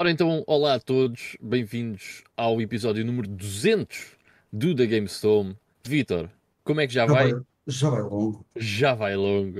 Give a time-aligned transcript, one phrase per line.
[0.00, 4.12] Ora então, olá a todos, bem-vindos ao episódio número 200
[4.52, 5.56] do The Game Stone.
[5.84, 6.30] Vitor,
[6.62, 7.32] como é que já, Já vai?
[7.32, 8.46] vai, já vai longo.
[8.54, 9.58] Já vai longo.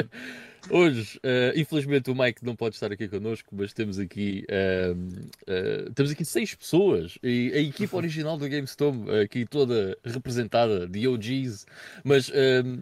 [0.70, 5.90] Hoje, eh, infelizmente, o Mike não pode estar aqui connosco, mas temos aqui, ehm, eh,
[5.94, 11.66] temos aqui seis pessoas e a equipa original do GameStone aqui toda representada, de OGs.
[12.02, 12.80] Mas ehm,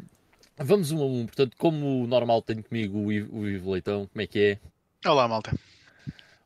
[0.56, 1.26] vamos um a um.
[1.26, 4.06] Portanto, como normal, tenho comigo o Ivo, o Ivo Leitão.
[4.06, 5.08] Como é que é?
[5.08, 5.58] Olá, malta.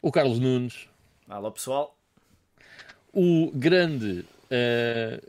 [0.03, 0.89] O Carlos Nunes.
[1.29, 1.97] Alô pessoal,
[3.13, 5.23] o grande eh,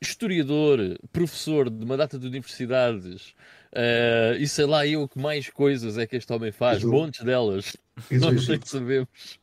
[0.00, 3.34] historiador, professor de uma data de universidades,
[3.72, 6.90] eh, e sei lá eu que mais coisas é que este homem faz, Edu.
[6.92, 7.76] montes delas,
[8.10, 8.68] E do nós nem Egito.
[8.68, 9.38] sabemos.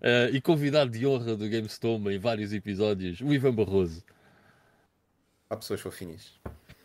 [0.00, 4.02] Eh, e convidado de honra do GameStone em vários episódios, o Ivan Barroso.
[5.50, 6.32] Há pessoas fofinhas.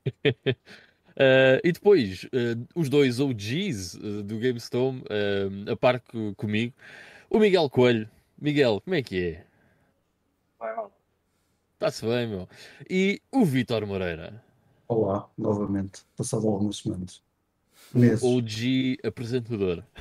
[1.22, 6.74] Eh, e depois, eh, os dois OGs eh, do GameStone, eh, a par co- comigo,
[7.30, 8.10] o Miguel Coelho.
[8.42, 9.46] Miguel, como é que é?
[11.74, 12.48] Está-se bem, meu.
[12.90, 14.44] E o Vítor Moreira.
[14.88, 16.02] Olá, novamente.
[16.18, 17.22] Passado algumas semanas.
[17.94, 18.24] Meses.
[18.24, 19.84] OG apresentador.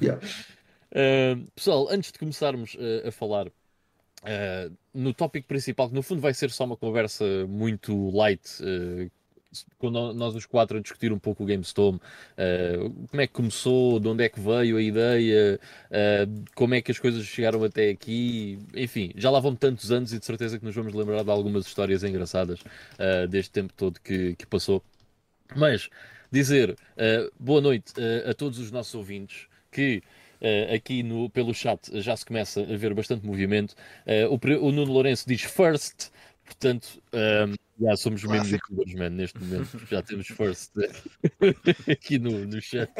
[0.00, 0.20] Yeah.
[0.92, 6.20] Uh, pessoal, antes de começarmos uh, a falar uh, no tópico principal, que no fundo
[6.20, 8.42] vai ser só uma conversa muito light,
[9.82, 14.00] no- nós os quatro a discutir um pouco o GameStone, uh, como é que começou,
[14.00, 17.90] de onde é que veio a ideia, uh, como é que as coisas chegaram até
[17.90, 21.30] aqui, enfim, já lá vão tantos anos e de certeza que nos vamos lembrar de
[21.30, 24.82] algumas histórias engraçadas uh, deste tempo todo que, que passou.
[25.54, 25.90] Mas
[26.30, 26.76] dizer
[27.38, 27.92] boa noite
[28.26, 30.02] a todos os nossos ouvintes que
[30.42, 33.74] uh, aqui no, pelo chat já se começa a ver bastante movimento.
[34.06, 36.10] Uh, o, o Nuno Lourenço diz first,
[36.44, 39.78] portanto, um, já somos mesmo youtubers, man, neste momento.
[39.90, 40.72] Já temos first
[41.90, 42.90] aqui no, no chat.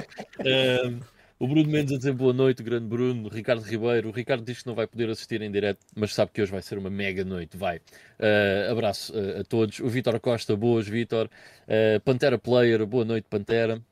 [0.41, 1.01] Um,
[1.39, 4.09] o Bruno Mendes a dizer boa noite, grande Bruno, Ricardo Ribeiro.
[4.09, 6.63] O Ricardo diz que não vai poder assistir em direto, mas sabe que hoje vai
[6.63, 7.57] ser uma mega noite.
[7.57, 7.79] Vai.
[7.79, 9.81] Uh, abraço uh, a todos.
[9.81, 11.29] O Vítor Costa, boas, Vítor.
[11.67, 13.83] Uh, Pantera Player, boa noite, Pantera.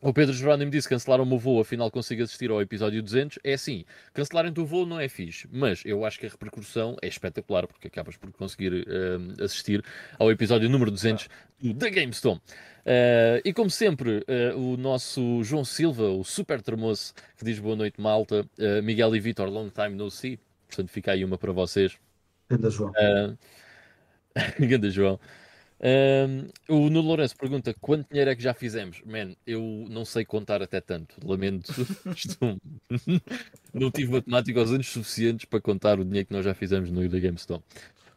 [0.00, 3.40] O Pedro Jerónimo disse cancelaram o meu voo, afinal consigo assistir ao episódio 200.
[3.42, 7.08] É assim, cancelarem o voo não é fixe, mas eu acho que a repercussão é
[7.08, 9.84] espetacular, porque acabas por conseguir uh, assistir
[10.16, 11.28] ao episódio número 200
[11.60, 12.36] do The GameStone.
[12.36, 17.74] Uh, e como sempre, uh, o nosso João Silva, o super termoço, que diz boa
[17.74, 18.46] noite, malta.
[18.56, 20.38] Uh, Miguel e Vitor, long time no see.
[20.68, 21.98] Portanto, fica aí uma para vocês.
[22.48, 22.92] Ainda João.
[22.92, 23.36] Uh,
[24.64, 25.18] Ganda João.
[25.80, 29.00] Um, o Nuno Lourenço pergunta quanto dinheiro é que já fizemos?
[29.06, 31.16] Man, eu não sei contar até tanto.
[31.24, 31.72] Lamento.
[32.14, 32.58] Estou-
[33.72, 37.08] não tive matemática aos anos suficientes para contar o dinheiro que nós já fizemos no
[37.08, 37.62] The GameStone.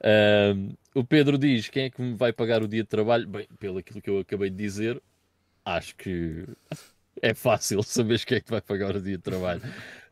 [0.03, 3.27] Um, o Pedro diz: quem é que me vai pagar o dia de trabalho?
[3.27, 4.99] Bem, pelo aquilo que eu acabei de dizer,
[5.63, 6.45] acho que
[7.21, 9.61] é fácil saber quem é que vai pagar o dia de trabalho.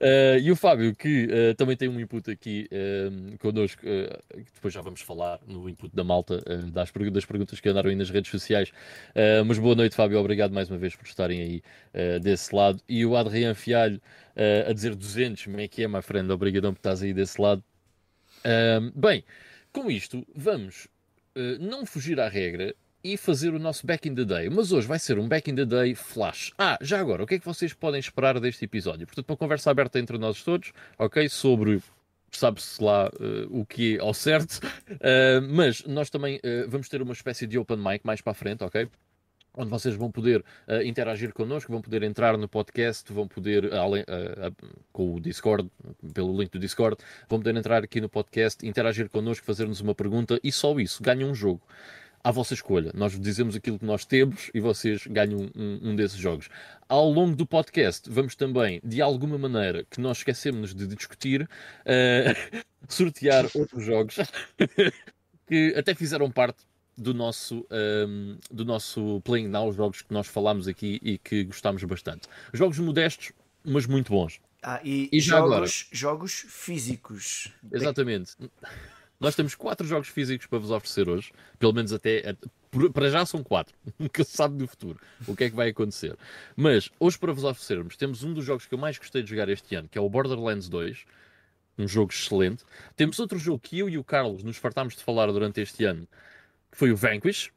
[0.01, 2.69] Uh, e o Fábio, que uh, também tem um input aqui
[3.11, 7.59] um, connosco, uh, depois já vamos falar no input da malta, uh, das, das perguntas
[7.59, 8.69] que andaram aí nas redes sociais.
[9.09, 12.81] Uh, mas boa noite, Fábio, obrigado mais uma vez por estarem aí uh, desse lado.
[12.87, 14.01] E o Adriano Fialho
[14.35, 16.31] uh, a dizer 200, como é que é, my friend?
[16.31, 17.63] Obrigadão por estás aí desse lado.
[18.95, 19.25] Bem,
[19.71, 20.87] com isto, vamos
[21.35, 24.49] uh, não fugir à regra e fazer o nosso Back in the Day.
[24.49, 26.51] Mas hoje vai ser um Back in the Day flash.
[26.57, 29.05] Ah, já agora, o que é que vocês podem esperar deste episódio?
[29.07, 31.27] Portanto, uma conversa aberta entre nós todos, ok?
[31.29, 31.81] Sobre.
[32.31, 34.59] Sabe-se lá eh, o que é ao certo,
[35.01, 38.35] Eh, mas nós também eh, vamos ter uma espécie de open mic mais para a
[38.35, 38.87] frente, ok?
[39.59, 44.05] onde vocês vão poder eh, interagir connosco, vão poder entrar no podcast, vão poder, eh,
[44.07, 44.51] eh,
[44.91, 45.69] com o Discord,
[46.13, 50.39] pelo link do Discord, vão poder entrar aqui no podcast, interagir connosco, fazer-nos uma pergunta
[50.43, 51.61] e só isso, ganham um jogo.
[52.23, 52.91] À vossa escolha.
[52.93, 56.49] Nós dizemos aquilo que nós temos e vocês ganham um, um desses jogos.
[56.87, 61.49] Ao longo do podcast, vamos também, de alguma maneira, que nós esquecemos de discutir,
[61.85, 62.33] eh,
[62.89, 64.17] sortear outros jogos
[65.47, 66.63] que até fizeram parte
[66.99, 71.45] do nosso, um, do nosso Playing Now, os jogos que nós falámos aqui e que
[71.45, 72.27] gostámos bastante.
[72.53, 73.31] Jogos modestos,
[73.63, 74.39] mas muito bons.
[74.61, 77.51] Ah, e, E jogos, jogos físicos.
[77.71, 78.35] Exatamente.
[79.19, 82.35] Nós temos quatro jogos físicos para vos oferecer hoje, pelo menos até.
[82.93, 86.15] Para já são quatro, nunca se sabe do futuro o que é que vai acontecer.
[86.55, 89.49] Mas hoje, para vos oferecermos, temos um dos jogos que eu mais gostei de jogar
[89.49, 91.05] este ano, que é o Borderlands 2,
[91.77, 92.63] um jogo excelente.
[92.95, 96.07] Temos outro jogo que eu e o Carlos nos fartámos de falar durante este ano,
[96.71, 97.51] que foi o Vanquish.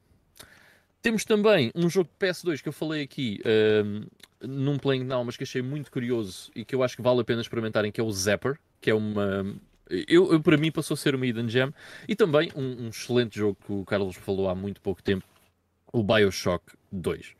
[1.01, 4.05] Temos também um jogo de PS2 que eu falei aqui ahm,
[4.41, 7.23] num Playing Now, mas que achei muito curioso e que eu acho que vale a
[7.25, 9.53] pena experimentarem, que é o Zapper, que é uma.
[9.89, 11.73] Eu, eu, para mim passou a ser uma Hidden Gem.
[12.07, 15.25] E também um, um excelente jogo que o Carlos falou há muito pouco tempo,
[15.91, 17.35] o Bioshock 2.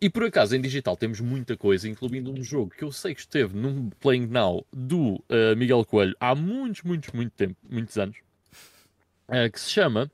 [0.00, 3.20] E por acaso em digital temos muita coisa, incluindo um jogo que eu sei que
[3.20, 8.18] esteve num Playing Now do uh, Miguel Coelho há muitos, muitos, muito tempo, muitos anos,
[9.28, 10.10] uh, que se chama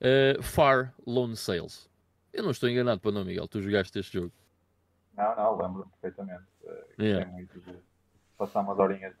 [0.00, 1.88] uh, Far Lone Sales.
[2.32, 4.32] Eu não estou enganado para não, Miguel, tu jogaste este jogo.
[5.16, 6.44] Não, não, lembro-me perfeitamente.
[6.62, 7.24] Uh, Yeah.
[7.30, 7.78] De
[8.36, 9.14] passar umas horinhas.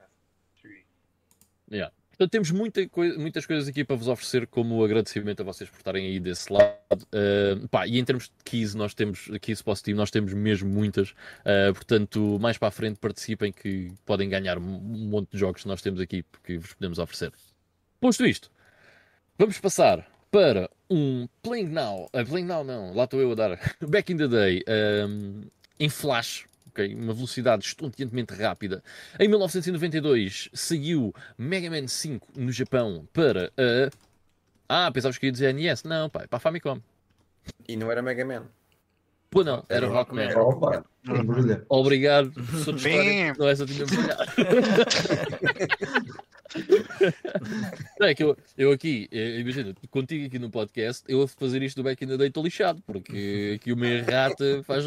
[1.70, 1.92] Yeah.
[2.18, 5.76] Portanto, temos muita coi- muitas coisas aqui para vos oferecer como agradecimento a vocês por
[5.76, 6.74] estarem aí desse lado.
[7.12, 11.10] Uh, pá, e em termos de keys, nós temos keys positivo, nós temos mesmo muitas.
[11.10, 15.68] Uh, portanto, mais para a frente participem que podem ganhar um monte de jogos que
[15.68, 17.32] nós temos aqui que vos podemos oferecer.
[18.00, 18.50] Posto isto,
[19.38, 22.06] vamos passar para um Playing Now.
[22.06, 23.60] Uh, playing Now não, lá estou eu a dar.
[23.80, 24.64] Back in the Day,
[25.06, 25.42] um,
[25.78, 26.47] em flash.
[26.78, 26.94] Ok?
[26.94, 28.82] Uma velocidade estonteantemente rápida.
[29.18, 33.90] Em 1992 saiu Mega Man 5 no Japão para a.
[34.68, 35.82] Ah, pensavas que ia dizer NES?
[35.82, 36.80] Não, pai, para a Famicom.
[37.66, 38.46] E não era Mega Man.
[39.30, 40.32] Pô, não, era Era Rockman.
[40.32, 40.78] Rockman.
[40.78, 40.84] Opa,
[41.20, 41.64] embrulha.
[41.68, 43.10] Obrigado, professor de história.
[43.10, 43.34] Bem.
[43.38, 43.84] Não, essa tinha.
[48.00, 51.62] Não, é que eu, eu aqui, eh, imagina, contigo aqui no podcast, eu a fazer
[51.62, 54.86] isto do back in the day estou lixado, porque aqui uma errata faz.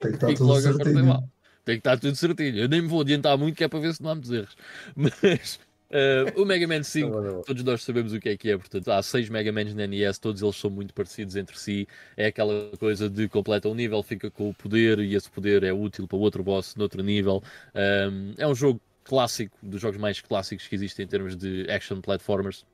[0.00, 1.30] Tem que estar Fico tudo certinho.
[1.64, 2.56] Tem que estar tudo certinho.
[2.56, 4.56] Eu nem me vou adiantar muito, que é para ver se não há muitos erros.
[4.96, 5.60] Mas
[5.90, 7.42] eh, o Mega Man 5 Não, não.
[7.42, 10.18] todos nós sabemos o que é que é, portanto, há seis Mega Mans na NES,
[10.18, 11.86] todos eles são muito parecidos entre si.
[12.16, 15.72] É aquela coisa de completa um nível, fica com o poder e esse poder é
[15.72, 17.42] útil para outro boss noutro nível.
[17.74, 22.00] Um, é um jogo clássico, dos jogos mais clássicos que existem em termos de action
[22.00, 22.64] platformers.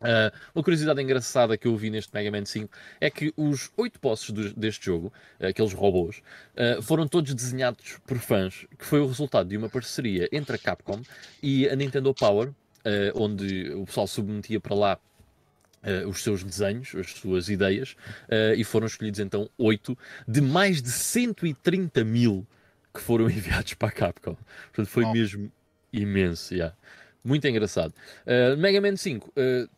[0.00, 3.98] Uh, uma curiosidade engraçada que eu vi neste Mega Man 5 é que os oito
[4.00, 6.22] bosses do- deste jogo, aqueles robôs,
[6.56, 10.58] uh, foram todos desenhados por fãs, que foi o resultado de uma parceria entre a
[10.58, 11.00] Capcom
[11.42, 12.54] e a Nintendo Power, uh,
[13.14, 14.98] onde o pessoal submetia para lá
[15.82, 17.96] uh, os seus desenhos, as suas ideias,
[18.28, 22.46] uh, e foram escolhidos então oito de mais de 130 mil
[22.94, 24.36] que foram enviados para a Capcom.
[24.66, 25.50] Portanto, foi mesmo
[25.92, 26.54] imenso.
[26.54, 26.74] yeah.
[27.24, 27.92] Muito engraçado.
[28.24, 29.68] Uh, Mega Man 5 uh,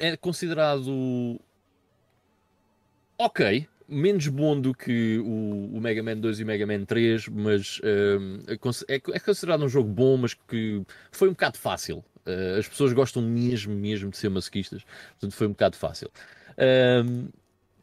[0.00, 1.38] é considerado
[3.18, 3.68] ok.
[3.86, 7.80] Menos bom do que o, o Mega Man 2 e o Mega Man 3, mas
[7.82, 12.04] um, é é, é considerado um jogo bom, mas que foi um bocado fácil.
[12.24, 16.08] Uh, as pessoas gostam mesmo, mesmo de ser masoquistas, portanto foi um bocado fácil.
[17.04, 17.28] Um,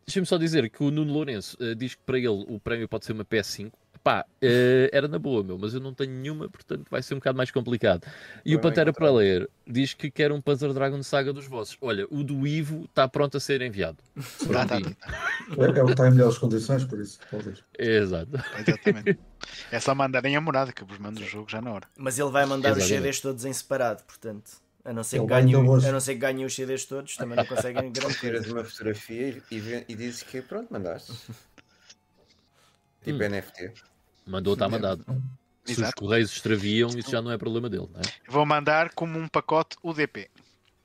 [0.08, 3.06] Deixa-me só dizer que o Nuno Lourenço uh, diz que para ele o prémio pode
[3.06, 3.74] ser uma PS5.
[4.08, 7.18] Pá, uh, era na boa, meu, mas eu não tenho nenhuma, portanto vai ser um
[7.18, 8.08] bocado mais complicado.
[8.46, 11.78] E o Bem Pantera para ler diz que quer um Panzer Dragon Saga dos vossos.
[11.82, 13.98] Olha, o do Ivo está pronto a ser enviado.
[14.50, 14.78] Tá, tá.
[14.78, 17.62] É, é o que está em melhores condições, por isso, talvez.
[17.78, 18.32] Exato.
[18.66, 19.20] Exatamente.
[19.72, 21.88] É só mandarem a morada que eu vos mando o jogo já na hora.
[21.98, 22.84] Mas ele vai mandar os.
[22.86, 24.52] CDs todos em separado, portanto.
[24.84, 27.46] A não ser que ganhe, a não ser que ganhe os CDs todos, também não
[27.46, 31.14] conseguem grande Tiras uma fotografia e, e dizes que pronto, mandaste.
[33.04, 33.30] Tipo Hum.
[33.30, 33.74] NFT.
[34.28, 35.06] Mandou, está mandado.
[35.64, 36.02] Se os Exato.
[36.02, 38.04] correios extraviam, isso já não é problema dele, não é?
[38.30, 40.30] Vou mandar como um pacote UDP.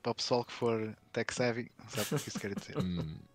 [0.03, 2.77] Para o pessoal que for tech savvy, sabe o que isso quer dizer.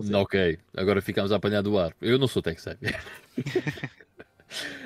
[0.00, 1.92] Hum, ok, agora ficamos a apanhar do ar.
[2.00, 2.86] Eu não sou tech savvy.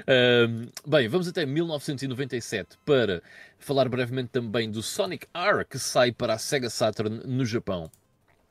[0.07, 3.23] Ahm, bem, vamos até 1997 para
[3.59, 7.91] falar brevemente também do Sonic R que sai para a Sega Saturn no Japão.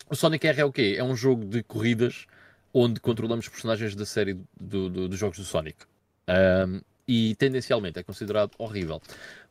[0.09, 0.95] O Sonic R é o quê?
[0.97, 2.25] É um jogo de corridas
[2.73, 5.77] onde controlamos personagens da série do- do- dos jogos do Sonic.
[6.27, 9.01] Ahm, e tendencialmente é considerado horrível.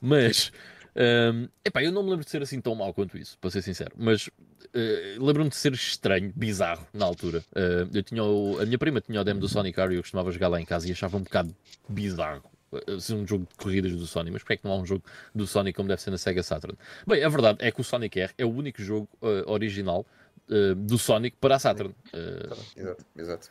[0.00, 0.50] Mas
[0.96, 3.62] ahm, epá, eu não me lembro de ser assim tão mau quanto isso, para ser
[3.62, 3.93] sincero.
[3.96, 4.31] Mas
[4.72, 7.44] eh, lembro-me de ser estranho, bizarro na altura.
[7.55, 10.03] Eh, eu tinha o- a minha prima tinha o demo do Sonic R e eu
[10.03, 11.55] costumava jogar lá em casa e achava um bocado
[11.89, 12.44] bizarro.
[12.86, 14.86] eh, Ser um jogo de corridas do Sonic, mas porquê é que não há um
[14.86, 16.79] jogo do Sonic como deve ser na Sega Saturn?
[17.05, 20.06] Bem, a verdade é que o Sonic R é o único jogo eh, original
[20.50, 21.94] eh, do Sonic para a Saturn.
[22.12, 23.48] Eh, Exato, exato.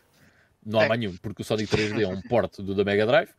[0.65, 0.87] não há É.
[0.89, 3.29] mais nenhum, porque o Sonic 3D é um port do da Mega Drive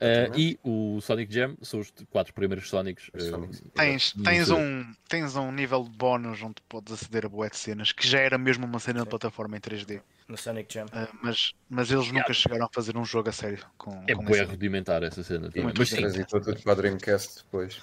[0.00, 3.10] eh, e o Sonic Jam são os quatro primeiros Sonics.
[3.14, 3.62] Os Sonics.
[3.74, 7.92] Tens, tens, um, tens um nível de bónus onde podes aceder a boé de cenas
[7.92, 10.02] que já era mesmo uma cena de plataforma em 3D.
[10.26, 10.86] No Sonic Jam.
[10.92, 14.24] Ah, mas, mas eles nunca chegaram a fazer um jogo a sério com, é com
[14.24, 15.48] bué rudimentar essa cena.
[15.48, 15.62] também.
[15.64, 17.80] Muito Mas sim, Mas tudo para a Dreamcast depois.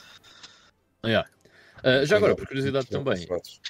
[1.06, 1.30] yeah.
[2.06, 3.62] Já agora, por curiosidade também, fotos.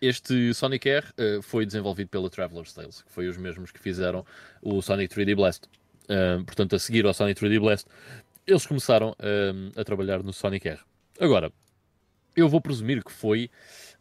[0.00, 4.24] Este Sonic R eh, foi desenvolvido pela Traveler's Tales, que foi os mesmos que fizeram
[4.60, 5.64] o Sonic 3D Blast.
[6.08, 7.86] Ah, portanto, a seguir ao Sonic 3D Blast,
[8.46, 10.80] eles começaram ah, a trabalhar no Sonic R.
[11.18, 11.50] Agora,
[12.36, 13.50] eu vou presumir que foi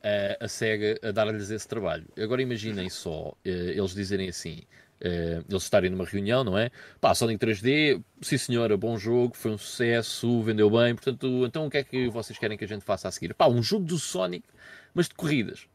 [0.04, 2.06] ah, a SEGA a dar-lhes esse trabalho.
[2.20, 4.62] Agora imaginem só eh, eles dizerem assim.
[5.02, 6.72] eh, eles estarem numa reunião, não é?
[7.00, 11.70] Pá, Sonic 3D, sim senhora, bom jogo, foi um sucesso, vendeu bem, portanto, então o
[11.70, 13.34] que é que vocês querem que a gente faça a seguir?
[13.34, 14.46] Pá, um jogo do Sonic,
[14.94, 15.68] mas de corridas.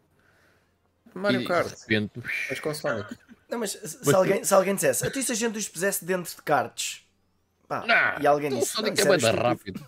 [1.14, 2.12] Mario Kart, repente,
[2.48, 3.16] mas com Sonic.
[3.48, 6.34] Não, mas se, Mas- alguém, se alguém dissesse, até se a gente os pusesse dentro
[6.34, 7.06] de cartes.
[7.66, 9.42] Pá, Não, e alguém o disse, não, Sonic isso é bem estúpido.
[9.42, 9.86] rápido.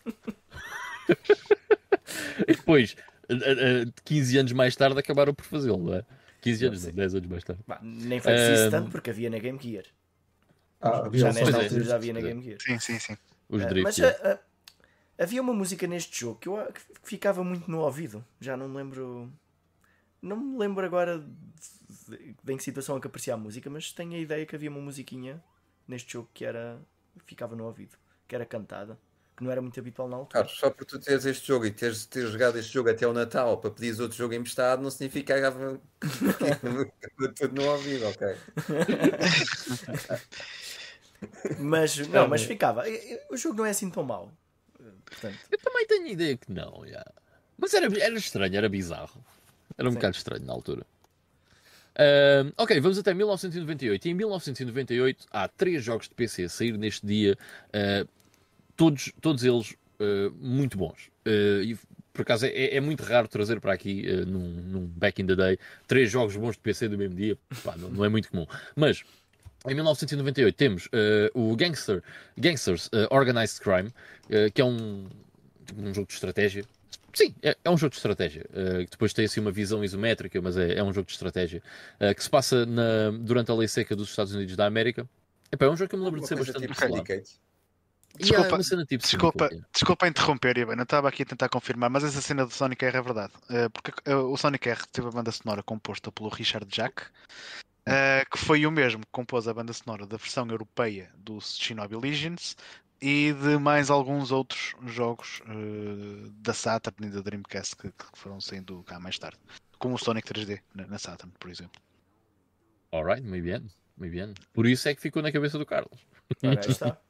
[2.49, 2.97] e depois,
[3.29, 6.05] a- a- a- 15 anos mais tarde, acabaram por fazê-lo, não é?
[6.41, 7.62] 15 anos, não, 10 anos mais tarde.
[7.67, 9.85] Pá, nem foi preciso Ahm, tanto porque havia na Game Gear.
[10.81, 11.62] Ah, Já nesta Pois é.
[11.65, 12.59] Altura já havia na Game Gear.
[12.61, 13.17] Sim, sim, sim.
[13.49, 13.83] Os drifts.
[13.83, 14.21] mas é.
[14.25, 14.39] ah,
[15.19, 18.25] ah, havia uma música neste jogo que eu que ficava muito no ouvido.
[18.41, 19.31] Já não me lembro.
[20.23, 23.69] Não me lembro agora de, de- de em que situação é que aparecia a música,
[23.71, 25.43] mas tenho a ideia que havia uma musiquinha
[25.87, 26.81] neste jogo que era.
[27.27, 27.97] ficava no ouvido,
[28.29, 28.99] que era cantada,
[29.37, 30.43] que não era muito habitual na altura.
[30.43, 33.12] Carlos, só por tu teres este jogo e teres, teres jogado este jogo até o
[33.12, 35.81] Natal para pedires outro jogo emprestado, não significa que estava
[37.37, 38.37] tudo no ouvido, ok?
[41.59, 42.85] Mas não, mas ficava.
[43.31, 44.33] O jogo não é assim tão mau.
[45.05, 47.05] Portanto, Eu também tenho ideia que não, já.
[47.59, 49.23] Mas era, era estranho, era bizarro.
[49.81, 49.97] Era um Sim.
[49.97, 50.87] bocado estranho na altura.
[51.99, 54.07] Ahm, ok, vamos até 1998.
[54.07, 57.37] E em 1998 há três jogos de PC a sair neste dia,
[57.73, 58.07] ah,
[58.77, 61.11] todos, todos eles ah, muito bons.
[61.25, 61.79] Ah, e
[62.13, 65.59] por acaso é, é muito raro trazer para aqui, num, num back in the day,
[65.87, 67.39] três jogos bons de PC do mesmo dia.
[67.65, 68.47] Pá, não, não é muito comum.
[68.77, 69.03] Mas
[69.67, 70.89] em 1998 temos
[71.33, 72.03] o Gangster,
[72.37, 73.91] Gangsters Organized Crime,
[74.53, 75.07] que é um,
[75.65, 76.65] tipo, um jogo de estratégia.
[77.21, 78.47] Sim, é, é um jogo de estratégia.
[78.50, 81.62] uh, que depois tem assim uma visão isométrica, mas é, é um jogo de estratégia.
[82.00, 85.07] uh, que se passa na- durante a lei seca dos Estados Unidos da América.
[85.53, 86.73] Epá, é um jogo que eu me lembro de ser bastante tipo
[88.19, 90.77] Desculpa, é uma cena tipo Desculpa, desculpa interromper, Ivan.
[90.77, 93.33] Eu estava aqui a tentar confirmar, mas essa cena do Sonic R é verdade.
[93.49, 97.05] Eh, porque o Sonic R teve a banda sonora composta pelo Richard Jack,
[97.87, 101.97] eh, que foi o mesmo que compôs a banda sonora da versão europeia do Shinobi
[101.97, 102.57] Legions
[103.00, 108.40] e de mais alguns outros jogos eh, da Saturn e da Dreamcast que, que foram
[108.40, 109.38] saindo cá mais tarde.
[109.78, 111.80] Como o Sonic 3D na, na Saturn, por exemplo.
[112.92, 114.35] Alright, muito bem, muito bem.
[114.52, 115.99] Por isso é que ficou na cabeça do Carlos.
[116.42, 117.00] ora, está.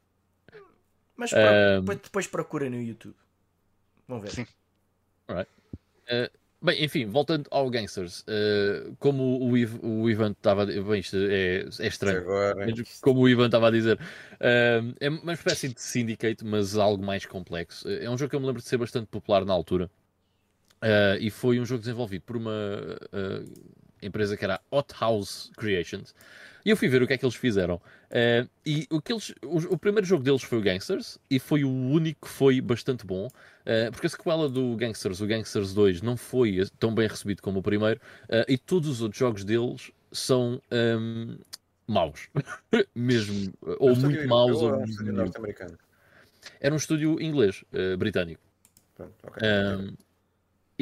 [1.16, 1.85] Mas Ahm.
[1.85, 3.16] depois, procura no YouTube.
[4.06, 4.30] Vamos ver.
[4.30, 4.47] Sim.
[6.62, 9.52] Bem, enfim, voltando ao Gangsters, uh, como o,
[10.02, 13.47] o Ivan estava a dizer, bem, isto é, é estranho, Agora, Mas como o Ivan
[13.47, 17.88] estava a dizer, uh, é uma espécie de Syndicate, mas algo mais complexo.
[17.88, 19.90] Uh, É um jogo que eu me lembro de ser bastante popular na altura.
[20.83, 22.52] Uh, e foi um jogo desenvolvido por uma
[24.02, 26.14] empresa que era a Hot House Creations.
[26.64, 27.81] E eu fui ver o que é que eles fizeram.
[28.67, 31.71] E o, que eles, o, o primeiro jogo deles foi o Gangsters, e foi o
[31.71, 33.29] único que foi bastante bom.
[33.61, 37.61] Uh, porque a sequela do Gangsters, o Gangsters 2, não foi tão bem recebido como
[37.61, 38.00] o primeiro.
[38.25, 41.37] uh, e todos os outros jogos deles são um,
[41.87, 42.29] maus.
[42.95, 43.52] Mesmo.
[43.62, 44.57] um Ou muito maus.
[44.57, 45.14] Ou ou um medíocres.
[45.14, 45.79] norte-americano.
[46.61, 48.43] Era um estúdio inglês, uh, britânico.
[48.97, 49.14] Pronto.
[49.43, 49.97] Um,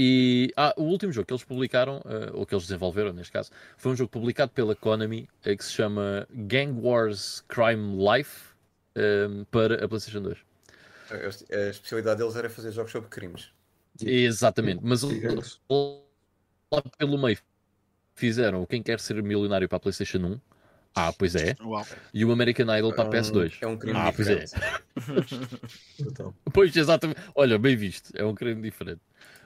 [0.01, 3.51] e ah, o último jogo que eles publicaram, uh, ou que eles desenvolveram neste caso,
[3.77, 8.55] foi um jogo publicado pela Konami uh, que se chama Gang Wars Crime Life
[8.97, 10.39] um, para a PlayStation 2.
[11.11, 13.51] A especialidade deles era fazer jogos sobre crimes.
[14.01, 17.39] Exatamente, mas lá pelo meio
[18.15, 20.41] fizeram o Quem Quer Ser Milionário para a PlayStation 1.
[20.95, 21.55] Ah, pois é.
[21.61, 21.87] Uau.
[22.13, 23.59] E o American Idol para a É um- PS2.
[23.61, 24.45] É um crime Ah, pois é.
[24.45, 24.83] diferente.
[26.01, 26.35] Brutal.
[26.53, 27.21] Pois, exatamente.
[27.35, 28.11] Olha, bem visto.
[28.17, 29.01] É um creme diferente.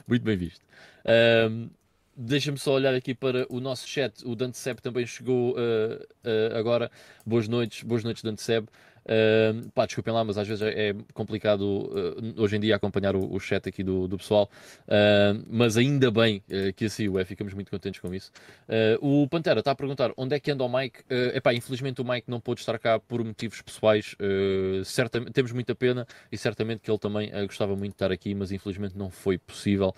[0.06, 0.64] Muito bem visto.
[1.04, 1.68] Ahm,
[2.14, 4.22] Deixa-me só olhar aqui para o nosso chat.
[4.26, 6.90] O Dante Seb também chegou ah, ah, agora.
[7.24, 8.66] Boas noites, boas noites, Dante Seb.
[9.08, 13.14] Ahm, pá, desculpem lá, mas às vezes é é complicado ah, hoje em dia acompanhar
[13.14, 14.50] o, o chat aqui do, do pessoal.
[14.88, 18.30] Ahm, mas ainda bem ah, que assim o é, ficamos muito contentes com isso.
[18.68, 21.00] Ah, o Pantera está a perguntar onde é que anda o Mike.
[21.02, 24.14] Uh, epá, infelizmente o Mike não pôde estar cá por motivos pessoais.
[24.14, 28.12] Uh, certamente, temos muita pena e certamente que ele também uh, gostava muito de estar
[28.12, 29.94] aqui, mas infelizmente não foi possível.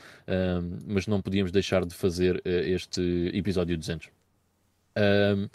[0.87, 4.09] Mas não podíamos deixar de fazer uh, este episódio 200.
[4.97, 5.49] Um,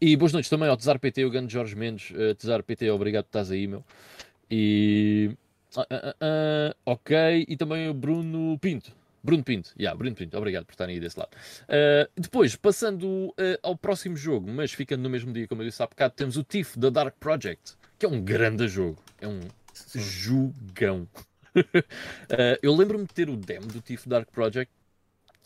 [0.00, 2.10] e boas noites também ao Tesar PT, o grande Jorge Mendes.
[2.10, 3.84] Uh, Tesar PT, obrigado por estás aí, meu.
[4.50, 5.30] E.
[5.76, 8.92] ah, ah, ok, e também o Bruno Pinto.
[9.26, 11.30] Bruno Pinto, yeah, Bruno Pinto, obrigado por estarem aí desse lado.
[11.64, 15.82] Uh, depois, passando uh, ao próximo jogo, mas ficando no mesmo dia, como eu disse
[15.82, 19.40] há bocado, temos o Thief da Dark Project, que é um grande jogo, é um
[19.96, 21.08] jogão.
[21.56, 24.72] Uh, eu lembro-me de ter o demo do Thief Dark Project,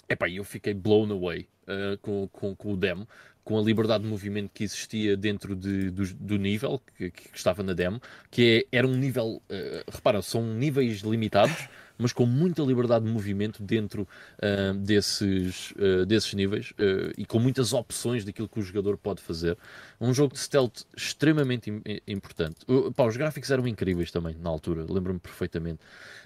[0.07, 3.09] epá, eu fiquei blown away uh, com, com, com o demo,
[3.51, 7.65] com a liberdade de movimento que existia dentro de- do, do nível que, que estava
[7.65, 12.63] na demo, que é- era um nível, uh, repara, são níveis limitados, mas com muita
[12.63, 14.03] liberdade de movimento dentro
[14.39, 16.73] uh, desses, uh, desses níveis
[17.19, 19.59] e com muitas opções daquilo que o jogador pode fazer.
[20.01, 22.65] Um jogo de stealth extremamente im- im- importante.
[22.95, 25.81] Pá, os gráficos eram incríveis também na altura, lembro-me perfeitamente.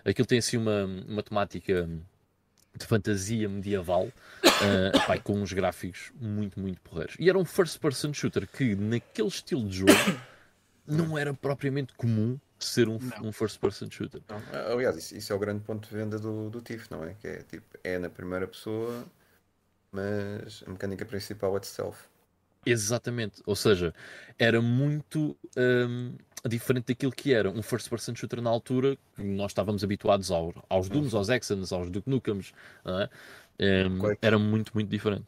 [0.04, 1.88] Aquilo tem assim uma, uma temática
[2.76, 7.16] de fantasia medieval, uh, pá, com uns gráficos muito, muito porreiros.
[7.18, 9.92] E era um first-person shooter que, naquele estilo de jogo,
[10.86, 14.20] não era propriamente comum ser um, um first-person shooter.
[14.28, 17.14] Não, aliás, isso, isso é o grande ponto de venda do, do TIFF, não é?
[17.14, 19.04] Que é tipo, é na primeira pessoa,
[19.92, 21.98] mas a mecânica principal é de stealth.
[22.66, 23.94] Exatamente, ou seja,
[24.38, 26.14] era muito hum,
[26.48, 30.88] diferente daquilo que era um first-person shooter na altura, que nós estávamos habituados ao- aos
[30.88, 32.52] Dooms, aos Exons, aos Duke Nukems,
[32.86, 33.08] é?
[33.98, 34.18] Quake.
[34.22, 35.26] era muito, muito diferente.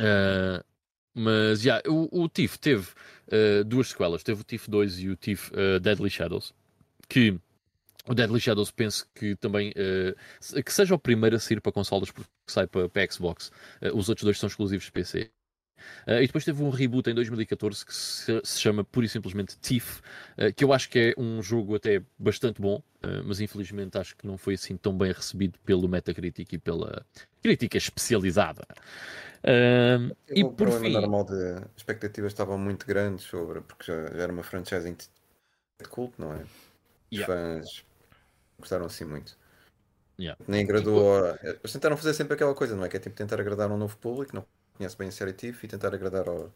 [0.00, 0.64] Ah,
[1.14, 2.88] mas, já, o, o TIFF teve
[3.30, 6.54] ah, duas sequelas, teve o TIFF 2 e o TIFF ah, Deadly Shadows,
[7.08, 7.38] que
[8.08, 9.72] o Deadly Shadows penso que também
[10.40, 13.52] se- que seja o primeiro a sair para consolas porque sai para, para Xbox.
[13.82, 15.30] Ah, os outros dois são exclusivos de PC.
[16.06, 19.56] Uh, e depois teve um reboot em 2014 que se, se chama pura e simplesmente
[19.58, 20.00] Thief,
[20.38, 24.16] uh, que eu acho que é um jogo até bastante bom, uh, mas infelizmente acho
[24.16, 27.04] que não foi assim tão bem recebido pelo Metacritic e pela
[27.42, 28.66] crítica especializada.
[29.42, 34.22] Uh, e por fim, normal de as expectativas estavam muito grandes sobre, porque já, já
[34.22, 36.42] era uma franchise de culto, não é?
[36.42, 36.48] Os
[37.12, 37.32] Yeah.
[37.32, 37.84] fãs
[38.58, 39.36] gostaram assim muito.
[40.18, 40.42] Yeah.
[40.48, 41.26] Nem agradou.
[41.26, 42.88] a- Eles tentaram fazer sempre aquela coisa, não é?
[42.88, 44.44] Que é tipo tentar agradar um novo público, não
[44.76, 46.52] conhece bem a série TIFF e tentar agradar ao,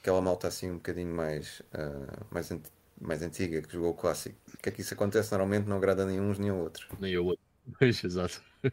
[0.00, 2.70] aquela malta assim um bocadinho mais, ah, mais, ant-
[3.00, 4.36] mais antiga que jogou o clássico.
[4.62, 6.86] Que é que isso acontece normalmente, não agrada nem uns nem a outros.
[7.00, 7.44] nem eu outro.
[7.80, 8.42] Exato.
[8.64, 8.70] Uh,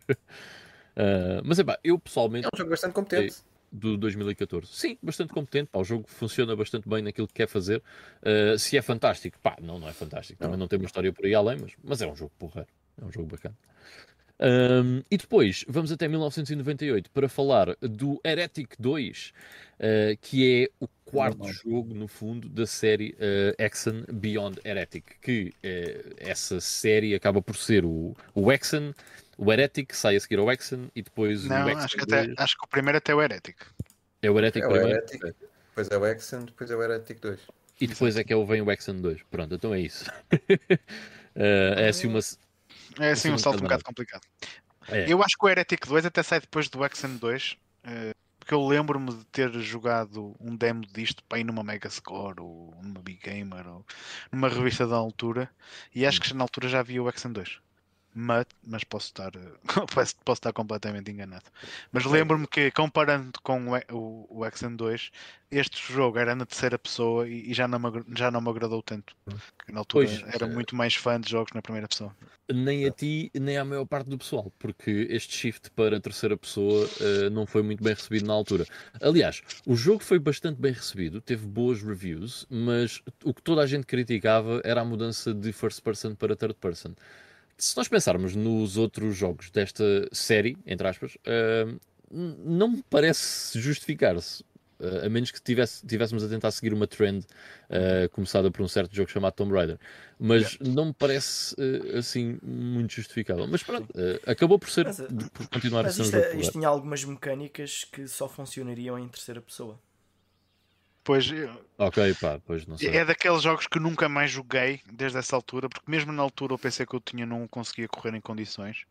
[1.43, 3.35] mas é pá, eu pessoalmente É um jogo bastante competente.
[3.71, 4.67] do 2014.
[4.71, 5.69] Sim, bastante competente.
[5.71, 7.83] Pá, o jogo funciona bastante bem naquilo que quer fazer.
[8.23, 10.39] Uh, se é fantástico, pá, não, não é fantástico.
[10.39, 12.69] Também não tem uma história por aí além, mas, mas é um jogo porreiro.
[13.01, 13.55] É um jogo bacana.
[14.39, 19.33] Um, e depois vamos até 1998 para falar do Heretic 2,
[19.79, 21.53] uh, que é o quarto Normal.
[21.53, 25.05] jogo, no fundo, da série uh, Exon Beyond Heretic.
[25.21, 28.49] Que uh, essa série acaba por ser o, o
[29.37, 32.37] o Heretic, sai a seguir ao Exon, e depois Não, o acho que, até, 2.
[32.37, 33.57] acho que o primeiro até é o Heretic.
[34.21, 34.89] É o Heretic É primeiro?
[34.89, 35.21] Heretic.
[35.69, 37.39] Depois é o Exen, depois é o Heretic 2.
[37.79, 39.23] E depois é que é o vem o Exxon 2.
[39.23, 40.05] Pronto, então é isso.
[41.35, 42.19] Eh, é assim uma.
[42.99, 44.21] É assim um salto um bocado complicado.
[44.87, 45.11] É.
[45.11, 47.57] Eu acho que o Heretic 2 até sai depois do Exen 2.
[47.83, 52.75] eh, porque eu lembro-me de ter jogado um demo disto para ir numa Megascore ou
[52.79, 53.85] numa Big Gamer ou
[54.31, 55.49] numa revista da altura
[55.93, 57.59] e acho que na altura já havia o Exen 2.
[58.17, 59.31] Mas, mas posso, estar,
[59.93, 61.43] posso, posso estar completamente enganado.
[61.91, 65.11] Mas lembro-me que comparando com o, o, o Exen 2,
[65.51, 68.81] este jogo era na terceira pessoa e, e já, não me, já não me agradou
[68.81, 69.13] tanto.
[69.67, 72.15] Na altura Pois, era eh, muito mais fã de jogos na primeira pessoa.
[72.51, 76.37] Nem a ti, nem à maior parte do pessoal, porque este shift para a terceira
[76.37, 78.65] pessoa eh, não foi muito bem recebido na altura.
[79.01, 83.67] Aliás, o jogo foi bastante bem recebido, teve boas reviews, mas o que toda a
[83.67, 86.93] gente criticava era a mudança de first person para third person.
[87.57, 91.17] Se nós pensarmos nos outros jogos desta série, entre aspas,
[92.11, 94.43] n- não me parece justificar-se.
[94.77, 97.25] Eh, a menos que tivesse, tivéssemos a tentar seguir uma trend
[97.69, 99.79] eh, começada por um certo jogo chamado Tomb Raider.
[100.19, 103.47] Mas não me parece eh, assim muito justificável.
[103.47, 103.87] Mas pronto,
[104.27, 104.97] acabou por ser Mas,
[105.31, 108.27] por continuar a Mas ser um isto, jogo é- isto tinha algumas mecânicas que só
[108.27, 109.79] funcionariam em terceira pessoa.
[111.05, 112.89] Pois eu- Ok, pá, pois não sei.
[112.97, 116.59] É daqueles jogos que nunca mais joguei desde essa altura, porque mesmo na altura o
[116.59, 118.85] PC que eu tinha não conseguia correr em condições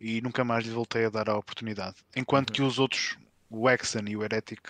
[0.00, 1.96] e nunca mais lhe voltei a dar a oportunidade.
[2.14, 3.18] Enquanto que os outros,
[3.50, 4.60] o Exen e o Heretic,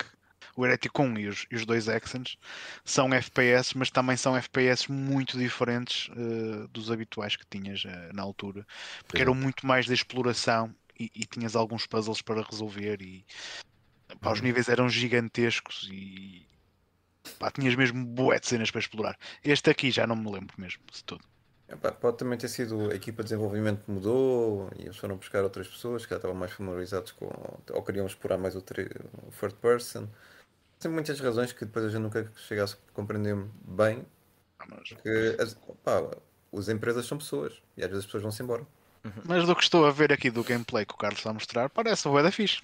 [0.55, 2.37] o Heretic 1 e os, e os dois Exens,
[2.83, 8.23] são FPS, mas também são FPS muito diferentes eh, dos habituais que tinhas eh, na
[8.23, 8.65] altura,
[9.05, 13.25] porque eram muito mais de exploração e, e tinhas alguns puzzles para resolver e
[14.19, 16.48] pá, os níveis eram gigantescos e
[17.37, 19.17] Pá, tinhas mesmo bué de cenas para explorar.
[19.43, 21.23] Este aqui já não me lembro mesmo de tudo.
[21.67, 25.67] Epá, pode também ter sido a equipa de desenvolvimento mudou e eles foram buscar outras
[25.67, 27.27] pessoas que já estavam mais familiarizados com
[27.71, 28.89] ou queriam explorar mais o, tri-
[29.27, 30.07] o third person.
[30.79, 34.03] Tem muitas razões que depois a gente nunca chegasse a compreender bem
[34.59, 36.01] Ah, Mas, que as, pá,
[36.57, 38.65] as empresas são pessoas e às vezes as pessoas vão-se embora.
[39.23, 41.69] mas do que estou a ver aqui do gameplay que o Carlos está a mostrar,
[41.69, 42.61] parece o bué da fixe.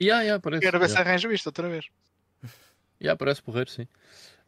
[0.00, 1.10] Yeah, yeah, parece, Quero ver se yeah.
[1.10, 1.86] arranjo isto outra vez.
[3.00, 3.86] Yeah, parece porreiro, sim.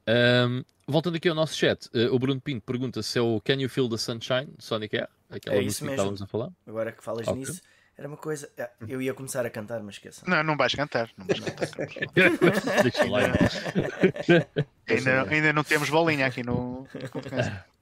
[0.07, 3.55] Ahm, voltando aqui ao nosso chat, eh, o Bruno Pinto pergunta se é o Can
[3.61, 5.95] You Feel the Sunshine, Sonic Air, aquela É música isso que mesmo.
[5.95, 6.51] estávamos a falar.
[6.67, 7.39] Agora que falas Ok.
[7.41, 7.61] nisso,
[7.97, 8.49] era uma coisa.
[8.59, 10.23] ah, Eu ia começar a cantar, mas esqueça.
[10.27, 11.11] Não, não vais cantar.
[11.19, 11.69] Não vais cantar.
[12.83, 13.21] Deixa lá.
[14.89, 16.87] ainda, ainda não temos bolinha aqui no.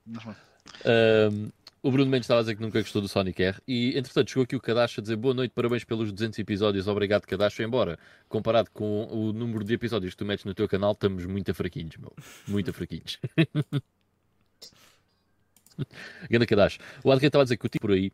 [0.07, 0.35] Bom.
[0.85, 1.49] Um,
[1.87, 3.57] o Bruno Mendes estava a dizer que nunca gostou do Sonic R.
[3.67, 7.25] E entretanto chegou aqui o Kadash a dizer boa noite, parabéns pelos 200 episódios, obrigado
[7.25, 7.97] Kadash, embora.
[8.29, 11.97] Comparado com o número de episódios que tu metes no teu canal estamos muito fraquinhos,
[11.97, 12.13] meu,
[12.49, 13.21] muito fraquinhos.
[16.29, 18.11] Ganda Kadash, o Adrien estava a dizer que o tipo por aí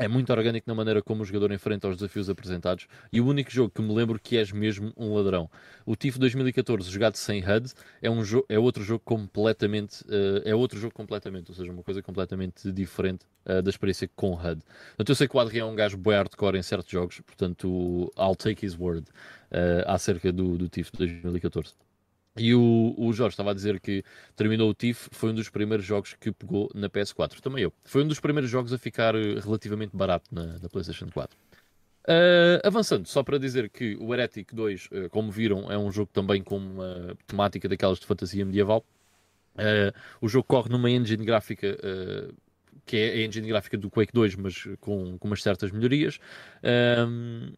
[0.00, 3.50] É muito orgânico na maneira como o jogador enfrenta os desafios apresentados e o único
[3.50, 5.50] jogo que me lembro que és mesmo um ladrão.
[5.84, 10.54] O TIF 2014 jogado sem HUD é, um jo é outro jogo completamente uh, é
[10.54, 14.62] outro jogo completamente, ou seja, uma coisa completamente diferente uh, da experiência com HUD.
[14.90, 18.12] Portanto, eu sei que o Adrien é um gajo boi hardcore em certos jogos, portanto,
[18.16, 19.04] I'll take his word
[19.50, 21.87] uh, acerca do, do TIF 2014.
[22.38, 24.04] E o, o, Jorge estava a dizer que
[24.36, 27.40] terminou o TIF, foi um dos primeiros jogos que pegou na PS4.
[27.40, 27.72] Também eu.
[27.84, 31.36] Foi um dos primeiros jogos a ficar eh, relativamente barato na, na PlayStation 4.
[31.36, 35.76] Uh, eh, avançando, só para dizer que o Heretic 2, uh, eh, como viram, é
[35.76, 38.84] um jogo também com uma temática daquelas de fantasia medieval.
[39.54, 41.76] Uh, o jogo corre numa engine gráfica
[42.86, 46.18] que é a engine gráfica do Quake 2, mas com, com umas certas melhorias.
[47.06, 47.52] Um,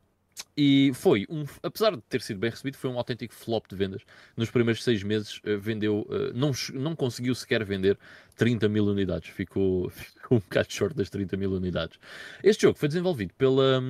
[0.56, 4.02] e foi, um, apesar de ter sido bem recebido, foi um autêntico flop de vendas.
[4.36, 7.98] Nos primeiros seis meses uh, vendeu, uh, não, não conseguiu sequer vender
[8.36, 11.98] 30 mil unidades, ficou, ficou um bocado short das 30 mil unidades.
[12.42, 13.82] Este jogo foi desenvolvido pela,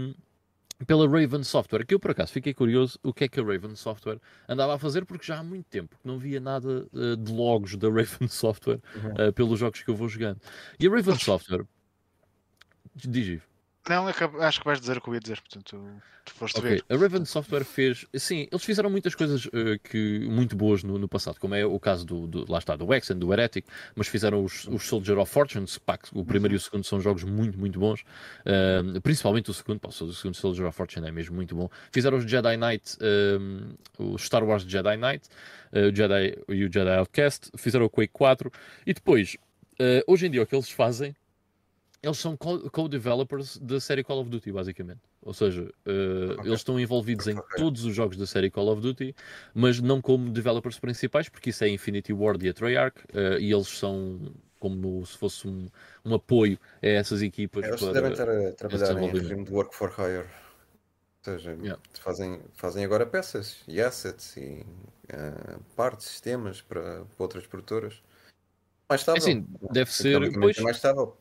[0.86, 3.74] pela Raven Software, que eu por acaso fiquei curioso o que é que a Raven
[3.74, 7.32] Software andava a fazer, porque já há muito tempo que não via nada uh, de
[7.32, 9.32] logos da Raven Software uhum.
[9.32, 10.40] pelos jogos que eu vou jogando.
[10.78, 11.64] E a Raven Software.
[12.94, 13.40] Diz,
[13.88, 16.70] não, acho que vais dizer o que eu ia dizer, portanto, tu foste okay.
[16.72, 16.84] ver.
[16.88, 21.08] A Raven Software fez, sim, eles fizeram muitas coisas uh, que, muito boas no, no,
[21.08, 24.44] passado, como é o caso do, do lá está, do Exen, do Heretic, mas fizeram
[24.44, 25.66] os, os Soldier of Fortune,
[26.12, 26.56] o primeiro uhum.
[26.56, 30.34] e o segundo são jogos muito, muito bons, uh, principalmente o segundo, pá, o segundo
[30.34, 31.68] Soldier of Fortune é mesmo muito bom.
[31.90, 33.78] Fizeram os Jedi Knight, uh,
[34.12, 35.26] o Star Wars Jedi Knight,
[35.72, 38.52] o Jedi e o Jedi Outcast, fizeram o Quake 4,
[38.86, 39.36] e depois,
[40.06, 41.14] hoje em dia o que eles fazem
[42.02, 45.00] eles são co-developers da série Call of Duty, basicamente.
[45.20, 46.46] Ou seja, uh, okay.
[46.46, 47.58] eles estão envolvidos em okay.
[47.58, 49.14] todos os jogos da série Call of Duty,
[49.52, 53.52] mas não como developers principais, porque isso é Infinity Ward e a Treyarch, uh, e
[53.52, 55.68] eles são como se fosse um,
[56.04, 57.64] um apoio a essas equipas.
[57.64, 60.26] É, eles para devem estar a trabalhar em regime de work for hire.
[61.26, 61.78] Ou seja, yeah.
[62.00, 64.64] fazem, fazem agora peças e assets e
[65.12, 68.02] uh, partes, sistemas para, para outras produtoras.
[68.88, 69.22] Mais estável.
[69.22, 70.32] Assim, deve ser.
[70.32, 71.19] Pois, mais estável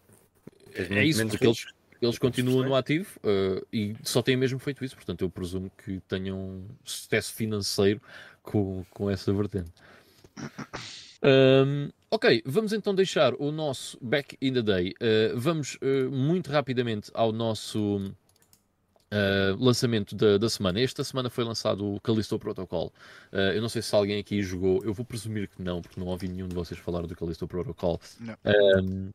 [0.73, 1.65] é isso, porque eles,
[2.01, 5.99] eles continuam no ativo uh, e só têm mesmo feito isso, portanto eu presumo que
[6.08, 8.01] tenham sucesso financeiro
[8.41, 9.71] com, com essa vertente.
[11.21, 14.93] Um, ok, vamos então deixar o nosso Back in the Day.
[14.93, 18.13] Uh, vamos uh, muito rapidamente ao nosso
[19.58, 20.79] lançamento da, da, semana.
[20.79, 22.93] Esta semana foi lançado o Callisto Protocol.
[23.32, 26.27] eu não sei se alguém aqui jogou, eu vou presumir que não, porque não ouvi
[26.27, 27.99] nenhum de vocês falar do Callisto Protocol.
[28.45, 29.10] Um,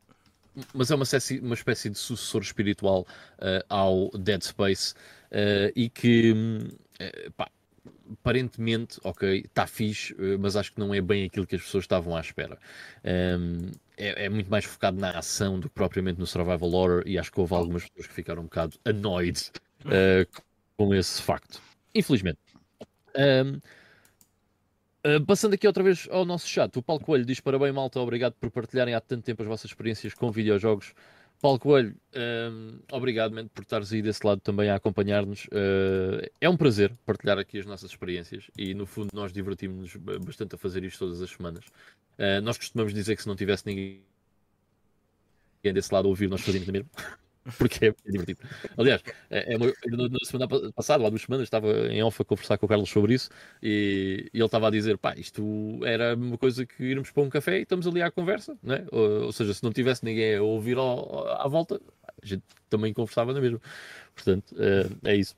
[0.72, 3.06] mas é uma espécie, uma espécie de sucessor espiritual
[3.38, 4.94] uh, ao Dead Space
[5.30, 7.50] uh, e que uh, pá,
[8.12, 12.16] aparentemente, ok, está fixe, mas acho que não é bem aquilo que as pessoas estavam
[12.16, 12.58] à espera.
[13.04, 17.18] Um, é, é, muito mais focado na ação do que propriamente no survival horror e
[17.18, 19.50] acho que houve algumas pessoas que ficaram um bocado annoyed
[20.76, 21.62] com esse facto.
[21.94, 22.38] Infelizmente.
[23.16, 23.60] Um,
[25.06, 28.32] Uh, passando aqui outra vez ao nosso chat, o Paulo Coelho diz parabéns, malta, obrigado
[28.40, 30.94] por partilharem há tanto tempo as vossas experiências com videojogos.
[31.42, 35.44] Paulo Coelho, uh, obrigado man, por estares aí desse lado também a acompanhar-nos.
[35.46, 40.54] Uh, é um prazer partilhar aqui as nossas experiências e, no fundo, nós divertimos-nos bastante
[40.54, 41.66] a fazer isto todas as semanas.
[42.42, 44.00] nós costumamos dizer que se não tivesse ninguém
[45.62, 46.88] desse lado a ouvir, nós fazíamos mesmo.
[47.58, 48.40] porque é divertido.
[48.76, 52.66] Aliás, é, é na semana passada, há duas semanas, estava em off a conversar com
[52.66, 53.30] o Carlos sobre isso
[53.62, 57.28] e, e ele estava a dizer: pá, isto era uma coisa que irmos para um
[57.28, 58.86] café e estamos ali à conversa, né?
[58.90, 61.80] ou, ou seja, se não tivesse ninguém a ouvir ao, à volta,
[62.22, 63.60] a gente também conversava na mesma.
[64.14, 65.36] Portanto, é, é isso.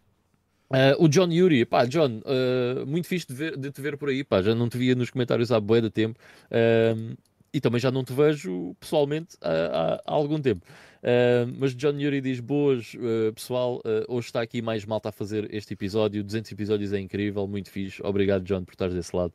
[0.69, 4.09] Uh, o John Yuri, pá, John, uh, muito fixe de, ver, de, te ver por
[4.09, 6.19] aí, pá, já não te via nos comentários há bué de tempo
[6.51, 7.17] uh,
[7.57, 10.61] e também já não te vejo pessoalmente há, há, algum tempo.
[11.03, 13.77] Uh, mas John Yuri diz: Boas, uh, pessoal.
[13.79, 16.23] Uh, hoje está aqui mais malta a fazer este episódio.
[16.23, 18.03] 200 episódios é incrível, muito fixe.
[18.05, 19.33] Obrigado, John, por estar desse lado.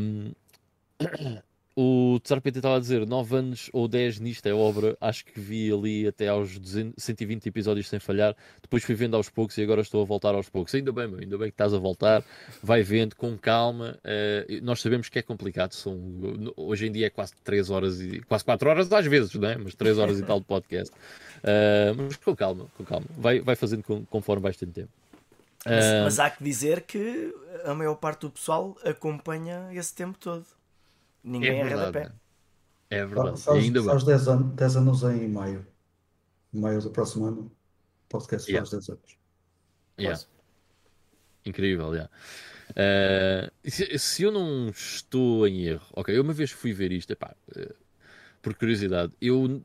[0.00, 0.32] Um,
[1.74, 4.94] O Tsarpeta estava a dizer 9 anos ou 10 nisto é obra.
[5.00, 8.36] Acho que vi ali até aos 200, 120 episódios sem falhar.
[8.60, 10.74] Depois fui vendo aos poucos e agora estou a voltar aos poucos.
[10.74, 12.22] Ainda bem, meu, ainda bem que estás a voltar.
[12.62, 13.98] Vai vendo com calma.
[14.04, 15.72] Uh, nós sabemos que é complicado.
[15.72, 15.98] São,
[16.56, 19.56] hoje em dia é quase 3 horas e quase 4 horas às vezes, não é?
[19.56, 20.94] mas 3 horas e tal de podcast.
[21.38, 23.06] Uh, mas com calma, com calma.
[23.16, 24.90] Vai, vai fazendo conforme vais tendo tempo.
[25.64, 30.18] Mas, uh, mas há que dizer que a maior parte do pessoal acompanha esse tempo
[30.18, 30.44] todo.
[31.22, 31.92] Ninguém é verdade.
[31.92, 32.12] pé.
[32.90, 33.40] É verdade.
[33.40, 35.66] Faz, ainda faz 10, anos, 10 anos em maio.
[36.52, 37.52] Em maio do próximo ano.
[38.08, 38.68] Podcast yeah.
[38.68, 39.18] faz 10 anos.
[39.98, 40.22] Yeah.
[41.44, 42.10] Incrível, yeah.
[42.70, 47.10] Uh, se, se, eu não estou em erro, ok, eu uma vez fui ver isto,
[47.10, 47.74] epá, uh,
[48.40, 49.62] por curiosidade, eu,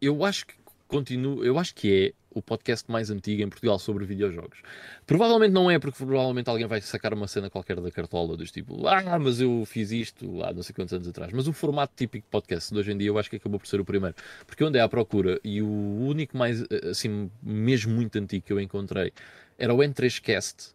[0.00, 0.54] eu acho que
[0.88, 4.62] continua, eu acho que é o podcast mais antigo em Portugal sobre videojogos.
[5.06, 8.86] Provavelmente não é, porque provavelmente alguém vai sacar uma cena qualquer da cartola, dos tipo,
[8.86, 11.32] ah, mas eu fiz isto há não sei quantos anos atrás.
[11.32, 13.66] Mas o formato típico de podcast de hoje em dia eu acho que acabou por
[13.66, 14.14] ser o primeiro.
[14.46, 18.52] Porque onde é à procura, e o único mais, eh, assim, mesmo muito antigo que
[18.52, 19.12] eu encontrei,
[19.58, 20.74] era o N3Cast,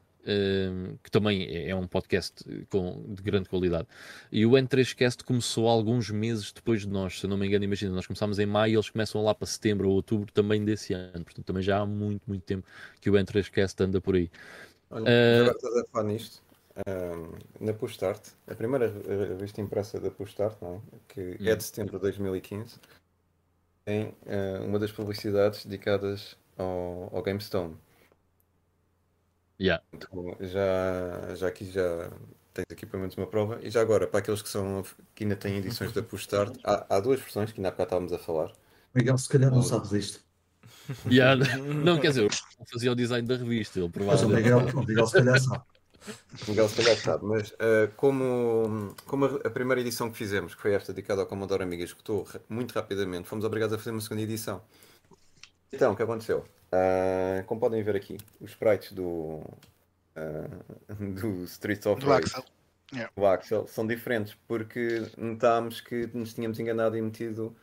[1.04, 3.88] que também é, é um podcast com, de grande qualidade.
[4.32, 7.94] E o N3Cast começou alguns meses depois de nós, se eu não me engano, imagina,
[7.94, 11.24] nós começámos em maio e eles começam lá para setembro ou outubro também desse ano.
[11.24, 12.66] Portanto, também já há muito, muito tempo
[13.02, 14.30] que o N3Cast anda por aí.
[14.90, 15.06] Olha,
[15.42, 16.42] agora estás a falar nisto.
[17.60, 20.80] na Push-Start, a primeira re- revista impressa da Push-Start, não é?
[21.08, 22.76] que é de setembro de 2015,
[23.86, 27.76] tem ah, uma das publicidades dedicadas ao, ao GameStone.
[29.60, 29.84] Yeah.
[29.94, 32.10] Então, já, já aqui já
[32.54, 33.60] tens aqui pelo menos uma prova.
[33.62, 34.84] E já agora, para aqueles que, são,
[35.16, 38.14] que ainda têm edições da Push-Start, há, há duas versões que ainda há bocado estávamos
[38.14, 38.52] a falar.
[38.94, 40.22] Miguel, se calhar não sabes disto.
[41.10, 41.42] Yeah.
[41.58, 42.30] Não, quer dizer, eu
[42.70, 44.44] fazia o design da revista, ele Mas o provavelmente.
[44.44, 45.64] Miguel, o Miguel se calhar sabe.
[46.46, 50.54] O Miguel se calhar sabe, mas ah, como, como a, a primeira edição que fizemos,
[50.54, 54.02] que foi esta dedicada ao Commodore Amiga, escutou muito rapidamente, fomos obrigados a fazer uma
[54.02, 54.62] segunda edição.
[55.72, 56.44] Então, o que aconteceu?
[56.74, 59.44] Ah, como podem ver aqui, os sprites do,
[60.16, 60.50] ah,
[61.22, 62.44] do Streets of Do Rage, Axel.
[63.16, 67.56] do Axel são diferentes, porque notámos que nos tínhamos enganado e metido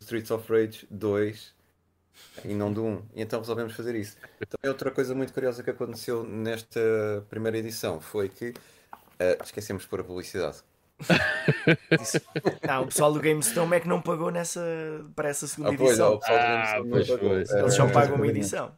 [0.00, 1.54] Streets of Rage 2
[2.44, 3.02] e não do 1.
[3.14, 4.18] E então resolvemos fazer isso.
[4.50, 8.52] Também outra coisa muito curiosa que aconteceu nesta primeira edição foi que
[9.18, 10.62] ah, esquecemos de pôr a publicidade.
[12.66, 14.60] Não, o pessoal do GameStone é que não pagou nessa,
[15.14, 16.20] para essa segunda Ah, pois, edição.
[16.24, 17.44] Ah, pois foi.
[17.50, 18.72] Ah, Eles só pagam uma edição.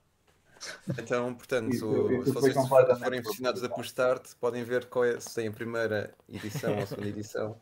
[0.99, 5.35] Então, portanto, Isso- isso se vocês forem aficionados da Push-Start, podem ver qual é, se
[5.35, 7.61] tem a primeira edição ou a segunda edição.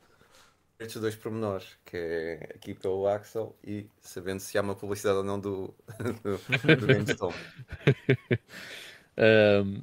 [0.79, 5.25] Estes dois pormenores, que é aqui pelo Axel e sabendo se há uma publicidade ou
[5.25, 5.72] não do,
[6.22, 7.35] do, do GameStone.
[9.14, 9.83] Um,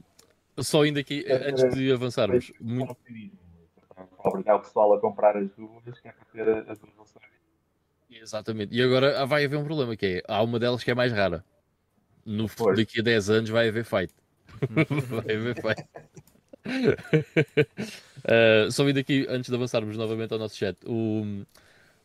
[0.63, 2.97] só ainda aqui, antes de avançarmos, muito,
[4.05, 7.25] Para obrigar o pessoal a comprar as duas, que é para ter as duas versões.
[8.09, 8.75] Exatamente.
[8.75, 11.43] E agora vai haver um problema, que é, há uma delas que é mais rara.
[12.25, 12.77] No, fu- Pois.
[12.77, 14.13] daqui a 10 anos vai haver fight.
[15.09, 15.87] vai haver fight.
[18.25, 21.43] Uh, só vindo aqui, antes de avançarmos novamente ao nosso chat, o,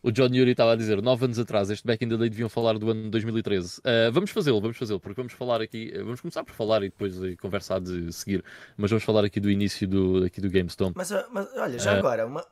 [0.05, 2.49] o John Yuri estava a dizer, 9 anos atrás, este Back in the Day deviam
[2.49, 3.79] falar do ano 2013.
[3.79, 6.91] Uh, vamos fazê-lo, vamos fazê-lo, porque vamos falar aqui, uh, vamos começar por falar e
[6.91, 8.45] depois a conversa há de seguir,
[8.77, 10.93] mas vamos falar aqui do início do, aqui do GameStone.
[10.95, 11.99] Mas, ah, mas, olha, já Ah.
[11.99, 12.47] agora, uma-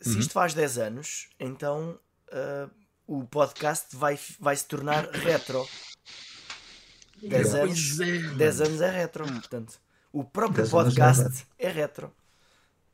[0.00, 0.18] se Uhum.
[0.20, 1.98] isto faz 10 anos, então
[2.32, 2.68] ah,
[3.06, 5.66] o podcast vai, vai se tornar retro.
[7.22, 9.74] 10 anos, Pois é, 10 anos é retro, portanto.
[10.12, 12.12] O próprio 10 anos é podcast é retro.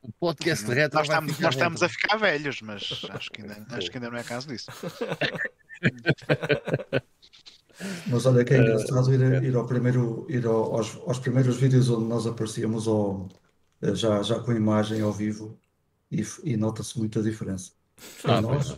[0.01, 3.89] O podcast retro Nós estamos, nós estamos a ficar velhos, mas acho que ainda, acho
[3.91, 4.69] que ainda não é caso disso.
[8.07, 11.89] Mas olha que é engraçado ir, ir ao primeiro, ir ao- aos, aos primeiros vídeos
[11.89, 13.27] onde nós aparecíamos ao-
[13.93, 15.57] já, já com imagem ao vivo
[16.11, 17.71] e, e nota-se muita diferença.
[18.23, 18.77] Ah, nós, é.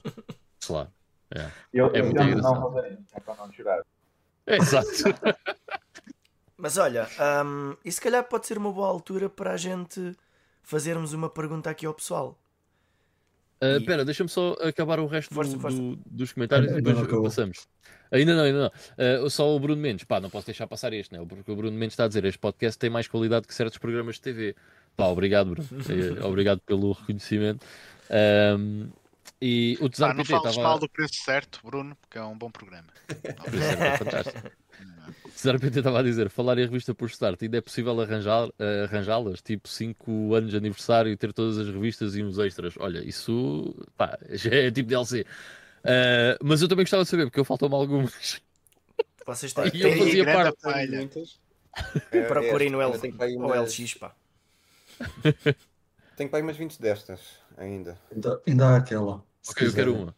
[0.65, 0.89] Claro.
[1.33, 1.49] É.
[1.73, 2.79] Eu, É eu muito engraçado.
[2.79, 3.81] é para não chorar.
[4.45, 4.89] É, Exato.
[6.57, 7.07] Mas olha,
[7.45, 10.13] hum, e se calhar pode ser uma boa altura para a gente
[10.69, 12.37] fazermos uma pergunta aqui ao pessoal.
[13.61, 15.77] Ah, E- Espera, deixa-me só acabar o resto Força, do- força.
[15.77, 17.67] do- dos comentários e depois não passamos.
[18.11, 18.71] Ainda não, ainda não.
[19.25, 20.05] Ah, só o Bruno Mendes.
[20.05, 21.25] Pá, não posso deixar passar este, né?
[21.27, 24.15] Porque o Bruno Mendes está a dizer este podcast tem mais qualidade que certos programas
[24.15, 24.55] de TV.
[24.95, 25.67] Pá, obrigado, Bruno.
[26.21, 27.65] Eh, obrigado pelo reconhecimento.
[28.09, 28.89] Ahm,
[29.41, 30.61] e o Pá, Tesar não PT estava.
[30.61, 32.87] mal do preço certo, Bruno, porque é um bom programa.
[33.09, 33.19] Isso
[33.63, 34.51] é que é fantástico.
[35.35, 38.83] Cesar PT estava a dizer, falar em revista por start, ainda é possível arranjar, eh,
[38.83, 42.73] arranjá-las, tipo 5 anos de aniversário e ter todas as revistas e uns extras.
[42.77, 45.25] Olha, isso pá, já é tipo DLC.
[45.83, 48.41] Eh, mas eu também gostava de saber, porque eu faltam-me algumas.
[49.25, 50.89] Vocês têm, E eu fazia parte.
[50.89, 51.39] Muitas.
[52.11, 54.15] É, procurem no é, L, ainda tenho para aí ou umas- LX, pá.
[56.17, 57.19] Tenho para aí umas 20 destas
[57.57, 57.97] ainda.
[58.11, 59.23] ainda, ainda há aquela.
[59.47, 60.15] Ok, eu quero uma.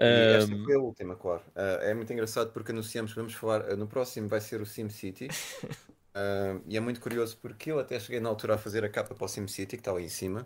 [0.00, 1.42] E esta foi a última, claro.
[1.54, 3.70] Ah, é muito engraçado porque anunciamos que vamos falar.
[3.70, 5.28] ah, no próximo vai ser o SimCity.
[6.12, 9.14] Ah, e é muito curioso porque eu até cheguei na altura a fazer a capa
[9.14, 10.44] para o SimCity, que está ali em cima.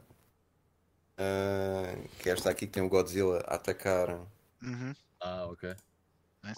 [2.18, 4.10] Que é esta aqui que tem o Godzilla a atacar.
[4.62, 4.94] Uhum.
[5.20, 5.74] ah, ok.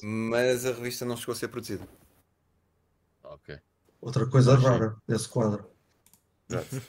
[0.02, 1.86] Mas a revista não chegou a ser produzida.
[3.22, 3.60] Ok.
[4.00, 5.70] Outra coisa rara desse quadro.
[6.50, 6.82] Exato.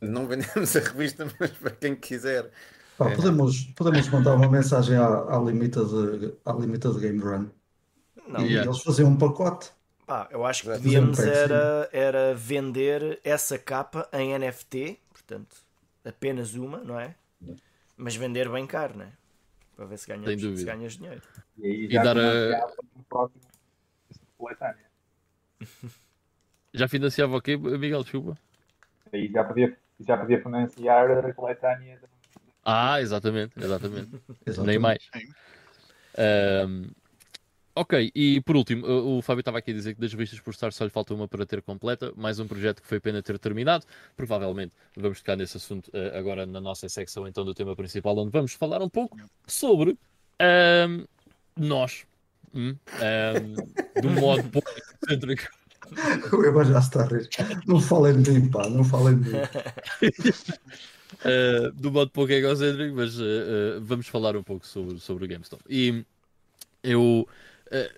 [0.00, 2.50] não vendemos a revista, mas para quem quiser.
[2.98, 3.14] Pá, É.
[3.16, 7.46] podemos, podemos mandar uma mensagem à, à Limited, à Limited Game Run
[8.26, 8.68] Não, e Yeah.
[8.68, 9.70] eles faziam um pacote.
[10.06, 15.56] pá, eu acho que podíamos era, era vender essa capa em NFT, portanto,
[16.04, 17.14] apenas uma, não é?
[17.96, 19.12] Mas vender bem caro, não é?
[19.76, 21.22] Para ver se ganhas, se ganhas dinheiro.
[21.58, 22.68] E aí E dar a-
[23.08, 23.40] próximo
[24.36, 24.88] coletânea.
[26.74, 28.02] Já financiava o quê, Miguel?
[28.02, 28.36] Desculpa.
[29.12, 31.96] Aí já podia, já podia financiar a coletânea.
[31.96, 32.17] de-
[32.70, 34.10] Ah, exatamente, exatamente.
[34.44, 34.66] Exatamente.
[34.66, 34.98] Nem mais.
[36.18, 36.90] Ahm,
[37.74, 40.54] ok, e por último, o, o Fábio estava aqui a dizer que das revistas por
[40.54, 43.38] Star só lhe falta uma para ter completa, mais um projeto que foi pena ter
[43.38, 43.86] terminado.
[44.14, 48.32] Provavelmente vamos tocar nesse assunto eh, agora na nossa secção então do tema principal, onde
[48.32, 49.96] vamos falar um pouco sobre
[50.38, 51.06] ahm,
[51.56, 52.04] nós.
[52.54, 53.54] Hum, ahm,
[54.02, 54.70] do modo pouco
[55.06, 55.48] excêntrico.
[56.36, 57.26] O Eva já está a rir.
[57.66, 59.38] Não falem de mim, pá, não falem de mim.
[61.14, 65.28] Uh, do modo pouco egocêntrico, mas uh, uh, vamos falar um pouco sobre, sobre o
[65.28, 65.62] GameStop.
[65.68, 66.04] E
[66.82, 67.26] eu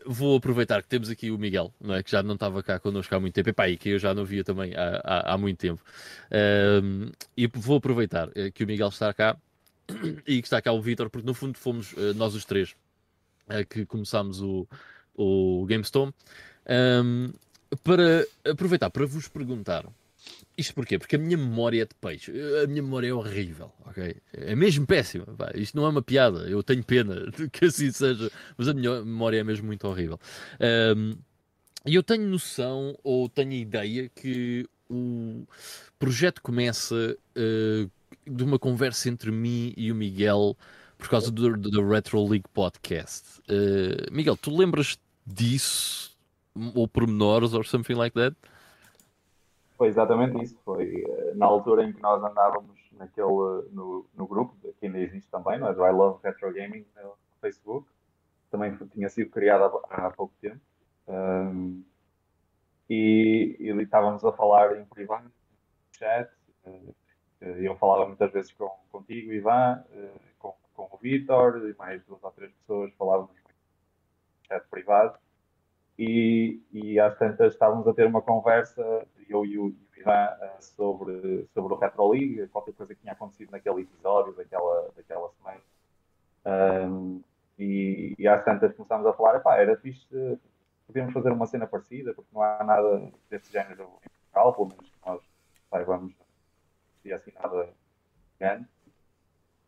[0.05, 2.03] vou aproveitar que temos aqui o Miguel, não é?
[2.03, 4.25] que já não estava cá connosco há muito tempo, Epá, e que eu já não
[4.25, 5.81] via também há, há, há muito tempo.
[7.37, 9.37] E vou aproveitar que o Miguel está cá
[10.27, 12.75] e que está cá o Vitor, porque no fundo fomos nós os três
[13.69, 14.67] que começámos o,
[15.15, 16.13] o GameStop.
[16.69, 17.33] Um,
[17.85, 19.87] para aproveitar para vos perguntar
[20.61, 20.99] isto porquê?
[20.99, 22.33] Porque a minha memória é de peixe.
[22.63, 24.17] A minha memória é horrível, ok?
[24.33, 25.27] É mesmo péssima.
[25.27, 25.51] pá.
[25.55, 26.49] Isto não é uma piada.
[26.49, 30.19] Eu tenho pena que assim seja, mas a minha memória é mesmo muito horrível.
[31.87, 35.47] E eu tenho noção, ou tenho ideia, que o
[35.99, 37.89] projeto começa eh,
[38.27, 40.57] de uma conversa entre mim e o Miguel
[40.99, 43.41] por causa do, do, Retro League Podcast.
[43.49, 46.11] Eh, Miguel, tu lembras disso?
[46.75, 48.37] Ou pormenores, or something like that?
[49.81, 50.61] Foi exatamente isso.
[50.63, 53.27] Foi eh, na altura em que nós andávamos naquele,
[53.73, 55.73] no, no grupo, que ainda existe também, não é?
[55.73, 57.89] I Love Retro Gaming no Facebook.
[58.51, 60.61] Também tinha sido criado há, há pouco tempo.
[61.09, 61.83] Ahm,
[62.91, 65.33] e, e estávamos a falar em privado, no
[65.93, 66.31] chat.
[66.67, 66.95] eh,
[67.41, 72.05] eh, eu falava muitas vezes com, contigo, Ivan, eh, com, com o Vitor e mais
[72.05, 73.51] duas ou três pessoas falávamos no
[74.47, 75.19] chat privado
[75.99, 81.47] e, e às tantas estávamos a ter uma conversa, eu e o, Ivan, eh, sobre,
[81.55, 85.61] sobre o Retro League, qualquer coisa que tinha acontecido naquele episódio, daquela, daquela semana.
[86.45, 87.21] Ahm,
[87.59, 90.07] e, e às tantas começámos a falar, era fixe,
[90.87, 94.91] podíamos fazer uma cena parecida, porque não há nada desse género em Portugal, pelo menos
[94.91, 95.23] que nós
[95.69, 96.15] saibamos,
[97.01, 97.69] havia assim nada
[98.39, 98.67] grande.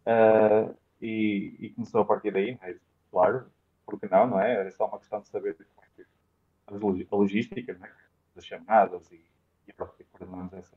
[0.07, 3.46] Ah, e, e começou a partir daí, mas, claro,
[3.85, 4.66] porque não, não é?
[4.66, 7.90] É só uma questão de saber como é que a logística, é?
[8.35, 9.22] das chamadas e,
[9.66, 10.77] e pronto, e coordenamos essa.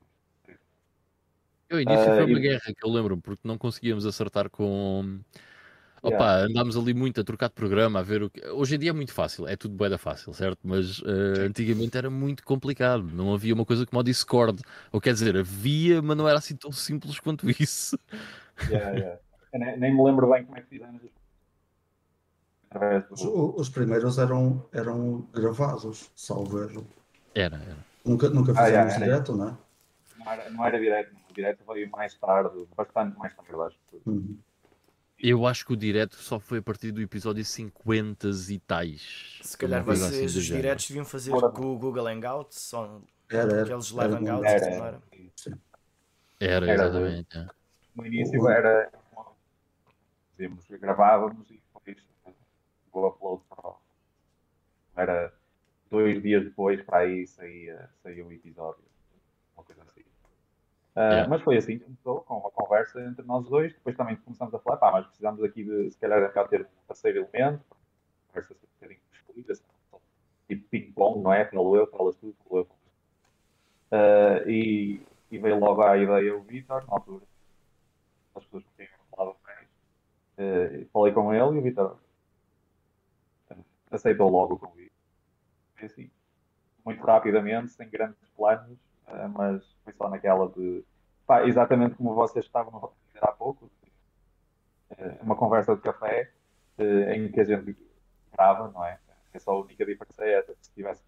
[1.72, 5.20] O início Ah, foi uma e- guerra que eu lembro, porque não conseguíamos acertar com.
[6.04, 6.46] Opa, Yeah.
[6.46, 8.46] andámos ali muito a trocar de programa, a ver o que.
[8.50, 10.60] Hoje em dia é muito fácil, é tudo bué fácil, certo?
[10.64, 14.62] Mas eh, antigamente era muito complicado, não havia uma coisa como o Discord.
[14.92, 17.98] Ou quer dizer, havia, mas não era assim tão simples quanto isso.
[18.70, 19.20] Yeah, yeah.
[19.54, 21.02] Nem, nem me lembro bem como é que fizemos
[22.70, 23.56] através Os, do.
[23.60, 26.86] os primeiros eram, eram gravados, salvo erro.
[27.34, 27.95] Era, era.
[28.06, 29.06] Nunca, nunca Ah, fizemos yeah, era.
[29.06, 29.58] direto, não é?
[30.18, 31.22] Não era, não era direto, não.
[31.30, 33.78] o direto veio mais tarde, bastante mais tarde, eu acho.
[34.06, 34.40] Uhum.
[35.18, 39.40] Eu acho que o direto só foi a partir do episódio 50 e tais.
[39.42, 41.50] Se calhar coisa vocês, assim os diretos, deviam fazer Ora.
[41.50, 43.64] com o Google Hangouts, só Era, era.
[43.64, 45.02] aqueles live Era hangouts, Era, era?
[46.40, 46.74] Era, Era.
[46.74, 47.38] exatamente.
[47.38, 47.48] é.
[47.96, 48.92] No início era.
[50.32, 51.98] Fazíamos, gravávamos e depois
[52.92, 53.78] o upload para o.
[54.98, 55.34] Era
[55.96, 58.84] dois dias depois para aí saía, saía o episódio.
[59.56, 60.02] Uma coisa assim.
[60.96, 61.30] Ah, Yeah.
[61.30, 63.74] Mas foi assim que começou, com uma conversa entre nós dois.
[63.74, 66.88] Depois também começamos a falar, pá, mas precisamos aqui de, se calhar, cá ter um
[66.88, 67.64] terceiro elemento,
[68.28, 69.64] conversa assim um bocadinho fluida, assim,
[70.48, 71.46] tipo ping-pong, não é?
[71.46, 72.68] Falo eu, falas tu, falo eu.
[73.92, 77.26] Ah, e, e veio logo a ideia o Vitor, na altura,
[78.36, 79.68] as pessoas quem eu falava mais.
[80.38, 81.98] Eh, falei com ele e o Vitor
[83.50, 83.56] eh,
[83.92, 84.95] aceitou logo o convite.
[85.86, 86.10] Assim,
[86.86, 90.84] muito rapidamente, sem grandes planos, eh, mas foi só naquela de.
[91.26, 93.70] Pá, exatamente como vocês estavam a dizer há pouco,
[94.92, 96.32] eh, uma conversa de café
[96.78, 97.76] eh, em que a gente
[98.32, 99.00] grava, não é?
[99.34, 101.04] É só a única diferença é essa, se tivesse,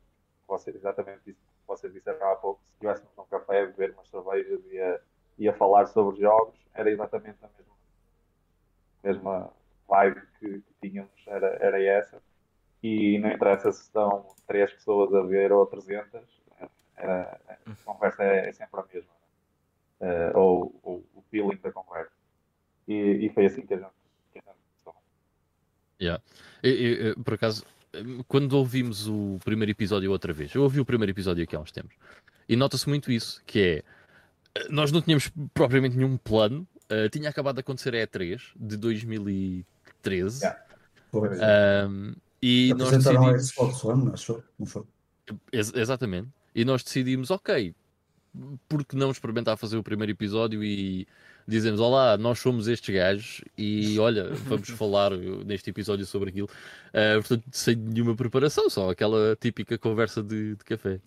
[0.48, 4.10] vocês, exatamente isso que vocês disseram há pouco, se estivéssemos num café a beber umas
[4.10, 5.00] cervejas e a,
[5.38, 7.75] e a falar sobre jogos, era exatamente a mesma,
[9.04, 9.54] mesma
[9.88, 12.21] vibe que, que tínhamos, era, era essa.
[12.84, 16.21] E não interessa se estão três pessoas a ver ou 300,
[16.96, 19.10] era, a conversa é, é sempre a mesma.
[20.00, 22.12] Eh, ou, ou o feeling da conversa.
[22.88, 22.94] E,
[23.25, 23.90] e foi assim que a gente,
[24.32, 25.02] que a gente começou.
[26.00, 26.23] Yeah.
[26.62, 26.73] Eu-
[27.08, 27.65] eu, por acaso,
[28.28, 31.71] quando ouvimos o primeiro episódio outra vez, eu ouvi o primeiro episódio aqui há uns
[31.71, 31.96] tempos,
[32.48, 33.84] e nota-se muito isso, que
[34.56, 39.65] é, nós não tínhamos propriamente nenhum plano, eh, tinha acabado de acontecer a E3 de
[40.02, 40.44] 13.
[40.46, 40.63] Yeah.
[41.12, 41.30] Foi.
[42.42, 43.50] E nós a decidimos.
[43.50, 44.83] Xbox One, acho, não foi?
[45.52, 46.29] Ex- exatamente.
[46.54, 47.73] E nós decidimos, ok,
[48.67, 51.08] por que não experimentar fazer o primeiro episódio e
[51.48, 55.12] dizemos, olá, nós somos estes gajos e olha, vamos falar
[55.46, 56.50] neste episódio sobre aquilo.
[56.94, 61.00] Ah, portanto, sem nenhuma preparação, só aquela típica conversa de, de café.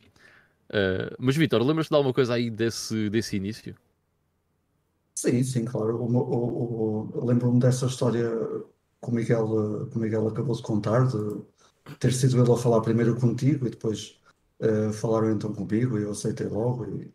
[0.73, 3.75] Ah, mas Vitor, lembras-te de alguma coisa aí desse, desse início?
[5.15, 5.99] Sim, sim, claro.
[7.27, 8.31] Lembro-me dessa história
[9.03, 9.47] que o Miguel,
[9.87, 11.43] eh, que o Miguel acabou de contar, de
[11.99, 14.21] ter sido ele a falar primeiro contigo e depois
[14.61, 17.13] eh, falaram então comigo e eu aceitei logo e,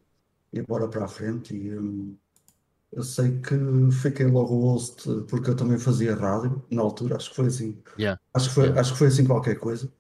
[0.54, 1.56] e bora para a frente.
[1.56, 2.18] E, hum,
[2.92, 3.56] eu sei que
[4.02, 7.78] fiquei logo host porque eu também fazia rádio na altura, acho que foi assim.
[8.00, 8.20] Yeah.
[8.34, 8.82] Acho que foi, Yeah.
[8.82, 9.92] acho que foi assim qualquer coisa.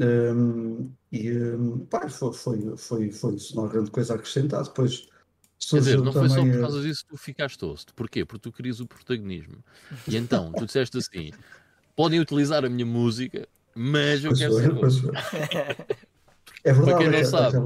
[0.00, 4.62] Hum, e hum, pá, foi, foi, foi, foi isso, não há grande coisa a acrescentar.
[4.62, 5.08] Depois
[5.58, 7.92] Quer dizer, não foi só por causa disso que tu ficaste host.
[7.94, 8.24] Porquê?
[8.24, 9.62] Porque tu querias o protagonismo.
[10.06, 11.32] E então, tu disseste assim:
[11.96, 15.10] podem utilizar a minha música, mas eu Pois quero ser.
[16.64, 17.56] É verdade, Para quem não é- sabe.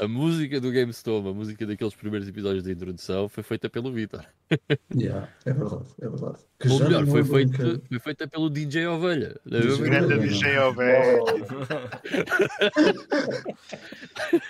[0.00, 4.24] A música do GameStone, a música daqueles primeiros episódios de introdução, foi feita pelo Vitor.
[4.94, 6.38] Yeah, é verdade, é verdade.
[6.60, 9.40] Que Ou melhor, foi, que- foi feita pelo DJ Ovelha.
[9.46, 9.84] É DJ mesmo?
[9.84, 10.28] Grande Ovelha.
[10.28, 11.18] DJ Ovelha.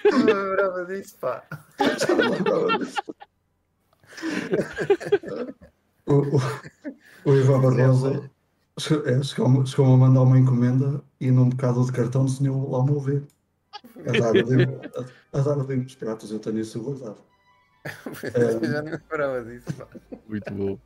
[0.05, 1.43] Eu não lembrava disso, pá.
[1.81, 3.03] Já não lembrava disso.
[6.07, 6.41] O, o,
[7.25, 8.31] o Ivan Barroso
[8.79, 12.79] che- é, chegou-me chegou-me a mandar uma encomenda e num bocado de cartão desenhou lá
[12.81, 13.23] o meu ver.
[14.07, 17.21] A dar ali, ali uns pratos, eu tenho isso guardado.
[18.35, 19.67] Eu já não lembrava disso.
[20.29, 20.79] Muito bom.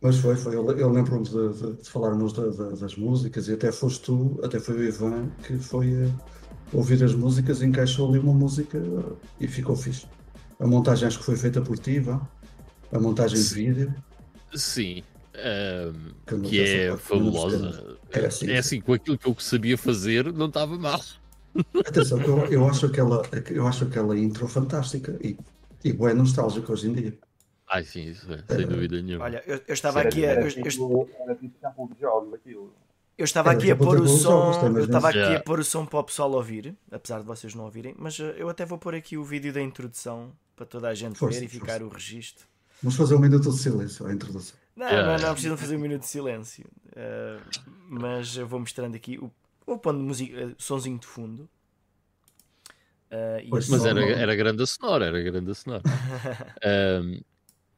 [0.00, 0.54] Mas foi, foi.
[0.54, 4.38] Eu, eu lembro-me de, de, de falarmos da- da- das músicas e até foste tu,
[4.44, 6.10] até foi o Ivan que foi eh,
[6.72, 8.80] ouvir as músicas, encaixou ali uma música
[9.40, 10.06] e ficou fixe.
[10.60, 12.20] A montagem acho que foi feita por ti, Ivan.
[12.92, 13.94] A montagem de vídeo.
[14.54, 15.02] Sim.
[15.34, 17.98] ahm, Que que é fabulosa.
[18.10, 21.00] É assim, É assim, com aquilo que eu sabia fazer, não estava mal.
[21.86, 25.36] Atenção, eu, eu, acho aquela, eu acho aquela intro fantástica e,
[25.84, 27.18] e bem nostálgica hoje em dia.
[27.70, 29.24] Ai, sim, isso é, sem dúvida nenhuma.
[29.24, 32.34] Olha, eu, eu estava aqui a, era, eu, eu- tipo, era tipo campo de jogos
[32.34, 32.72] aquilo.
[33.18, 35.84] eu estava aqui a tipo pôr o som, eu estava aqui a pôr o som
[35.84, 38.94] para o pessoal ouvir, apesar de vocês não ouvirem, mas eh, eu até vou pôr
[38.94, 42.46] aqui o vídeo da introdução para toda a gente Força, ver e ficar o registro.
[42.82, 44.56] Vamos fazer um minuto de silêncio à introdução.
[44.74, 45.18] Não, Yeah.
[45.18, 46.64] não, não precisam fazer um minuto de silêncio.
[46.96, 47.38] Eh,
[47.88, 49.30] mas eu vou mostrando aqui o,
[49.68, 51.48] vou pondo música, eh, sonzinho de fundo.
[53.42, 55.82] E Pois, Mas som- era, era grande a sonora, era grande a sonora.
[56.62, 57.20] Ahm,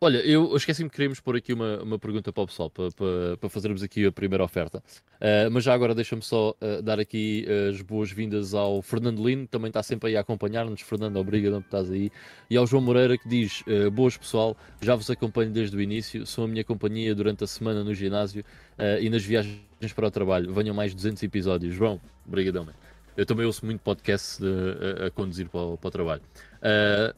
[0.00, 3.36] olha, eu esqueci-me que queríamos pôr aqui uma, uma pergunta para o pessoal, para, para,
[3.36, 4.82] para fazermos aqui a primeira oferta.
[5.20, 9.68] Ah, mas já agora deixa-me só ah, dar aqui as boas-vindas ao Fernando Lino, também
[9.68, 10.80] está sempre aí a acompanhar-nos.
[10.80, 12.10] Fernando, obrigado por estás aí.
[12.48, 16.24] E ao João Moreira, que diz: ah, Boas pessoal, já vos acompanho desde o início,
[16.26, 18.44] sou a minha companhia durante a semana no ginásio
[19.00, 19.60] e nas viagens
[19.94, 20.52] para o trabalho.
[20.54, 21.74] Venham mais 200 episódios.
[21.74, 22.66] João, obrigadão.
[23.16, 26.22] Eu também ouço muito podcast de- a, a conduzir para o, para o trabalho.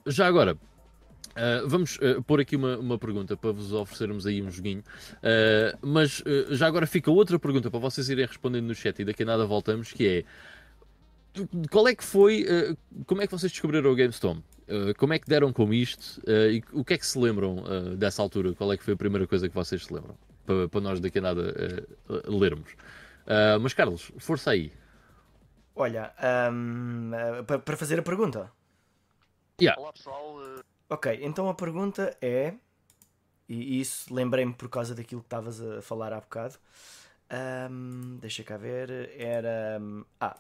[0.06, 0.56] Já agora,
[1.34, 4.82] ah, vamos ah, pôr aqui uma, uma pergunta para vos oferecermos aí um joguinho.
[5.22, 9.22] Ah, mas já agora fica outra pergunta para vocês irem respondendo no chat e daqui
[9.22, 10.24] a nada voltamos, que é
[11.70, 12.46] qual é que foi,
[13.06, 14.40] como é que vocês descobriram o GameStorm?
[14.98, 16.20] Como é que deram com isto?
[16.26, 17.64] E o que é que se lembram
[17.96, 18.52] dessa altura?
[18.52, 20.14] Qual é que foi a primeira coisa que vocês se lembram?
[20.44, 21.86] Para, para nós daqui a nada
[22.26, 22.76] lermos.
[23.62, 24.72] Mas Carlos, força aí.
[25.74, 26.12] Olha,
[27.46, 28.52] pa- para fazer a pergunta.
[29.78, 30.62] Olá pessoal, eh,
[30.92, 32.52] Ok, então a pergunta é,
[33.48, 36.58] e isso lembrei-me por causa daquilo que estavas a falar há bocado.
[37.30, 39.10] Ahm, deixa cá ver.
[39.18, 39.80] Era.
[40.20, 40.38] Ah,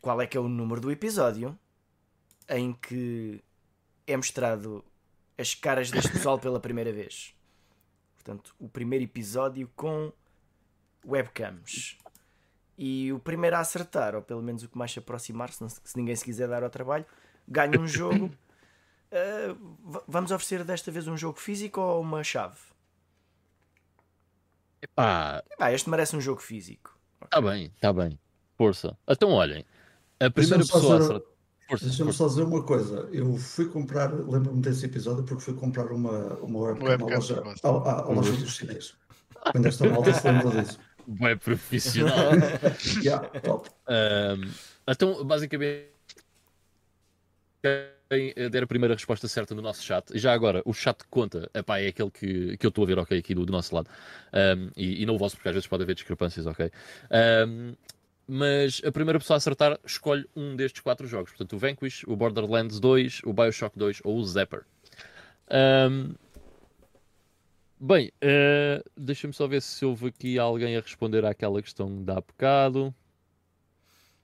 [0.00, 1.56] qual é que é o número do episódio
[2.48, 3.40] em que
[4.04, 4.84] é mostrado
[5.38, 7.32] as caras deste pessoal pela primeira vez?
[8.16, 10.12] Portanto, o primeiro episódio com
[11.06, 11.96] webcams.
[12.76, 15.68] E o primeiro a acertar, ou pelo menos o que mais se aproximar, se, não-
[15.68, 17.06] se ninguém se quiser dar ao trabalho,
[17.46, 18.28] ganha um jogo.
[19.14, 22.56] Uh, va- vamos oferecer desta vez um jogo físico ou uma chave?
[24.82, 26.98] Epá, Ah, este merece um jogo físico.
[27.22, 28.18] Está bem, está bem.
[28.58, 28.96] Força.
[29.08, 29.64] Então, olhem,
[30.20, 31.22] a primeira pessoa.
[31.68, 33.08] Força, Deixa-me só dizer uma coisa.
[33.12, 37.42] Eu fui comprar, lembro-me desse episódio porque fui comprar uma, uma webcam, Webcam, à loja,
[37.62, 38.94] à, à, à loja dos chineses.
[39.52, 40.78] Quando esta malta se lembra disso.
[41.06, 42.30] Bem profissional.
[43.02, 43.70] Yeah, top.
[43.86, 44.50] Ahm,
[44.88, 45.88] então, basicamente,
[48.08, 51.08] quem der a primeira resposta certa no nosso chat, e já agora, o chat que
[51.08, 53.74] conta, epá, é aquele que, que eu estou a ver, ok, aqui do, do nosso
[53.74, 53.88] lado,
[54.32, 56.70] Ahm, e, e não o vosso, porque às vezes pode haver discrepâncias, ok?
[57.10, 57.74] Ahm,
[58.26, 62.16] mas a primeira pessoa a acertar escolhe um destes quatro jogos, portanto, o Vanquish, o
[62.16, 64.64] Borderlands 2, o Bioshock 2 ou o Zapper.
[65.50, 66.14] Ahm,
[67.78, 72.20] bem, uh, deixa-me só ver se houve aqui alguém a responder àquela questão da há
[72.20, 72.94] bocado.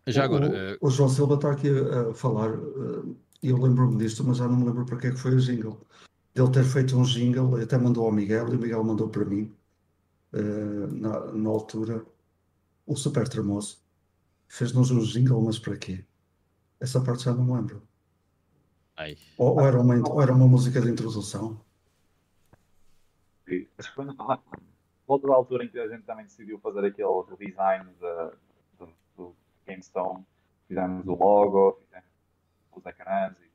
[0.06, 0.48] Já agora.
[0.48, 0.88] O, uh...
[0.88, 4.56] o João Silva está aqui a, a falar, uh, eu lembro-me disto, mas já não
[4.56, 5.80] me lembro para que é que foi o jingle.
[6.34, 9.54] Dele ter feito um jingle, até mandou ao Miguel e o Miguel mandou para mim,
[10.32, 12.04] na, na altura,
[12.86, 13.78] o Super Tremoso.
[14.48, 16.04] Fez-nos um jingle, mas para quê?
[16.78, 17.82] Essa parte já não me lembro.
[19.38, 21.60] Ou, ou, era uma, ou era uma música de introdução?
[25.06, 29.34] Outra altura em que a gente também decidiu fazer aquele redesign de, de, do
[29.66, 30.24] GameStone.
[30.68, 32.09] Fizemos o logo, fizemos
[32.80, 33.50] os ecrãs e.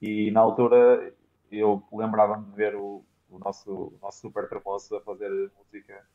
[0.00, 1.14] E na altura
[1.50, 6.06] eu lembrava-me de ver o, o, nosso, o nosso super tremoso a fazer música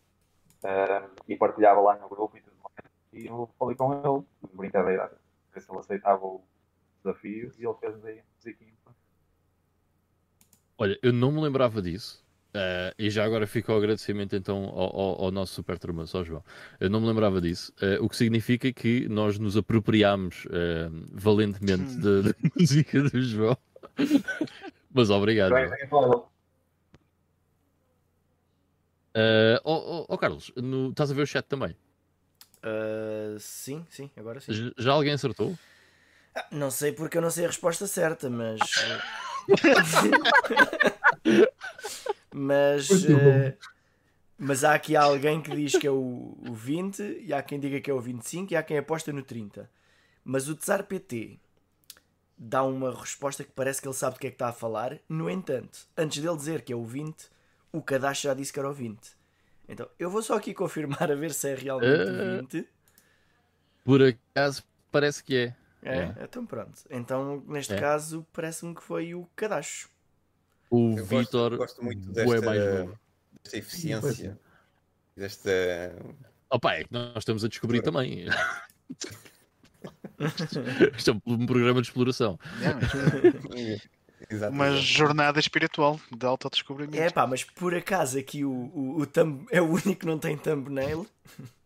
[0.64, 2.92] uh, e partilhava lá no grupo e tudo mais.
[3.14, 5.12] E eu falei com ele, brincadeira,
[5.54, 6.44] ver se ele aceitava o
[6.98, 8.72] desafio e ele fez aí a musiquinha.
[10.78, 12.21] Olha, eu não me lembrava disso.
[12.54, 16.22] Uh, e já agora fica o agradecimento então ao, ao, ao nosso super turma, só
[16.22, 16.44] João.
[16.82, 21.96] Eu não me lembrava disso, uh, o que significa que nós nos apropriámos uh, valentemente
[21.96, 23.58] da, da, música do João.
[24.94, 25.54] Mas obrigado.
[29.14, 31.74] Uh, oh, oh, oh, Carlos, no, estás a ver o chat também?
[32.64, 34.52] Uh, sim, sim, agora sim.
[34.52, 35.58] Já, já alguém acertou?
[36.36, 38.60] Ah, não sei porque eu não sei a resposta certa, mas.
[42.34, 42.90] mas.
[42.90, 43.54] Uh,
[44.44, 47.80] mas há aqui alguém que diz que é o, o 20, e há quem diga
[47.80, 49.70] que é o 25, e há quem aposta no 30.
[50.24, 51.38] Mas o Tsar PT
[52.36, 54.98] dá uma resposta que parece que ele sabe do que é que está a falar.
[55.08, 57.30] No entanto, antes dele dizer que é o 20,
[57.72, 58.98] o cadastro já disse que era o 20.
[59.70, 62.68] Então, eu vou só aqui confirmar a ver se é realmente uh, o 20.
[63.86, 65.56] Por acaso, parece que é.
[65.84, 66.16] É, é.
[66.24, 66.82] então pronto.
[66.90, 67.80] Então, neste é.
[67.80, 69.90] caso, parece-me que foi o cadastro.
[70.72, 72.88] O Vitor gosto, muito desta,
[73.44, 74.40] desta eficiência.
[75.18, 75.52] Desta.
[76.50, 78.28] Opa, é que nós estamos a descobrir também.
[80.98, 82.40] Isto é um programa de exploração.
[82.62, 83.82] É,
[84.50, 86.98] Uma jornada espiritual de autodescobrimento.
[86.98, 90.18] É pá, mas por acaso aqui o, o, o thumb, é o único que não
[90.18, 91.06] tem thumbnail.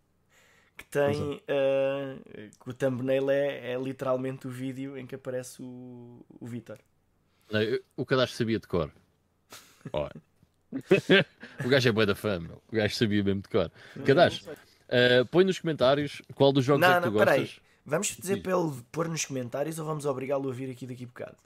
[0.78, 1.42] Que tem.
[1.48, 6.78] Uh, o thumbnail é, é literalmente o vídeo em que aparece o, o Vitor.
[7.96, 8.92] O cadastro sabia de cor.
[11.64, 12.62] o gajo é boa da fã, meu.
[12.72, 13.72] O gajo sabia mesmo de cor.
[14.06, 17.36] Cadastro, uh, põe nos comentários qual dos jogos não, é que tu não, gostas.
[17.36, 17.66] Peraí.
[17.86, 21.08] Vamos dizer para ele pôr nos comentários ou vamos obrigá-lo a vir aqui daqui a
[21.08, 21.38] bocado?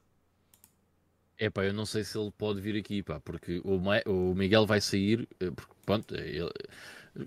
[1.38, 4.34] É pá, eu não sei se ele pode vir aqui, pá, porque o, Ma o
[4.34, 6.52] Miguel vai sair, eh, porque, pronto, é ele,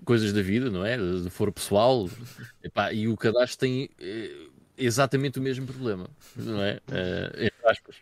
[0.05, 0.97] coisas da vida, não é?
[0.97, 2.09] De foro pessoal,
[2.63, 4.31] epá, e o cadastro tem é,
[4.77, 6.81] exatamente o mesmo problema, não é?
[6.91, 7.97] é entre aspas.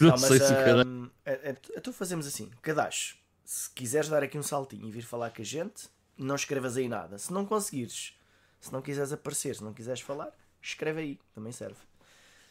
[0.00, 0.52] Não, não sei se.
[0.52, 5.02] Um, é, é, então fazemos assim: cadastro, se quiseres dar aqui um saltinho e vir
[5.02, 7.18] falar com a gente, não escrevas aí nada.
[7.18, 8.16] Se não conseguires,
[8.60, 11.76] se não quiseres aparecer, se não quiseres falar, escreve aí, também serve.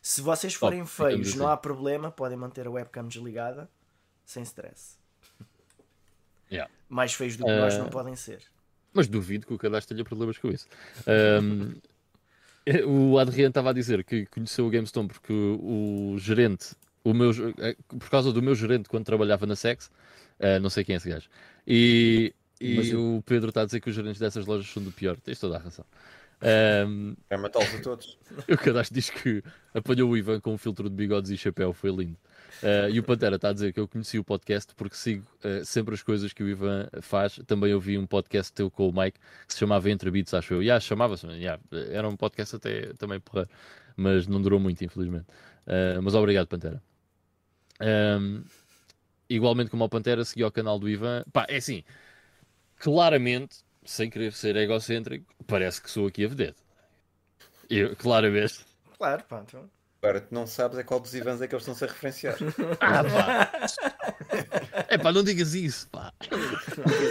[0.02, 3.70] Se vocês forem oh, feios, não há problema, podem manter a webcam desligada,
[4.26, 4.98] sem stress.
[6.52, 6.72] Yeah.
[6.90, 7.60] Mais feios do que uh...
[7.60, 8.42] nós não podem ser.
[8.94, 10.68] Mas duvido que o cadastro tenha problemas com isso.
[11.08, 11.76] Um,
[12.88, 17.76] o Adriano estava a dizer que conheceu o GameStone porque o gerente, o meu, eh,
[17.88, 19.92] por causa do meu gerente quando trabalhava na Sex,
[20.40, 21.30] uh, não sei quem é esse gajo.
[21.66, 25.18] E, e o Pedro está a dizer que os gerentes dessas lojas são do pior.
[25.20, 25.86] Tens toda a razão.
[26.88, 28.18] Um, é matá-los a todos.
[28.50, 29.44] O cadastro diz que
[29.74, 32.18] apanhou o Ivan com um filtro de bigodes e chapéu, foi lindo.
[32.62, 35.64] Uh, e o Pantera está a dizer que eu conheci o podcast porque sigo uh,
[35.66, 37.40] sempre as coisas que o Ivan faz.
[37.48, 40.62] Também ouvi um podcast teu com o Mike que se chamava Entre Beats, acho eu.
[40.62, 43.48] Yeah, chamava-se, yeah, era um podcast até também porra,
[43.96, 45.26] mas não durou muito, infelizmente.
[45.66, 46.82] Uh, mas obrigado, Pantera.
[47.82, 48.44] Um,
[49.30, 51.24] igualmente como o Pantera, segui o canal do Ivan.
[51.32, 51.84] Pá, é assim,
[52.78, 56.62] claramente sem querer ser egocêntrico, parece que sou aqui a vedete.
[57.70, 58.66] Eu, claramente.
[58.98, 59.70] Claro, pá, então.
[60.02, 62.36] Agora, tu não sabes é qual dos Ivans é que eles estão-se a referenciar.
[62.82, 63.52] Ah, pá.
[64.88, 66.12] É pá, não digas isso, pá.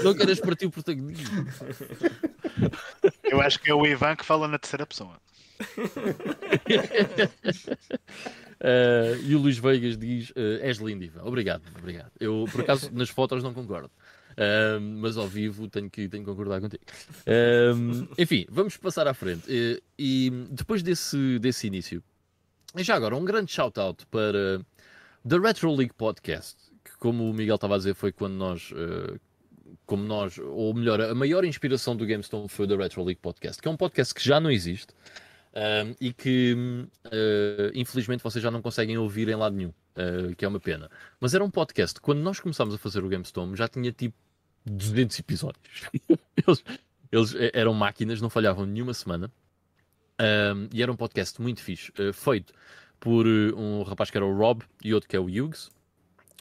[0.02, 1.46] Não queres partir o protagonismo.
[3.22, 5.20] Eu acho que é o Ivan que fala na terceira pessoa.
[8.60, 11.22] Uh, e o Luís Veigas diz: uh, És lindo, Ivan.
[11.22, 12.10] Obrigado, obrigado.
[12.18, 13.90] Eu, por acaso, nas fotos não concordo
[14.80, 16.82] mas ao vivo tenho que, tenho que concordar contigo.
[18.16, 19.42] enfim, vamos passar à frente.
[19.46, 22.02] E, e, depois desse, desse início,
[22.76, 24.60] e já agora, um grande shout-out para
[25.28, 28.70] The Retro League Podcast, que, como o Miguel estava a dizer, foi quando nós.
[28.72, 29.18] Uh,
[29.86, 33.60] como nós, ou melhor, a maior inspiração do GameStone foi o The Retro League Podcast,
[33.60, 34.94] que é um podcast que já não existe.
[35.52, 36.54] Um, e que
[37.06, 39.72] uh, infelizmente vocês já não conseguem ouvir em lado nenhum,
[40.36, 40.88] que é uma pena.
[41.18, 44.16] Mas era um podcast, quando nós começámos a fazer o GameStorm, já tinha tipo
[44.64, 45.82] 200 episódios.
[46.36, 46.64] eles,
[47.10, 49.30] eles, eram máquinas, não falhavam nenhuma semana.
[50.20, 52.52] Um, e era um podcast muito fixe, uh, feito
[52.98, 55.70] por um rapaz que era o Rob e outro que é o Hughes.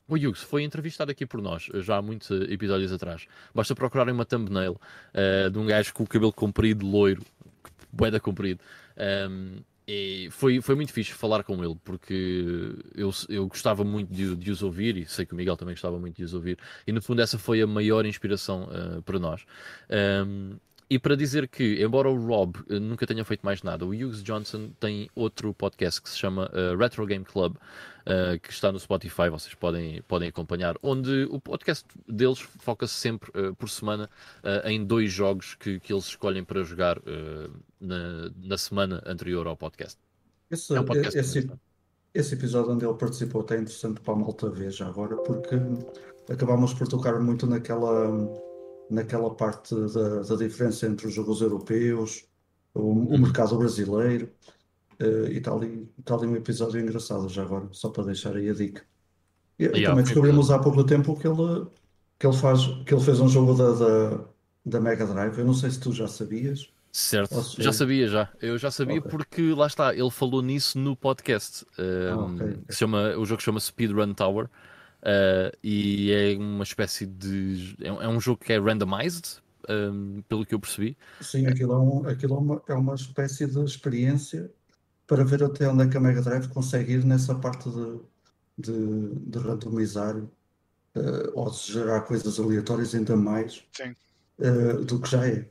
[0.10, 3.26] O Hughes foi entrevistado aqui por nós já há muitos episódios atrás.
[3.56, 7.24] Basta procurarem uma thumbnail uh, de um gajo com o cabelo comprido, loiro,
[7.92, 8.60] boeda comprido.
[9.30, 9.62] Um,
[9.92, 14.52] e foi, foi muito fixe falar com ele, porque eu, eu gostava muito de, de
[14.52, 16.60] os ouvir e sei que o Miguel também gostava muito de os ouvir.
[16.86, 19.44] E no fundo, essa foi a maior inspiração uh, para nós.
[20.28, 20.58] Um,
[20.90, 24.24] e para dizer que, embora o Rob uh, nunca tenha feito mais nada, o Hughes
[24.24, 28.80] Johnson tem outro podcast que se chama uh, Retro Game Club, uh, que está no
[28.80, 34.10] Spotify, vocês podem, podem acompanhar, onde o podcast deles foca-se sempre por semana
[34.66, 37.00] em dois jogos que, que eles escolhem para jogar
[37.80, 39.98] na, na semana anterior ao podcast.
[40.50, 41.52] Esse, é um podcast esse,
[42.14, 45.56] esse, episódio onde ele participou até é interessante para a malta ver já agora, porque
[46.30, 48.49] acabámos por tocar muito naquela
[48.90, 52.26] naquela parte da, da diferença entre os jogos europeus,
[52.74, 53.18] o, o uhum.
[53.20, 54.30] mercado brasileiro,
[55.02, 58.50] uh, e está ali, está ali um episódio engraçado já agora, só para deixar aí
[58.50, 58.84] a dica.
[59.58, 61.68] E, yeah, também descobrimos há pouco tempo que ele,
[62.18, 64.26] que ele, faz, que ele fez um jogo da, da,
[64.66, 66.72] da Mega Drive, eu não sei se tu já sabias.
[66.92, 67.62] Certo, se...
[67.62, 68.30] já sabia já.
[68.42, 69.12] Eu já sabia okay.
[69.12, 71.66] porque lá está, ele falou nisso no podcast.
[71.78, 72.58] Um, ah, okay.
[72.68, 74.50] que se chama, o jogo chama Speedrun Tower.
[75.02, 77.76] Uh, e é uma espécie de.
[77.82, 80.98] É, é um jogo que é randomized, um, pelo que eu percebi.
[81.22, 84.52] Sim, aquilo, é, um, aquilo é, uma, é uma espécie de experiência
[85.08, 88.00] para ver até onde é que a Mega Drive consegue ir nessa parte de,
[88.58, 90.30] de, de randomizar uh,
[91.34, 93.64] ou de gerar coisas aleatórias ainda mais
[94.40, 95.48] uh, do que já é.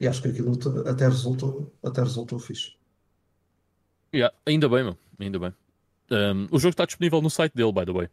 [0.00, 2.72] E acho que aquilo até resultou, até resultou fixe.
[4.14, 4.98] Yeah, ainda bem, meu.
[5.18, 5.54] Ainda bem.
[6.10, 8.08] Um, o jogo está disponível no site dele, by the way.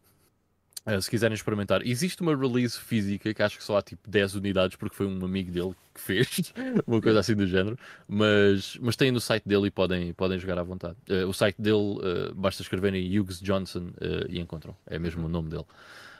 [0.88, 4.36] Uh, se quiserem experimentar, existe uma release física que acho que só há tipo 10
[4.36, 6.54] unidades porque foi um amigo dele que fez,
[6.88, 7.78] uma coisa assim do género,
[8.08, 10.96] mas, mas tem no site dele e podem, podem jogar à vontade.
[11.10, 13.92] Uh, o site dele, uh, basta escreverem Hughes Johnson
[14.30, 15.66] e encontram, é mesmo o nome dele.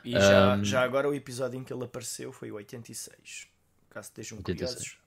[0.04, 3.48] E já, um, já agora o episódio em que ele apareceu foi o 86.
[3.90, 4.70] Caso estejam 86.
[4.70, 4.98] curiosos,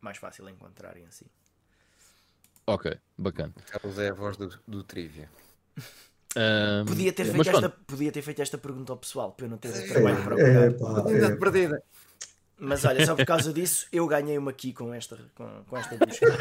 [0.00, 1.26] mais fácil encontrarem assim.
[2.66, 3.52] Ok, bacana.
[3.70, 5.28] Carlos é a voz do, do Trivia.
[6.36, 9.58] Um, podia, ter feito esta, podia ter feito esta pergunta ao pessoal para eu não
[9.58, 10.68] ter é, trabalho para é,
[11.24, 11.82] é, perdida.
[12.56, 15.96] Mas olha, só por causa disso eu ganhei uma aqui com esta, com, com esta
[15.96, 16.26] busca.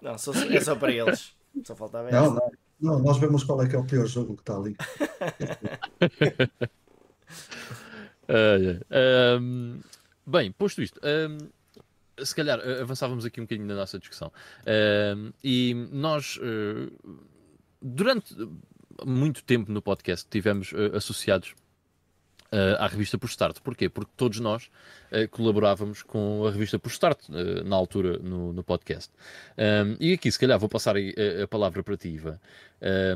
[0.00, 1.34] não, só, é só para eles.
[1.64, 2.50] Só faltava não, não,
[2.80, 4.74] não, nós vemos qual é que é o pior jogo que está ali.
[8.30, 8.80] uh,
[9.40, 9.80] um,
[10.26, 11.36] bem, posto isto, um,
[12.24, 14.32] se calhar eh, avançávamos aqui um bocadinho na nossa discussão.
[14.60, 17.18] Uh, e nós, uh,
[17.80, 18.34] durante
[19.04, 21.54] muito tempo no podcast, tivemos uh, associados
[22.80, 23.60] à revista Por Start.
[23.60, 23.88] Porquê?
[23.88, 24.68] Porque todos nós
[25.30, 29.12] colaborávamos com a revista Por Start na altura no, no podcast.
[29.56, 32.40] Um, e aqui, se calhar, vou passar a, a palavra para ti, Ivan.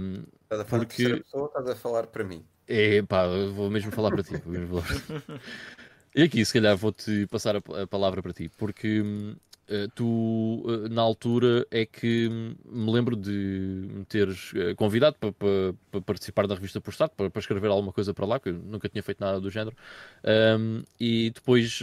[0.01, 1.17] Um, estás a falar porque...
[1.17, 2.47] pessoa ou estás a falar para mim?
[2.67, 4.35] É, pá, vou mesmo falar para ti.
[6.15, 10.89] E aqui, se calhar, vou-te passar a, a, palavra para ti, porque uh, tu, uh,
[10.89, 12.29] na altura, é que
[12.65, 17.31] me lembro de me teres uh, convidado para, para, para, participar da revista Por para,
[17.31, 19.77] para, escrever alguma coisa para lá, que eu nunca tinha feito nada do género.
[20.25, 21.81] Um, e depois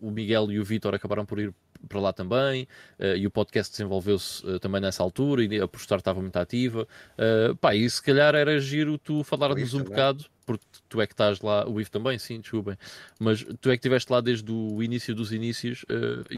[0.00, 1.52] o Miguel e o Vitor acabaram por ir
[1.86, 2.66] para lá também,
[2.98, 6.86] uh, e o podcast desenvolveu-se uh, também nessa altura, e a postar estava muito ativa.
[7.18, 11.12] Uh, pá, e se calhar era giro tu falar-nos um bocado, porque tu é que
[11.12, 12.78] estás lá, o Ivo também, sim, desculpem,
[13.20, 15.84] mas tu é que estiveste lá desde o início dos inícios,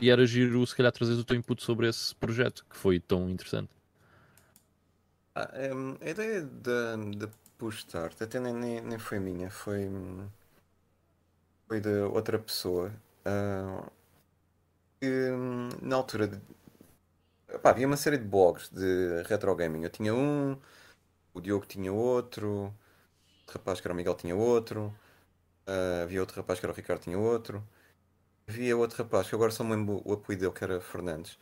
[0.03, 3.31] e era giro se calhar trazeres o teu input sobre esse projeto, que foi tão
[3.31, 3.71] interessante.
[5.37, 7.29] Ah, um, a ideia de,
[7.71, 9.89] Start até nem, nem, foi minha, foi,
[11.69, 12.91] foi de outra pessoa.
[13.25, 13.89] Uh,
[15.01, 15.31] que
[15.83, 16.41] na altura de...
[17.63, 19.83] Havia uma série de blogs de retro gaming.
[19.85, 20.57] Eu tinha um,
[21.35, 22.73] o Diogo tinha outro,
[23.53, 24.95] rapaz que era o Miguel tinha outro,
[25.67, 27.63] uh, havia outro rapaz que era o Ricardo tinha outro,
[28.49, 31.39] havia outro rapaz que agora só me lembro o apoio dele que era Fernandes,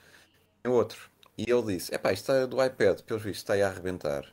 [0.62, 1.11] tinha outro.
[1.36, 4.24] E ele disse: Epá, isto está do iPad, pelos vistos, está aí a arrebentar.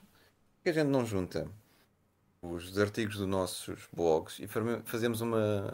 [0.64, 1.50] Que a gente não junta
[2.42, 4.48] os artigos dos nossos blogs e
[4.86, 5.74] fazemos uma,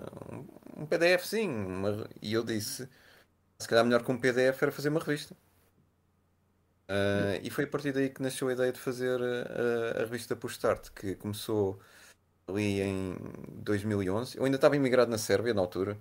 [0.77, 1.49] um PDF sim?
[1.49, 2.07] Uma...
[2.21, 2.89] E eu disse
[3.61, 5.35] se calhar melhor que um PDF era fazer uma revista.
[6.91, 10.35] Uh, e foi a partir daí que nasceu a ideia de fazer a, a, revista
[10.35, 11.79] Push Start, que começou
[12.47, 13.15] ali em
[13.63, 14.37] 2011.
[14.37, 15.97] Eu ainda estava imigrado na Sérvia na altura.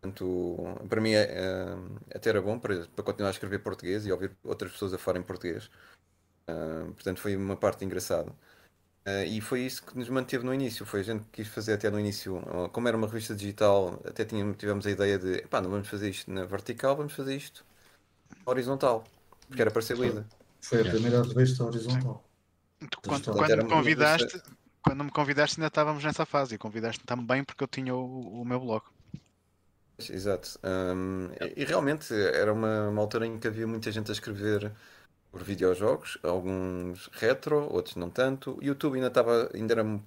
[0.00, 1.28] Portanto, para mim é,
[2.14, 5.18] até era bom para, para continuar a escrever português e ouvir outras pessoas a falar
[5.18, 5.68] em português.
[6.48, 8.30] Uh, portanto, foi uma parte engraçada.
[9.06, 10.86] Uh, e foi isso que nos manteve no início.
[10.86, 12.36] Foi a gente que quis fazer até no início.
[12.38, 15.88] Uh, como era uma revista digital, até tínhamos, tivemos a ideia de pá, não vamos
[15.88, 17.64] fazer isto na vertical, vamos fazer isto
[18.46, 19.04] horizontal.
[19.50, 20.26] Porque era para ser lida.
[20.60, 22.24] Foi a primeira revista horizontal.
[23.04, 24.40] Quando, Então, quando era me convidaste,
[24.82, 28.44] quando me convidaste ainda estávamos nessa fase e convidaste-me também porque eu tinha o, o
[28.44, 28.84] meu blog.
[30.08, 30.58] Exato.
[30.64, 34.72] Um, e, e realmente era uma, uma altura em que havia muita gente a escrever
[35.30, 38.58] por videojogos, alguns retro, outros não tanto.
[38.58, 40.00] O YouTube ainda estava, ainda era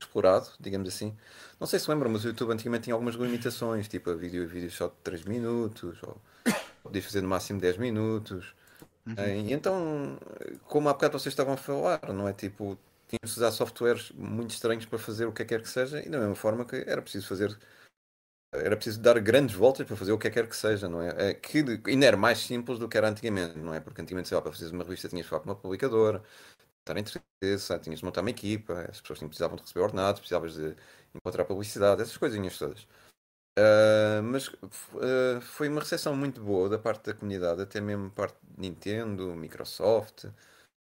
[0.00, 1.16] explorado, digamos assim.
[1.60, 4.70] Não sei se lembram, mas o YouTube antigamente tinha algumas limitações, tipo a vídeo, vídeo
[4.70, 6.20] só de 3 minutos, ou
[6.88, 8.54] podias fazer no máximo 10 minutos.
[9.16, 10.18] Eh, E então,
[10.66, 12.32] como há bocado vocês estavam a falar, não é?
[12.34, 12.78] Tipo,
[13.08, 16.18] tínhamos de usar softwares muito estranhos para fazer o que quer que seja, e da
[16.18, 17.58] mesma forma que era preciso fazer
[18.52, 21.30] era preciso dar grandes voltas para fazer o que quer que seja, não é?
[21.30, 23.80] É Que ainda era mais simples do que era antigamente, não é?
[23.80, 26.22] Porque antigamente, sei lá, para fazeres uma revista tinhas de falar com uma publicadora,
[26.80, 30.76] estar interesse, tinhas de montar uma equipa, as pessoas precisavam de receber ordenados, precisavas de
[31.14, 32.86] encontrar publicidade, essas coisinhas todas.
[33.60, 34.48] Ah, mas
[35.02, 39.34] ah, foi uma recepção muito boa da parte da comunidade, até mesmo parte de Nintendo,
[39.34, 40.26] Microsoft,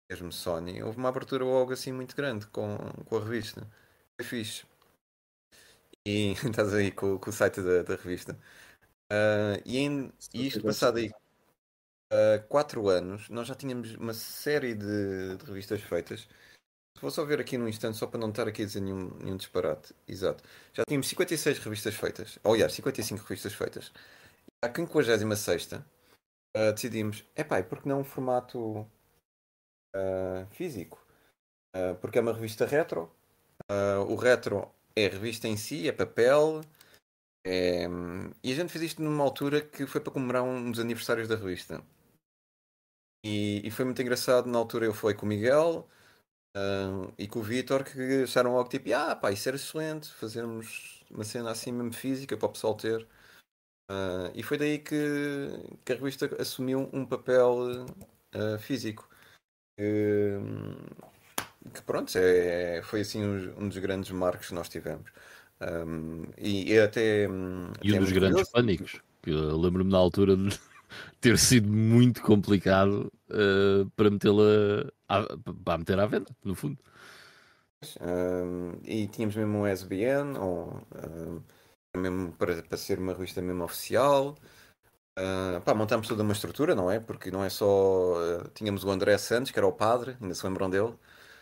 [0.09, 0.83] mesmo Sony.
[0.83, 3.67] Houve uma abertura logo assim muito grande com, com a revista.
[4.19, 4.65] Foi fixe.
[6.05, 8.37] E estás aí com, com o site da, da revista.
[9.11, 11.11] Ah, e, em- e isto passado aí
[12.09, 16.27] ah, quatro anos, nós já tínhamos uma série de, de revistas feitas.
[16.99, 19.37] Vou só ver aqui num instante, só para não estar aqui a dizer nenhum, nenhum
[19.37, 19.93] disparate.
[20.07, 20.43] Exato.
[20.73, 22.37] Já tínhamos 56 revistas feitas.
[22.43, 23.91] Ou, aliás, 55 revistas feitas.
[24.63, 25.69] E à 56
[26.53, 28.87] ah, decidimos, epá, e por que não um formato
[29.95, 31.03] ah, físico?
[31.73, 33.09] Ah, porque é uma revista retro.
[33.69, 36.61] Ah, o retro é revista em si, é papel.
[37.45, 37.87] é-
[38.43, 41.35] E a gente fez isto numa altura que foi para comemorar um dos aniversários da
[41.35, 41.83] revista.
[43.25, 44.47] E, e foi muito engraçado.
[44.47, 45.87] Na altura eu falei com o Miguel
[46.55, 51.03] ah, e com o Vitor que acharam logo tipo, ah, pá, isso era excelente, fazermos
[51.09, 53.07] uma cena assim mesmo física para o pessoal ter.
[53.89, 54.95] Ah, e foi daí que,
[55.85, 57.85] que a revista assumiu um papel
[58.33, 59.09] ah, físico.
[59.77, 60.37] Que,
[61.85, 65.09] pronto, é, foi assim um, um dos grandes marcos que nós tivemos.
[65.61, 68.51] Um, e, e até, E até um dos grandes curioso.
[68.51, 69.01] pânicos.
[69.25, 70.49] lembro-me na altura de
[71.21, 74.91] ter sido muito complicado eh, para metê-la
[75.63, 76.77] para meter à venda, no fundo.
[77.99, 80.81] Um, e tínhamos mesmo um SBN, ou,
[81.95, 84.37] um, mesmo para, para ser uma revista mesmo oficial.
[85.17, 86.99] Uh, pá, montámos toda uma estrutura, não é?
[86.99, 87.65] Porque não é só.
[87.65, 90.93] uh, tínhamos o André Santos, que era o padre, ainda se lembram dele.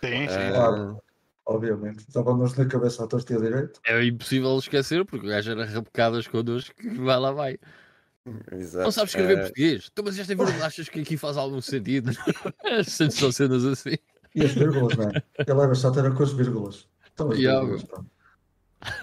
[0.03, 0.49] Sim, sim.
[0.49, 1.01] Uh, Claro.
[1.49, 1.99] Obviamente.
[2.07, 3.80] Estávamos na cabeça à torta e à direita.
[3.84, 7.57] É impossível esquecer, porque o gajo era rabocadas connosco que vai lá vai.
[8.51, 8.84] Exato.
[8.86, 9.89] Não sabes escrever Uh, português?
[9.91, 12.11] Então, mas esta vírgula achas que aqui faz algum sentido?
[12.86, 13.97] São cenas assim.
[14.36, 15.23] E as vírgulas, não é?
[15.39, 16.88] Ele era chato, era com as vírgulas.
[17.13, 18.05] Então, as Yeah, vírgulas.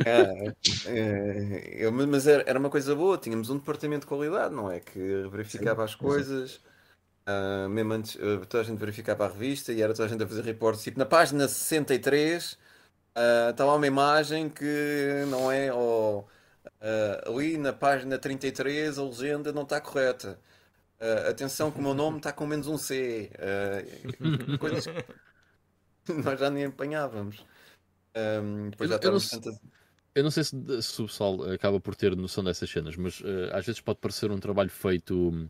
[0.06, 0.54] É,
[0.86, 4.80] é, eu- mas era, era uma coisa boa, tínhamos um departamento de qualidade, não é?
[4.80, 6.60] Que verificava as coisas,
[7.26, 10.22] ah, mesmo antes, ah, toda a gente verificava a revista e era toda a gente
[10.22, 10.82] a fazer reportes.
[10.84, 12.58] Tipo, na página 63
[13.14, 16.28] ah, está lá uma imagem que não é, ou
[16.80, 20.38] ah, ali na página 33 a legenda não está correta.
[21.00, 23.30] Ah, atenção que o meu nome está com menos um C.
[23.38, 23.82] Ah,
[24.58, 24.92] coisas que
[26.24, 27.44] nós já nem apanhávamos.
[28.14, 29.60] Ah, depois já Eu- eu não tantas.
[30.14, 33.22] Eu não sei se, se o pessoal acaba por ter noção dessas cenas, mas
[33.52, 35.46] às vezes pode parecer um trabalho feito hum,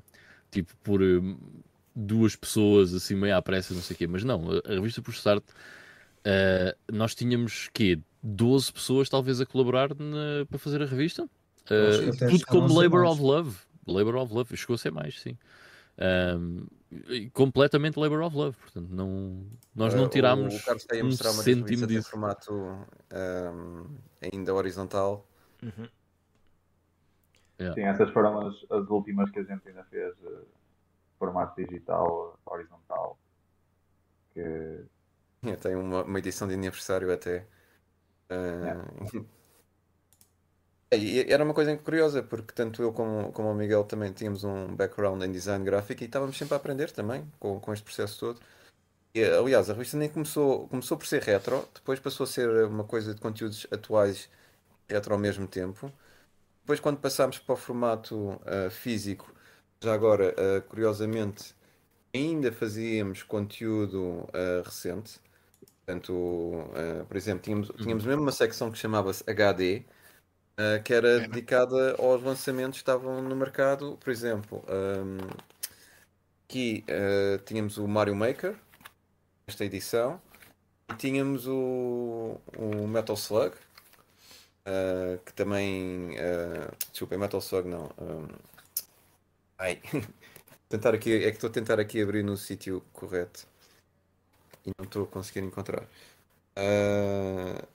[0.50, 1.38] tipo por hum,
[1.94, 5.12] duas pessoas assim meio à pressa, não sei o quê, mas não, a, revista por
[5.14, 5.44] Start
[6.92, 7.98] nós tínhamos quê?
[8.28, 11.28] 12 pessoas talvez a colaborar na- para fazer a revista.
[11.70, 13.12] Eh, até tudo como Labor mais.
[13.12, 13.56] of Love.
[13.86, 15.36] Labor of Love, chegou a ser mais, sim.
[17.08, 20.96] E completamente Labor of Love, portanto, não, nós não Uh, tirámos O, o Carlos está
[20.96, 22.10] a um mostrar uma das cêntimo disso.
[22.10, 23.86] formato um,
[24.32, 25.26] ainda horizontal.
[25.62, 25.88] Uhum.
[27.74, 30.42] Sim, essas foram as, as últimas que a gente ainda fez, eh,
[31.18, 33.18] formato digital, horizontal.
[34.34, 34.84] Que
[35.62, 37.46] Tem uma, uma edição de aniversário até.
[38.30, 39.26] Uh,
[40.92, 44.74] e era uma coisa curiosa, porque tanto eu como, como o Miguel também tínhamos um
[44.74, 48.40] background em design gráfico e estávamos sempre a aprender também com, com este processo todo.
[49.14, 52.84] E, aliás, a revista nem começou, começou por ser retro, depois passou a ser uma
[52.84, 54.28] coisa de conteúdos atuais
[54.88, 55.92] retro ao mesmo tempo.
[56.62, 59.32] Depois, quando passámos para o formato ah, físico,
[59.80, 61.54] já agora, ah, curiosamente,
[62.14, 65.20] ainda fazíamos conteúdo ah, recente.
[65.86, 69.84] Portanto, ah, por exemplo, tínhamos, tínhamos mesmo uma secção que chamava-se HD,
[70.58, 71.28] uh, que era Pena.
[71.28, 73.96] dedicada aos lançamentos que estavam no mercado.
[74.00, 75.18] Por exemplo, um,
[76.44, 78.56] aqui uh, tínhamos o Mario Maker,
[79.46, 80.20] esta edição,
[80.90, 83.54] e tínhamos o, o Metal Slug,
[84.66, 86.16] uh, que também.
[86.16, 87.84] Uh, desculpa, Metal Slug não.
[87.98, 88.26] um,
[89.56, 89.80] ai,
[90.68, 93.46] tentar aqui, é que estou a tentar aqui abrir no sítio correto
[94.66, 95.84] e não estou a conseguir encontrar.
[96.58, 97.66] Uh,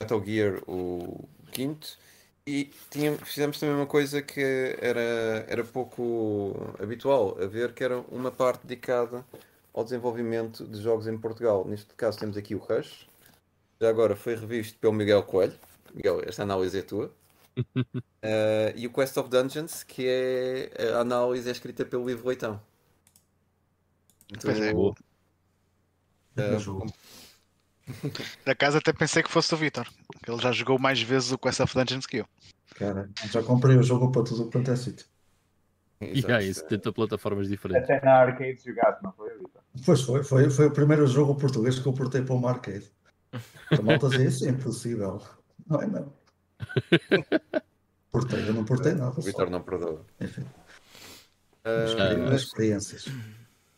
[0.00, 1.98] Metal Gear, o quinto.
[2.46, 8.00] E tinha, fizemos também uma coisa que era, era pouco habitual a ver, que era
[8.10, 9.24] uma parte dedicada
[9.72, 11.64] ao desenvolvimento de jogos em Portugal.
[11.64, 13.06] Neste caso temos aqui o Rush.
[13.80, 15.54] Já agora foi revisto pelo Miguel Coelho.
[15.94, 17.12] Miguel, esta análise é tua.
[17.56, 22.60] Uh, e o Quest of Dungeons, que é a análise é escrita pelo Ivo Leitão.
[24.42, 24.72] Pois é.
[26.36, 26.56] Boa.
[26.56, 26.92] uh, jogo.
[28.46, 29.86] Da casa até pensei que fosse o Vitor.
[30.26, 32.26] Ele já jogou mais vezes o Quest of Dungeons que eu.
[32.76, 35.06] Cara, já comprei o jogo para tudo quanto é sítio.
[36.00, 37.90] E há isso, 70 plataformas diferentes.
[37.90, 39.62] Até na arcade jogaste, não foi, Vitor?
[39.84, 42.90] Pois foi, foi, foi o primeiro jogo português que eu portei para uma arcade.
[43.76, 45.20] A malta dizia isso é impossível.
[45.66, 46.12] Não é não.
[48.10, 49.18] Portei, eu não portei nada.
[49.18, 49.22] O.
[49.22, 50.04] Vitor não perdoa.
[50.20, 50.44] Enfim,
[51.62, 53.04] Uh, Já- as experiências.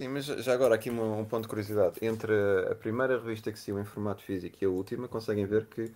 [0.02, 2.04] Sim, mas já agora aqui um, um ponto de curiosidade.
[2.04, 2.32] Entre
[2.68, 5.92] a, primeira revista que saiu em formato físico e a última, conseguem ver que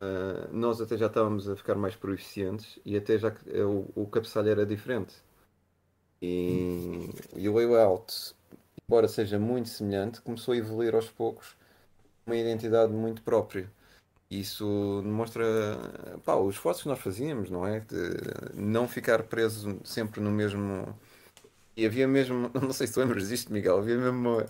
[0.00, 4.08] ah, nós até já estávamos a ficar mais proficientes e até já eh, o, o
[4.08, 5.14] cabeçalho era diferente.
[6.20, 8.34] E, e o layout,
[8.82, 11.56] embora seja muito semelhante, começou a evoluir aos poucos
[12.26, 13.70] uma identidade muito própria.
[14.28, 15.44] Isso demonstra
[16.24, 17.78] pá, os esforços que nós fazíamos, não é?
[17.78, 17.96] De
[18.56, 20.98] não ficar preso sempre no mesmo.
[21.76, 24.46] E havia mesmo, não sei se tu lembras disto, Miguel, havia mesmo uma,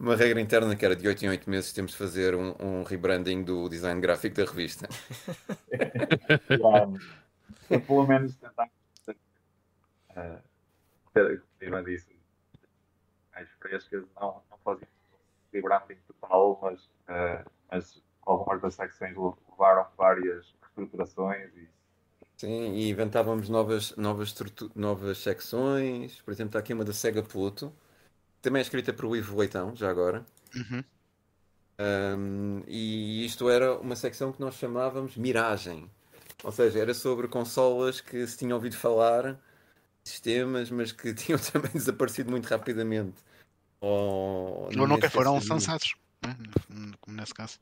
[0.00, 2.82] uma regra interna que era de 8 em 8 meses temos de fazer um, um
[2.82, 4.88] rebranding do design gráfico da revista.
[6.58, 6.94] Claro.
[7.86, 8.70] Pelo menos tentar
[10.16, 12.16] uh, disse,
[13.34, 15.16] mais frescas, não, não fazia um
[15.52, 21.68] rebranding total, mas, uh, mas algumas das secções levaram várias reestruturações e
[22.36, 24.34] Sim, e inventávamos novas, novas,
[24.74, 26.20] novas secções.
[26.20, 27.72] Por exemplo, está aqui uma da Sega Pluto,
[28.42, 30.24] também é escrita por Ivo Leitão, já agora.
[30.54, 30.84] Uhum.
[31.78, 35.90] Um, e isto era uma secção que nós chamávamos Miragem.
[36.44, 39.38] Ou seja, era sobre consolas que se tinham ouvido falar,
[40.04, 43.16] sistemas, mas que tinham também desaparecido muito rapidamente.
[43.80, 45.96] Ou, Ou nunca foram lançados.
[46.24, 46.36] né?
[47.00, 47.58] Como nesse caso.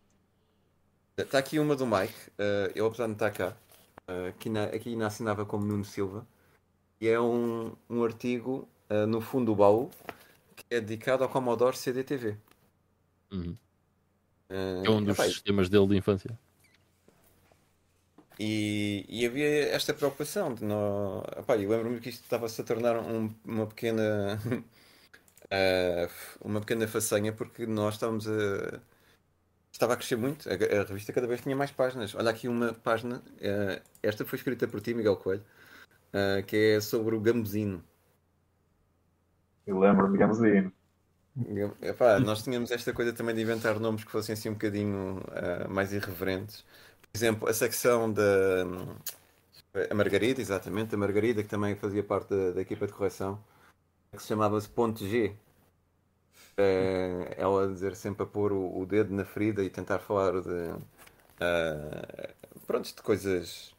[1.17, 3.57] Está aqui uma do Mike, eh, ele apesar de não estar cá,
[4.09, 6.27] eh, aqui, na, aqui ainda assinava como Nuno Silva,
[7.01, 9.91] e é um, um artigo eh, no fundo do baú
[10.57, 12.37] que é dedicado ao Commodore CDTV.
[13.33, 13.59] Uhum.
[14.49, 16.39] Eh, É um dos epá, sistemas dele de infância.
[18.39, 21.23] E, e havia esta preocupação de não.
[21.39, 24.39] Epá, eu lembro-me que isto estava-se a tornar um- uma pequena.
[26.41, 28.81] uma pequena façanha porque nós estávamos a.
[29.75, 32.15] Estava a crescer muito, a, a revista cada vez tinha mais páginas.
[32.15, 35.45] Olha aqui uma página, eh, esta foi escrita por ti, Miguel Coelho,
[36.13, 37.83] eh, que é sobre o Gambuzino.
[39.67, 40.71] eu lembro-me, assim,
[41.83, 45.67] Epá, nós tínhamos esta coisa também de inventar nomes que fossem assim um bocadinho ah,
[45.69, 46.65] mais irreverentes.
[47.01, 48.23] Por exemplo, a secção da
[49.91, 53.43] a Margarida, exatamente, a Margarida, que também fazia parte da, da equipa de correção,
[54.13, 55.37] que se chamava-se Ponto G.
[56.57, 60.75] Eh, ela dizer sempre a pôr o, o dedo na ferida e tentar falar de
[61.41, 62.35] ah,
[62.67, 63.75] pronto, de coisas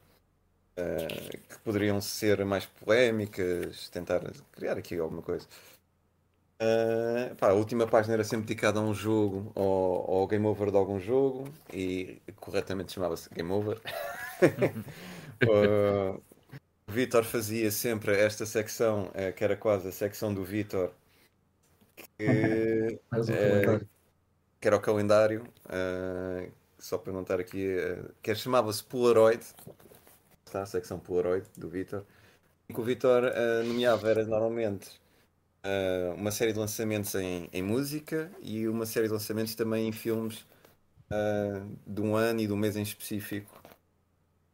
[0.78, 1.08] ah,
[1.50, 4.22] que poderiam ser mais polémicas, tentar
[4.52, 5.48] criar aqui alguma coisa.
[6.56, 10.72] Uh, pá, a última página era sempre dedicada a um jogo ou ao game over
[10.72, 13.82] de algum jogo e corretamente chamava-se Game Over.
[15.44, 16.22] Uh,
[16.88, 20.92] o Vitor fazia sempre esta secção, eh, que era quase a secção do Vitor,
[22.18, 23.86] que, um Eh,
[24.60, 29.44] que era o calendário, uh, só estar aqui, uh, que chamava-se Polaroid,
[30.46, 32.06] está a secção Polaroid do Vitor,
[32.70, 34.90] em que o Vitor uh, nomeava era normalmente
[35.66, 39.92] uh, uma série de lançamentos em, em música e uma série de lançamentos também em
[39.92, 40.46] filmes
[41.12, 43.62] uh, de um ano e de um mês em específico.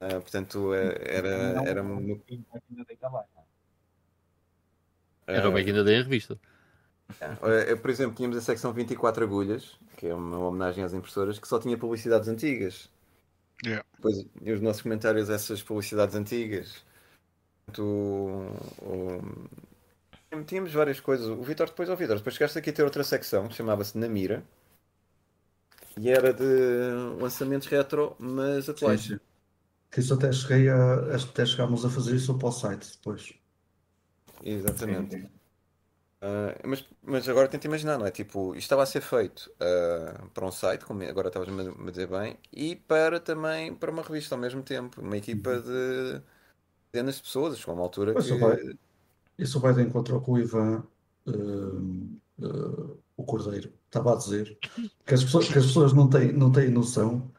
[0.02, 1.30] Uh, portanto, eh, era,
[1.64, 2.20] era, um
[5.28, 5.38] é?
[5.38, 6.40] Era o uh, bem que ainda dei a revista.
[7.44, 11.48] Eh, Por exemplo, tínhamos a secção 24 agulhas, que é uma homenagem às impressoras, que
[11.48, 12.90] só tinha publicidades antigas.
[13.64, 13.82] Yeah.
[13.96, 16.84] Depois, e os nossos comentários a essas publicidades antigas.
[17.80, 19.22] O-
[20.48, 21.28] tínhamos várias coisas.
[21.28, 24.08] O Vitor depois, ao Vitor, depois chegaste aqui a ter outra secção, que chamava-se Na
[24.10, 24.44] Mira,
[25.98, 26.44] e era de
[27.22, 29.02] lançamentos retro, mas atuais.
[29.02, 29.20] Sim, sim.
[29.92, 33.34] que isso até cheguei a, até chegámos a fazer isso para o site depois.
[34.44, 35.18] Exatamente.
[35.18, 35.30] Sim,
[36.22, 36.28] sim.
[36.28, 38.12] Ah, mas, mas agora tenta imaginar, não é?
[38.12, 42.08] Tipo, isto estava a ser feito ah, para um site, como agora estavas-me a dizer
[42.08, 45.02] bem, e para também para uma revista ao mesmo tempo.
[45.02, 46.22] Uma equipa de
[46.94, 48.34] dezenas de pessoas, chegou a uma altura Pois, que.
[48.38, 48.58] vai.
[49.38, 50.88] Isso vai de encontro que o Ivan,
[51.28, 51.32] eh,
[53.18, 54.58] o Cordeiro, estava a dizer,
[55.06, 57.32] que as pessoas, que as pessoas não têm, não têm noção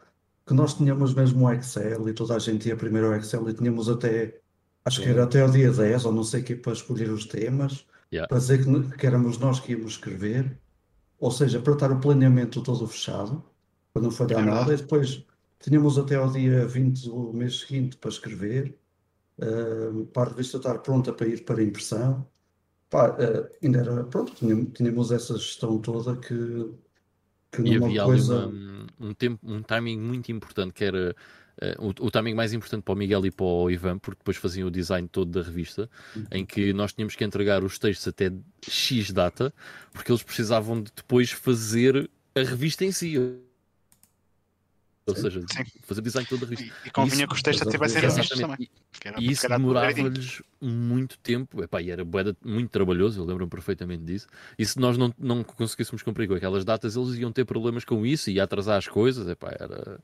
[0.46, 3.54] que nós tínhamos mesmo o Excel e toda a gente ia primeiro ao Excel e
[3.54, 4.40] tínhamos até,
[4.84, 7.26] acho que era até o dia 10 ou não sei o que, para escolher os
[7.26, 8.26] temas, Yeah.
[8.28, 10.58] para dizer que, que éramos nós que íamos escrever,
[11.18, 13.44] ou seja, para estar o planeamento todo fechado,
[13.92, 15.24] para não falhar É nada, e depois
[15.60, 18.78] tínhamos até ao dia 20 do mês seguinte para escrever,
[19.40, 22.26] eh, para a revista estar pronta para ir para a impressão.
[22.90, 26.36] Pá, eh, ainda era, pronto, tínhamos, tínhamos essa gestão toda que,
[27.50, 28.46] que E havia coisa.
[28.46, 31.14] ali uma- um, tempo, um timing muito importante, que era
[31.60, 34.36] eh, o, o timing mais importante para o Miguel e para o Ivan, porque depois
[34.36, 35.88] faziam o design todo da revista,
[36.30, 38.32] em que nós tínhamos que entregar os textos até
[38.66, 39.52] X data,
[39.92, 43.16] porque eles precisavam de depois fazer a revista em si.
[45.04, 45.64] Ou seja, Sim.
[45.82, 46.72] fazer o design todo da revista.
[46.84, 48.40] E, e convinha que os textos tivessem Exatamente.
[48.40, 48.70] também.
[49.18, 52.04] E isso demorava-lhes muito tempo, Epá, e era
[52.44, 54.28] muito trabalhoso, eu lembro-me perfeitamente disso.
[54.56, 58.06] E se nós não, não conseguíssemos cumprir com aquelas datas, eles iam ter problemas com
[58.06, 59.28] isso e ia atrasar as coisas.
[59.28, 59.98] Epá, era,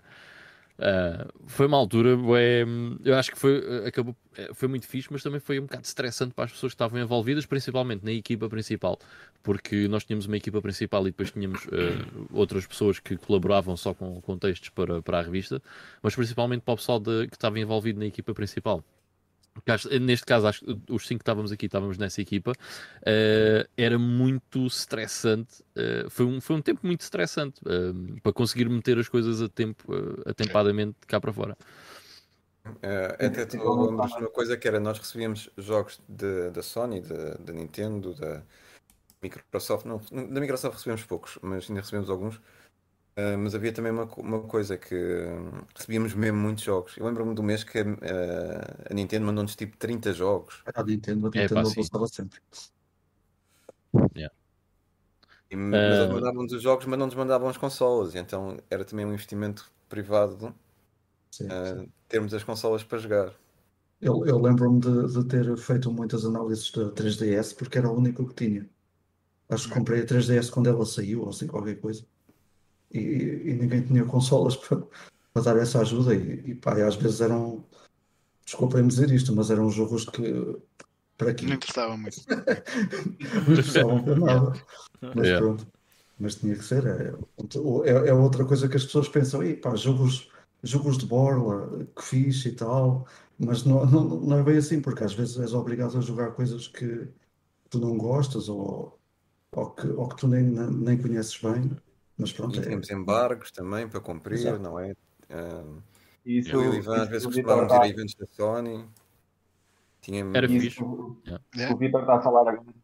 [0.79, 2.65] ah, foi uma altura, bué,
[3.05, 6.35] eu acho que foi, acabou, eh, foi muito fixe, mas também foi um bocado estressante
[6.35, 8.99] para as pessoas que estavam envolvidas, principalmente na equipa principal,
[9.43, 13.95] porque nós tínhamos uma equipa principal e depois tínhamos ah, outras pessoas que colaboravam só
[13.95, 15.61] com, com textos para, para a revista,
[16.03, 18.85] mas principalmente para o pessoal de- que estava envolvido na equipa principal.
[20.01, 22.53] Neste caso, acho os cinco que estávamos aqui, estávamos nessa equipa,
[23.05, 25.63] eh, era muito estressante.
[25.77, 29.49] eh, foi, um, foi um tempo muito estressante eh, para conseguir meter as coisas a
[29.49, 29.93] tempo,
[30.27, 31.57] atempadamente cá para fora.
[33.19, 38.15] Até tu uma coisa que era, nós recebíamos jogos de- da Sony, da da Nintendo,
[38.15, 38.43] da
[39.23, 39.99] Microsoft, não,
[40.29, 42.41] da Microsoft recebemos poucos, mas ainda recebemos alguns.
[43.19, 46.97] Eh, mas havia também uma, uma coisa que hum, recebíamos mesmo muitos jogos.
[46.97, 50.65] Eu lembro-me do mês que eh, a Nintendo mandou-nos tipo 30 jogos.
[50.79, 51.89] A Nintendo, a É, Nintendo pá, sim.
[51.89, 52.41] avançava sempre.
[55.51, 58.15] E, mas eles Eh, mandavam-nos os jogos, mas não nos mandavam as consolas.
[58.15, 60.55] E então era também um investimento privado
[61.31, 61.85] Sim, sim.
[62.09, 63.35] termos as consolas para jogar.
[64.01, 68.27] Eu, eu lembro-me de, de ter feito muitas análises da 3DS porque era o único
[68.29, 68.69] que tinha.
[69.51, 72.07] Acho que comprei a 3DS quando ela saiu, ou assim, qualquer coisa.
[72.93, 74.83] E, e ninguém tinha consolas para,
[75.33, 76.15] para dar essa ajuda.
[76.15, 77.65] E, e pá, e às vezes eram.
[78.45, 80.57] Desculpem-me dizer isto, mas eram jogos que.
[81.17, 81.47] Para quê?
[81.47, 82.17] Não interessava muito.
[82.29, 84.53] Não precisavam para nada.
[85.15, 85.39] Mas Yeah.
[85.47, 85.67] pronto.
[86.19, 86.85] Mas tinha que ser.
[86.87, 87.15] É,
[87.85, 90.31] é, é outra coisa que as pessoas pensam, "Ih, pá, jogos,
[90.63, 93.07] jogos de borla, que fixe e tal.
[93.39, 96.67] Mas não, não, não é bem assim, porque às vezes és obrigado a jogar coisas
[96.67, 97.09] que
[97.71, 98.99] tu não gostas ou,
[99.53, 101.71] ou, que, ou que tu nem, nem conheces bem.
[102.19, 104.59] Mas pronto, E é, tínhamos embargos também para cumprir, Exato.
[104.61, 104.93] não é?
[106.25, 108.89] E Isso, eu e o Ivan às isso vezes costumávamos ir a eventos da Sony.
[110.01, 110.25] Tinha...
[110.35, 110.77] Era isso fixe.
[110.79, 111.17] que o-
[111.55, 111.75] Yeah.
[111.75, 112.75] o Vitor está a falar agora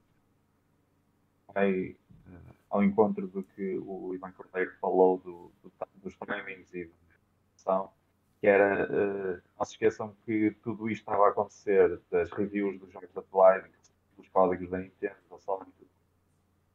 [1.55, 1.97] vai eh,
[2.70, 5.72] ao encontro do que o Ivan Cordeiro falou do, do-
[6.03, 6.93] dos timings e da
[7.55, 7.91] produção,
[8.41, 12.93] que era, eh, não se esqueçam que tudo isto estava a acontecer das reviews dos
[12.93, 13.64] jogos atuais,
[14.16, 15.66] dos códigos da Nintendo, da Sony.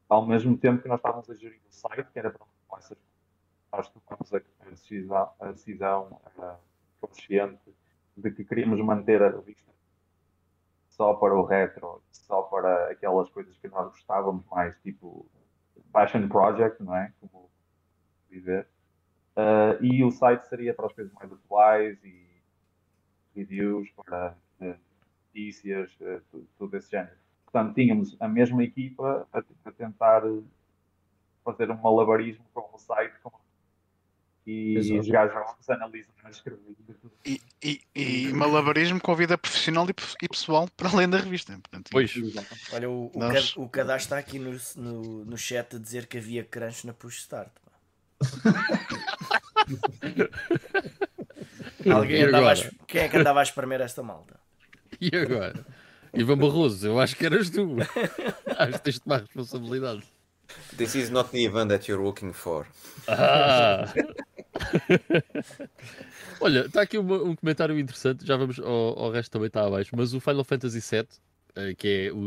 [0.09, 2.45] Ao mesmo tempo que nós estávamos a gerir o site, que era para
[2.77, 2.97] essas
[3.71, 4.33] nós tomamos
[5.39, 6.55] a decisão, eh,
[6.99, 7.71] consciente
[8.17, 9.71] de que queríamos manter a revista
[10.87, 15.29] só para o retro, só para aquelas coisas que nós gostávamos mais, tipo
[15.91, 17.13] Passion Project, não é?
[17.19, 17.49] Como
[18.29, 18.67] dizer.
[19.35, 22.41] Ah, e o site seria para as coisas mais atuais e
[23.35, 24.77] reviews, para eh,
[25.27, 27.18] notícias, eh, tudo, tudo desse género.
[27.51, 30.41] Portanto, tínhamos a mesma equipa a, a tentar eh,
[31.43, 33.31] fazer um malabarismo com o site com,
[34.45, 35.03] e Exato.
[35.03, 36.59] jogar jogos, analisar, escrever
[37.01, 37.11] tudo.
[37.25, 41.17] E, e, e malabarismo com a vida profissional e, pe- e pessoal para além da
[41.17, 41.51] revista.
[41.53, 42.13] Portanto, Pois,
[42.71, 46.43] Olha, o, Nós- o Cadastro está aqui no, no, no chat a dizer que havia
[46.43, 47.51] crunch na push start.
[51.91, 54.39] Alguém andava a, quem é que andava a espremer esta malta?
[54.99, 55.65] E agora?
[56.13, 57.75] Ivan Barroso, eu acho que eras tu.
[58.57, 60.03] acho que tens de tomar responsabilidade.
[60.77, 62.65] This is not the event that you're looking for.
[63.07, 63.85] Ah!
[66.41, 69.91] Olha, está aqui uma- um comentário interessante, já vamos ao, ao resto também está abaixo,
[69.95, 71.07] mas o Final Fantasy VII,
[71.55, 72.17] eh, que é o,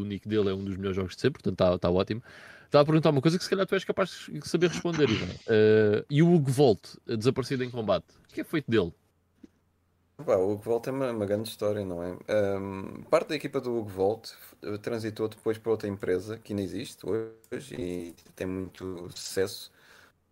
[0.00, 2.22] o nick dele, é um dos melhores jogos de sempre, portanto está está ótimo.
[2.64, 5.28] Está a perguntar uma coisa que se calhar tu és capaz de saber responder, Ivan.
[5.48, 8.92] Eh, e o Hugo Volt, eh, desaparecido em combate, o que é feito dele?
[10.24, 12.16] Pá, o Hugo Volt é uma, uma grande história, não é?
[12.28, 16.62] Ahm, parte da equipa do Hugo Volt eh, transitou depois para outra empresa que ainda
[16.62, 19.70] existe hoje e tem muito sucesso,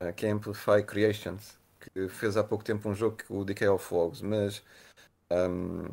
[0.01, 3.45] eh, que é a Amplify Creations, que fez há pouco tempo um jogo, que- o
[3.45, 4.63] Decay of Logs, mas
[5.31, 5.87] ahm,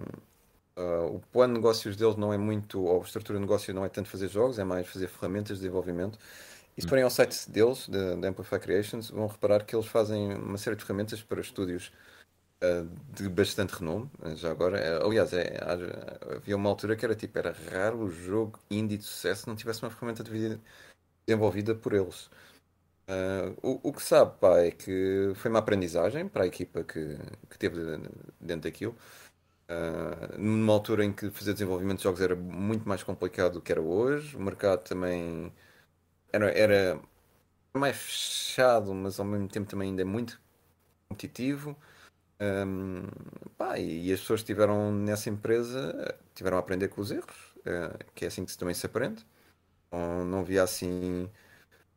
[0.76, 3.86] ah, o plano de negócios deles não é muito, ou a estrutura de negócio não
[3.86, 6.18] é tanto fazer jogos, é mais fazer ferramentas de desenvolvimento.
[6.78, 10.34] E se forem ao site deles, da da Amplify Creations, vão reparar que eles fazem
[10.36, 11.92] uma série de ferramentas para estúdios uh,
[13.14, 15.00] de bastante renome, uh, já agora.
[15.02, 15.58] Uh, aliás, é,
[16.38, 19.84] havia uma altura que era tipo, era raro o jogo indie de sucesso não tivesse
[19.84, 20.60] uma ferramenta de vida
[21.28, 22.30] desenvolvida por eles.
[23.08, 27.18] Uh, o, o que sabe, pá, é que foi uma aprendizagem para a equipa que,
[27.50, 27.80] que teve
[28.40, 28.96] dentro daquilo.
[29.70, 33.72] Uh, numa altura em que fazer desenvolvimento de jogos era muito mais complicado do que
[33.72, 35.52] era hoje, o mercado também
[36.32, 37.00] era, era
[37.74, 40.42] mais fechado, mas ao mesmo tempo também ainda é muito
[41.10, 41.76] competitivo.
[42.42, 43.04] Um,
[43.56, 48.04] pá, e, as pessoas que estiveram nessa empresa tiveram a aprender com os erros, uh,
[48.16, 49.24] que é assim que também se aprende.
[49.92, 51.30] Não, não havia assim,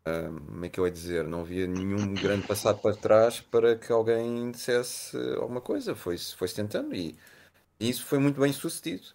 [0.06, 3.76] um, como é que eu ia dizer, não havia nenhum grande passado para trás para
[3.76, 5.94] que alguém dissesse alguma coisa.
[5.94, 7.16] Foi-se foi-se tentando e,
[7.80, 9.06] e isso foi muito bem sucedido.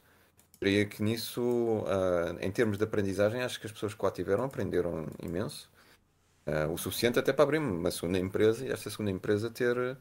[0.59, 4.45] Creio que nisso, uh, em termos de aprendizagem, acho que as pessoas que lá tiveram
[4.45, 5.69] aprenderam imenso.
[6.47, 9.97] Uh, o suficiente até para abrir uma segunda empresa e esta segunda empresa ter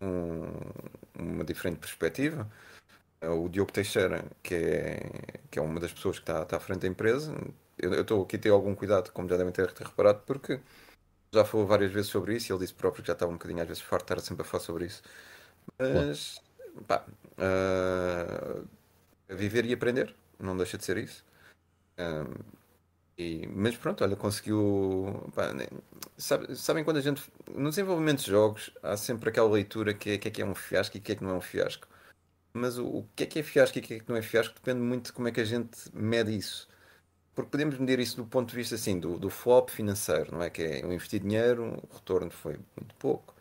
[0.00, 2.50] um- uma diferente perspectiva.
[3.22, 5.10] Uh, o Diogo Teixeira, que é,
[5.50, 7.34] que é uma das pessoas que está, está à frente da empresa,
[7.78, 10.60] eu estou aqui a ter algum cuidado, como já devem ter, ter reparado, porque
[11.32, 13.60] já falou várias vezes sobre isso e ele disse próprio que já estava um bocadinho
[13.62, 15.02] às vezes farto de estar sempre a falar sobre isso.
[15.78, 16.40] Mas,
[16.86, 17.04] pá,
[17.38, 18.68] uh,
[19.28, 21.24] viver e aprender, não deixa de ser isso.
[21.98, 22.63] Um,
[23.18, 25.30] e- mas pronto, olha, conseguiu.
[25.34, 25.66] pá, né,
[26.16, 27.22] sabe- sabem quando a gente.
[27.54, 30.54] No desenvolvimento de jogos, há sempre aquela leitura que é, que é que é um
[30.54, 31.86] fiasco e que é que não é um fiasco.
[32.54, 34.54] Mas o, o que é que é fiasco e que é que não é fiasco
[34.56, 36.68] depende muito de como é que a gente mede isso.
[37.34, 40.50] Porque podemos medir isso do ponto de vista assim, do, do flop financeiro, não é?
[40.50, 43.34] Que é eu investi dinheiro, o retorno foi muito pouco.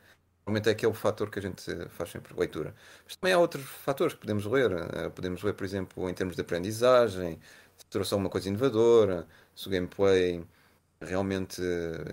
[0.46, 2.76] Realmente é aquele fator que a gente faz sempre leitura.
[3.06, 4.72] Mas também há outros fatores que podemos ler.
[4.74, 7.40] Eh, Podemos ler, por exemplo, em termos de aprendizagem,
[7.78, 10.46] se trouxe alguma coisa inovadora, se o gameplay
[11.02, 11.62] realmente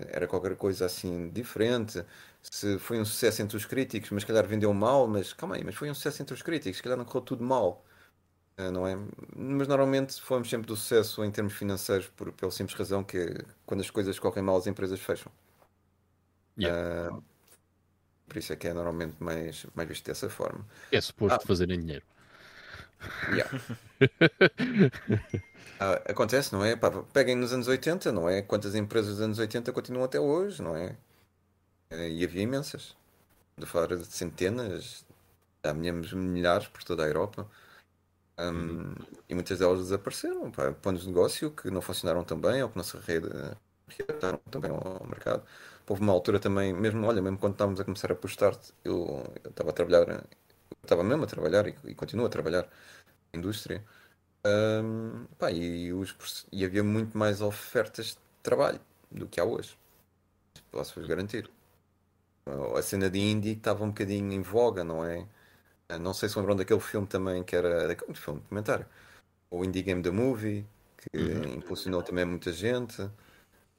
[0.09, 2.05] era qualquer coisa assim diferente,
[2.41, 5.63] se foi um sucesso entre os críticos, mas se calhar vendeu mal, mas calma aí,
[5.63, 7.85] mas foi um sucesso entre os críticos, se calhar não correu tudo mal,
[8.57, 8.95] eh, não é?
[9.35, 13.27] Mas normalmente fomos sempre do sucesso em termos financeiros por, pela simples razão que
[13.65, 15.31] quando as coisas correm mal as empresas fecham.
[16.55, 16.73] Yeah.
[16.73, 17.21] Ah,
[18.27, 20.65] por isso é que é normalmente mais, mais visto dessa forma.
[20.89, 21.47] É suposto Ah.
[21.47, 22.05] fazerem dinheiro.
[23.27, 23.47] Yeah.
[25.79, 26.75] Ah, acontece, não é?
[26.75, 28.41] Pá, peguem nos anos 80, não é?
[28.41, 30.95] Quantas empresas dos anos 80 continuam até hoje, não é?
[31.91, 32.95] Eh, E havia imensas.
[33.57, 35.05] De falar de centenas,
[35.63, 37.47] tínhamos milhares por toda a Europa.
[38.37, 38.95] Ahm,
[39.29, 40.51] E muitas delas desapareceram.
[40.51, 43.19] Pá, planos de negócio que não funcionaram tão bem ou que não se re-
[43.89, 45.43] readaptaram também ao mercado.
[45.87, 49.49] Houve uma altura também, mesmo, olha, mesmo quando estávamos a começar a postar, eu eu
[49.51, 50.23] estava a trabalhar,
[50.83, 52.67] estava mesmo a trabalhar e, e continuo a trabalhar
[53.33, 53.83] na indústria.
[54.45, 59.77] Ahm, pá, e, os e havia muito mais ofertas de trabalho do que há hoje.
[60.71, 61.49] Posso-vos garantir.
[62.75, 65.27] A cena de indie estava um bocadinho em voga, não é?
[65.89, 68.85] Ah, Não sei se lembram daquele filme também que era daquele filme documentário,
[69.51, 70.65] o Indie Game The Movie,
[70.97, 71.19] que
[71.55, 73.01] impulsionou também muita gente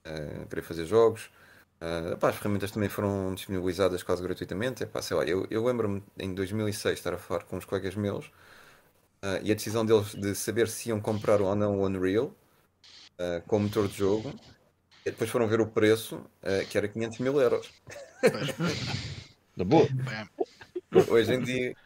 [0.05, 1.31] a querer fazer jogos.
[1.85, 4.85] Ah, pá, as ferramentas também foram disponibilizadas quase gratuitamente.
[4.85, 8.31] Epá, sei lá, eu, eu lembro-me em 2006 estar a falar com uns colegas meus
[9.23, 12.35] ah, e a decisão deles de saber se iam comprar ou não o Unreal
[13.19, 14.33] ah, como motor de jogo.
[15.07, 17.71] E depois foram ver o preço, ah, que era 500 mil euros.
[19.57, 19.89] Na boa.
[21.11, 21.77] Hoje em dia,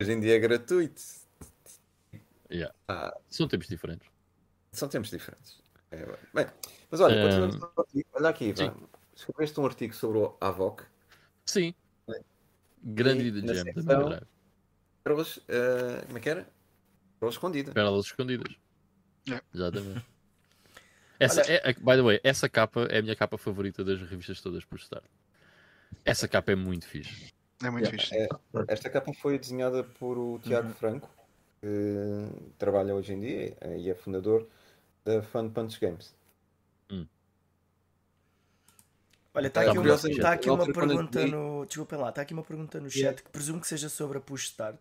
[0.00, 1.02] hoje em dia é gratuito.
[2.50, 2.70] Yeah.
[2.88, 4.08] Ah, São tempos diferentes.
[4.72, 5.58] são tempos diferentes.
[5.90, 6.04] É,
[6.34, 6.46] bem,
[6.90, 7.16] mas olha,
[7.70, 8.54] com artigo, olha aqui.
[9.16, 10.84] Escreveste um artigo sobre o AVOC.
[11.46, 11.74] Sim.
[12.82, 14.26] Grande E ida na de da Mega Drive.
[15.02, 16.46] Pérolas, eh, como é que era?
[17.18, 17.74] Pérolas escondidas.
[17.74, 18.54] Pérolas escondidas.
[19.30, 19.40] É.
[19.54, 20.06] Exatamente.
[21.18, 24.66] Essa é, by the way, essa capa é a minha capa favorita das revistas todas
[24.66, 25.02] por estar.
[26.04, 27.32] Essa capa é muito fixe.
[27.64, 28.14] é muito Yeah, fixe.
[28.14, 28.28] é,
[28.68, 31.08] esta capa foi desenhada por o Tiago Franco,
[31.62, 32.28] que
[32.58, 34.46] trabalha hoje em dia eh, e é fundador
[35.06, 36.14] da Fun Punch Games.
[39.36, 41.66] Olha, está Tá aqui, uma, tá aqui uma eu pergunta no.
[41.66, 44.44] Desculpem lá, está aqui uma pergunta no chat que presumo que seja sobre a Push
[44.44, 44.80] Start.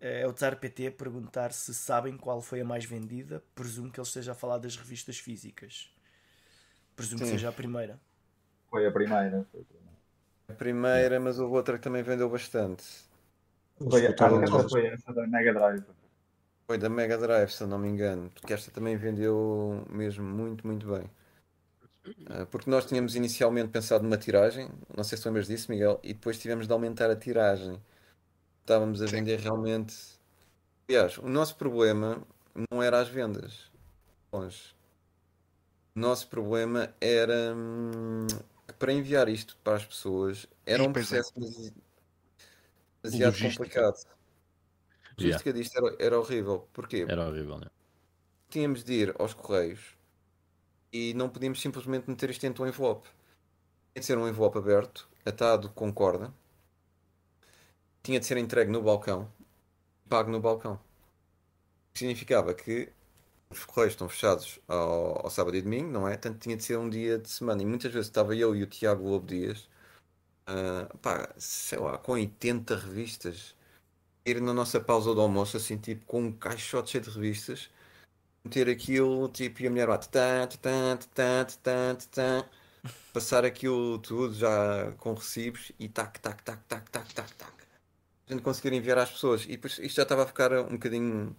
[0.00, 3.42] É o Tsar PT a perguntar se sabem qual foi a mais vendida.
[3.54, 5.94] Presumo que ele esteja a falar das revistas físicas.
[6.96, 7.32] Presumo que Sim.
[7.32, 8.00] seja a primeira.
[8.70, 9.46] Foi a primeira.
[9.52, 9.92] Foi a primeira.
[10.48, 12.84] A primeira, mas houve outra que também vendeu bastante.
[13.78, 15.84] Foi, que essa foi essa da Mega Drive.
[16.66, 20.66] Foi da Mega Drive, se eu não me engano, porque esta também vendeu mesmo muito,
[20.66, 21.04] muito bem.
[22.04, 26.12] Uh, porque nós tínhamos inicialmente pensado numa tiragem, não sei se lembras disso, Miguel, e
[26.12, 27.80] depois tivemos de aumentar a tiragem.
[28.60, 29.94] Estávamos a vender realmente.
[30.88, 32.26] Aliás, o nosso problema
[32.70, 33.70] não era as vendas.
[34.32, 34.74] Longe.
[35.94, 38.26] O nosso problema era hum,
[38.66, 40.92] que para enviar isto para as pessoas era Sim, um é.
[40.92, 41.74] processo demasi-
[43.02, 43.96] demasiado complicado.
[43.96, 45.36] A Yeah.
[45.36, 46.68] logística disto era, era horrível.
[46.72, 47.04] Porquê?
[47.08, 47.66] Era horrível, né?
[48.52, 49.96] tínhamos de ir aos correios
[50.92, 53.08] e não podíamos simplesmente meter isto dentro de um envelope.
[53.92, 56.32] Tinha de ser um envelope aberto, atado com corda,
[58.02, 59.30] tinha de ser entregue no balcão
[60.12, 60.74] pago no balcão.
[60.74, 60.78] O
[61.94, 62.92] que significava que
[63.48, 66.16] os correios estão fechados ao, ao sábado e domingo, não é?
[66.18, 67.62] Tanto tinha de ser um dia de semana.
[67.62, 69.68] E muitas vezes estava eu e o Tiago Lobo Dias,
[70.46, 73.56] ah, pá, sei lá, com 80 revistas,
[74.26, 77.70] ir na nossa pausa do almoço, assim, tipo, com um caixote cheio de revistas
[78.44, 82.48] meter aquilo, tipo, e a mulher lá, tatã, tatã, tatã, tatã, tatã,
[83.12, 87.52] passar aquilo tudo já com recibos e tac, tac, tac, tac, tac, tac, tac.
[88.28, 89.44] A gente conseguir enviar às pessoas.
[89.44, 91.36] E depois isto já estava a ficar um bocadinho.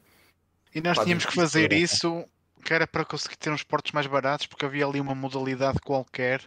[0.74, 1.78] E nós tínhamos que fazer né?
[1.78, 2.26] isso
[2.64, 6.42] que era para conseguir ter uns portos mais baratos, porque havia ali uma modalidade qualquer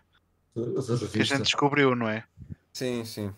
[1.12, 2.24] que a gente descobriu, não é?
[2.72, 3.34] Sim, sim.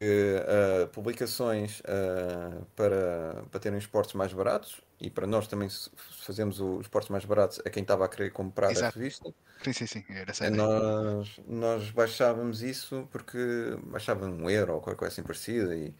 [0.00, 6.60] Ah, publicações ah, para, para terem os portos mais baratos e para nós também fazemos
[6.60, 8.98] os portos mais baratos a quem estava a querer comprar a Exato.
[8.98, 9.32] revista.
[9.64, 10.04] Sim, sim, sim.
[10.10, 10.50] Era essa a É.
[10.50, 13.38] Nós, nós baixávamos isso porque
[13.84, 15.94] baixava um euro ou qualquer coisa assim parecida e,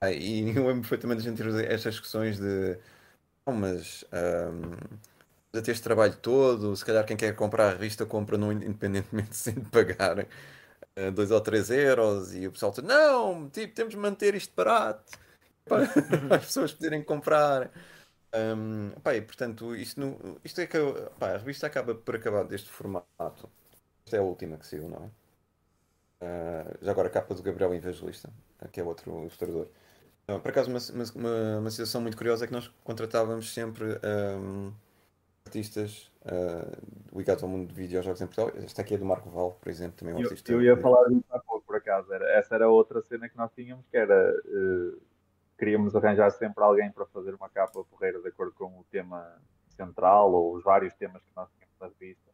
[0.00, 2.78] ah, e eu lembro perfeitamente a gente ter estas discussões de
[3.46, 4.72] "Não, mas ahm,
[5.56, 9.36] a ter este trabalho todo, se calhar quem quer comprar a revista compra não, independentemente
[9.36, 10.26] sem pagar
[11.14, 15.12] 2 ou 3 euros e o pessoal diz, não, tipo, temos de manter isto barato
[15.68, 15.84] para
[16.36, 17.70] as pessoas poderem comprar.
[18.34, 20.78] Ahm, pá, e, portanto, isto, no- isto é que
[21.18, 23.48] pá, a revista acaba por acabar deste formato.
[24.06, 25.10] Esta é a última que saiu, não é?
[26.20, 28.30] Ah, já agora a capa do Gabriel Evangelista,
[28.72, 29.66] que é outro ilustrador.
[30.28, 30.78] Ah, por acaso, uma,
[31.16, 34.72] uma, uma- situação muito curiosa é que nós contratávamos sempre ahm,
[35.46, 36.76] artistas ah,
[37.16, 38.52] ligados ao mundo de videojogos em Portugal.
[38.64, 40.52] Esta aqui é do Marco Val, por exemplo, também é um Eu, artista.
[40.54, 42.12] eu ia falar disso há pouco, por acaso.
[42.12, 44.14] Era, essa era outra cena que nós tínhamos, que era
[44.46, 44.96] eh,
[45.58, 50.32] queríamos arranjar sempre alguém para fazer uma capa porreira de acordo com o tema central
[50.32, 52.30] ou os vários temas que nós tínhamos na revista.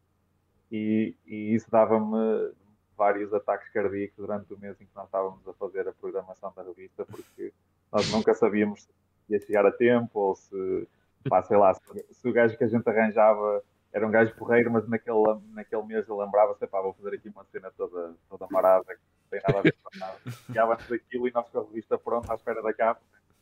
[0.70, 2.52] E, e isso dava-me
[2.96, 6.62] vários ataques cardíacos durante o mês em que nós estávamos a fazer a programação da
[6.62, 7.52] revista, porque
[7.90, 8.90] nós nunca sabíamos se
[9.32, 10.88] ia chegar a tempo ou se,
[11.28, 14.70] pá, sei lá, se, se o gajo que a gente arranjava era um gajo porreiro,
[14.70, 15.18] mas naquele,
[15.52, 19.30] naquele mês eu lembrava-se, pá, vou fazer aqui uma cena toda, toda marada, que não
[19.30, 20.18] tem nada a ver com nada.
[20.46, 23.00] Chegava-nos daquilo e nós com a revista pronta à espera da capa.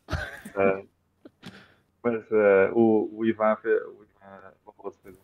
[0.09, 0.83] Ah,
[2.03, 5.19] mas ah, o, o Ivan, fe- o Ivan Barroso fez-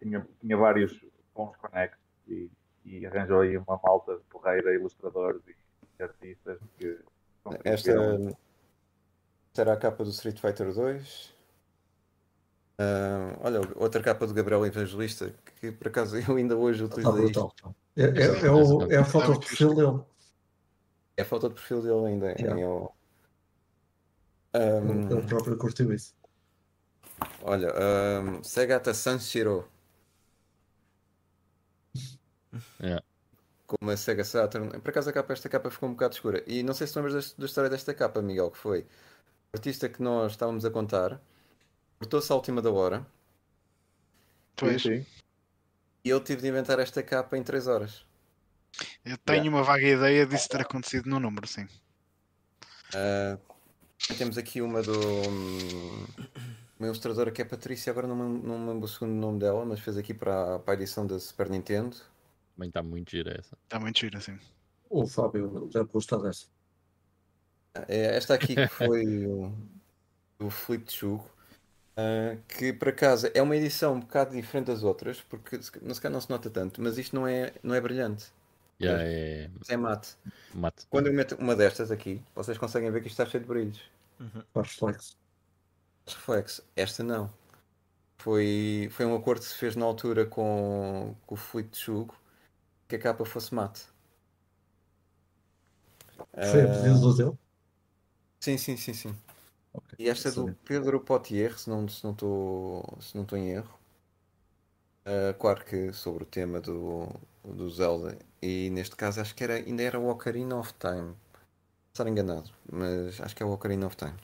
[0.00, 1.02] tinha, tinha vários
[1.34, 1.98] bons conectos
[2.28, 2.50] e,
[2.84, 6.98] e arranjou aí uma malta porreira, ilustradores e artistas que
[7.64, 7.90] Esta,
[9.56, 11.34] era a capa do Street Fighter 2.
[12.78, 17.52] Ah, olha, outra capa do Gabriel Evangelista, que por acaso eu ainda hoje utilizei brutal.
[17.96, 20.00] É, é, é, o, é a foto de perfil dele.
[21.16, 22.26] É a foto de perfil dele ainda.
[22.38, 22.60] Yeah.
[22.60, 22.90] é o-
[24.54, 26.14] Ahm, Ele próprio curtiu isso.
[27.42, 29.68] olha, ahm, Segata Sanshiro.
[32.80, 33.02] Yeah.
[33.66, 34.78] Como a Sega Saturn.
[34.80, 36.42] Por acaso a capa, esta capa ficou um bocado escura.
[36.46, 38.86] E não sei se lembras deste- da história desta capa, Miguel, que foi o
[39.56, 41.20] artista que nós estávamos a contar,
[41.98, 43.06] cortou-se à última da hora
[44.56, 45.06] Pois, Sim, sim.
[46.02, 48.06] e eu tive de inventar esta capa em 3 horas.
[49.04, 51.66] eu tenho uma vaga ideia disso ter acontecido no número, sim.
[52.94, 53.38] Ah,
[54.18, 54.92] temos aqui uma do
[55.28, 56.06] hum,
[56.78, 59.64] uma ilustradora que é Patrícia, agora não me, não me lembro o segundo nome dela,
[59.64, 61.96] mas fez aqui para, a- para a edição da Super Nintendo.
[62.54, 63.56] Também está muito gira essa.
[63.64, 64.38] Está muito giro, assim.
[64.90, 66.46] O Fábio já gosta dessa.
[67.88, 69.52] É esta aqui que foi o,
[70.40, 71.30] o Filipe de Chugo,
[71.96, 75.94] ah, que por acaso é uma edição um bocado diferente das outras, porque se não
[75.94, 78.32] se calhar não se nota tanto, mas isto não é, não é brilhante,
[78.80, 80.16] Já é isto é mate.
[80.54, 80.86] mate.
[80.90, 83.80] Quando eu meto uma destas aqui, vocês conseguem ver que isto está cheio de brilhos.
[84.54, 85.16] Faz reflexo.
[86.06, 86.62] reflexo.
[86.74, 87.32] Esta não.
[88.18, 92.16] Foi, foi um acordo que se fez na altura com, com o Filipe de Chugo
[92.88, 93.82] que a capa fosse mate.
[96.40, 97.36] Foi a Ah, pedido dele?
[98.40, 99.14] sim, sim, sim, sim.
[99.76, 100.56] Ok, E esta é do.
[100.64, 103.76] Pedro Potier, se não estou se não em erro.
[105.06, 107.08] Ah, claro que sobre o tema do,
[107.44, 108.18] do Zelda.
[108.42, 111.14] E neste caso acho que era, ainda era o Ocarina of Time.
[111.92, 114.14] estar enganado, mas acho que é o Ocarina of Time.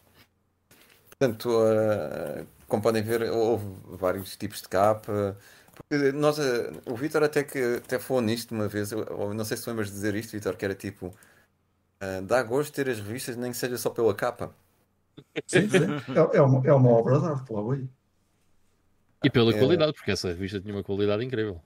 [1.10, 5.38] Portanto, uh, como podem ver, houve vários tipos de capa.
[6.14, 6.42] Nós, uh,
[6.90, 9.94] o Vitor até que até falou nisto uma vez, eu, não sei se lembras de
[9.94, 11.06] dizer isto, Vitor, que era tipo
[12.02, 14.54] uh, dá gosto ter as revistas, nem que seja só pela capa.
[15.46, 15.78] Sim, sim.
[16.34, 17.88] É, é, uma, é uma obra de arte, logo aí.
[19.24, 19.58] E pela É.
[19.58, 21.60] qualidade, porque essa revista tinha uma qualidade incrível.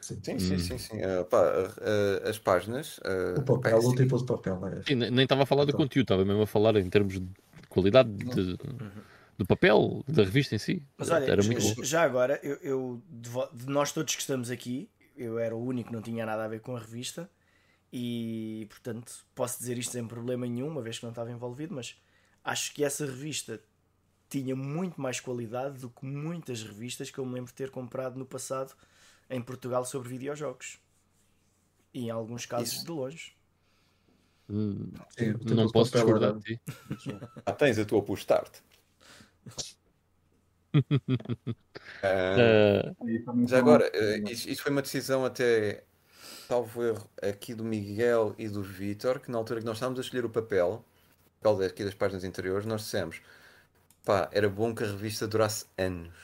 [0.00, 0.20] Sim.
[0.22, 0.58] Sim, sim, Hum.
[0.58, 0.96] sim, sim.
[0.98, 2.98] Uh, pá, uh, as páginas.
[2.98, 4.82] uh, O papel, o tipo de papel é.
[4.82, 5.80] Sim, nem estava a falar do Então.
[5.80, 7.28] conteúdo, estava mesmo a falar em termos de
[7.68, 8.56] qualidade de-
[9.36, 10.82] do papel, da revista em si.
[10.96, 11.82] Mas olha, Era muito já, bom.
[11.84, 13.02] já agora, eu, eu-
[13.52, 16.48] de nós todos que estamos aqui, eu era o único que não tinha nada a
[16.48, 17.28] ver com a revista
[17.92, 21.96] e, portanto, posso dizer isto sem problema nenhum, uma vez que não estava envolvido, mas
[22.44, 23.60] acho que essa revista
[24.28, 28.18] tinha muito mais qualidade do que muitas revistas que eu me lembro de ter comprado
[28.18, 28.74] no passado
[29.30, 30.78] em Portugal sobre videojogos.
[31.94, 32.84] E em alguns casos Isso.
[32.84, 33.36] de longe.
[34.48, 36.60] Hum, Sim, Não posso discordar de ti.
[37.46, 38.62] Ah, tens a tua postarte.
[42.02, 42.92] Ah,
[43.24, 45.84] também Já são- agora, eh, isto, isto foi uma decisão até,
[46.48, 50.02] salvo erro, aqui do Miguel e do Vitor, que na altura que nós estávamos a
[50.02, 50.84] escolher o papel,
[51.50, 53.20] o papel aqui das páginas interiores, nós dissemos,
[54.04, 56.14] pá, era bom que a revista durasse anos.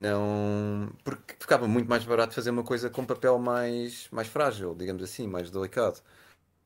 [0.00, 5.02] Não, porque ficava muito mais barato fazer uma coisa com papel mais, mais frágil, digamos
[5.02, 6.00] assim, mais delicado,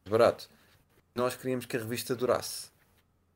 [0.04, 0.48] mais barato.
[1.14, 2.70] Nós queríamos que a revista durasse.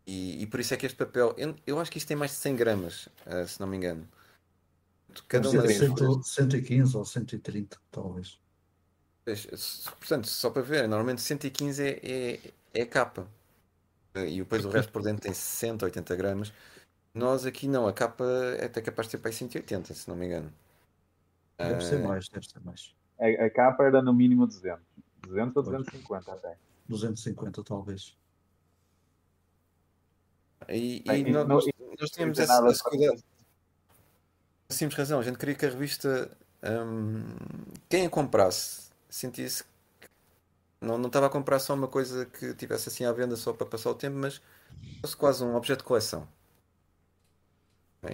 [0.07, 2.33] E, e por isso é que este papel, eu, eu acho que isto tem mais
[2.33, 4.09] de 100 gramas, eh, se não me engano.
[5.29, 8.39] Cada uma cento- 115 ou 130, talvez.
[9.99, 12.41] Portanto, só para ver, normalmente 115 é, é,
[12.75, 13.29] é a capa.
[14.15, 16.53] E depois o resto por dentro tem 60, 80 gramas.
[17.15, 18.25] Nós aqui não, a capa
[18.59, 20.53] é até capaz de ter para aí 180, se não me engano.
[21.59, 22.95] Deve ser Ah, mais, deve ser mais.
[23.19, 24.83] A, a capa era no mínimo 200.
[25.23, 26.57] 200 ou 250 até.
[26.89, 28.17] 250, talvez.
[30.69, 31.61] E, Bem, e e nós, não-
[32.01, 33.23] nós tínhamos essa, essa cuidado.
[34.69, 36.31] Tínhamos razão, a gente queria que a revista,
[36.63, 37.25] hum,
[37.89, 39.71] quem a comprasse, sentisse que
[40.83, 43.67] não, não estava a comprar só uma coisa que tivesse assim à venda só para
[43.67, 44.41] passar o tempo, mas
[45.01, 46.29] fosse quase um objeto de coleção.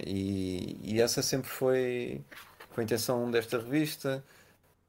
[0.06, 2.22] E, e essa sempre foi,
[2.70, 4.22] foi a intenção desta revista.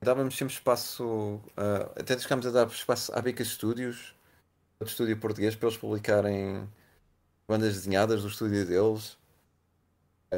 [0.01, 4.15] Dávamos sempre espaço, ah, até chegámos a dar espaço à Beca Studios,
[4.79, 6.69] outro estúdio português, para eles publicarem
[7.47, 9.17] bandas desenhadas do estúdio deles.
[10.31, 10.37] Ah,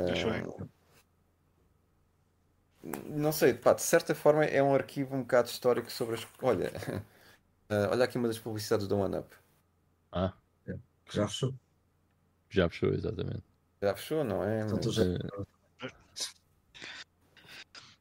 [3.05, 6.27] não sei, pá, de certa forma é um arquivo um bocado histórico sobre as.
[6.41, 6.71] Olha,
[7.71, 9.29] ah, olha aqui uma das publicidades do One Up.
[10.11, 10.33] ah,
[10.65, 10.75] Que
[11.15, 11.53] já fechou.
[12.49, 13.43] já fechou, exatamente.
[13.81, 14.63] Já fechou, não é?
[14.65, 15.03] Mas- já-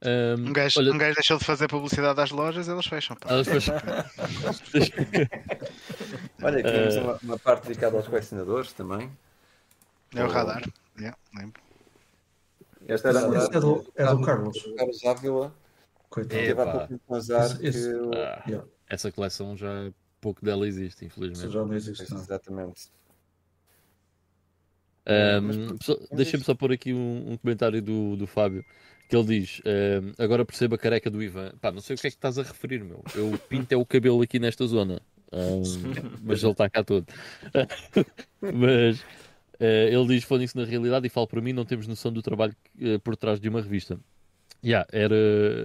[0.03, 3.15] Ahm, Um gajo, olha, um gajo deixou de fazer publicidade às lojas, elas fecham.
[3.17, 3.29] pá.
[3.31, 3.75] elas fecham.
[6.43, 7.01] Olha, temos Ah.
[7.03, 9.11] uma, uma parte dedicada aos colecionadores também.
[10.15, 10.63] É o radar.
[10.99, 11.61] Yeah, lembro.
[12.89, 14.57] Esta era Esse é do, é do Carlos.
[14.77, 15.55] Carlos Ávila
[16.09, 16.41] Coitado.
[16.41, 16.47] É.
[16.47, 16.73] teve há Epá.
[16.73, 18.67] pouco tempo um azar Esse- esse- que Ah, Yeah.
[18.91, 19.91] Essa coleção já
[20.21, 21.53] pouco dela existe, Isso infelizmente.
[21.53, 22.11] já não existe.
[22.13, 22.21] Não.
[22.21, 22.91] Exatamente.
[25.07, 28.65] Ahm, só- Deixa-me só pôr aqui um, um comentário do, do Fábio
[29.09, 31.53] que ele diz: ahm, Agora percebo a careca do Ivan.
[31.61, 33.03] Pá, não sei o que é que estás a referir, meu.
[33.15, 35.01] Eu pinto é o cabelo aqui nesta zona,
[35.33, 35.63] Ahm,
[36.23, 37.07] mas ele está cá todo.
[38.41, 39.03] mas
[39.59, 42.55] eh, ele diz: Falem-se na realidade e falo para mim, não temos noção do trabalho
[43.03, 43.99] por trás de uma revista.
[44.63, 45.15] Yeah, era,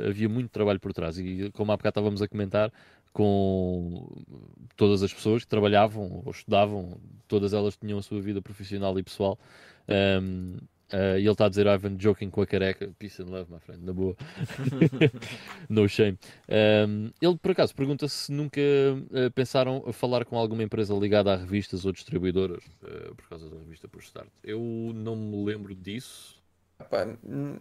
[0.08, 2.72] havia muito trabalho por trás e como há bocado estávamos a comentar
[3.16, 4.10] com
[4.76, 9.04] todas as pessoas que trabalhavam ou estudavam, todas elas tinham a sua vida profissional e
[9.04, 9.40] pessoal.
[9.88, 10.58] Um,
[10.92, 13.60] uh, e ele está a dizer Ivan joking com a careca, peace and love, my
[13.62, 14.18] friend, na boa,
[15.70, 16.20] no shame.
[16.50, 21.32] Um, ele por acaso pergunta se nunca uh, pensaram a falar com alguma empresa ligada
[21.32, 24.28] a revistas ou distribuidoras uh, por causa da revista Push Start.
[24.44, 24.60] Eu
[24.94, 26.36] não me lembro disso.
[26.80, 27.08] Epá,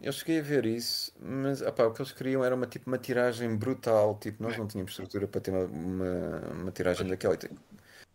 [0.03, 2.99] eu cheguei a ver isso, mas epá, o que eles queriam era uma, tipo, uma
[2.99, 4.19] tiragem brutal.
[4.19, 7.35] Tipo, nós não tínhamos estrutura para ter uma, uma, uma tiragem daquela.
[7.35, 7.51] E,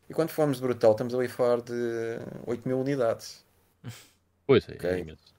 [0.10, 3.46] e quando falamos de brutal, estamos ali a falar de 8 mil unidades.
[4.46, 4.90] Pois é, Ok.
[4.90, 5.34] é imenso.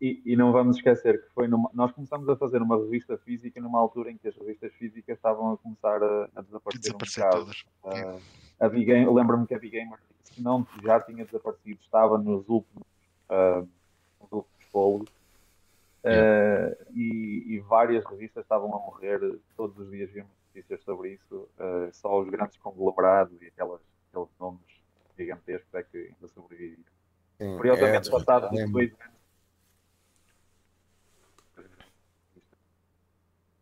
[0.00, 3.60] E, e não vamos esquecer que foi numa, nós começamos a fazer uma revista física
[3.60, 6.80] numa altura em que as revistas físicas estavam a começar a, a desaparecer.
[6.80, 7.44] Desaparecer um bocado.
[7.46, 7.64] todas.
[8.60, 11.80] Ah, a Big Game, eu lembro-me que a Big Gamer, se não já tinha desaparecido,
[11.82, 12.84] estava nos últimos,
[13.30, 13.64] ah,
[14.74, 15.08] nos últimos polos.
[16.04, 19.20] Ah, e, e várias revistas estavam a morrer,
[19.56, 21.48] todos os dias víamos notícias sobre isso.
[21.58, 23.80] ah, só os grandes conglomerados e aquelas,
[24.10, 24.60] aqueles nomes
[25.16, 26.84] gigantescos é que ainda sobreviviam.
[27.38, 28.72] Sim, Curiosamente, é, passados lembro.
[28.72, 29.14] dois anos.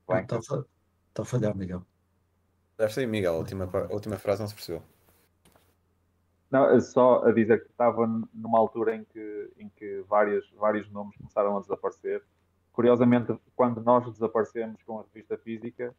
[0.08, 1.86] Bem, Está a, está a falhar, Miguel.
[2.76, 4.82] Deve ser Miguel, a última, a última frase não se percebeu.
[6.52, 11.16] Não, só a dizer que estava numa altura em que, em que vários, vários nomes
[11.16, 12.22] começaram a desaparecer.
[12.74, 15.94] Curiosamente, quando nós desaparecemos com a revista física,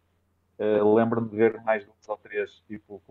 [0.59, 3.01] uh, lembro-me de ver mais dois ou três, tipo,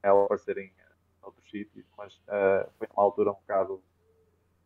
[0.00, 3.82] ela aparecerem em outros sítios, mas uh, foi uma altura um bocado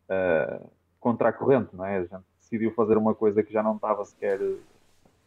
[0.07, 0.69] uh,
[0.99, 1.97] contra a corrente, não é?
[1.97, 4.39] A gente decidiu fazer uma coisa que já não estava sequer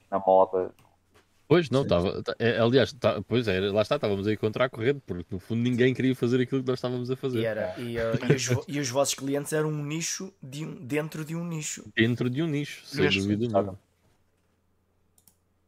[0.09, 0.71] na moda,
[1.49, 2.23] Pois, não, estava.
[2.39, 5.61] É, aliás, tá, pois é, lá está, estávamos aí contra a corrente, porque no fundo
[5.63, 7.41] ninguém queria fazer aquilo que nós estávamos a fazer.
[7.41, 10.75] E, era, e, uh, e, os, e os, vossos clientes eram um nicho de um,
[10.75, 11.85] dentro de um nicho.
[11.95, 13.23] Dentro de um nicho, sem Mesmo.
[13.23, 13.79] dúvida nenhuma.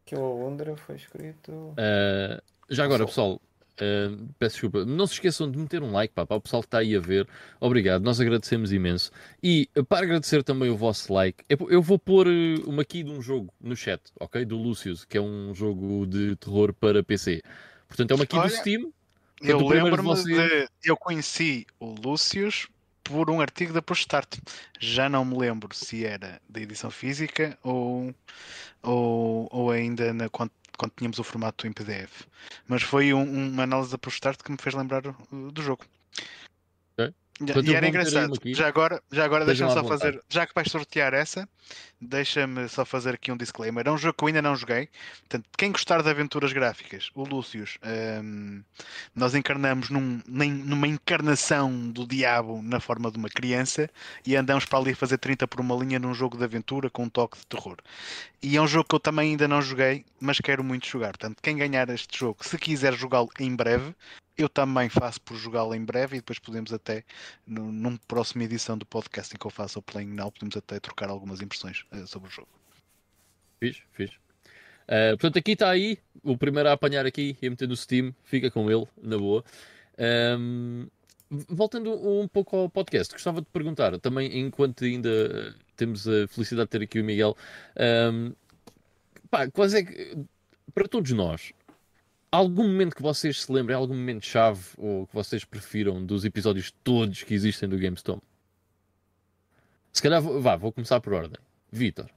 [0.05, 1.53] Que o Londra foi escrito.
[1.53, 3.41] Uh, já agora, pessoal,
[3.81, 4.85] Uh, peço desculpa.
[4.85, 7.01] Não se esqueçam de meter um like pá, para o pessoal que está aí a
[7.01, 7.29] ver.
[7.61, 9.11] Obrigado, nós agradecemos imenso.
[9.43, 13.23] E para agradecer também o vosso like, eu, vou pôr uh, uma aqui de um
[13.23, 14.45] jogo no chat, ok?
[14.45, 17.43] Do Lucius, que é um jogo de terror para PC.
[17.87, 18.93] Portanto, é uma aqui Olha, do Steam.
[19.41, 20.37] Eu lembro-me vocês...
[20.37, 20.69] de.
[20.85, 22.69] Eu conheci o Lucius
[23.05, 24.39] por um artigo da Poststart.
[24.79, 28.15] Já não me lembro se era da edição física ou,
[28.83, 30.29] ou, ou ainda na,
[30.79, 32.27] quando tínhamos o formato em PDF.
[32.67, 35.85] Mas foi um, uma análise da ProStart que me fez lembrar do jogo.
[37.41, 38.35] E era engraçado.
[38.47, 41.49] Já agora, já agora deixa-me só fazer, já que vais sortear essa,
[42.01, 43.87] deixa-me só fazer aqui um disclaimer.
[43.87, 44.89] É um jogo que eu ainda não joguei.
[45.21, 47.79] Portanto, quem gostar de aventuras gráficas, o Lúcius,
[48.23, 48.63] um,
[49.15, 53.89] nós encarnamos num, numa encarnação do diabo na forma de uma criança
[54.27, 57.05] e andamos para ali a fazer 30 por uma linha num jogo de aventura com
[57.05, 57.77] um toque de terror.
[58.43, 61.11] E é um jogo que eu também ainda não joguei, mas quero muito jogar.
[61.11, 63.95] Portanto, quem ganhar este jogo, se quiser jogá-lo em breve,
[64.39, 67.05] eu também faço por jogá-lo em breve e depois podemos até,
[67.45, 71.11] numa próxima edição do podcast em que eu faço o Playing Now, podemos até trocar
[71.11, 72.49] algumas impressões uh, sobre o jogo.
[73.59, 74.11] Fiz, fiz.
[74.11, 78.15] Uh, portanto, aqui está aí, o primeiro a apanhar aqui e a meter no Steam,
[78.23, 79.45] fica com ele, na boa.
[80.39, 80.87] Um,
[81.29, 86.79] voltando um pouco ao podcast, gostava de perguntar, também enquanto ainda temos a felicidade de
[86.79, 87.37] ter aqui o Miguel,
[88.13, 88.33] um,
[89.29, 90.17] pá, quase é que,
[90.73, 91.53] para todos nós,
[92.31, 96.73] algum momento que vocês se lembrem, algum momento chave ou que vocês prefiram dos episódios
[96.85, 98.23] todos que existem do GameStone?
[99.93, 101.41] Se calhar, vá, vou começar por ordem.
[101.71, 102.09] Vitor.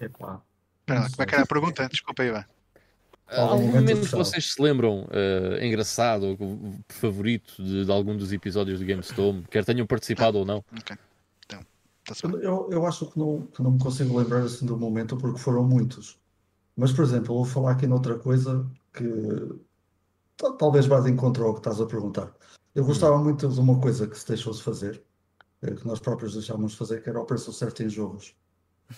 [0.00, 0.42] Epá.
[0.80, 1.88] Espera como é que era a pergunta?
[1.88, 2.44] Desculpa aí, vai.
[3.26, 8.78] Algum momento que vocês se lembram uh, engraçado ou favorito de, de, algum dos episódios
[8.78, 10.62] do GameStone, quer tenham participado ou não?
[10.78, 10.96] Ok.
[12.02, 15.38] Então, eu, eu acho que não, que não me consigo lembrar assim do momento porque
[15.38, 16.18] foram muitos.
[16.76, 19.60] Mas, por exemplo, eu vou falar aqui noutra coisa que
[20.58, 22.32] talvez vá de encontro ao que estás a perguntar.
[22.74, 23.24] Eu gostava hum.
[23.24, 25.02] muito de uma coisa que se deixou-se fazer,
[25.62, 28.34] eh, que nós próprios deixámos de fazer, que era o preço certo em jogos.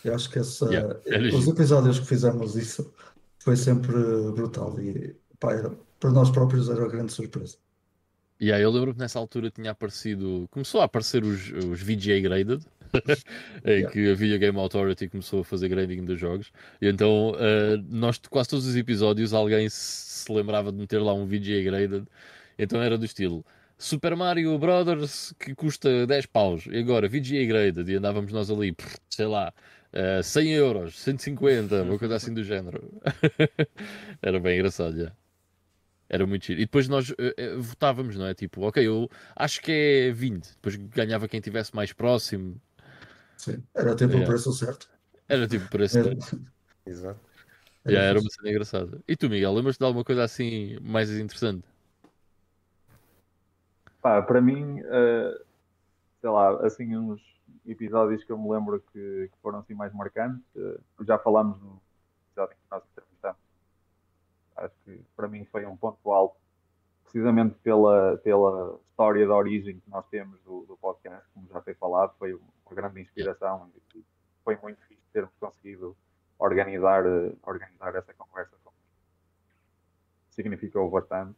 [0.04, 0.98] Eu acho que essa, yeah,
[1.36, 2.92] os episódios que fizemos isso
[3.38, 3.92] foi sempre
[4.32, 5.70] brutal e pá, era,
[6.00, 7.56] para nós próprios era uma grande surpresa.
[8.40, 12.20] E yeah, eu lembro que nessa altura tinha aparecido, começou a aparecer os, os VGA
[12.20, 12.64] Graded,
[13.64, 16.52] em que a Video Game Authority começou a fazer grading dos jogos.
[16.80, 21.26] E então, uh, nós, quase todos os episódios, alguém se lembrava de meter lá um
[21.26, 22.06] VGA Graded.
[22.58, 23.44] Então era do estilo
[23.78, 26.66] Super Mario Brothers que custa 10 paus.
[26.66, 27.90] E agora VGA Graded.
[27.90, 28.74] E andávamos nós ali,
[29.10, 29.52] sei lá,
[29.92, 33.00] uh, 100 euros, 150, uma coisa assim do género.
[34.22, 35.12] era bem engraçado, já.
[36.08, 36.60] Era muito giro.
[36.60, 38.34] E depois nós uh, uh, votávamos, não é?
[38.34, 40.54] Tipo, ok, eu acho que é 20.
[40.54, 42.60] Depois ganhava quem estivesse mais próximo.
[43.36, 44.24] Sim, era tipo yeah.
[44.24, 44.88] o preço certo.
[45.28, 46.40] Era tipo o preço certo.
[46.86, 47.20] Exato.
[47.86, 49.00] Yeah, era uma cena engraçada.
[49.06, 51.64] E tu, Miguel, lembras-te de alguma coisa assim mais interessante?
[54.02, 55.44] Pá, para mim, uh,
[56.20, 57.20] sei lá, assim uns
[57.64, 60.42] episódios que eu me lembro que, que foram assim mais marcantes.
[60.56, 61.80] Uh, já falámos no
[62.28, 63.40] episódio que nós entrevistamos.
[64.56, 66.36] Acho que para mim foi um ponto alto,
[67.06, 71.74] precisamente pela, pela história da origem que nós temos do, do podcast, como já foi
[71.74, 74.04] falado, foi uma grande inspiração e
[74.44, 75.96] foi muito fixe termos conseguido
[76.38, 77.04] organizar,
[77.42, 78.56] organizar essa conversa.
[80.30, 81.34] Significou bastante.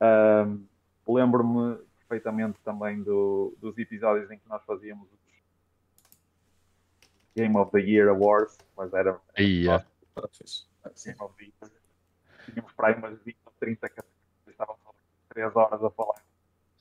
[0.00, 0.64] Um,
[1.06, 5.24] Lembro-me perfeitamente também do, dos episódios em que nós fazíamos os
[7.36, 9.20] Game of the Year Awards, mas era.
[9.36, 9.84] Yeah.
[11.04, 11.72] Game of the Year.
[12.46, 14.13] Tínhamos para aí umas 20 ou 30 estávamos
[15.34, 16.22] 3 horas a falar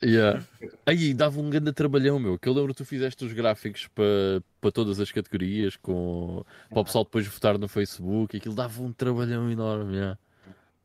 [0.04, 0.44] Yeah.
[0.86, 2.38] Aí dava um grande trabalhão, meu.
[2.38, 6.82] Que eu lembro que tu fizeste os gráficos para, para todas as categorias, com, para
[6.82, 8.36] o pessoal depois votar no Facebook.
[8.36, 9.96] Aquilo dava um trabalhão enorme.
[9.96, 10.20] Yeah.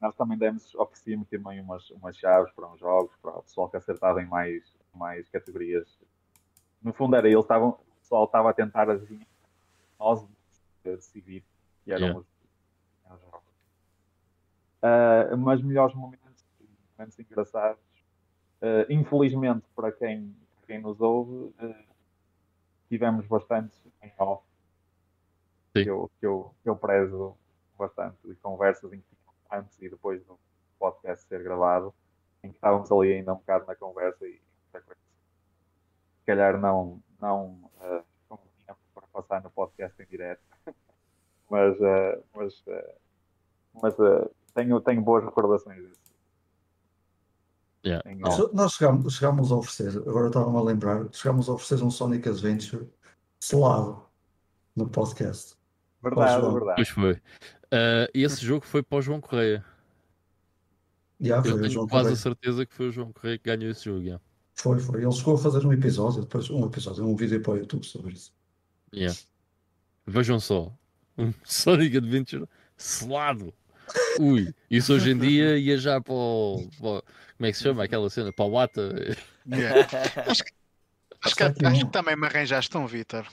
[0.01, 3.77] Nós também demos, oferecíamos também umas, umas chaves para uns jogos, para o pessoal que
[3.77, 4.63] acertava em mais,
[4.95, 5.89] mais categorias.
[6.81, 9.27] No fundo, era eles estavam, o pessoal estava a tentar adivinhar
[9.99, 10.25] nós
[10.85, 11.43] decidir
[11.85, 12.21] que eram yeah.
[12.21, 12.27] os,
[13.11, 13.49] os jogos.
[14.81, 16.28] Uh, mas melhores momentos,
[16.99, 17.81] momentos engraçados.
[18.61, 21.85] Uh, infelizmente, para quem, para quem nos ouve, uh,
[22.89, 24.43] tivemos bastantes em off
[25.73, 27.37] que eu, que, eu, que eu prezo
[27.79, 29.17] bastante de conversas em que
[29.51, 30.39] antes e depois do
[30.79, 31.95] podcast ser gravado,
[32.43, 34.41] em que estávamos ali ainda um bocado na conversa e
[34.73, 40.43] se calhar não, não uh, com tempo para passar no podcast em direto,
[41.49, 42.95] mas, uh, mas, uh,
[43.81, 46.08] mas uh, tenho, tenho boas recordações disso.
[47.85, 48.03] Yeah.
[48.53, 52.89] Nós chegámos, chegámos a oferecer, agora estava-me a lembrar, chegámos a oferecer um Sonic Adventure
[53.41, 54.05] selado
[54.75, 55.57] no podcast.
[56.03, 56.75] Verdade, verdade.
[56.77, 57.13] Pois foi.
[57.13, 59.65] Uh, esse jogo foi para o João Correia.
[61.21, 62.17] Yeah, Eu tenho João quase a Correia.
[62.17, 64.01] certeza que foi o João Correia que ganhou esse jogo.
[64.01, 64.23] Yeah.
[64.55, 65.03] Foi, foi.
[65.03, 68.13] Ele chegou a fazer um episódio, depois um episódio, um vídeo para o YouTube sobre
[68.15, 68.33] isso.
[68.95, 69.17] Yeah.
[70.07, 70.73] Vejam só,
[71.17, 73.53] um Sonic Adventure selado.
[74.21, 77.03] Ui, isso hoje em dia ia já para o, para
[77.37, 78.33] Como é que se chama aquela cena?
[78.33, 79.17] Para o Wata.
[79.47, 79.89] Yeah.
[80.27, 80.53] acho que,
[81.23, 83.27] acho, que, acho que também me arranjaste um, Vitor.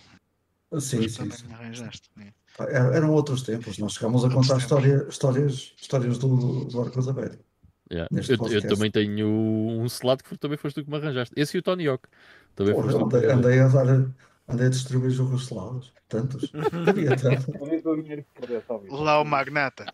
[0.79, 1.47] Sim, que sim, também sim.
[1.47, 2.09] me arranjaste.
[2.17, 2.33] yeah.
[2.59, 7.43] Er- Eram outros tempos, nós chegámos a contar história, histórias, histórias do, do Arcos Aberto.
[7.91, 8.07] Yeah.
[8.11, 8.67] Neste Eu, eu podcast.
[8.67, 11.33] também tenho um selado que também foste tu que me arranjaste.
[11.37, 12.07] Esse e o Tony Hawk.
[12.55, 13.85] Também Porra, andei, andei a dar,
[14.47, 16.51] andei a distribuir jogos selados, tantos.
[16.87, 17.51] Havia tanto.
[17.51, 18.89] Por isso o dinheiro que perdeu, só vi.
[18.89, 19.85] Lá o Magnata.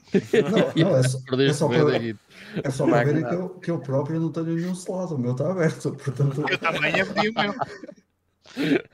[0.75, 1.97] Não, não, é só, é só para,
[2.63, 5.31] é só para verem que eu, que eu próprio não tenho nenhum selado, o meu
[5.31, 5.91] está aberto.
[5.93, 7.53] Portanto, Eu também abri o meu.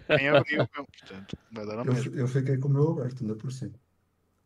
[0.08, 0.86] Também abri o meu.
[0.86, 3.74] Portanto, vai dar eu, eu fiquei com o meu aberto, ainda por cima.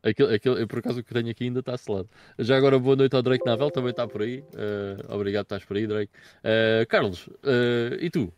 [0.04, 2.10] Aquele, aquele, eu, por acaso o que tenho aqui ainda está selado.
[2.40, 4.44] Já agora boa noite ao Drake Navel, também está por aí.
[4.56, 6.12] Eh, obrigado por estás por aí, Drake.
[6.44, 8.34] Eh, Carlos, eh, e tu?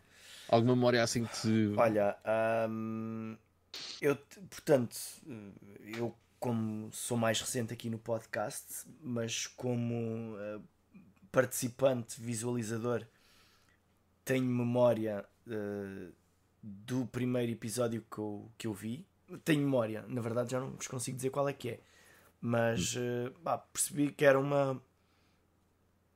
[0.54, 1.72] Alguma memória assim que te.
[1.76, 2.16] Olha,
[2.70, 3.36] hum,
[4.00, 4.14] eu,
[4.48, 4.96] portanto,
[5.98, 10.60] eu como sou mais recente aqui no podcast, mas como eh,
[11.32, 13.04] participante, visualizador,
[14.24, 16.10] tenho memória eh,
[16.62, 19.04] do primeiro episódio que eu, que eu vi.
[19.44, 21.80] Tenho memória, na verdade já não vos consigo dizer qual é que é,
[22.40, 24.80] mas eh, pá, percebi que era uma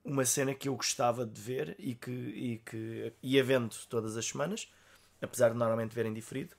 [0.09, 4.27] uma cena que eu gostava de ver e que, e que ia vendo todas as
[4.27, 4.73] semanas,
[5.21, 6.57] apesar de normalmente verem diferido.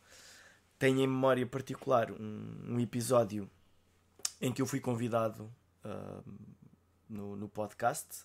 [0.78, 3.50] Tenho em memória particular um, um episódio
[4.40, 5.52] em que eu fui convidado
[5.84, 6.22] ah,
[7.10, 8.24] no, no podcast.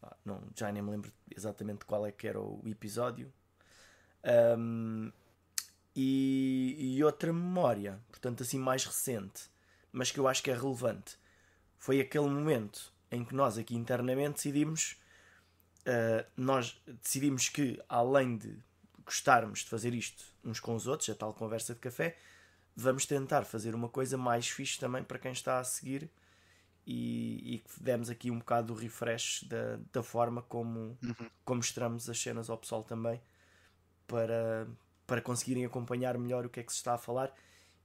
[0.00, 3.32] Ah, não, já nem me lembro exatamente qual é que era o episódio.
[4.22, 5.10] Ahm,
[5.96, 9.50] e, e outra memória, portanto assim mais recente,
[9.92, 11.18] mas que eu acho que é relevante,
[11.76, 14.96] foi aquele momento em que nós aqui internamente decidimos
[15.84, 18.56] uh, nós decidimos que além de
[19.04, 22.16] gostarmos de fazer isto uns com os outros, a tal conversa de café,
[22.74, 26.10] vamos tentar fazer uma coisa mais fixe também para quem está a seguir
[26.86, 30.98] e, e que demos aqui um bocado do refresh da, da forma como,
[31.44, 33.20] como mostramos as cenas ao pessoal também
[34.06, 34.66] para,
[35.06, 37.32] para conseguirem acompanhar melhor o que é que se está a falar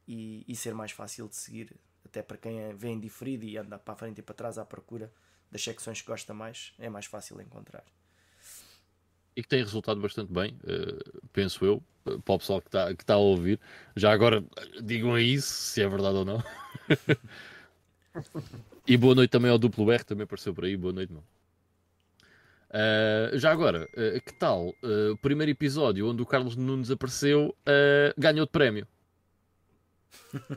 [0.07, 1.75] e, e ser mais fácil de seguir
[2.09, 4.65] até para quem é, vem diferido e anda para a frente e para trás à
[4.65, 5.11] procura
[5.51, 7.83] das secções que gosta mais, é mais fácil encontrar.
[9.35, 13.05] E que tem resultado bastante bem, eh, penso eu, para o pessoal que está que
[13.05, 13.59] tá a ouvir.
[13.95, 14.43] Já agora
[14.81, 16.43] digam aí se é verdade ou não.
[18.85, 20.75] e boa noite também ao duplo R, também apareceu por aí.
[20.75, 21.23] Boa noite, meu.
[22.71, 27.55] Eh, já agora, eh, que tal eh, o primeiro episódio onde o Carlos Nunes apareceu
[28.17, 28.87] ganhou de prémio?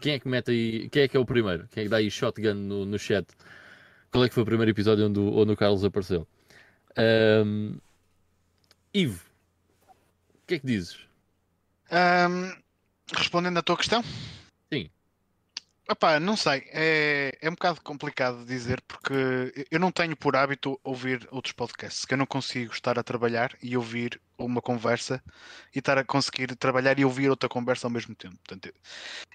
[0.01, 0.89] Quem é que mete aí?
[0.89, 1.69] Quem é que é o primeiro?
[1.69, 3.27] Quem é que dá aí shotgun no, no chat?
[4.11, 6.27] Qual é que foi o primeiro episódio onde, onde o Carlos apareceu?
[6.97, 7.77] Ahm,
[8.93, 9.25] Ivo,
[9.89, 10.99] o que é que dizes?
[11.91, 12.53] Ahm,
[13.15, 14.03] respondendo à tua questão?
[15.93, 19.13] Epá, não sei, é, é um bocado complicado de dizer porque
[19.71, 23.51] eu não tenho por hábito ouvir outros podcasts, que eu não consigo estar a trabalhar
[23.63, 25.23] e ouvir uma conversa
[25.75, 28.37] e estar a conseguir trabalhar e ouvir outra conversa ao mesmo tempo.
[28.39, 28.73] Portanto,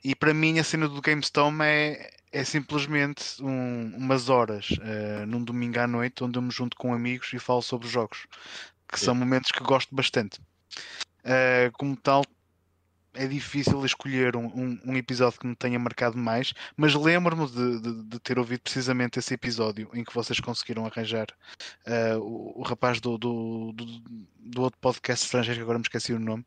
[0.03, 5.43] e para mim a cena do GameStone é, é simplesmente um- umas horas eh, num
[5.43, 8.25] domingo à noite onde eu me junto com amigos e falo sobre os jogos,
[8.91, 10.39] que são momentos que gosto bastante.
[11.23, 12.23] Eh, como tal,
[13.17, 17.79] é difícil escolher um, um- um episódio que me tenha marcado mais, mas lembro-me de,
[17.81, 21.27] de- de ter ouvido precisamente esse episódio em que vocês conseguiram arranjar
[21.85, 23.99] eh, o, o rapaz do, do, do-
[24.39, 26.45] do outro podcast estrangeiro, que agora me esqueci o nome.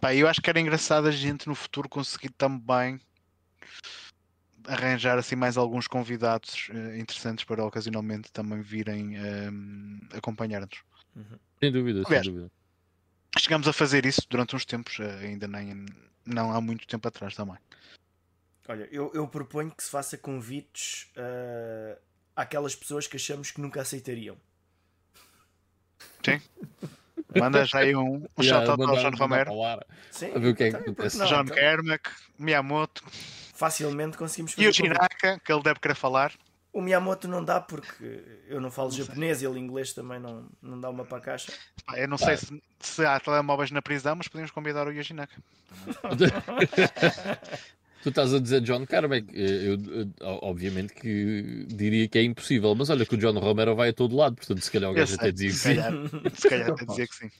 [0.00, 3.00] Pá, eu acho que era engraçado a gente no futuro conseguir também
[4.66, 10.82] arranjar assim mais alguns convidados eh, interessantes para ocasionalmente também virem ehm, acompanhar-nos.
[11.58, 12.52] Sem dúvida, Aliás, sem dúvida.
[13.38, 15.86] Chegamos a fazer isso durante uns tempos, eh, ainda nem
[16.26, 17.56] não há muito tempo atrás também.
[18.68, 21.98] Olha, eu, eu proponho que se faça convites uh,
[22.36, 24.36] àquelas pessoas que achamos que nunca aceitariam.
[26.24, 26.40] Sim.
[27.36, 29.50] Manda já aí um, um Yeah, shout-out ao João Romero.
[30.10, 31.18] Sim, A ver o que é que então, acontece.
[31.18, 33.04] John Então, Kermack, Miyamoto
[33.54, 34.68] Facilmente conseguimos e fazer.
[34.68, 36.32] o Shinaka, que ele deve querer falar.
[36.72, 40.78] O Miyamoto não dá porque eu não falo japonês e ele inglês também não, não
[40.80, 41.52] dá uma para a caixa.
[41.94, 45.34] Eu não sei se, se há telemóveis na prisão, mas podemos convidar o Yoshinaka.
[48.02, 49.26] Tu estás a dizer John Carmack.
[49.32, 53.90] Eu, eu- obviamente que diria que é impossível, mas olha que o John Romero vai
[53.90, 55.76] a todo lado, portanto, se calhar o gajo até dizia que se sim.
[55.76, 55.92] calhar,
[56.34, 57.30] se calhar até dizia que sim.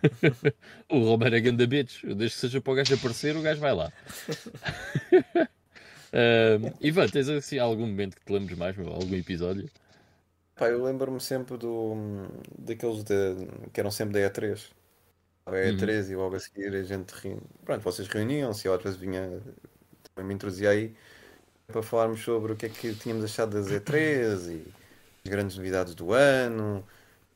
[0.88, 2.04] O Romero é ganda bitch.
[2.04, 3.92] Desde que seja para o gajo aparecer, o gajo vai lá.
[6.12, 8.88] Um, Ivan, tens assim algum momento que te lembres mais, meu?
[8.88, 9.70] algum episódio?
[10.56, 11.94] Pá, eu lembro-me sempre do,
[12.58, 13.36] daqueles de,
[13.72, 14.72] que eram sempre da E3.
[15.46, 17.42] A E3 e logo a seguir a gente reúne.
[17.64, 19.40] Pronto, vocês reuniam-se e vezes vinha,
[20.02, 20.94] também me introduzia aí
[21.66, 24.74] para falarmos sobre o que é que tínhamos achado das E3 e
[25.24, 26.84] as grandes novidades do ano, não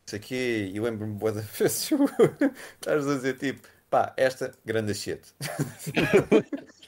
[0.06, 0.70] sei o quê.
[0.74, 5.22] E lembro-me boa da vez estás a dizer tipo, pá, esta grande shit.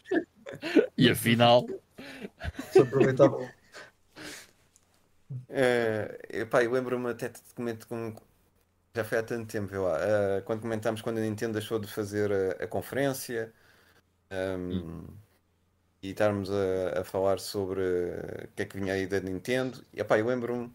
[0.97, 1.67] E afinal,
[2.71, 3.49] Se aproveitavam.
[5.49, 8.15] Eh, epá, eu lembro-me até de comento com.
[8.97, 12.33] Já foi há tanto tempo, eu eh, quando comentámos quando a Nintendo deixou de fazer
[12.33, 13.53] a, a conferência
[14.31, 15.05] ehm,
[16.03, 19.85] e estarmos a, a falar sobre eh, o que é que vinha aí da Nintendo.
[19.93, 20.73] E epá, eu lembro-me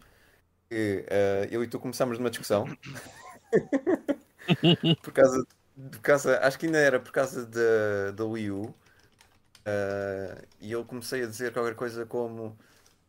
[0.70, 2.66] que eh, eu e tu começámos numa discussão
[5.02, 5.46] por causa,
[5.90, 8.74] por causa, acho que ainda era por causa da, da Wii U.
[9.64, 12.56] eh, e eu comecei a dizer qualquer coisa como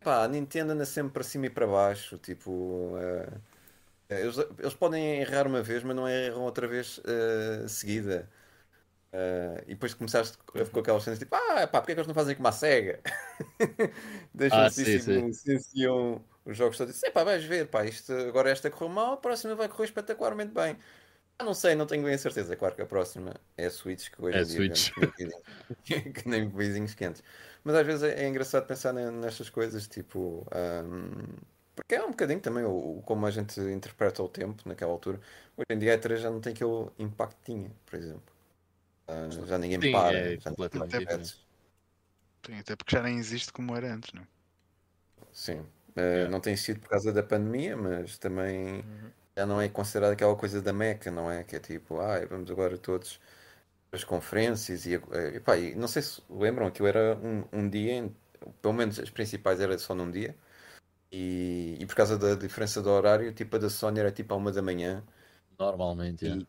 [0.02, 5.22] Pá, a Nintendo anda sempre para cima e para baixo, tipo, eh, eles, eles podem
[5.22, 8.30] errar uma vez, mas não erram outra vez eh, seguida.
[9.14, 10.38] Eh, e depois começaste
[10.72, 13.02] com aquelas cenas tipo, ah, pá, porque é que eles não fazem como a SEGA?
[14.34, 17.00] Deixam Ah, assim, sim, tipo, licenciam os jogos todos.
[17.14, 20.78] Pá, vais ver, pá, isto, agora esta correu mal, a próxima vai correr espetacularmente bem.
[21.38, 22.56] Ah, não sei, não tenho bem a certeza.
[22.56, 24.92] Claro que a próxima é a Switch, que hoje É em dia Switch.
[24.92, 27.24] vemos que nem- que nem vizinhos quentes.
[27.64, 30.46] Mas às vezes é, é engraçado pensar ne- nestas coisas, tipo.
[30.52, 31.36] ahm,
[31.76, 35.20] porque é um bocadinho também o, o- como a gente interpreta o tempo naquela altura.
[35.58, 38.34] Hoje em dia a E3 já não tem aquele impacto que tinha, por exemplo.
[39.08, 40.18] Ah, já ninguém Sim, para.
[40.18, 41.40] é já completamente tem diferente.
[42.46, 44.28] Sim, até porque já nem existe como era antes, não é?
[45.32, 45.66] Sim.
[45.98, 46.30] Yeah.
[46.30, 48.84] Não tem sido por causa da pandemia, mas também
[49.38, 51.44] já não é considerado aquela coisa da Meca, não é?
[51.44, 53.20] Que é tipo, ah, vamos agora todos
[53.92, 58.10] as conferências e, eh, epá, e não sei se lembram, aquilo era um, um dia,
[58.62, 60.36] pelo menos as principais era só num dia,
[61.12, 64.38] e, e por causa da diferença do horário, tipo a da Sony era tipo à
[64.38, 65.04] uma da manhã.
[65.60, 66.36] Normalmente, é.
[66.36, 66.48] E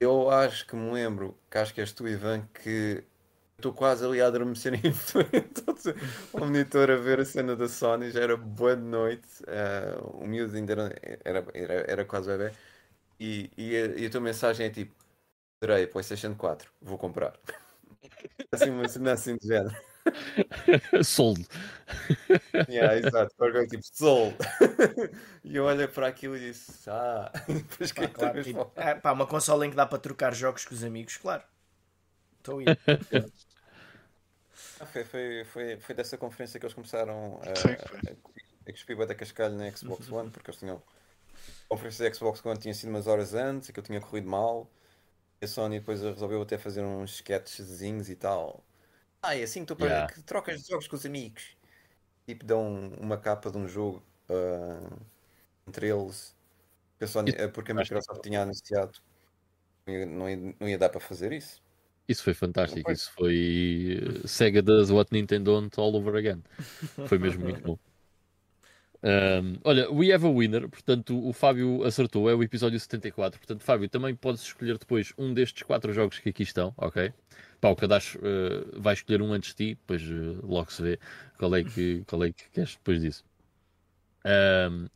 [0.00, 3.04] eu acho que me lembro, que acho que és tu, Ivan, que
[3.56, 5.62] estou quase ali a adormecer em frente
[6.32, 10.26] ao monitor a ver a cena da Sony, já era boa de noite, eh, o
[10.26, 12.52] miúdo ainda era, era, era, era quase bebê,
[13.20, 14.94] e, e, a, e a tua mensagem é tipo,
[15.62, 17.38] adorei, PlayStation 4, vou comprar.
[18.52, 19.74] Assim, uma cena assim de género.
[21.02, 21.46] Sold.
[22.68, 24.36] Yeah, exato, qualquer tipo, sold.
[25.44, 29.12] E eu olho para aquilo e disse, ah, depois que é claro, tipo, ah, pá,
[29.12, 31.44] uma consola em que dá para trocar jogos com os amigos, claro.
[32.38, 32.78] Estou aí.
[34.80, 39.06] Ah, Foi, foi, foi, foi dessa conferência que eles começaram a, Sim, a, a cuspir
[39.06, 40.82] da cascalho na Xbox One, porque eles tinham.
[41.64, 44.70] A conferência da Xbox One tinha sido umas horas antes, aquilo tinha corrido mal.
[45.40, 48.64] E a Sony depois resolveu até fazer uns sketchzinhos e tal.
[49.22, 50.14] Ah, é assim que tu para Yeah.
[50.14, 51.56] que trocas de jogos com os amigos.
[52.26, 54.98] Tipo, dão uma capa de um jogo ah,
[55.66, 56.34] entre eles.
[56.92, 58.98] Porque a, Sony, eh, porque a Microsoft tinha anunciado.
[59.86, 61.62] Não ia, não ia, não ia dar para fazer isso.
[62.08, 62.84] Isso foi fantástico.
[62.84, 62.92] Foi.
[62.92, 66.42] Isso foi eh, Sega does what Nintendo don't all over again.
[67.06, 67.78] Foi mesmo muito bom.
[69.02, 73.38] Um, olha, we have a winner, portanto o Fábio acertou, é o episódio 74.
[73.38, 77.12] Portanto, Fábio, também podes escolher depois um destes quatro jogos que aqui estão, ok?
[77.60, 80.98] Pá, o Cadastro eh, vai escolher um antes de ti, depois eh, logo se vê
[81.38, 83.24] qual é que, qual é que queres depois disso.
[84.24, 84.88] Um,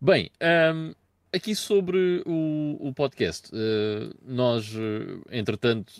[0.00, 0.30] bem,
[0.74, 0.92] um,
[1.32, 5.92] aqui sobre o, o podcast, eh, nós, eh, entretanto,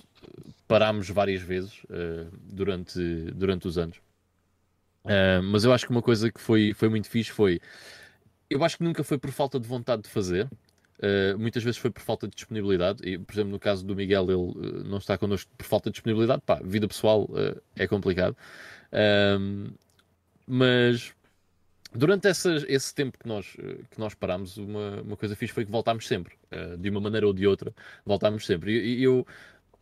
[0.67, 3.01] parámos várias vezes eh, durante,
[3.33, 3.97] durante os anos.
[5.05, 7.61] Uh, mas eu acho que uma coisa que foi, foi muito fixe foi.
[8.51, 10.47] Eu acho que nunca foi por falta de vontade de fazer.
[10.99, 13.09] Uh, muitas vezes foi por falta de disponibilidade.
[13.09, 15.95] E, por exemplo, no caso do Miguel, ele uh, não está connosco por falta de
[15.95, 16.43] disponibilidade.
[16.45, 18.37] Pá, vida pessoal uh, é complicado.
[20.47, 21.15] Mas
[21.95, 25.71] durante esse tempo que nós, uh, que nós parámos, uma, uma coisa fixe foi que
[25.71, 26.35] voltámos sempre.
[26.53, 27.75] Uh, de uma maneira ou de outra,
[28.05, 28.73] voltámos sempre.
[28.73, 29.27] E, e eu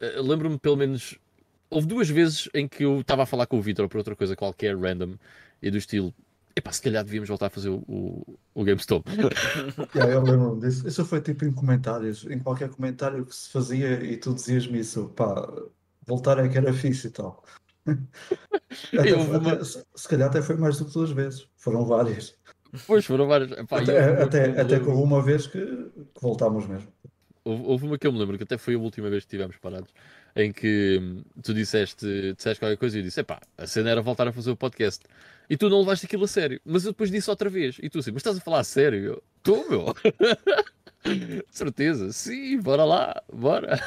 [0.00, 1.18] uh, lembro-me, pelo menos,
[1.68, 4.36] Houve duas vezes em que eu estava a falar com o Vitor por outra coisa
[4.36, 5.16] qualquer, random,
[5.60, 6.14] e do estilo,
[6.54, 9.10] epá, se calhar devíamos voltar a fazer o, o, o GameStop.
[9.94, 10.86] Yeah, eu lembro-me disso.
[10.86, 15.08] Isso foi tipo em comentários, em qualquer comentário que se fazia e tu dizias-me isso,
[15.08, 15.34] pá,
[16.06, 17.42] voltar é que era fixe e tal.
[18.98, 22.34] Até, Eu até- se se calhar até foi mais do que duas vezes, foram várias.
[22.86, 23.52] Pois foram várias.
[23.52, 26.66] Epá, Até, uma até, que eu até que lembro- houve uma vez que, que voltámos
[26.66, 26.88] mesmo.
[27.44, 29.56] Houve, houve uma que eu me lembro, que até foi a última vez que estivemos
[29.56, 29.90] parados,
[30.34, 34.02] em que hum, tu disseste, disseste qualquer coisa e eu disse: epá, a cena era
[34.02, 35.04] voltar a fazer o podcast.
[35.48, 36.60] E tu não levaste aquilo a sério.
[36.64, 37.78] Mas eu depois disse outra vez.
[37.80, 39.04] E tu assim, mas estás a falar a sério?
[39.04, 39.94] Eu, Estou, meu.
[41.52, 42.12] Certeza.
[42.12, 43.80] Sim, bora lá, bora.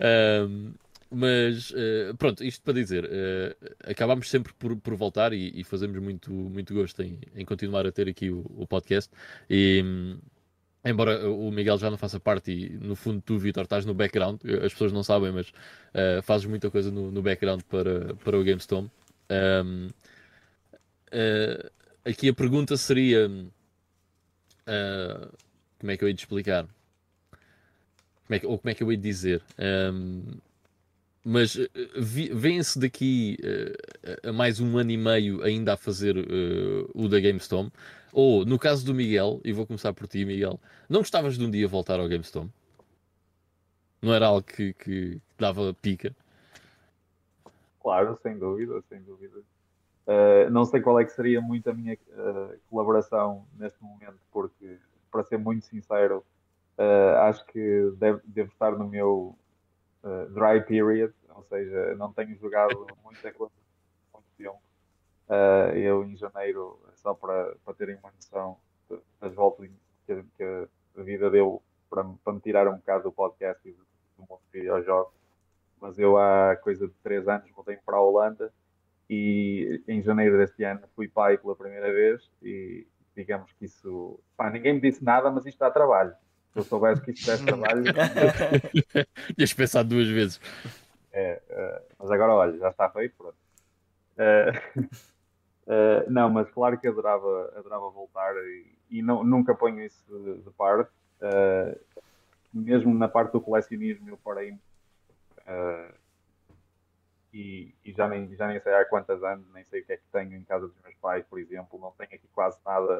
[0.00, 0.72] Ahm,
[1.10, 5.98] mas eh, pronto, isto para dizer, eh, acabámos sempre por, por voltar e, e fazemos
[6.02, 9.10] muito, muito gosto em, em continuar a ter aqui o, o podcast.
[9.48, 9.82] E
[10.84, 14.40] embora o Miguel já não faça parte, e no fundo tu, Vitor, estás no background,
[14.64, 15.52] as pessoas não sabem, mas
[15.94, 18.88] eh, fazes muita coisa no, no background para, para o GameStorm.
[19.30, 19.88] Ahm,
[21.10, 21.70] eh,
[22.04, 23.30] aqui a pergunta seria:
[24.66, 25.28] ah,
[25.78, 26.66] como é que eu hei de explicar?
[28.26, 29.42] Como é que, ou como é que eu de dizer?
[29.58, 30.38] Ahm,
[31.28, 31.68] mas eh,
[32.34, 37.20] vêem-se daqui eh, a mais um ano e meio ainda a fazer eh, o da
[37.20, 37.68] GameStorm?
[38.12, 41.50] Ou, no caso do Miguel, e vou começar por ti, Miguel, não gostavas de um
[41.50, 42.48] dia voltar ao GameStorm?
[44.02, 46.14] Não era algo que, que dava pica?
[47.82, 49.38] Claro, sem dúvida, sem dúvida.
[50.06, 54.78] Uh, não sei qual é que seria muito a minha uh, colaboração neste momento, porque,
[55.10, 56.24] para ser muito sincero,
[56.78, 59.38] uh, acho que deve- devo estar no meu
[60.02, 63.52] uh, dry period, ou seja, não tenho jogado muita coisa
[64.12, 64.60] há muito tempo.
[65.28, 68.58] Uh, eu, em janeiro, só para, para terem uma noção
[69.20, 69.68] das voltas
[70.06, 73.72] que, que a vida deu para, me- para me tirar um bocado do podcast e
[73.72, 73.86] do,
[74.16, 75.12] do mundo de videojogos,
[75.80, 78.52] mas eu há coisa de três anos voltei para a Holanda
[79.08, 84.50] e em janeiro deste ano fui pai pela primeira vez e digamos que isso pá,
[84.50, 86.14] ninguém me disse nada, mas isto dá trabalho.
[86.52, 87.84] Se eu soubesse que isto desse trabalho,
[89.36, 90.40] Tinhas pensado duas vezes.
[91.18, 93.36] É, é, mas agora olha, já está feito, pronto.
[94.16, 94.52] É,
[95.66, 100.42] é, não, mas claro que adorava, adorava voltar e, e não, nunca ponho isso de,
[100.42, 100.90] de parte.
[101.20, 101.78] É,
[102.52, 104.56] mesmo na parte do colecionismo eu parei
[107.32, 109.96] e, e já, nem, já nem sei há quantos anos, nem sei o que é
[109.96, 112.96] que tenho em casa dos meus pais, por exemplo, não tenho aqui quase nada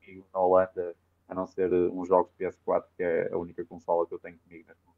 [0.00, 0.94] comigo na Holanda,
[1.28, 4.38] a não ser uns jogos de PS4, que é a única consola que eu tenho
[4.38, 4.89] comigo neste.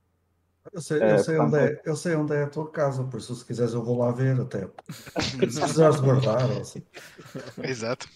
[0.73, 3.19] Eu sei, É, eu, sei onde é, eu sei onde é a tua casa, por
[3.19, 4.69] isso se quiseres eu vou lá ver até.
[5.19, 6.83] Se precisares de guardar ou assim.
[7.65, 8.07] Exato.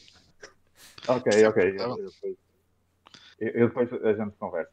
[1.09, 1.77] Ok, ok.
[1.77, 1.99] Tá Eu, bom.
[1.99, 2.37] eu depois,
[3.41, 4.73] eu- eu depois a gente conversa.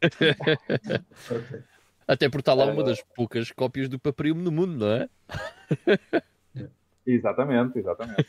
[1.30, 1.62] Ok.
[2.06, 5.08] Até porque está lá uma Eh, das poucas cópias do Paparium no mundo, não é?
[7.06, 8.28] Exatamente, exatamente.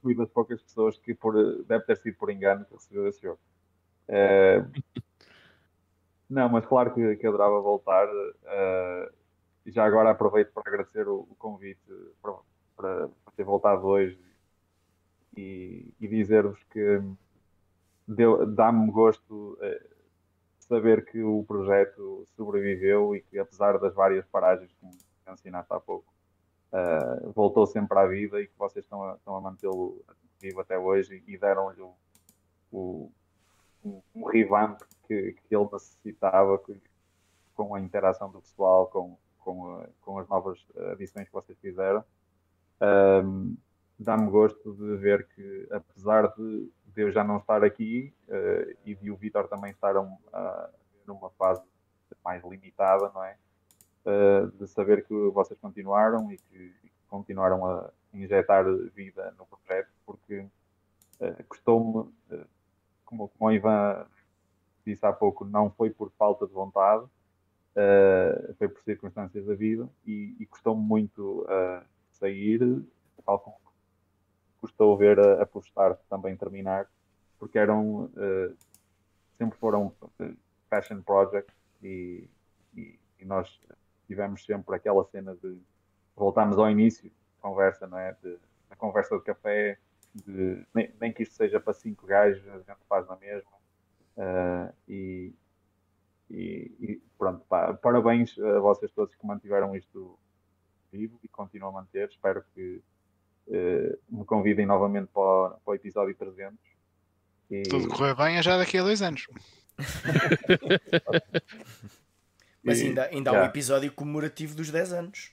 [0.00, 3.38] Fui das poucas pessoas que por, deve ter sido por engano que recebeu esse jogo.
[4.08, 4.64] Eh,
[6.34, 8.08] não, mas claro que, que adorava voltar.
[9.64, 11.80] e já agora aproveito para agradecer o, o convite
[12.20, 12.34] para,
[12.76, 14.18] para, ter voltado hoje
[15.36, 17.00] e, e dizer-vos que
[18.48, 19.86] dá-me gosto eh,
[20.58, 24.92] saber que o projeto sobreviveu e que apesar das várias paragens, como
[25.26, 26.14] mencionaste há pouco,
[26.74, 30.04] Uh, voltou sempre à vida e que vocês estão a, estão a mantê-lo
[30.40, 31.94] vivo até hoje e, e deram-lhe o,
[32.72, 33.12] o,
[33.84, 36.60] um, revamp que, que ele necessitava
[37.54, 40.58] com a interação do pessoal, com, com, a- com as novas
[40.92, 42.04] adições que vocês fizeram.
[42.80, 43.56] Um,
[43.96, 48.92] Dá-me gosto de ver que, apesar de, de eu já não estar aqui uh, e
[48.96, 50.68] de o Vitor também estar um, uh,
[51.06, 51.62] numa fase
[52.24, 53.36] mais limitada, não é?
[54.04, 56.74] uh, de saber que vocês continuaram e que,
[57.08, 60.40] continuaram a injetar vida no projeto, porque
[61.20, 62.12] uh, custou-me,
[63.14, 64.06] como, como o Ivan
[64.84, 69.88] disse há pouco, não foi por falta de vontade, uh, foi por circunstâncias da vida
[70.04, 72.60] e, e custou-me muito uh, sair,
[73.24, 73.56] tal como
[74.60, 76.86] custou ver a, a postar também terminar,
[77.38, 78.56] porque eram uh,
[79.38, 79.92] sempre foram
[80.68, 82.28] passion projects e,
[82.74, 83.60] e, e nós
[84.06, 85.58] tivemos sempre aquela cena de
[86.16, 88.16] voltarmos ao início da conversa, não é?
[88.22, 88.38] De,
[88.70, 89.78] a conversa de café,
[90.14, 93.50] de, nem, nem que isto seja para cinco gajos, a gente faz na mesma.
[94.16, 95.32] Uh, e,
[96.30, 100.18] e, e pronto, pá, parabéns a vocês todos que mantiveram isto
[100.92, 102.08] vivo e continuam a manter.
[102.08, 102.80] Espero que
[103.48, 106.56] uh, me convidem novamente para o, para o episódio 300.
[107.50, 109.26] E, Tudo correr bem é já daqui a dois anos.
[112.62, 115.32] Mas ainda, ainda há um episódio comemorativo dos 10 anos.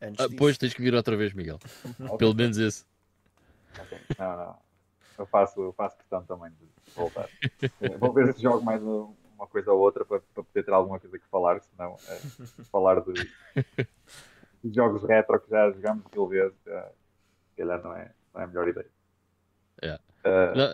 [0.00, 1.58] Antes Ah, pois tens que vir outra vez, Miguel.
[2.18, 2.84] Pelo menos esse.
[3.78, 3.98] Ok.
[4.18, 4.58] Não, não.
[5.18, 7.30] Eu faço, eu faço questão também de voltar.
[7.80, 10.72] Eh, Vou ver se jogo mais um- uma coisa ou outra para, para poder ter
[10.72, 12.22] alguma coisa que falar, senão eh,
[12.72, 13.30] falar de,
[14.62, 16.82] de jogos retro que já jogamos mil vezes, já,
[17.50, 18.90] se calhar não é, não é a melhor ideia.
[19.82, 19.98] É.
[20.24, 20.64] Eh, Não,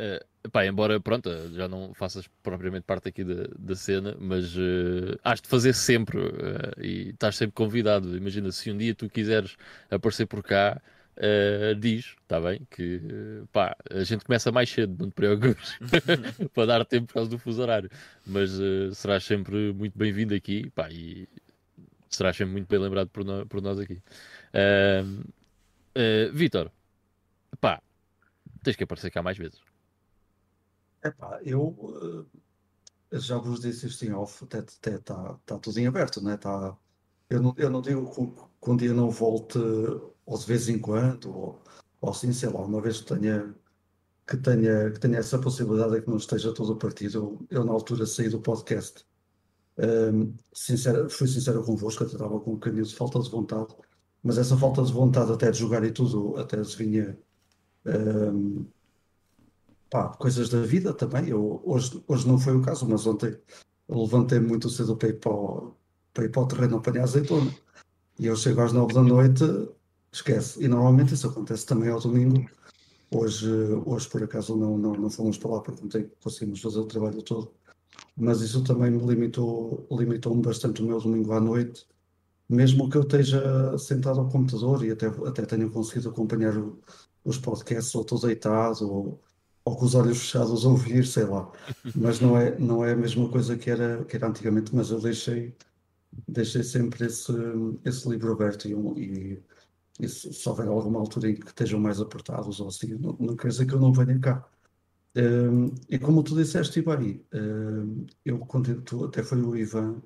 [0.00, 0.20] eh,
[0.52, 5.40] pá, embora, pronto, já não faças propriamente parte aqui da, da cena, mas eh, has
[5.42, 8.16] de fazer sempre eh, e estás sempre convidado.
[8.16, 9.56] Imagina, se um dia tu quiseres
[9.90, 10.82] aparecer por cá,
[11.20, 12.66] eh, diz, está bem?
[12.70, 13.00] Que
[13.52, 15.78] pá, a gente começa mais cedo, não te preocupes,
[16.54, 17.90] para dar tempo por causa do fuso horário.
[18.26, 21.28] Mas eh, serás sempre muito bem-vindo aqui, pá, e
[22.10, 24.02] serás sempre muito bem lembrado por, nó- por nós aqui.
[24.54, 25.22] Ahm,
[25.94, 26.70] eh, Vítor,
[27.60, 27.82] pá,
[28.62, 29.60] tens que aparecer cá mais vezes.
[31.02, 31.74] Epá, eu
[33.12, 34.60] já vos disse isto em off, até
[34.94, 36.36] está tá tudo em aberto, né?
[36.36, 36.76] Tá,
[37.28, 38.10] eu, não, eu não digo
[38.62, 39.58] que um dia não volte
[40.30, 41.62] ou de vez em quando, ou,
[42.00, 43.52] ou assim, sei lá, uma vez que tenha,
[44.26, 48.06] que tenha, que tenha essa possibilidade de que não esteja todo partido, eu, na altura
[48.06, 49.04] saí do podcast.
[49.78, 53.74] Ahm, sincero, fui sincero convosco, até estava com um bocadinho de falta de vontade,
[54.22, 57.18] mas essa falta de vontade até de jogar e tudo, até se vinha.
[57.86, 58.64] ahm,
[59.90, 61.28] pá, coisas da vida também.
[61.28, 63.36] Eu, hoje, hoje não foi o caso, mas ontem
[63.88, 65.74] levantei muito cedo para ir para o,
[66.14, 67.52] para ir para o terreno apanhar azeitona.
[68.18, 69.44] E eu chego às nove da noite,
[70.12, 70.62] esquece.
[70.62, 72.48] E normalmente isso acontece também ao domingo.
[73.12, 73.48] Hoje,
[73.84, 76.86] hoje por acaso, não, não, não fomos para lá porque não tem- conseguimos fazer o
[76.86, 77.52] trabalho todo.
[78.16, 81.86] Mas isso também me limitou, limitou-me bastante o meu domingo à noite.
[82.48, 86.78] Mesmo que eu esteja sentado ao computador e até, até tenha conseguido acompanhar o-
[87.24, 89.20] os podcasts, ou estou deitado, ou,
[89.64, 91.50] ou com os olhos fechados a ouvir, sei lá.
[91.94, 95.00] Mas não é, não é a mesma coisa que era, que era antigamente, mas eu
[95.00, 95.54] deixei,
[96.28, 97.32] deixei sempre esse,
[97.84, 99.42] esse livro aberto e, e,
[100.00, 103.48] e se, houver alguma altura em que estejam mais apertados ou assim, não, não quer
[103.48, 104.48] dizer que eu não venha cá.
[105.16, 110.02] Hum, e como tu disseste, e bem, hum, eu continuo, tu- até foi o Ivan,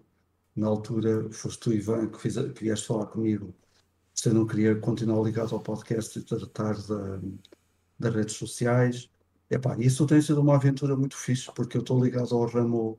[0.57, 3.55] na altura, foste tu, Ivan, que, fiz, que vieste falar comigo
[4.15, 7.21] se eu não queria continuar ligado ao podcast e tratar da,
[7.99, 9.11] das redes sociais.
[9.51, 12.99] Epá, isso tem sido uma aventura muito fixe, porque eu estou ligado ao ramo,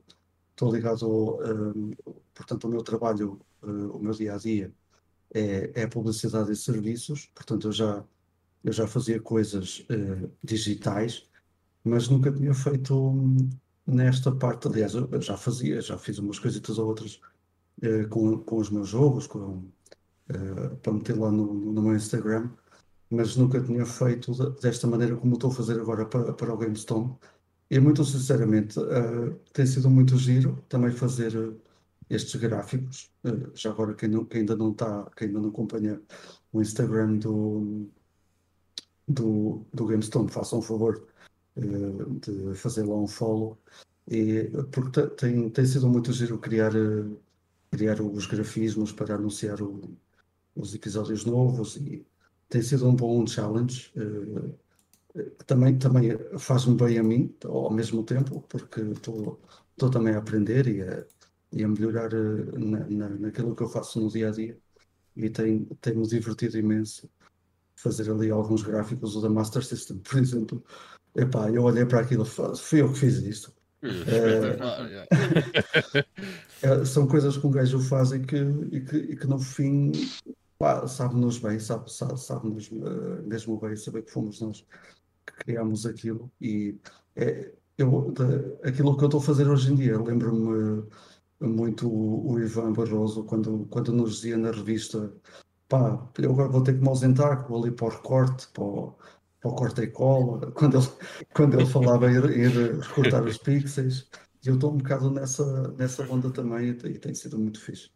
[0.50, 1.92] estou ligado, ao, hum,
[2.34, 4.72] portanto, o meu trabalho, eh, o meu dia a dia
[5.34, 8.04] é, é publicidade e serviços, portanto, eu já,
[8.64, 11.28] eu já fazia coisas eh, digitais,
[11.84, 13.50] mas nunca tinha feito hum,
[13.86, 14.68] nesta parte.
[14.68, 17.20] Aliás, eu já fazia, já fiz umas coisitas ou outras
[17.82, 19.64] eh, com, com os meus jogos, com,
[20.28, 22.50] eh, para meter lá no, no meu Instagram,
[23.10, 26.56] mas nunca tinha feito de- desta maneira como estou a fazer agora para, para o
[26.58, 27.16] GameStone.
[27.70, 28.78] E muito sinceramente,
[29.52, 31.32] tem sido muito giro também fazer
[32.10, 33.10] estes gráficos.
[33.24, 36.00] Eh, já agora, quem, não- quem ainda não está, quem ainda não acompanha
[36.52, 37.88] o Instagram do,
[39.08, 41.06] do, do GameStone, façam um favor
[41.56, 41.62] eh,
[42.20, 43.58] de fazer lá um follow.
[44.08, 47.04] E, porque te- tem, tem sido muito giro criar, eh,
[47.70, 49.96] criar os grafismos para anunciar o-
[50.54, 52.06] os episódios novos e
[52.48, 53.92] tem sido um bom challenge.
[55.46, 59.40] também, também faz-me bem a mim, ao mesmo tempo, porque estou
[59.90, 61.04] também a aprender e a,
[61.52, 64.58] e a melhorar eh, na, na, naquilo que eu faço no dia a dia.
[65.16, 67.08] E tem, tem-me divertido imenso
[67.76, 70.64] fazer ali alguns gráficos da Master System, por exemplo.
[71.14, 73.54] Epá, eu olhei para aquilo, fui eu que fiz isto.
[73.82, 74.56] É,
[76.84, 79.92] são coisas que um gajo faz e que, e que, e que no fim
[80.88, 84.66] sabe-nos bem, sabe, sabe, sabe-nos eh, mesmo bem saber que fomos nós
[85.26, 86.76] que criámos aquilo e
[87.14, 90.84] é, eu, de- aquilo que eu estou a fazer hoje em dia, lembro-me
[91.40, 95.12] muito o, o Ivan Barroso quando, quando nos dizia na revista
[95.68, 98.62] pá, eu agora vou ter que me ausentar, que vou ali para o recorte, para
[98.64, 98.94] o,
[99.40, 100.86] para o corte e cola, quando ele,
[101.34, 104.08] quando ele falava ir, ir recortar os pixels,
[104.44, 107.60] e eu estou um bocado nessa, nessa onda também e, tem- e tem sido muito
[107.60, 107.90] fixe.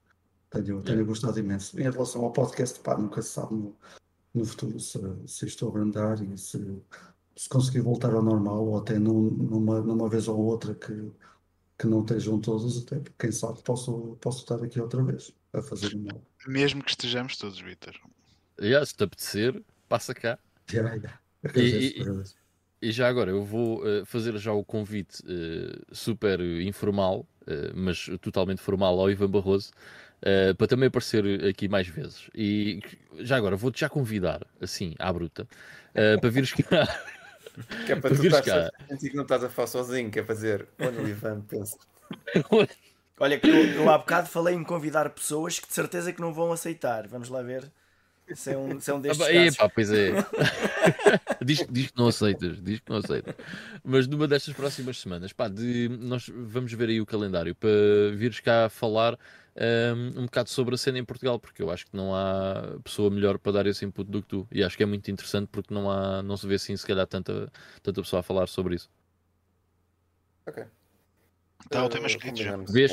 [0.50, 1.78] Tenho, tenho gostado imenso.
[1.78, 3.76] Em relação ao podcast, pá, nunca se sabe no,
[4.34, 6.76] no futuro se, se isto abrandar e se,
[7.36, 10.92] se conseguir voltar ao normal, ou até num- numa, numa vez ou outra que,
[11.80, 15.62] que não estejam todos, até porque quem sabe posso, posso estar aqui outra vez a
[15.62, 16.20] fazer uma.
[16.46, 17.98] Mesmo que estejamos todos, Vitor.
[18.60, 20.38] Yeah, se te apetecer, passa cá.
[20.70, 21.20] Yeah, yeah.
[21.56, 22.40] E- e-.
[22.82, 28.08] E já agora eu vou eh, fazer já o convite eh, super informal, eh, mas
[28.22, 29.70] totalmente formal ao Ivan Barroso,
[30.56, 32.28] para também aparecer aqui mais vezes.
[32.34, 32.80] E
[33.20, 35.46] já agora vou-te já convidar, assim, à bruta,
[36.20, 36.86] para vires cá.
[37.86, 40.18] Que é para Tu tu estás a sentir que não estás a falar sozinho, que
[40.18, 41.76] é para dizer, olha o Ivan, pensa.
[43.22, 46.32] Olha, que eu, eu há bocado falei em convidar pessoas que de certeza que não
[46.32, 47.06] vão aceitar.
[47.06, 47.70] Vamos lá ver
[48.34, 49.54] se é um, se é um destes Ah, casos.
[49.54, 50.12] epá, pois é.
[51.44, 53.34] diz, diz que não aceitas, diz que não aceitas.
[53.84, 57.68] Mas numa destas próximas semanas, pá, de, nós vamos ver aí o calendário para
[58.14, 59.18] vires cá falar
[59.60, 63.10] um, um bocado sobre a cena em Portugal, porque eu acho que não há pessoa
[63.10, 64.48] melhor para dar esse input do que tu.
[64.50, 67.06] E acho que é muito interessante porque não, há, não se vê assim, se calhar,
[67.06, 67.50] tanta,
[67.82, 68.88] tanta pessoa a falar sobre isso.
[70.46, 70.64] Ok.
[71.64, 72.52] Está o tema Eh, escrito já.
[72.52, 72.72] combinamos.
[72.72, 72.92] Vês?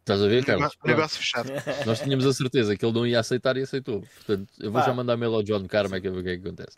[0.00, 0.76] Estás a ver, Carlos?
[0.84, 1.50] Negócio, fechado.
[1.86, 4.02] Nós tínhamos a certeza que ele não ia aceitar e aceitou.
[4.02, 6.46] Portanto, eu vou já mandar mail ao John Carmack a ver o que é que
[6.46, 6.76] acontece.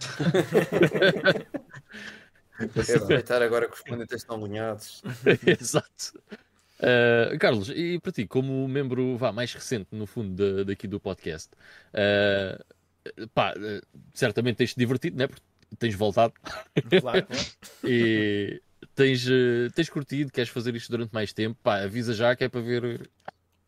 [2.60, 2.64] É
[2.94, 5.02] aproveitar agora que os planetas estão alinhados.
[5.46, 6.20] Exato.
[6.80, 10.98] Uh, Carlos, e para ti, como membro vá, mais recente, no fundo, da- daqui do
[10.98, 11.50] podcast,
[11.92, 15.26] uh, pá, uh, certamente tens-te divertido, né?
[15.26, 15.42] Porque
[15.78, 16.32] tens voltado
[17.00, 17.26] Claro,
[17.84, 18.60] e
[18.94, 19.26] tens,
[19.74, 23.10] tens curtido, queres fazer isto durante mais tempo, pá, avisa já que é para ver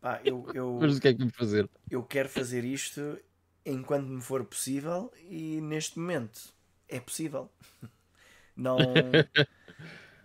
[0.01, 1.69] Pá, eu, eu, mas o que é que vamos fazer.
[1.89, 3.17] eu quero fazer isto
[3.65, 6.53] enquanto me for possível e neste momento
[6.89, 7.49] é possível.
[8.57, 8.83] Não.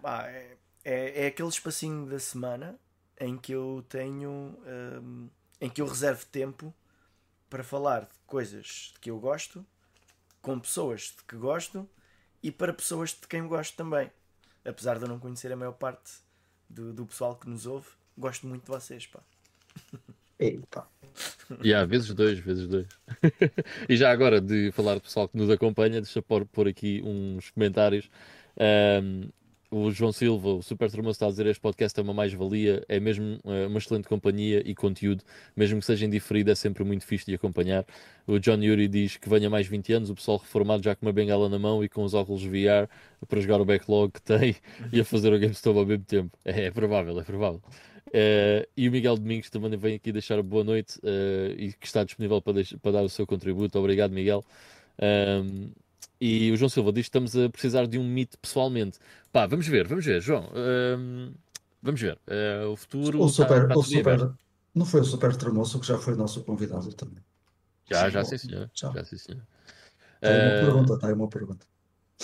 [0.02, 0.57] Pá, é,
[0.88, 2.78] é, é aquele espacinho da semana
[3.20, 4.58] em que eu tenho.
[5.02, 5.28] hum,
[5.60, 6.72] em que eu reservo tempo
[7.50, 9.66] para falar de coisas de que eu gosto,
[10.40, 11.88] com pessoas de que gosto
[12.42, 14.10] e para pessoas de quem eu gosto também.
[14.64, 16.12] Apesar de eu não conhecer a maior parte
[16.68, 19.20] do, do pessoal que nos ouve, gosto muito de vocês, pá.
[20.38, 20.86] Eita.
[21.64, 22.86] E há vezes dois, vezes dois.
[23.88, 27.50] e já agora de falar do pessoal que nos acompanha, deixa pôr, pôr aqui uns
[27.50, 28.08] comentários.
[28.56, 29.28] Ahm,
[29.70, 32.98] o João Silva, o Super Tremoso, está a dizer este podcast é uma mais-valia, é
[32.98, 35.22] mesmo eh, uma excelente companhia e conteúdo,
[35.54, 37.84] mesmo que seja indiferido, é sempre muito fixe de acompanhar.
[38.26, 41.12] O John Yuri diz que venha mais 20 anos, o pessoal reformado já com uma
[41.12, 42.88] bengala na mão e com os óculos VR
[43.28, 44.56] para jogar o backlog que tem
[44.92, 46.38] e a fazer o GameStop ao mesmo tempo.
[46.44, 47.62] É, é provável, é provável.
[48.12, 52.04] Eh, e o Miguel Domingos também vem aqui deixar boa noite eh, e que está
[52.04, 53.78] disponível para, para dar o seu contributo.
[53.78, 54.44] Obrigado, Miguel.
[55.00, 55.70] Ahm,
[56.20, 58.98] e o João Silva diz que estamos a precisar de um meet pessoalmente.
[59.32, 60.50] Pá, vamos ver, vamos ver, João.
[60.54, 61.32] ahm,
[61.82, 62.18] vamos ver.
[62.26, 63.22] Eh, o futuro.
[63.22, 64.32] O está- super, está o super,
[64.74, 67.22] não foi o Super Tremoço que já foi nosso convidado também.
[67.90, 68.70] Já, Sim, já, bom, sim, senhor.
[68.74, 68.92] já.
[68.92, 69.42] Já, sim, senhor.
[70.16, 71.66] Está aí uma Ah, pergunta, está aí uma pergunta.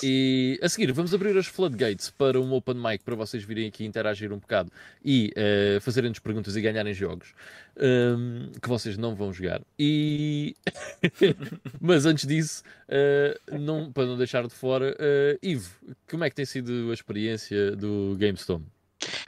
[0.02, 3.84] E a seguir, vamos abrir as floodgates para um open mic para vocês virem aqui
[3.84, 4.70] interagir um bocado
[5.04, 7.32] e eh, fazerem-nos perguntas e ganharem jogos
[7.76, 9.60] hum, que vocês não vão jogar.
[9.78, 10.56] E
[11.80, 15.70] mas antes disso, eh, não, para não deixar de fora, eh, Ivo,
[16.10, 18.66] como é que tem sido a experiência do GameStone?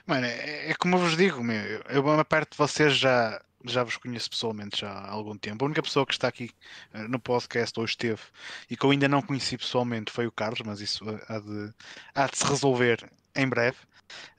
[0.06, 3.40] Mano, é, é como eu vos digo, meu, eu, eu, uma parte de vocês já,
[3.72, 5.64] já vos conheço pessoalmente já há algum tempo.
[5.64, 6.50] A única pessoa que está aqui
[6.92, 8.22] eh, no podcast ou esteve
[8.70, 11.74] e que eu ainda não conheci pessoalmente foi o Carlos, mas isso eh, há de,
[12.14, 13.76] há de se resolver em breve.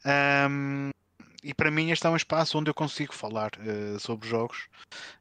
[0.05, 0.89] Ahm,
[1.43, 4.67] e para mim este é um espaço onde eu consigo falar eh, sobre jogos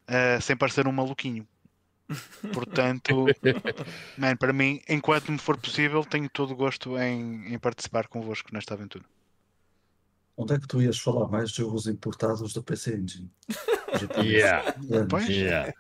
[0.08, 1.46] eh, sem parecer um maluquinho.
[2.52, 3.26] Portanto,
[4.16, 8.50] man, para mim, enquanto me for possível, tenho todo o gosto em, em participar convosco
[8.52, 9.04] nesta aventura.
[10.36, 13.30] Onde é que tu ias falar mais de jogos importados do PC Engine?
[14.22, 14.74] Yeah.
[15.08, 15.26] Pois.
[15.26, 15.72] Yeah.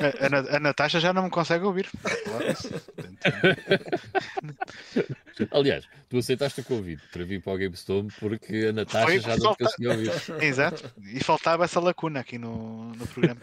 [0.00, 1.88] A, a Na- a Natasha já não me consegue ouvir.
[5.52, 9.28] Aliás, tu aceitaste o convite para vir para o GameStone porque a Natasha Foi já
[9.28, 10.10] não te falta- conseguia ouvir.
[10.42, 10.92] Exato.
[11.04, 13.38] E faltava essa lacuna aqui no, no programa.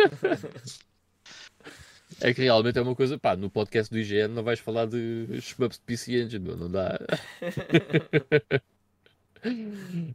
[2.20, 5.28] É que realmente é uma coisa, pá, no podcast do IGN não vais falar de
[5.40, 7.00] shmups de PC Engine, meu, não dá.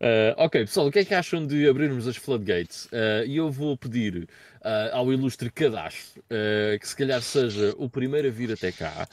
[0.00, 2.88] Ah, ok, pessoal, o que é que acham de abrirmos as floodgates?
[2.92, 4.28] Ah, E eu vou pedir
[4.62, 6.22] ah, ao ilustre cadastro
[6.80, 9.08] que se calhar seja o primeiro a vir até cá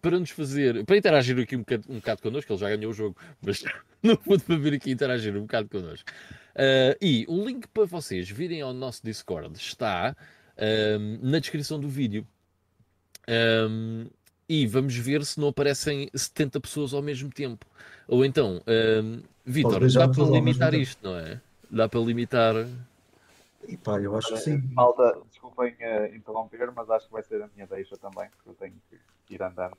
[0.00, 2.94] para nos fazer, para interagir aqui um bocado, um bocado connosco, ele já ganhou o
[2.94, 3.62] jogo, mas
[4.02, 6.08] no fundo para vir aqui interagir um bocado connosco.
[7.00, 10.16] E o link para vocês virem ao nosso Discord está
[11.22, 12.26] na descrição do vídeo.
[13.28, 14.06] Ahm,
[14.48, 17.66] e vamos ver se não aparecem 70 pessoas ao mesmo tempo.
[18.08, 20.82] Ou então, ahm, Vitor, dá para limitar tempo.
[20.82, 21.40] isto, não é?
[21.70, 22.54] Dá para limitar.
[23.68, 24.62] E pá, eu acho que sim.
[24.72, 28.54] Malta, desculpem eh, interromper, mas acho que vai ser a minha deixa também, porque eu
[28.54, 28.74] tenho
[29.26, 29.76] que ir andando.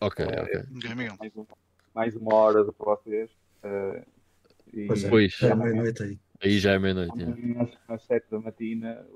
[0.00, 0.62] Ok, É, ok.
[0.70, 1.16] Miguel.
[1.18, 1.46] Mais, um-
[1.94, 3.30] mais uma hora de vocês.
[3.62, 4.04] eh,
[4.74, 5.42] e Pois é, Pois.
[5.42, 6.18] é meia-noite aí.
[6.42, 7.22] Aí já é meia-noite.
[7.22, 7.62] é.
[7.62, 9.06] às, às 7 da matina,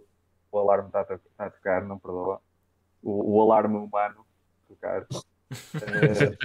[0.51, 1.01] o alarme está
[1.39, 2.41] a, a tocar, não perdoa.
[3.03, 4.25] O, o alarme humano
[4.75, 5.07] tocar.
[5.83, 6.37] Eh,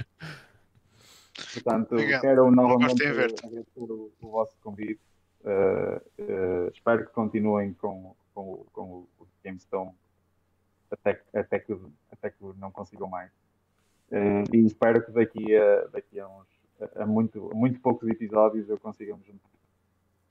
[1.54, 2.20] portanto, Obrigado.
[2.22, 5.00] quero novamente agradecer o, o vosso convite.
[5.44, 9.92] Eh, eh, espero que continuem com, com, o- com o o GameStone
[10.90, 11.78] até, que- até, que,
[12.10, 13.30] até que não consigam mais.
[14.10, 16.46] Eh, e espero que daqui a, daqui a uns
[16.96, 19.48] a muito, a muito poucos episódios eu consiga me juntar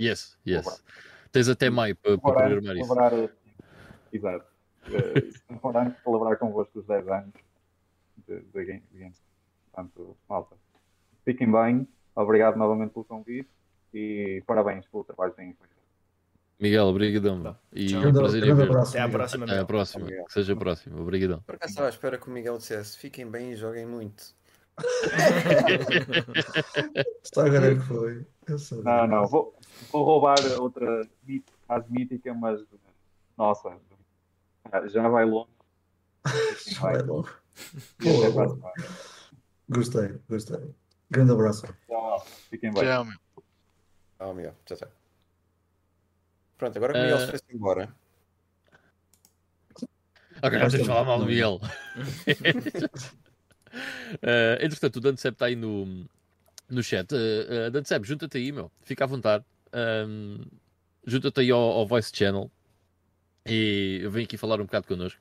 [0.02, 0.84] Yes, yes.
[1.32, 2.94] Tens até maio para, para programar isso.
[2.94, 3.30] celebrar,
[4.12, 4.46] Exato.
[4.86, 7.34] Se não for antes, celebrar convosco os 10 anos
[8.28, 9.22] de Games.
[9.72, 10.56] Portanto, malta,
[11.24, 11.88] fiquem bem.
[12.16, 13.50] Obrigado novamente pelo convite
[13.94, 15.76] e parabéns pelo trabalho que têm feito.
[16.60, 17.58] Miguel, obrigadão.
[17.74, 18.08] E Tchau.
[18.08, 18.78] um prazer em ver.
[18.78, 19.46] Até à próxima.
[19.46, 20.04] Até à próxima.
[20.04, 20.28] Obrigado.
[20.28, 21.02] Que seja a próxima.
[21.02, 21.42] Obrigadão.
[21.42, 24.34] Por acaso estava à espera que o Miguel dissesse fiquem bem e joguem muito.
[27.24, 28.26] Está agora é que foi.
[28.84, 29.58] Não, não, vou,
[29.92, 31.08] vou roubar outra
[31.66, 32.62] frase mítica, mas
[33.38, 33.78] nossa,
[34.88, 35.50] já vai longe.
[36.68, 37.30] Já vai logo.
[38.02, 38.74] Boa, boa.
[39.70, 40.76] Gostei, gostei.
[41.10, 41.66] Grande abraço.
[41.88, 42.26] Tchau.
[42.50, 42.84] Fiquem bem.
[42.84, 43.18] Tchau, meu.
[44.20, 44.88] Ah, Miguel, já está.
[46.58, 47.26] Pronto, agora que o Miguel Ah.
[47.26, 47.96] se foi embora.
[50.42, 51.60] Ok, não tens de falar mal do Miguel.
[54.22, 56.08] Eh, entretanto, o Dancep está aí no,
[56.70, 57.12] no chat.
[57.14, 58.72] Uh, Dancep, junta-te aí, meu.
[58.84, 59.44] Fica à vontade.
[59.74, 60.46] Ahm,
[61.06, 62.50] junta-te aí ao, ao Voice Channel
[63.46, 65.20] e eu venho aqui falar um bocado connosco.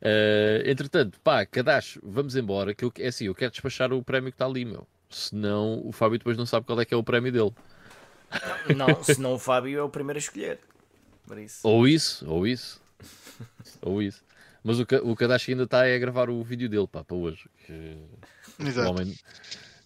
[0.00, 2.74] Eh, entretanto, pá, Cadacho, vamos embora.
[2.74, 4.86] Que eu, é assim, eu quero despachar o prémio que está ali, meu.
[5.10, 7.52] Senão o Fábio depois não sabe qual é que é o prémio dele.
[8.76, 10.60] Não, senão o Fábio é o primeiro a escolher.
[11.26, 11.66] Por isso.
[11.66, 12.80] Ou isso, ou isso.
[13.82, 14.22] ou isso.
[14.62, 17.48] Mas o, o Kadashi ainda está a gravar o vídeo dele, pá, para hoje.
[17.64, 17.96] Que
[18.60, 18.90] Exato.
[18.90, 19.14] homem,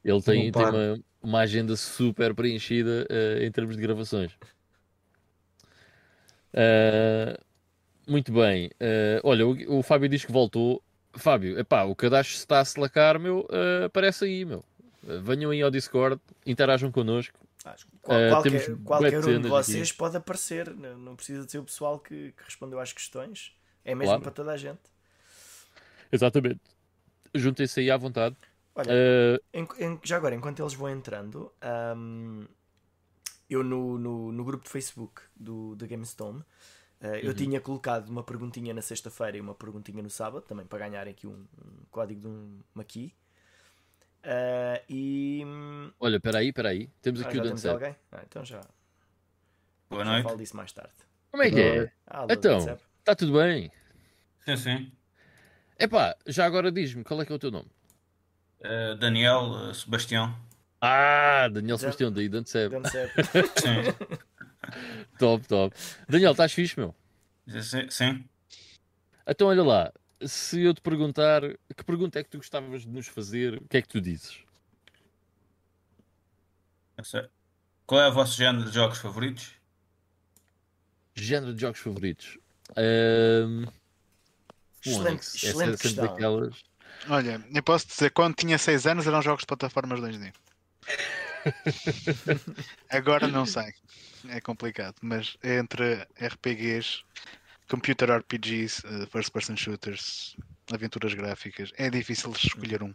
[0.05, 4.33] ele tem, tem uma, uma agenda super preenchida eh, em termos de gravações.
[6.53, 7.39] Eh,
[8.07, 8.71] muito bem.
[8.81, 10.83] Eh, olha, o, o Fábio diz que voltou.
[11.15, 13.47] Fábio, epá, o Kadashi está a se lacar, meu.
[13.51, 14.65] eh, aparece aí, meu.
[15.07, 17.39] Eh, venham aí ao Discord, interajam connosco.
[18.01, 19.97] Qual- qualquer, qualquer um de vocês aqui.
[19.99, 23.55] pode aparecer, não, não precisa de ser o pessoal que, que respondeu às questões,
[23.85, 24.23] é mesmo Claro.
[24.23, 24.81] para toda a gente.
[26.11, 26.61] Exatamente.
[27.35, 28.37] Juntem-se aí à vontade.
[28.75, 28.91] Olha,
[29.53, 32.45] em- em- já agora, enquanto eles vão entrando, ahm,
[33.49, 36.43] eu no, no, no grupo de Facebook do, da GameStone,
[37.23, 37.35] eu Uhum.
[37.35, 41.27] tinha colocado uma perguntinha na sexta-feira e uma perguntinha no sábado, também para ganharem aqui
[41.27, 43.13] um, um código de um, uma key.
[44.25, 45.43] Ah, e.
[45.45, 46.89] hum, olha, espera aí, espera aí.
[47.01, 47.73] Temos ah, aqui já o Dancep.
[47.75, 47.97] alguém?
[48.13, 48.61] Ah, então já,
[49.91, 50.25] Boa já noite.
[50.25, 50.93] falo disso mais tarde.
[51.31, 51.93] Como é que é?
[52.07, 52.79] Ah, Então.
[53.01, 53.71] Está tudo bem?
[54.45, 54.93] Sim, sim.
[55.79, 57.69] Epá, já agora diz-me qual é que é o teu nome?
[58.61, 60.33] Eh, Daniel, eh, Sebastião.
[60.81, 62.71] Ah, Daniel Sebastião, daí Dancep.
[62.71, 63.11] Dancep.
[63.59, 64.17] Sim.
[65.19, 65.77] Top, top.
[66.09, 66.95] Daniel, estás fixe, meu?
[67.63, 68.25] sim, sim.
[69.27, 69.93] Então olha lá,
[70.27, 71.43] se eu te perguntar
[71.77, 74.39] que pergunta é que tu gostavas de nos fazer, o que é que tu dizes?
[77.87, 79.53] Qual é o vosso género de jogos favoritos?
[81.15, 82.39] Género de jogos favoritos?
[82.77, 83.67] Ahm,
[84.85, 85.21] Excelente.
[85.21, 86.07] Essa é excelente questão.
[86.07, 86.65] daquelas.
[87.09, 90.33] Olha, eu posso dizer, quando tinha 6 anos eram jogos de plataformas 2D.
[92.89, 93.73] Agora não sei.
[94.29, 94.97] É complicado.
[95.03, 97.03] Mas é entre RPGs,
[97.69, 100.37] computer RPGs, eh, first person shooters,
[100.73, 102.93] aventuras gráficas, é difícil escolher um.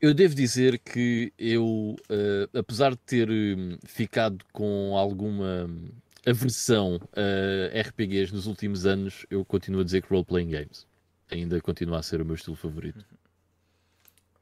[0.00, 5.88] Eu devo dizer que eu, eh, apesar de ter hum, ficado com alguma hum,
[6.26, 10.86] aversão a RPGs nos últimos anos, eu continuo a dizer que role-playing games
[11.30, 13.04] ainda continua a ser o meu estilo favorito.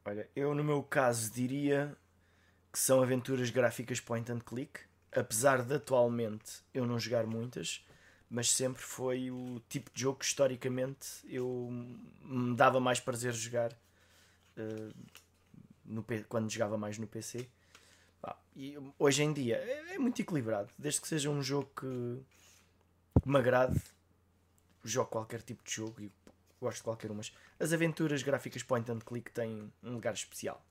[0.05, 1.97] Olha, eu no meu caso diria
[2.73, 4.81] que são aventuras gráficas point and click,
[5.13, 7.85] apesar de atualmente eu não jogar muitas,
[8.29, 11.69] mas sempre foi o tipo de jogo que historicamente eu
[12.23, 13.77] me dava mais prazer jogar
[14.57, 14.93] eh,
[15.85, 17.49] no quando jogava mais no PC.
[18.23, 22.23] Pá, e hoje em dia é, é muito equilibrado, desde que seja um jogo que,
[23.27, 23.81] me agrade,
[24.85, 26.13] jogo qualquer tipo de jogo e
[26.61, 30.65] gosto de qualquer um, mas as aventuras gráficas point and click têm um lugar especial.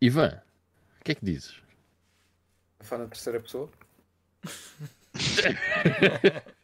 [0.00, 0.53] Ivan, o
[1.04, 1.62] que é que dizes?
[2.80, 3.70] Fã na terceira pessoa?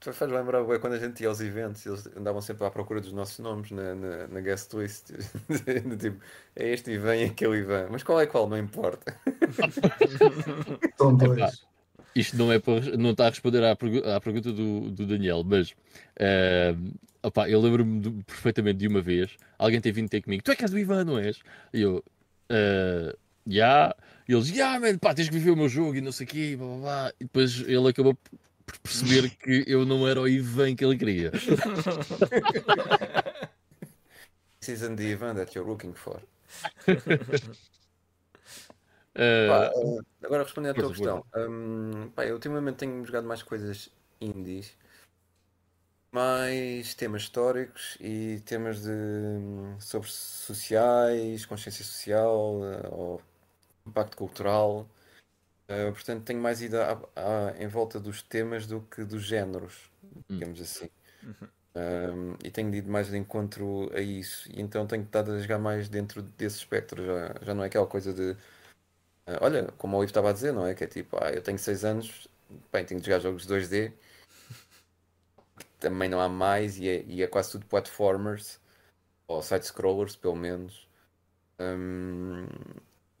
[0.00, 3.12] Tu faz lembrar quando a gente ia aos eventos, eles andavam sempre à procura dos
[3.12, 5.10] nossos nomes na, na, na guest list.
[5.98, 6.22] tipo,
[6.54, 7.88] é este Ivan e aquele Ivan.
[7.90, 8.48] Mas qual é qual?
[8.48, 9.18] Não importa.
[10.96, 11.66] São dois.
[12.14, 15.42] Isto não é para, não está a responder à, pergu- à pergunta do, do Daniel,
[15.44, 15.74] mas
[16.18, 16.74] eh,
[17.26, 20.56] opá, eu lembro-me de- perfeitamente de uma vez alguém ter vindo ter comigo, tu é
[20.56, 21.40] que és do Ivan, não és?
[21.72, 22.02] E eu,
[22.48, 23.16] eh,
[23.46, 23.94] já,
[24.28, 26.28] e eles, já, man, pá, tens que viver o meu jogo e não sei o
[26.28, 27.12] quê, blá, blá, blá.
[27.20, 31.32] E depois ele acabou por perceber que eu não era o Ivan que ele queria.
[34.60, 36.20] Season the Ivan that you're looking for.
[39.14, 41.24] Eh, Pá, eh, agora respondendo à tua questão.
[41.36, 43.90] hum, pá, eu ultimamente tenho jogado mais coisas
[44.20, 44.72] indies.
[46.16, 48.90] Mais temas históricos e temas de
[49.80, 53.22] sobre sociais, consciência social eh, ou
[53.86, 54.88] impacto cultural.
[55.68, 59.90] Eh, portanto, tenho mais ido à- à- em volta dos temas do que dos géneros,
[60.30, 60.90] digamos assim.
[61.76, 64.48] Um, e tenho ido mais de encontro a isso.
[64.50, 67.04] E então tenho estado a jogar mais dentro desse espectro.
[67.04, 68.36] Já, já não é aquela coisa de.
[69.26, 70.74] ah, olha, como o Ivo estava a dizer, não é?
[70.74, 72.28] Que é tipo, ah, eu tenho 6 anos,
[72.72, 73.92] bem, tenho de jogar jogos 2D.
[75.86, 78.60] Também não há mais e é, e é quase tudo platformers
[79.28, 80.88] ou side-scrollers, pelo menos.
[81.60, 82.46] Um,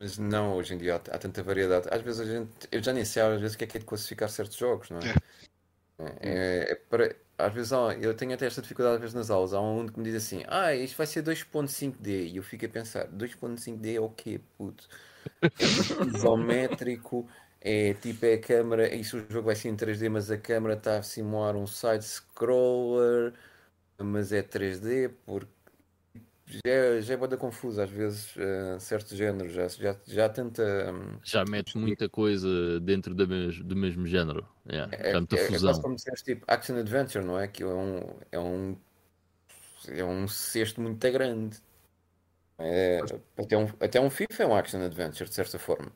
[0.00, 1.88] mas não, hoje em dia há, há tanta variedade.
[1.92, 3.80] Às vezes a gente, eu já nem sei às vezes o que é que é
[3.80, 5.14] de classificar certos jogos, não é?
[6.20, 9.54] É, é para, às vezes há- eu tenho até esta dificuldade às vezes nas aulas.
[9.54, 12.26] Há um aluno que me diz assim: Ah, isto vai ser 2.5D.
[12.26, 14.88] E eu fico a pensar: 2.5D é o quê, puto?
[15.58, 15.66] É
[16.00, 17.28] isométrico,
[17.60, 18.94] é tipo é a câmera.
[18.94, 23.34] Isso o jogo vai ser em 3D, mas a câmera está a simular um side-scroller,
[23.98, 25.50] mas é 3D, porque
[26.46, 29.52] já, é- já é bada confuso às vezes eh, certos géneros.
[29.52, 30.62] Já, já, já há tanta.
[30.92, 34.46] hum, Já mete muita coisa dentro da mes- do mesmo género.
[34.70, 35.82] Yeah, É, é- é fusão.
[35.82, 37.48] como se fosse tipo Action Adventure, não é?
[37.48, 38.00] Que é um,
[38.32, 38.76] é um,
[39.88, 41.58] é um cesto muito grande.
[42.58, 43.00] É,
[43.36, 45.92] até, um, até um FIFA é um Action Adventure, de certa forma.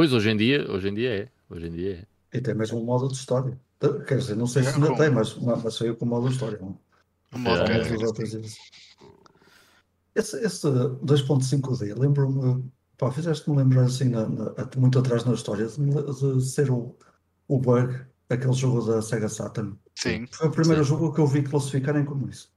[0.00, 1.28] Pois, hoje em dia, hoje em dia é.
[1.50, 2.38] Hoje em dia é.
[2.38, 3.60] E tem mesmo um modo de história.
[4.08, 6.32] Quer dizer, não sei se É, ainda tem, mas, mas saiu com o modo de
[6.32, 6.58] história.
[6.58, 8.40] O modo É, dizem.
[10.14, 12.64] Esse, esse 2.5D, lembro-me,
[12.96, 16.96] pá, fizeste-me lembrar assim, na- na- muito atrás na história, de, de ser o,
[17.46, 17.94] o Bug,
[18.30, 19.76] aquele jogo da Sega Saturn.
[19.96, 20.26] Sim.
[20.32, 20.88] Foi o primeiro Sim.
[20.88, 22.50] jogo que eu vi classificarem como isso.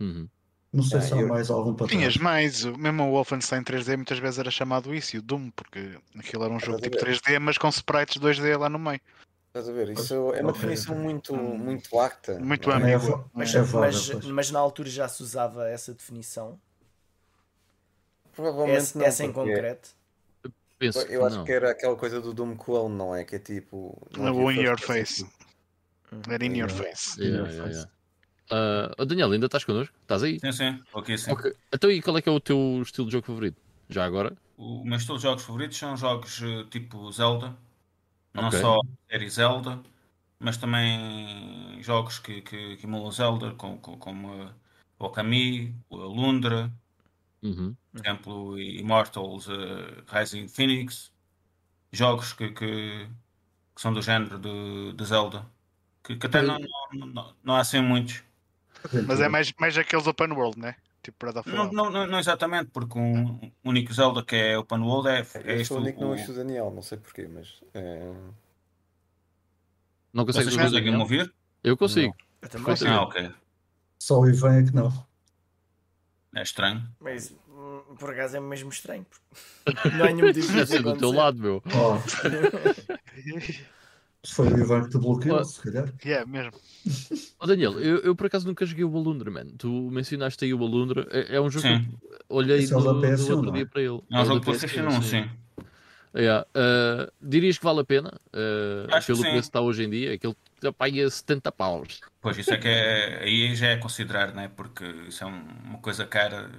[0.00, 0.28] Uhum.
[0.72, 3.96] Não sei Ah, se há eu- mais algum para Tinhas mais, mesmo o Wolfenstein 3D
[3.96, 7.00] muitas vezes era chamado isso, e o Doom, porque aquilo era um jogo tipo ver.
[7.20, 9.00] 3D, mas com sprites 2D lá no meio.
[9.48, 9.88] Estás a ver?
[9.90, 12.38] Isso é uma definição muito, muito lacta.
[12.38, 12.74] Muito é?
[12.92, 12.98] É,
[13.32, 14.24] Mas, é mas, pois.
[14.26, 16.60] mas na altura já se usava essa definição,
[18.34, 19.90] Provavelmente essa, não, essa em concreto.
[20.78, 21.44] Penso eu que acho não.
[21.44, 23.24] que era aquela coisa do Doom Clone, não é?
[23.24, 23.96] Que é tipo.
[24.14, 25.26] não in your face.
[26.28, 26.84] Era in your Yeah.
[26.84, 27.18] face.
[27.22, 27.90] Yeah, Yeah, yeah,
[28.98, 29.94] oh, Daniel, ainda estás connosco?
[30.02, 30.38] Estás aí?
[30.40, 31.32] Sim, sim, aqui sim.
[31.32, 31.52] Ok.
[31.72, 33.60] Então, e qual é que é o teu estilo de jogo favorito?
[33.88, 34.36] Já agora?
[34.56, 37.56] O meu estilo de jogos favoritos são jogos eh, tipo Zelda,
[38.34, 38.60] não Ok.
[38.60, 39.82] só série Zelda,
[40.38, 44.44] mas também jogos que, que, que emulam Zelda, como, como,
[44.98, 46.72] o Okami, o Alundra,
[47.42, 47.76] Uhum.
[47.92, 51.12] por exemplo, Immortals, eh, Rising Phoenix,
[51.92, 53.08] jogos que, que,
[53.74, 55.46] que são do género de, de Zelda,
[56.02, 56.58] que, que até não,
[56.92, 58.22] não, não, não há assim muitos.
[59.06, 60.76] Mas é mais, mais aqueles open world, né?
[61.02, 65.20] Tipo Não, não, não, não exatamente, porque um único Zelda que é Open World é,
[65.34, 67.62] é Eu este o único que não o- ouço o Daniel, não sei porquê, mas.
[67.74, 68.12] é,
[70.12, 71.00] Não consegues Vocês conseguem Daniel?
[71.00, 71.32] ouvir?
[71.62, 72.12] Eu consigo.
[72.42, 72.66] Eu também.
[72.66, 72.98] Perfeitamente.
[72.98, 73.32] Ah, ok.
[74.00, 75.06] Só o Ivan é que não.
[76.34, 76.82] É estranho.
[76.98, 79.06] Mas hum, por acaso é mesmo estranho.
[79.96, 81.62] Não há nenhum motivo Deve ser do teu lado, meu.
[81.66, 81.98] Oh,
[84.34, 85.44] foi o Ivan que te bloqueou, Oh.
[85.44, 85.92] se calhar.
[86.04, 86.52] Yeah, mesmo.
[87.38, 89.46] Oh, Daniel, eu, eu por acaso nunca joguei o Alundra, man.
[89.58, 91.06] Tu mencionaste aí o Alundra.
[91.10, 91.82] É, é um jogo Sim.
[91.82, 91.96] que
[92.28, 93.56] olhei Esse é o no, da no PS1, outro não é?
[93.56, 94.00] dia para ele.
[94.10, 95.30] É um jogo PlayStation 1, sim.
[96.14, 96.46] Yeah.
[96.56, 98.08] Uh, dirias que vale a pena?
[98.32, 99.22] Uh, Acho que pelo sim.
[99.30, 100.14] preço que está hoje em dia?
[100.14, 102.00] Aquele que paga 70 paus.
[102.22, 103.22] Pois isso é que é.
[103.22, 104.48] Aí já é considerar, né?
[104.56, 106.50] Porque isso é um- uma coisa cara.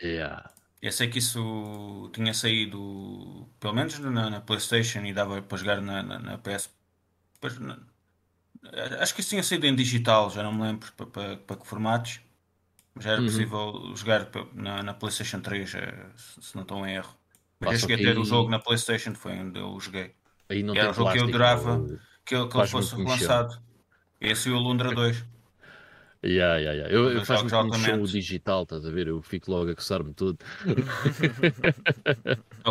[0.00, 0.48] eh, Yeah.
[0.80, 5.80] Eu sei que isso tinha saído, pelo menos na, na PlayStation, e dava para jogar
[5.82, 6.70] na, na, na PS.
[7.40, 7.78] Depois, na-
[9.00, 11.66] acho que isso tinha saído em digital, já não me lembro para, para, para que
[11.66, 12.20] formatos.
[12.94, 13.22] Mas já era Uhum.
[13.22, 17.16] possível jogar na, na PlayStation 3, eh, se não estou em erro.
[17.60, 20.14] Mas eu cheguei a ter o jogo na PlayStation, foi onde eu joguei.
[20.48, 21.84] Aí não Era um jogo que eu adorava.
[21.84, 23.60] ou- Que, ele- que ele fosse relançado.
[24.20, 25.24] Esse e o Lundra 2.
[26.22, 26.88] Yeah, yeah, yeah.
[26.94, 29.08] Eu, eu faço um show digital, estás a ver?
[29.08, 30.38] Eu fico logo a coçar-me tudo.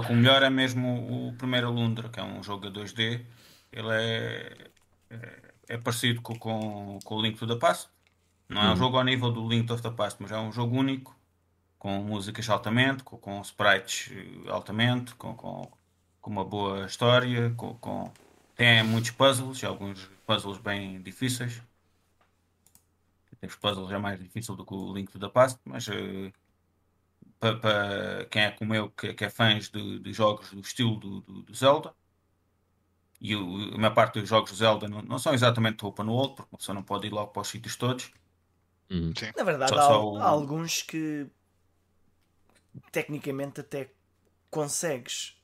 [0.10, 3.22] O melhor é mesmo o, o primeiro Lundra, que é um jogo a 2D.
[3.72, 4.72] Ele é,
[5.10, 7.90] é, é parecido com, com, com o Link to the Past.
[8.50, 8.76] Não é um Uhum.
[8.76, 11.16] jogo ao nível do Link to the Past, mas é um jogo único,
[11.80, 15.72] com músicas altamente, com, com sprites eh, altamente, com, com,
[16.22, 18.12] com uma boa história, com, com-
[18.56, 21.62] tem muitos puzzles, alguns puzzles bem difíceis.
[23.40, 26.32] Temos puzzles já mais difícil do que o Link to the Past, mas eh,
[27.40, 30.96] para, para quem é como eu, que, que é fãs de, de jogos do estilo
[31.00, 31.94] do, do- do Zelda,
[33.22, 36.36] e o- a maior parte dos jogos do Zelda não, não são exatamente open world,
[36.36, 38.12] porque uma pessoa não pode ir logo para os sítios todos.
[38.90, 39.14] Uhum.
[39.38, 41.28] Na verdade, Só- há, só o- há alguns que
[42.92, 43.92] tecnicamente até
[44.50, 45.36] consegues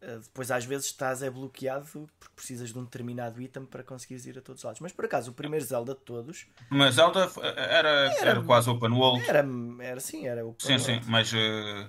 [0.00, 1.84] Uh, depois às vezes estás é bloqueado
[2.20, 4.80] porque precisas de um determinado item para conseguires ir a todos os lados.
[4.80, 8.70] Mas por acaso, o primeiro Zelda de todos Mas Zelda f- era, Era- era quase
[8.70, 9.28] open world.
[9.28, 9.44] era,
[9.80, 11.88] era assim, era o Sim, sim, mas eh,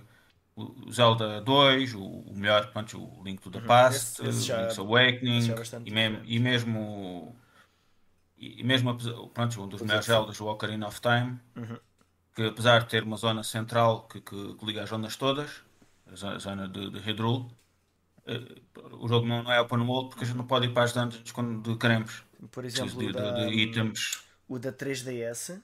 [0.59, 4.27] o Zelda 2, o, melhor, pronto, o Link to the Past, Uhum.
[4.29, 6.35] Esse- esse já- Link's Awakening, é bastante e, mesmo, diferente.
[6.35, 7.35] e mesmo,
[8.37, 8.97] e mesmo
[9.33, 10.05] pronto, um dos O melhores.
[10.05, 11.77] Zeldas, o Ocarina of Time, Uhum.
[12.35, 15.61] que apesar de ter uma zona central que, que- que liga as zonas todas,
[16.11, 17.47] a zo- a zona de, de Hyrule,
[18.25, 18.55] eh,
[18.93, 20.93] o jogo não, não é open world porque a gente não pode ir para as
[20.93, 22.23] dungeons quando queremos.
[22.51, 24.23] Por exemplo, de, o de- da, de itens.
[24.47, 25.61] o da 3DS.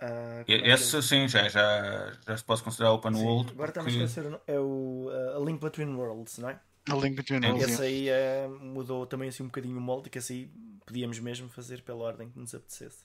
[0.00, 3.52] Ah, E- como é Esse sim, já, já, já se pode considerar open Sim, world.
[3.52, 4.40] Agora está-me a esquecer.
[4.46, 6.60] É o uh, A Link Between Worlds, não é?
[6.88, 7.46] A Link Between Sim.
[7.48, 7.70] Worlds.
[7.70, 10.50] Esse aí eh, mudou também assim um bocadinho o molde, que esse aí
[10.86, 13.04] podíamos mesmo fazer pela ordem que nos apetecesse.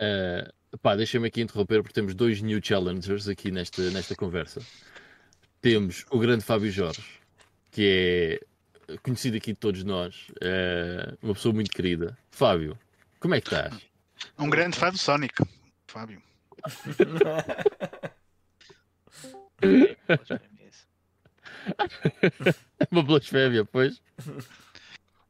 [0.00, 4.60] Uh, pá, deixa-me aqui interromper porque temos dois new challengers aqui nesta, nesta conversa.
[5.60, 7.02] Temos o grande Fábio Jorge,
[7.70, 8.40] que
[8.88, 12.16] é conhecido aqui de todos nós, é uma pessoa muito querida.
[12.30, 12.78] Fábio,
[13.20, 13.74] como é que estás?
[14.38, 15.34] Um grande fã do Sonic,
[15.94, 16.20] Fábio.
[22.90, 24.02] Uma blasfémia, pois?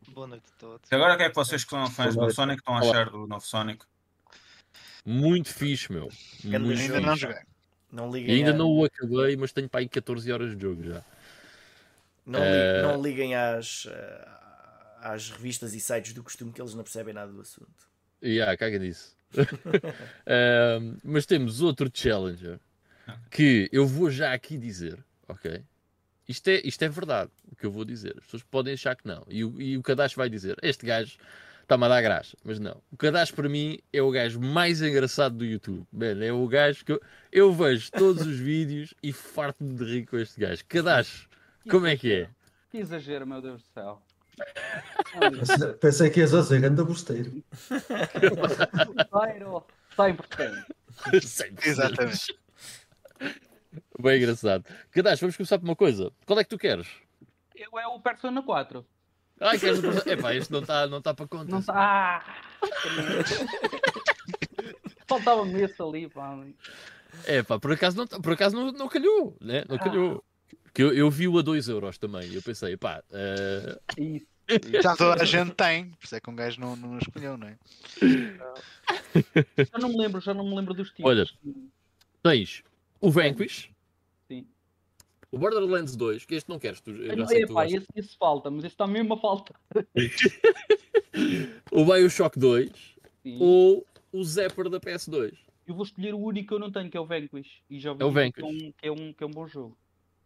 [0.09, 0.91] Boa noite a todos.
[0.91, 2.31] E agora o que é que vocês que são fãs do.
[2.31, 3.85] Sonic estão a achar do novo Sonic?
[5.05, 6.09] Muito fixe, meu.
[6.45, 6.71] Muito.
[6.81, 7.27] Ainda não fixe.
[7.27, 7.43] joguei.
[7.93, 10.83] Não liguem, ainda a- não o acabei, mas tenho para aí 14 horas de jogo
[10.83, 11.05] já.
[12.27, 14.29] não, li- Eh, não liguem às, eh,
[15.01, 17.87] às revistas e sites do costume que eles não percebem nada do assunto.
[18.23, 19.15] E ah, caga nisso.
[20.27, 22.59] Ahm, mas temos outro challenger
[23.31, 24.99] que eu vou já aqui dizer,
[25.29, 25.63] ok?
[26.27, 28.15] Isto é, isto é verdade, o que eu vou dizer.
[28.17, 29.25] As pessoas podem achar que não.
[29.29, 31.19] E o, e o Kadash vai dizer: Este gajo
[31.63, 32.37] está-me a dar graça.
[32.43, 32.81] Mas não.
[32.91, 35.87] O Kadash, para mim, é o gajo mais engraçado do YouTube.
[35.93, 37.01] Man, é o gajo que eu,
[37.31, 40.65] eu vejo todos os vídeos e farto-me de rir com este gajo.
[40.67, 41.29] Kadash,
[41.69, 42.29] como é que é?
[42.71, 44.03] Que exagero, meu Deus do céu.
[45.81, 47.43] Pensei- que ias a dizer ganda bosteiro.
[47.69, 49.65] Zero,
[49.97, 50.65] 100%.
[51.11, 51.67] 100%.
[51.67, 52.37] Exatamente.
[53.99, 54.65] Bem engraçado.
[54.91, 56.13] Kadash, vamos começar por uma coisa.
[56.27, 56.87] Qual é que tu queres?
[57.55, 58.85] Eu é o Persona 4.
[59.41, 61.51] Ai, queres o Epá, este não está não tá para conta.
[61.51, 61.75] Não tá.
[61.77, 62.25] Ah!
[65.07, 66.39] Faltava-me esse ali, pá.
[67.27, 69.65] É pá, por acaso não, tá- por acaso não, não calhou, né?
[69.69, 70.25] Não calhou.
[70.75, 72.29] Que eu, eu vi-o a 2 euros também.
[72.29, 74.27] e Eu pensei, pá, eh, Isso.
[74.83, 77.47] Já toda a gente tem, por isso é que um gajo não, não escolheu, não
[77.49, 77.57] é?
[79.65, 81.07] Já não me lembro, já não me lembro dos tipos.
[81.07, 81.25] Olha.
[82.23, 82.63] tens
[83.01, 83.71] o Vanquish,
[84.29, 84.47] Sim.
[85.31, 87.73] o Borderlands 2, que este não queres, tu, eu já sei que tu gostas.
[87.75, 89.55] esse, esse falta, mas esse está mesmo a falta.
[91.71, 92.71] O Bioshock 2
[93.23, 93.37] Sim.
[93.41, 95.33] ou o Zapper da PS2.
[95.67, 97.63] Eu vou escolher o único que eu não tenho, que é o Vanquish.
[97.71, 98.45] E já É o dizer que Vanquish.
[98.45, 99.79] um, que, é um, que é um bom jogo.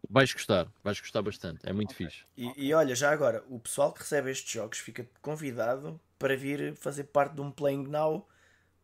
[0.07, 2.07] Vais gostar, vais gostar bastante, é muito Ok.
[2.07, 2.23] fixe.
[2.37, 6.75] E, e olha, já agora, o pessoal que recebe estes jogos fica convidado para vir
[6.75, 8.27] fazer parte de um Playing Now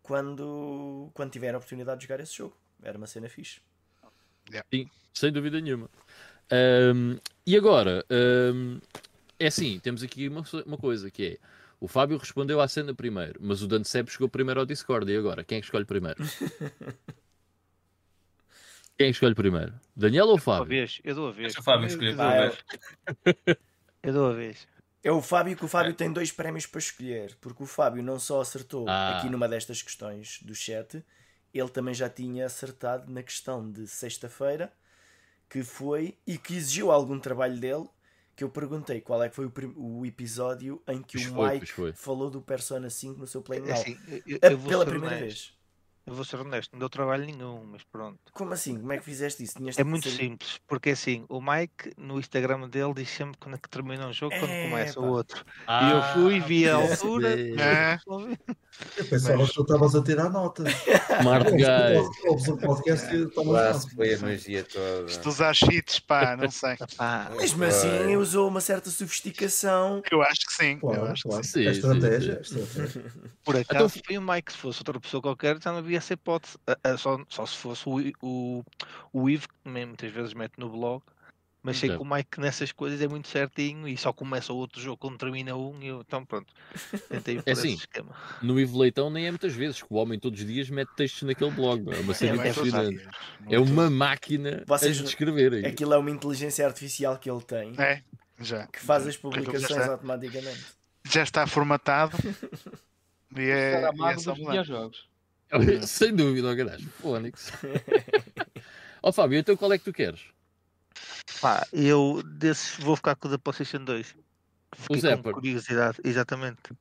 [0.03, 2.55] quando, quando tiver a oportunidade de jogar esse jogo.
[2.83, 3.59] Era uma cena fixe.
[5.13, 5.89] Sem dúvida nenhuma.
[6.51, 8.79] Ahm, e agora, ahm,
[9.39, 11.37] é assim, temos aqui uma, uma coisa que é
[11.79, 15.11] o Fábio respondeu à cena primeiro, mas o Dante Seb chegou primeiro ao Discord.
[15.11, 16.23] E agora, quem é que escolhe primeiro?
[18.97, 19.73] quem é que escolhe primeiro?
[19.95, 20.65] Daniel ou Fábio?
[20.67, 21.47] vez, eu dou a vez.
[21.47, 23.57] Deixa o Fábio escolher Ah, por é, vez.
[24.03, 24.67] Eu dou a vez.
[25.03, 28.19] é o Fábio que o Fábio tem dois prémios para escolher, porque o Fábio não
[28.19, 29.17] só acertou Ah.
[29.17, 31.03] aqui numa destas questões do chat,
[31.53, 34.71] ele também já tinha acertado na questão de sexta-feira,
[35.49, 37.85] que foi e que exigiu algum trabalho dele.
[38.35, 41.51] Que eu perguntei qual é que foi o, o episódio em que Pois o foi,
[41.53, 41.93] Mike foi.
[41.93, 43.97] falou do Persona 5 no seu Play É assim,
[44.27, 45.23] eu, É eu pela primeira honesto.
[45.23, 45.53] vez.
[46.07, 48.19] Eu vou ser honesto, não deu trabalho nenhum, mas pronto.
[48.31, 48.77] Como assim?
[48.77, 49.55] Como é que fizeste isso?
[49.57, 53.55] Tinhas É muito ser- simples, porque assim, o Mike no Instagram dele diz sempre quando
[53.55, 55.43] é que termina um jogo, quando começa o outro.
[55.67, 57.35] e eu fui, vi a altura.
[57.35, 57.55] sei.
[58.77, 60.67] É, Eu pensava que tu estavas a tirar notas.
[61.21, 62.59] Smart guy.
[62.59, 65.07] Podcast a se foi a magia toda.
[65.07, 66.75] se tu usar cheats, pá, não sei.
[66.97, 70.01] Pá, Mesmo assim, usou uma certa sofisticação.
[70.11, 70.71] Eu acho que sim.
[70.73, 71.43] eu Claro, acho que claro.
[71.45, 71.65] sim.
[71.65, 72.43] É Sim, estratégia.
[72.43, 73.05] sim, é estratégia.
[73.45, 76.13] por acaso Então- foi o Mike, se fosse outra pessoa qualquer, já não havia essa
[76.13, 76.57] hipótese.
[76.67, 78.63] Ah, ah, Só, só se fosse o, o,
[79.13, 81.03] o Ivo, que muitas vezes mete no blog.
[81.63, 84.79] Mas sei que o Mike nessas coisas é muito certinho e só começa o outro
[84.79, 86.53] jogo quando termina um e eu, então pronto.
[87.09, 88.15] Tentei por assim, esse esquema.
[88.39, 91.23] No Ivo Leitão nem é muitas vezes, que o homem todos os dias mete textos
[91.23, 91.81] naquele blog.
[91.91, 92.99] É uma É, cena mas impressionante.
[93.03, 95.65] todos- É uma máquina Vocês- a descrever aí.
[95.65, 98.03] Aquilo é uma inteligência artificial que ele tem É,
[98.39, 98.67] já.
[98.67, 100.65] que faz as publicações já está, automaticamente.
[101.09, 102.15] já está formatado.
[103.37, 105.09] E é, e é só videojogos.
[105.87, 107.51] Sem dúvida, ó Fónix.
[109.01, 110.21] Ó Fábio, então qual é que tu queres?
[111.39, 114.15] Pá, eu desses vou ficar com o da PlayStation 2.
[114.73, 115.33] Fiquei com Zapper.
[115.33, 116.73] curiosidade, exatamente.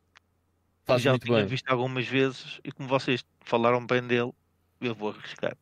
[0.85, 1.47] Faz Já o muito tinha bem.
[1.47, 4.32] visto algumas vezes e como vocês falaram bem dele,
[4.81, 5.55] eu vou arriscar.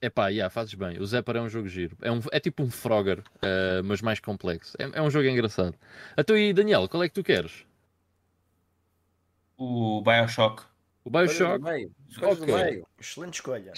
[0.00, 0.98] Epá, yeah, fazes bem.
[0.98, 1.96] O Zapper é um jogo giro.
[2.00, 4.74] É, um, é tipo um Frogger, eh, mas mais complexo.
[4.78, 5.74] É, é um jogo engraçado.
[6.16, 7.66] Então e Daniel, qual é que tu queres?
[9.58, 10.69] O Bioshock.
[11.10, 11.62] O do Bioshock?
[11.64, 11.90] meio.
[12.08, 12.54] Escolhas do Ok.
[12.54, 12.86] meio.
[13.00, 13.72] Excelente escolha.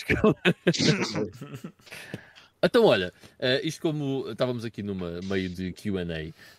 [2.64, 6.04] Então, olha, eh, isto como estávamos aqui numa meio de QA,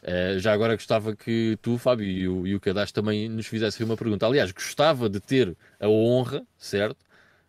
[0.01, 3.85] eh, já agora gostava que tu, Fábio, e o, e o Cadastro também nos fizessem
[3.85, 4.25] uma pergunta.
[4.27, 6.97] Aliás, gostava de ter a honra, certo,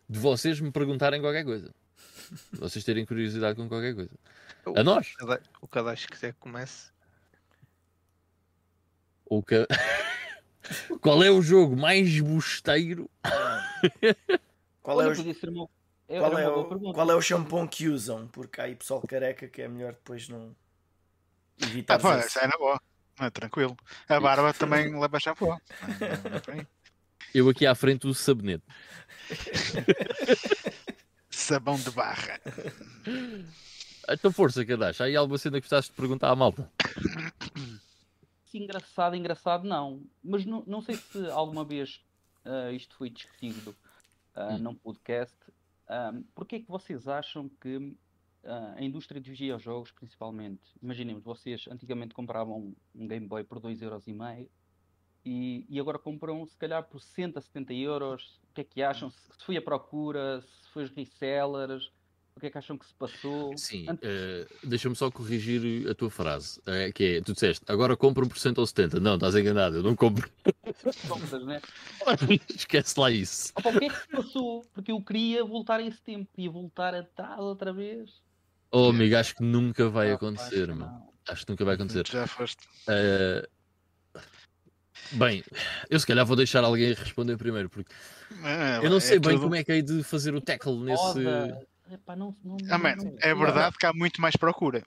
[0.07, 1.69] de vocês me perguntarem qualquer coisa.
[2.53, 4.11] Vocês terem curiosidade com qualquer coisa.
[4.73, 5.13] A nós?
[5.15, 6.91] O Cada- O cadastro quiser que comece.
[9.25, 9.67] Ou que...
[11.01, 13.09] Qual é o jogo mais bosteiro?
[14.81, 15.69] Qual é, o, uma,
[16.07, 18.27] era qual, é o, qual é o shampoo que usam?
[18.27, 20.55] Porque há aí pessoal careca que é melhor depois não
[21.59, 22.37] evitar Ah, pô, isso.
[22.37, 22.79] é na boa.
[23.19, 23.75] É tranquilo.
[24.07, 25.53] A barba também leva shampoo.
[25.53, 26.65] É.
[27.33, 28.63] Eu aqui à frente uso sabonete.
[31.31, 32.39] Sabão de barra.
[34.07, 35.03] Então força, Cadastro.
[35.03, 36.69] Há aí alguma cena que gostaste de perguntar à malta?
[38.55, 40.01] Se engraçado, engraçado não.
[40.23, 42.01] Mas não, não sei se alguma vez
[42.45, 43.75] ah, isto foi discutido
[44.37, 44.57] Hum.
[44.59, 45.35] num podcast.
[45.87, 47.97] Ah, Porquê é que vocês acham que
[48.45, 54.47] ah, a indústria dos videojogos, principalmente, imaginemos, vocês antigamente compravam um Game Boy por 2,5€
[55.25, 58.39] e, e agora compram se calhar por 60, 70 euros.
[58.51, 59.09] O que é que acham?
[59.09, 61.91] Se, se foi a procura, se foi os resellers,
[62.35, 63.57] o que é que acham que se passou?
[63.57, 66.61] Sim, Antes- eh, deixa-me só corrigir a tua frase.
[66.65, 68.99] eh, que é, tu disseste, agora compro um por cento ou 70.
[68.99, 70.29] Não, estás enganado, eu não compro.
[71.07, 71.61] Compras, né?
[72.49, 73.53] Esquece lá isso.
[73.55, 74.65] Opa, o que é que se passou?
[74.73, 78.21] Porque eu queria voltar a esse tempo, queria voltar atrás outra vez.
[78.69, 80.91] Oh, amigo, acho que nunca vai Ah, acontecer, acho que mano.
[80.91, 81.13] não.
[81.29, 82.05] Acho que nunca vai acontecer.
[82.05, 82.67] Já foste.
[82.89, 83.47] Eh,
[85.11, 85.43] Bem,
[85.89, 87.93] eu se calhar vou deixar alguém responder primeiro, porque
[88.43, 90.77] É, eu não é sei bem tudo- como é que hei de fazer o tackle
[90.79, 91.19] nesse.
[91.91, 94.83] Epá, não, não, Ah, man, não- é verdade que há muito mais procura.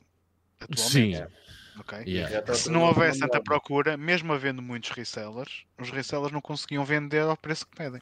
[0.77, 1.35] Sim, Atualmente.
[1.79, 1.99] Ok?
[2.07, 2.55] yeah.
[2.55, 7.37] Se não houvesse tanta procura, mesmo havendo muitos resellers, os resellers não conseguiam vender ao
[7.37, 8.01] preço que pedem.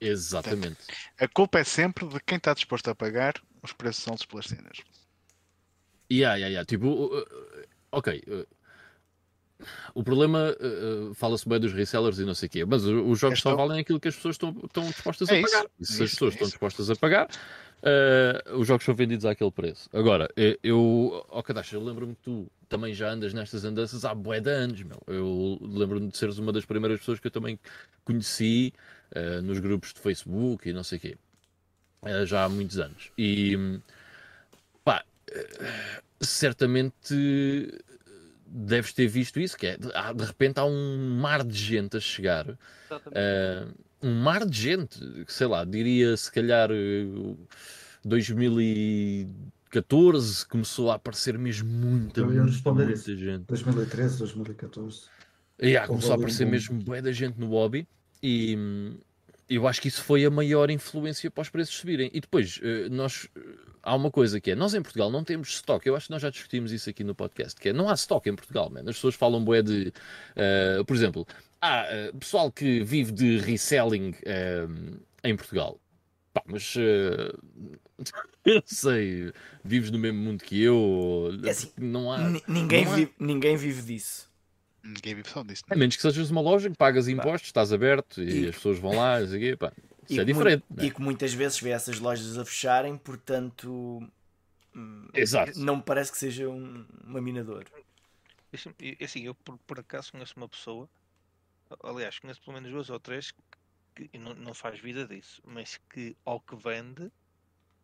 [0.00, 0.78] exatamente.
[1.18, 4.78] A culpa é sempre de quem está disposto a pagar os preços altos pelas cenas.
[6.10, 6.64] Yeah, yeah, yeah.
[6.64, 7.10] Tipo,
[7.92, 8.22] ok.
[9.94, 13.40] O problema, uh, fala-se bem dos resellers e não sei o quê, mas os jogos
[13.40, 15.66] só Estou- valem aquilo que as pessoas estão, estão dispostas É a isso, pagar.
[15.78, 16.52] E se isso, as pessoas é estão isso.
[16.56, 19.88] dispostas a pagar, uh, os jogos são vendidos àquele preço.
[19.92, 20.28] Agora,
[20.62, 24.50] eu, ó Cadastro, eu lembro-me que tu também já andas nestas andanças há bué de
[24.50, 25.00] anos, meu.
[25.06, 27.58] Eu lembro-me de seres uma das primeiras pessoas que eu também
[28.04, 28.72] conheci
[29.16, 31.16] uh, nos grupos de Facebook e não sei o quê.
[32.24, 33.10] Já há muitos anos.
[33.18, 33.78] E,
[34.82, 35.04] pá,
[36.20, 37.14] certamente
[38.50, 42.58] deves ter visto isso, que é, de, repente há um mar de gente a chegar,
[43.12, 43.68] eh,
[44.02, 47.06] um mar de gente, que sei lá, diria se calhar eh,
[48.04, 53.16] 2014 começou a aparecer mesmo muita, muita, muita isso.
[53.16, 53.44] gente.
[53.46, 55.02] 2013, 2014.
[55.62, 57.86] Yeah, começou a um aparecer mesmo bué da gente no hobby
[58.22, 58.96] e hum,
[59.48, 62.10] eu acho que isso foi a maior influência para os preços subirem.
[62.12, 63.40] E depois, eh, nós eh,
[63.82, 66.22] há uma coisa que é, nós em Portugal não temos stock, eu acho que nós
[66.22, 68.80] já discutimos isso aqui no podcast, que é, não há stock em Portugal, man.
[68.80, 69.92] as pessoas falam bué de,
[70.36, 71.26] eh, por exemplo,
[71.60, 74.66] há eh, pessoal que vive de reselling eh,
[75.24, 75.78] em Portugal.
[76.32, 76.74] Pá, mas
[78.44, 79.32] eu sei,
[79.64, 82.18] vives no mesmo mundo que eu, É assim, não há.
[82.18, 84.28] Ni- ninguém, não há- vive, ninguém vive disso.
[84.82, 85.62] Ninguém vive só disso.
[85.68, 88.78] A menos que sejas uma loja que pagas impostos, estás aberto e, E- as pessoas
[88.78, 89.72] vão lá, não sei o quê, pá.
[90.10, 90.64] E Isso é diferente.
[90.70, 90.84] né?
[90.84, 94.02] E que muitas vezes vê essas lojas a fecharem, portanto.
[94.74, 95.58] hum, Exato.
[95.60, 97.64] Não me parece que seja um, uma minadora.
[98.80, 100.88] E- Assim, eu por, por acaso conheço uma pessoa,
[101.84, 105.78] aliás, conheço pelo menos duas ou três que e não, não faz vida disso, mas
[105.90, 107.10] que ao que vende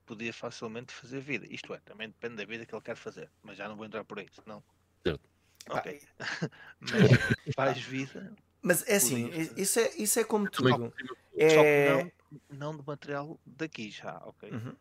[0.06, 1.46] podia facilmente fazer vida.
[1.50, 4.04] Isto é, também depende da vida que ele quer fazer, mas já não vou entrar
[4.04, 4.62] por aí, senão.
[5.04, 5.20] Certo.
[5.68, 6.00] Ok.
[6.80, 8.32] mas faz vida,
[8.62, 9.62] Mas é assim, Podia.
[9.62, 10.68] isso é, isso é como tudo.
[10.68, 10.96] só que
[11.38, 11.92] É...
[11.92, 12.12] não,
[12.50, 14.50] não de material daqui já, ok?
[14.50, 14.76] Uhum.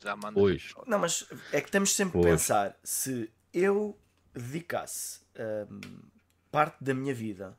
[0.00, 0.34] Já manda.
[0.34, 0.74] Pois.
[0.86, 2.24] Não, mas é que temos sempre Pois.
[2.24, 3.98] pensar se eu
[4.32, 5.20] dedicasse
[5.70, 5.80] hum,
[6.50, 7.56] parte da minha vida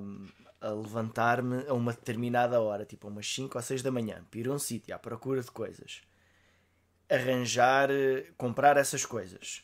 [0.00, 0.28] hum,
[0.60, 4.48] a levantar-me a uma determinada hora, tipo umas 5 ou 6 da manhã, para ir
[4.48, 6.02] a um sítio à procura de coisas,
[7.08, 9.62] arranjar, eh, comprar essas coisas,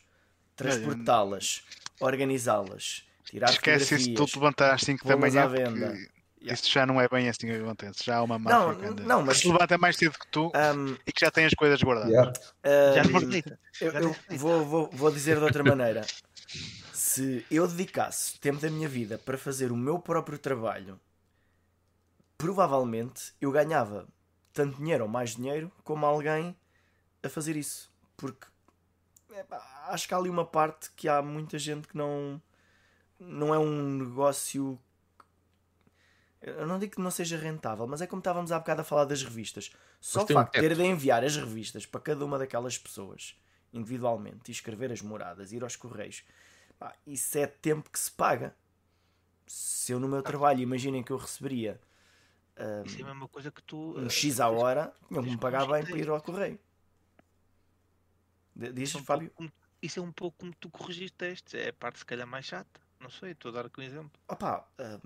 [0.55, 1.63] transportá-las,
[1.99, 5.43] organizá-las, tirar Esquece isso de tu fotografias, te levantar às 5 da manhã.
[5.43, 5.87] à venda.
[5.89, 8.03] porque Isto já não é bem assim que acontece.
[8.05, 10.27] Já há uma Não, máfia que anda- não, mas- que se levanta mais cedo que
[10.27, 12.11] tu Ahm, e que já tem as coisas guardadas.
[12.11, 12.33] Yeah.
[12.95, 13.21] Já não
[13.81, 13.91] eu,
[14.31, 16.05] eu vou, vou, vou dizer de outra maneira.
[16.93, 20.99] Se eu dedicasse tempo da minha vida para fazer o meu próprio trabalho,
[22.37, 24.07] provavelmente eu ganhava
[24.53, 26.55] tanto dinheiro ou mais dinheiro como alguém
[27.23, 27.91] a fazer isso.
[28.15, 28.47] Porque
[29.35, 32.41] epá, acho que há ali uma parte que há muita gente que não,
[33.19, 34.79] não é um negócio.
[36.49, 39.05] Eu não digo que não seja rentável, mas é como estávamos há bocado a falar
[39.05, 39.71] das revistas.
[39.99, 42.77] Só Mas o um facto de ter de enviar as revistas para cada uma daquelas
[42.77, 43.35] pessoas
[43.73, 46.23] individualmente e escrever as moradas, ir aos correios,
[46.79, 48.55] pá, isso é tempo que se paga.
[49.45, 51.79] Se eu no meu trabalho, imaginem que eu receberia
[52.55, 53.97] ah, Isso é a mesma coisa que tu.
[53.97, 56.59] um eh, X à hora, que me pagar bem para ir ao correio.
[58.55, 59.27] Diz, Isso é um Fábio?
[59.29, 59.51] pouco como-
[59.81, 61.53] Isso é um pouco como tu corrigir testes.
[61.53, 62.81] É a parte, se calhar, mais chata.
[62.99, 64.19] Não sei, estou a dar aqui um exemplo.
[64.29, 64.99] Opa, ah,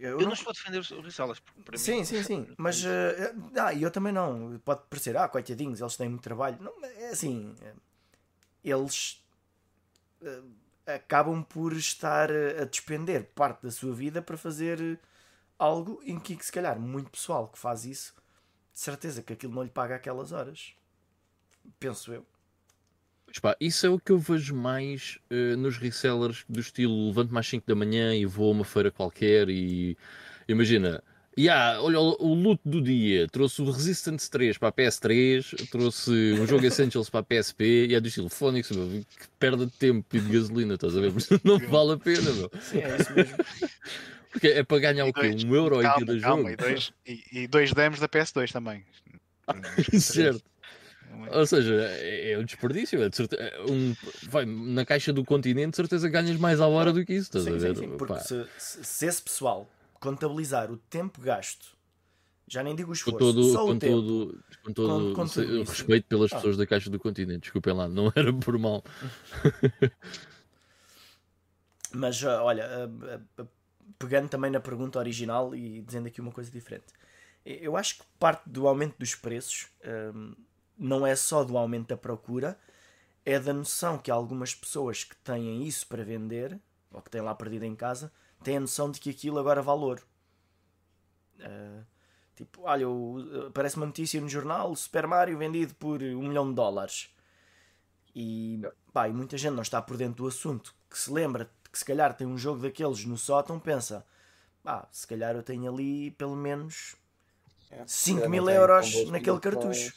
[0.00, 1.40] eu, Eu, não- não estou a defender os risalas.
[1.64, 2.54] Para Sim, mim, sim, sim.
[2.56, 4.58] Mas eh, ah, eu também não.
[4.64, 6.56] Pode parecer, ah, coitadinhos, eles têm muito trabalho.
[6.60, 7.74] Não, é assim, eh,
[8.64, 9.24] eles
[10.22, 10.42] eh,
[10.86, 15.00] acabam por estar a despender parte da sua vida para fazer
[15.58, 18.14] algo em que, se calhar, muito pessoal que faz isso,
[18.74, 20.74] de certeza que aquilo não lhe paga aquelas horas.
[21.78, 22.26] Penso eu.
[23.40, 27.46] Pá, isso é o que eu vejo mais eh, nos resellers do estilo levanto-me às
[27.46, 29.96] 5 da manhã e vou a uma feira qualquer e
[30.48, 31.02] imagina,
[31.38, 36.10] yeah, olha o, o loot do dia, trouxe o Resistance 3 para a PS3, trouxe
[36.40, 39.72] um jogo Essentials para a PSP e é do estilo Phonics, meu, que perda de
[39.72, 41.12] tempo e de gasolina, estás a ver?
[41.42, 42.50] Não vale a pena, meu.
[42.60, 43.36] Sim, é isso mesmo.
[44.30, 45.20] Porque é para ganhar E o quê?
[45.30, 46.50] dois- Um euro em calma, cada calma, jogo.
[46.50, 48.84] E dois, e, e dois demos da PS2 também.
[50.00, 50.42] certo.
[51.32, 53.02] Ou seja, é, é um desperdício.
[53.02, 53.94] É de certe- é um,
[54.28, 57.28] vai, na caixa do continente, de certeza ganhas mais à hora do que isso.
[57.36, 57.76] Estás a Sim, ver?
[57.76, 59.68] sim, sim, porque se, se- se esse pessoal
[60.00, 61.68] contabilizar o tempo gasto,
[62.46, 63.92] já nem digo o com esforço, todo, só o com tempo.
[63.94, 65.40] todo, com todo com- com isso.
[65.70, 66.36] respeito pelas Ah.
[66.36, 67.40] pessoas da caixa do continente.
[67.42, 68.84] Desculpem lá, não era por mal.
[71.92, 73.46] Mas ah, olha, ah, ah,
[73.98, 76.86] pegando também na pergunta original e dizendo aqui uma coisa diferente,
[77.44, 80.32] eu acho que parte do aumento dos preços ahm,
[80.78, 82.58] não é só do aumento da procura,
[83.24, 86.60] é da noção que algumas pessoas que têm isso para vender,
[86.92, 89.82] ou que têm lá perdido em casa, têm a noção de que aquilo agora vale
[89.82, 90.02] ouro.
[91.40, 91.84] Ah,
[92.36, 92.86] tipo, olha,
[93.48, 97.10] aparece uma notícia no jornal: Super Mario vendido por um milhão de dólares.
[98.14, 98.60] E,
[98.92, 101.84] pá, e muita gente não está por dentro do assunto, que se lembra que se
[101.84, 104.06] calhar tem um jogo daqueles no sótão, pensa,
[104.62, 106.96] pá, se calhar eu tenho ali pelo menos
[107.70, 109.94] É, 5 já mil euros naquele cartucho.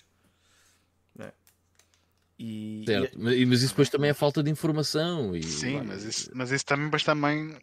[2.40, 3.18] E, Certo.
[3.20, 5.36] Mas, mas isso depois também é falta de informação.
[5.36, 7.56] E, Sim, mas isso, mas isso também, mas também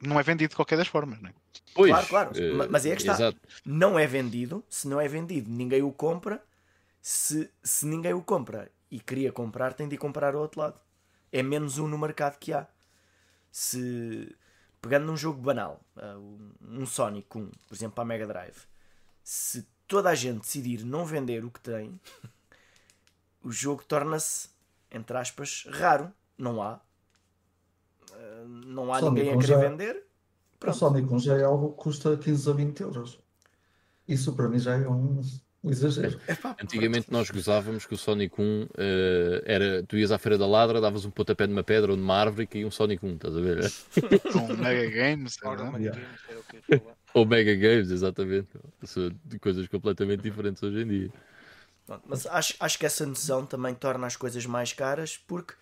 [0.00, 1.34] não é vendido de qualquer das formas, não é?
[1.74, 2.30] Pois, Claro, claro.
[2.36, 3.12] eh, Ma- mas é que está.
[3.14, 3.38] Exato.
[3.64, 6.42] não é vendido, se não é vendido, ninguém o compra.
[7.00, 10.80] Se, se ninguém o compra e queria comprar, tem de ir comprar ao outro lado.
[11.30, 12.66] É menos um no mercado que há.
[13.50, 14.34] Se
[14.82, 16.50] pegando num jogo banal, um-
[16.82, 18.56] um Sonic 1, por exemplo, para a Mega Drive,
[19.22, 21.98] se toda a gente decidir não vender o que tem,
[23.42, 24.48] o jogo torna-se,
[24.90, 26.10] entre aspas, raro.
[26.36, 26.80] Não há.
[28.12, 29.96] Ah, não há Sonic ninguém a 1 querer já- vender.
[30.54, 30.76] O Pronto.
[30.78, 33.18] Sonic 1 já é algo que custa 15 a 20 euros.
[34.08, 35.20] Isso para mim já é um,
[35.62, 36.18] um exagero.
[36.26, 39.82] Epá, Antigamente nós gozávamos que o Sonic 1 eh, era.
[39.84, 42.46] Tu ias à Feira da Ladra, davas um pontapé numa pedra ou numa árvore e
[42.46, 43.70] caía um Sonic 1, estás a ver?
[44.32, 45.72] Com Mega Games, é Ora, verdade?
[45.72, 46.00] mas Yeah.
[46.00, 46.96] games era o que eu ia falar.
[47.14, 48.48] Ou Mega Games, exatamente.
[48.84, 49.10] São
[49.40, 51.10] coisas completamente diferentes hoje em dia.
[51.88, 55.54] Pronto, mas acho, acho que essa noção também torna as coisas mais caras porque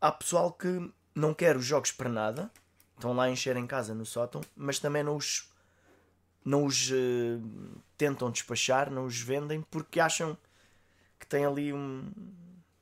[0.00, 2.48] há pessoal que não quer os jogos para nada,
[2.94, 5.50] estão lá a encher em casa no sótão, mas também não os,
[6.44, 7.40] não os eh,
[7.96, 10.38] tentam despachar, não os vendem porque acham
[11.18, 12.08] que tem ali um.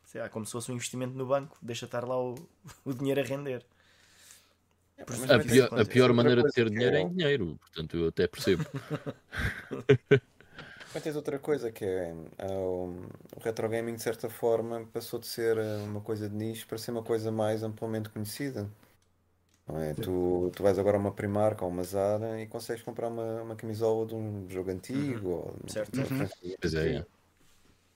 [0.05, 2.35] Sei lá, como se fosse um investimento no banco, deixa estar lá o,
[2.85, 3.65] o dinheiro a render.
[4.98, 7.97] A é que pior, a pior maneira de ter dinheiro é eu- em dinheiro, portanto
[7.97, 8.65] eu até percebo.
[10.97, 13.06] Mas tens outra coisa que é ah, o,
[13.43, 16.90] retro gaming de certa forma passou de ser ah, uma coisa de nicho para ser
[16.90, 18.66] uma coisa mais amplamente conhecida.
[19.68, 19.93] Não é?
[19.93, 23.55] Tu, tu vais agora a uma Primark ou uma Zara e consegues comprar uma, uma
[23.55, 25.98] camisola de um jogo antigo ou de Certo.
[25.98, 26.56] uma Uhum.
[26.59, 27.06] Pois é, é.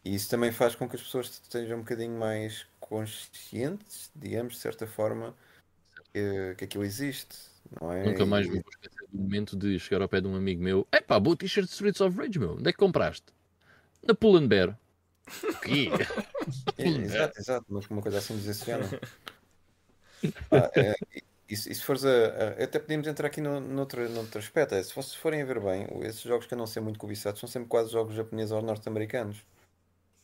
[0.05, 4.61] E isso também faz com que as pessoas estejam um bocadinho mais conscientes, digamos, de
[4.61, 5.35] certa forma,
[6.13, 7.50] que, que aquilo existe.
[7.81, 8.05] Não é?
[8.05, 10.87] Nunca mais me vou esquecer do momento de chegar ao pé de um amigo meu.
[10.93, 12.55] Epá, boa t-shirt de Streets of Rage, meu.
[12.55, 13.27] Onde é que compraste?
[14.03, 14.79] Na Pull Bear.
[15.45, 15.89] O quê?
[16.79, 18.89] É, exato, exato, mas uma coisa assim desse género.
[20.49, 20.95] Pá, é,
[21.49, 24.75] e- se, e se fores a, a- Até podíamos entrar aqui no, noutro, noutro aspecto.
[24.75, 27.39] É, se vocês forem a ver bem, esses jogos que andam a ser muito cobiçados
[27.39, 29.45] são sempre quase jogos japoneses ou norte-americanos.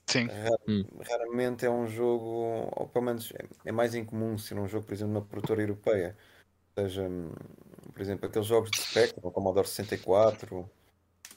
[0.07, 0.27] Sim.
[0.27, 0.85] Ra- Hum.
[1.09, 2.25] Raramente é um jogo,
[2.75, 5.61] ou pelo menos é, é mais incomum ser um jogo, por exemplo, de uma produtora
[5.61, 6.17] europeia.
[6.77, 7.33] Ou seja, hum,
[7.93, 10.71] por exemplo, aqueles jogos de Spectrum, Commodore 64,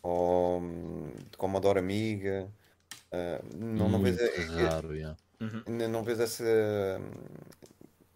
[0.03, 2.51] ou hum, de Commodore Amiga.
[3.11, 4.17] ah, não, não vês,
[4.49, 5.17] raro, yeah.
[5.67, 6.43] não, não vês essa,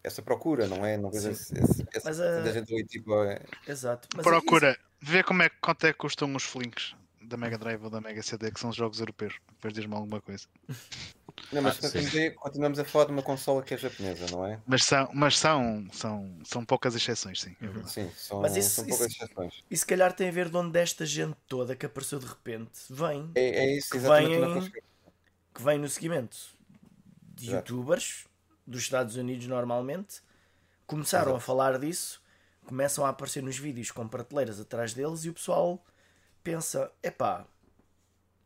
[0.02, 0.98] essa procura, não é?
[0.98, 4.06] Não vês esse, esse, essa, Mas, da ah, gente ali, tipo, é- Exato.
[4.14, 7.88] Mas Procura, vê como é, quanto é que custam os flinks da Mega Drive ou
[7.88, 9.34] da Mega CD, que são os jogos europeus.
[9.52, 10.46] Depois diz-me alguma coisa.
[11.52, 14.46] Não, mas Ah, continuamos a- continuamos a falar de uma consola que é japonesa, não
[14.46, 14.60] é?
[14.66, 17.56] Mas são, mas são, são, são poucas exceções, sim.
[17.60, 17.92] é verdade.
[17.92, 19.64] Sim, são, Mas isso- são poucas isso- exceções.
[19.70, 22.80] E se calhar tem a ver de onde esta gente toda que apareceu de repente
[22.90, 24.86] vem, É, é isso, Que vêm- o que eu escrevo.
[25.54, 26.36] que vem no seguimento
[27.34, 27.72] de Exato.
[27.74, 28.24] youtubers
[28.66, 30.20] dos Estados Unidos normalmente,
[30.86, 31.44] começaram a Exato.
[31.46, 32.22] falar disso,
[32.64, 35.84] começam a aparecer nos vídeos com prateleiras atrás deles e o pessoal
[36.42, 37.44] pensa, epá,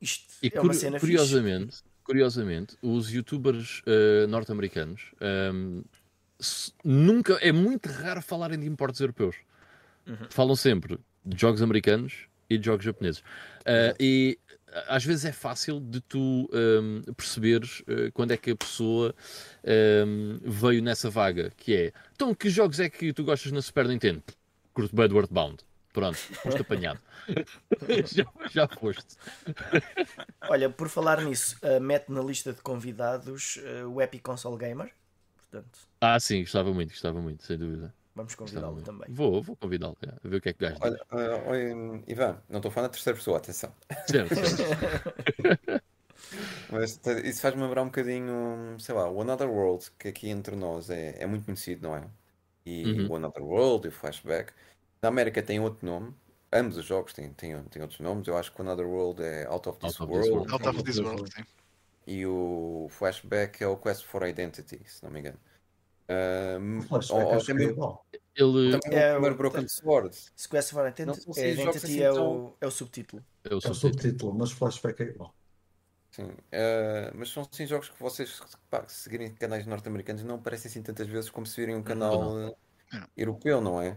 [0.01, 1.13] isto E é uma cena fixe.
[2.09, 5.83] Curiosamente, os youtubers eh, norte-americanos ehm,
[6.41, 9.37] s- nunca é muito raro falarem de importes europeus.
[10.07, 10.17] Uhum.
[10.31, 13.23] Falam sempre de jogos americanos e de jogos japoneses.
[13.67, 14.39] Eh, e
[14.87, 19.15] às vezes é fácil de tu ehm, perceberes eh, quando é que a pessoa
[19.63, 23.87] ehm, veio nessa vaga, que é então que jogos é que tu gostas na Super
[23.87, 24.23] Nintendo?
[24.73, 25.59] Curto Bad Bound.
[25.99, 27.01] Pronto, foste apanhado.
[28.07, 29.17] já, já foste.
[30.49, 34.93] Olha, por falar nisso, uh, mete na lista de convidados uh, o Epic Console Gamer,
[35.37, 37.93] portanto, Ah, sim, gostava muito, gostava muito, sem dúvida.
[38.15, 39.09] vamos convidá-lo também.
[39.09, 40.79] Vou, vou convidá-lo, é, a ver o que é que diz.
[40.81, 43.73] Olha, ah, oi, Ivan, não estou falando da terceira pessoa, atenção.
[44.07, 44.69] Certo, certo.
[46.71, 50.91] Mas isso faz-me lembrar um bocadinho, sei lá, o Another World, que aqui entre nós
[50.91, 52.09] é, é muito conhecido, não é?
[52.67, 53.07] E Uhum.
[53.07, 54.53] o Another World e o Flashback.
[55.03, 56.15] Na América tem outro nome.
[56.53, 58.27] Ambos os jogos têm, têm, têm outros nomes.
[58.27, 60.51] Eu acho que o Another World é Out of This Out of This World.
[60.51, 60.53] World.
[60.67, 61.43] Out of this world, sim.
[62.07, 65.39] E o Flashback é o Quest for Identity, se não me engano.
[66.79, 68.07] O flashback ou- ou que é também- igual.
[68.35, 70.17] Ele também É o primeiro o- Broken Sword.
[70.35, 73.23] Se Quest for Identity, Não jogos Identity assim é, o, é o subtítulo.
[73.45, 73.75] é o É o subtítulo.
[73.93, 75.35] subtítulo, mas flashback é igual.
[76.13, 80.71] Sim, ah, mas são sim jogos que vocês, pá, se seguirem canais norte-americanos, não aparecem
[80.71, 82.55] assim tantas vezes como se virem um canal ah,
[82.93, 83.09] Não.
[83.15, 83.97] europeu, não é?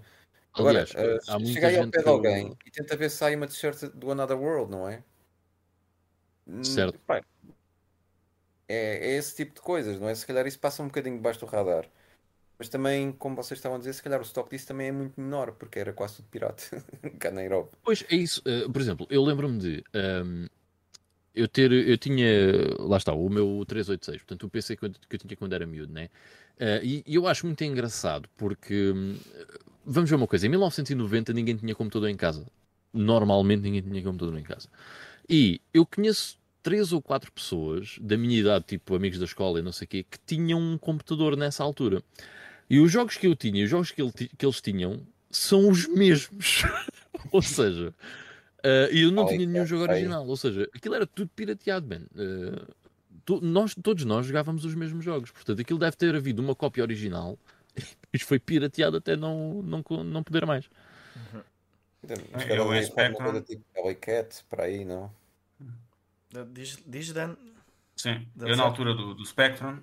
[0.53, 0.93] Agora, Aliás,
[1.27, 3.47] há muita chega aí ao pé de eu- alguém e tenta ver se sai uma
[3.47, 5.03] t-shirt do Another World, não é?
[6.47, 6.99] Hum, Certo.
[7.05, 7.21] pá,
[8.67, 10.15] é, é esse tipo de coisas, não é?
[10.15, 11.87] Se calhar isso passa um bocadinho debaixo do radar.
[12.59, 15.19] Mas também, como vocês estavam a dizer, se calhar o estoque disso também é muito
[15.19, 16.63] menor, porque era quase tudo pirata
[17.19, 17.77] cá na Europa.
[17.83, 18.41] Pois é isso.
[18.45, 20.47] eh, por exemplo, eu lembro-me de ehm,
[21.33, 22.27] eu ter, eu tinha,
[22.79, 25.65] lá está, o meu 386, portanto o PC que eu, que eu tinha quando era
[25.65, 26.09] miúdo, né?
[26.59, 29.17] Eh, e, e eu acho muito engraçado porque, hum,
[29.85, 32.45] vamos ver uma coisa, em 1990 ninguém tinha computador em casa.
[32.93, 34.67] Normalmente ninguém tinha computador em casa.
[35.29, 39.61] E eu conheço três ou quatro pessoas da minha idade, tipo amigos da escola e
[39.61, 42.03] não sei o quê, que tinham um computador nessa altura.
[42.69, 45.69] E os jogos que eu tinha e os jogos que, ele que eles tinham são
[45.69, 46.63] os mesmos.
[47.31, 47.93] ou seja,
[48.63, 50.25] eh, e eu não Ai, tinha nenhum jogo original.
[50.27, 52.05] Ou seja, aquilo era tudo pirateado, man.
[52.15, 52.65] Eh,
[53.25, 55.31] to- nós, todos nós jogávamos os mesmos jogos.
[55.31, 57.37] Portanto, aquilo deve ter havido uma cópia original
[57.75, 60.69] e depois foi pirateado até não, não, não poder mais.
[62.07, 63.25] É, se calhar o ali faz uma Spectrum.
[63.25, 65.11] coisa tipo Cat, para aí, não?
[66.53, 67.35] Diz, diz Dan.
[67.95, 69.79] Sim, Dá eu na altura do, do Spectrum,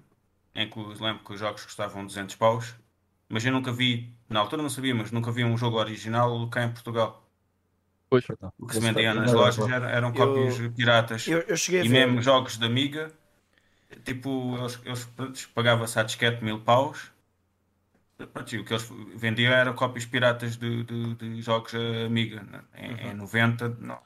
[0.55, 2.75] em que lembro que os jogos custavam 200 paus,
[3.29, 6.65] mas eu nunca vi, na altura não sabia, mas nunca vi um jogo original cá
[6.65, 7.28] em Portugal.
[8.11, 8.25] Pois.
[8.59, 11.27] O que se vendia nas lojas eram Eu- cópias piratas.
[11.29, 12.07] Eu, eu cheguei a E ver.
[12.07, 13.13] mesmo jogos da Amiga,
[14.05, 17.13] tipo, eles, eles pronto, pagava-se à disquete mil paus.
[18.33, 22.43] Pronto, e o que eles vendiam eram cópias piratas de, de- de jogos eh, Amiga.
[22.43, 22.63] né?
[22.75, 24.01] Em, em 90, não.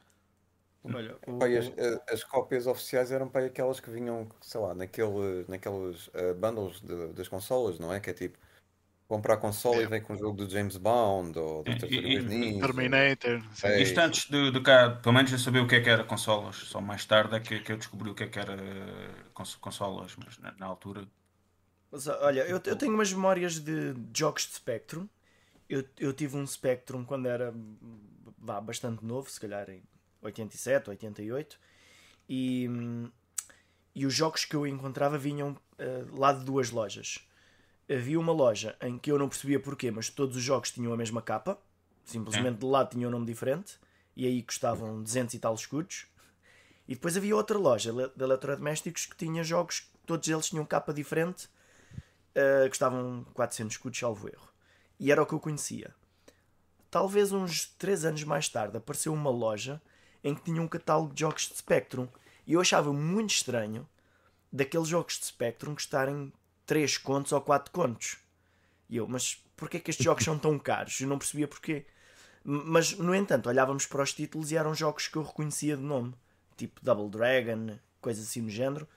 [0.85, 5.45] Olha, o- as, a- as cópias oficiais eram para aquelas que vinham, sei lá, naquele,
[5.49, 8.01] naqueles uh, bundles de- das consolas, não é?
[8.01, 8.37] Que é tipo,
[9.09, 12.27] comprar console e vem com o jogo do James Bond ou do E- Tartarugas e-
[12.27, 12.61] Ninja.
[12.61, 13.43] Terminator.
[13.53, 13.69] sim.
[13.69, 16.05] É Isto antes de, de cá, pelo menos eu sabia o que é que era
[16.05, 16.57] consolas.
[16.57, 19.57] Só mais tarde é que, que eu descobri o que é que era eh, cons-
[19.57, 21.09] consolas, mas na, na altura.
[21.91, 25.09] Mas, olha, eu, eu tenho umas memórias de jogos de Spectrum.
[25.69, 27.55] Eu, eu tive um Spectrum quando era
[28.39, 29.83] vá, bastante novo, se calhar em
[30.23, 31.59] 87, 88.
[32.29, 33.11] E, hum,
[33.95, 37.21] e os jogos que eu encontrava vinham eh, lá de duas lojas.
[37.93, 40.97] Havia uma loja em que eu não percebia porquê, mas todos os jogos tinham a
[40.97, 41.59] mesma capa.
[42.05, 43.79] Simplesmente de lado tinham um nome diferente.
[44.17, 46.07] E aí custavam 200 e tal escudos.
[46.89, 51.49] E depois havia outra loja de eletrodomésticos que tinha jogos, todos eles tinham capa diferente,
[52.35, 54.49] uh, custavam 400 escudos, salvo erro.
[54.99, 55.95] e era o que eu conhecia.
[56.91, 59.81] Talvez uns 3 anos mais tarde apareceu uma loja
[60.23, 62.07] em que tinha um catálogo de jogos de Spectrum
[62.47, 63.89] e eu achava muito estranho
[64.53, 66.33] daqueles jogos de Spectrum custarem
[66.67, 68.19] 3 contos ou 4 contos.
[68.89, 71.01] E eu, mas porquê que estes jogos são tão caros?
[71.01, 71.87] Eu não percebia porquê.
[72.45, 76.15] Mas, no entanto, olhávamos para os títulos e eram jogos que eu reconhecia de nome,
[76.57, 78.89] tipo Double Dragon, coisas assim no género,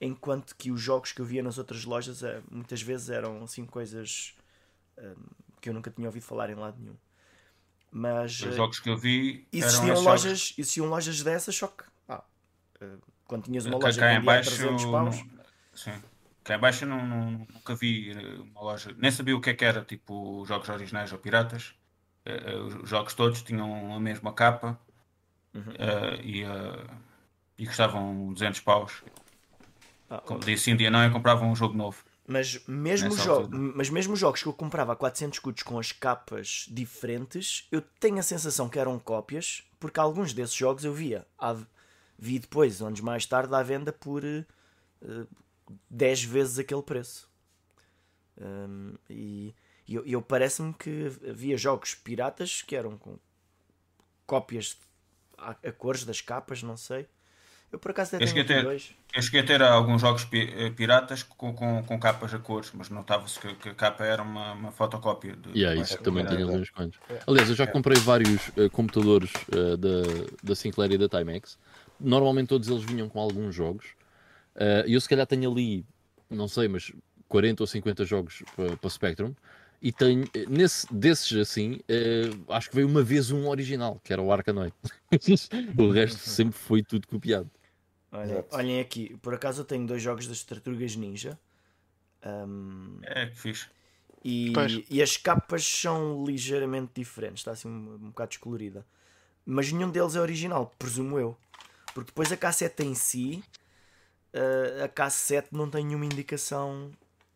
[0.00, 3.66] enquanto que os jogos que eu via nas outras lojas eh, muitas vezes eram assim
[3.66, 4.34] coisas
[4.96, 5.14] eh,
[5.60, 6.96] que eu nunca tinha ouvido falar em lado nenhum.
[7.90, 11.84] Mas Os eh, jogos que eu vi existiam lojas, jogos existiam lojas dessas, só que
[12.80, 12.96] eh,
[13.26, 16.02] quando tinhas uma loja que vendia a baixo 300 paus, não- sim.
[16.48, 19.54] Cá em baixo não, não- nunca vi eh, uma loja, nem sabia o que é
[19.54, 21.74] que era, tipo jogos originais ou piratas.
[22.24, 24.80] Eh, Os jogos todos tinham a mesma capa
[25.54, 25.72] Uhum.
[25.78, 26.86] eh, e, eh,
[27.58, 29.02] e custavam 200 paus.
[30.08, 32.02] Ah, Como disse um dia não, eu comprava um jogo novo.
[32.26, 35.92] Mas mesmo, jo mas mesmo os jogos que eu comprava a 400 escudos com as
[35.92, 41.26] capas diferentes, eu tenho a sensação que eram cópias, porque alguns desses jogos eu via.
[41.38, 41.56] à-
[42.18, 44.44] Vi depois, anos mais tarde, à venda por eh,
[45.90, 47.28] 10 vezes aquele preço.
[48.40, 49.54] Hum, e
[49.88, 53.18] eu, eu parece-me que havia jogos piratas que eram com
[54.26, 54.76] cópias
[55.36, 57.06] a, a cores das capas, não sei.
[57.72, 58.94] Eu por acaso até Eu tenho ter- dois.
[59.14, 62.90] Eu cheguei a ter alguns jogos eh, piratas com, com, com capas a cores, mas
[62.90, 65.34] notava-se que, que a capa era uma, uma fotocópia.
[65.34, 66.36] De, E é de isso, também época.
[66.36, 67.00] tenho ali uns quantos.
[67.26, 70.02] Aliás, eu já comprei vários eh, computadores eh, da,
[70.42, 71.58] da Sinclair e da Timex.
[71.98, 73.86] Normalmente todos eles vinham com alguns jogos.
[74.58, 75.84] Eh, E eu se calhar tenho ali,
[76.30, 76.92] não sei, mas
[77.28, 78.42] 40 ou 50 jogos
[78.80, 79.34] para Spectrum.
[79.80, 84.20] E tenho, nesse, desses assim, eh, acho que veio uma vez um original, que era
[84.20, 84.74] o Arkanoid.
[85.78, 87.48] o resto sempre foi tudo copiado.
[88.10, 88.56] Olhem, Exato.
[88.56, 91.38] olhem aqui, por acaso eu tenho dois jogos das Tartarugas Ninja.
[92.22, 93.68] Ahm, É, que fixe.
[94.24, 98.84] e, e as capas são ligeiramente diferentes, está assim um, um bocado descolorida.
[99.46, 101.36] Mas nenhum deles é original, presumo eu.
[101.94, 103.42] Porque depois a cassete em si,
[104.34, 106.90] ah, a cassete não tem nenhuma indicação.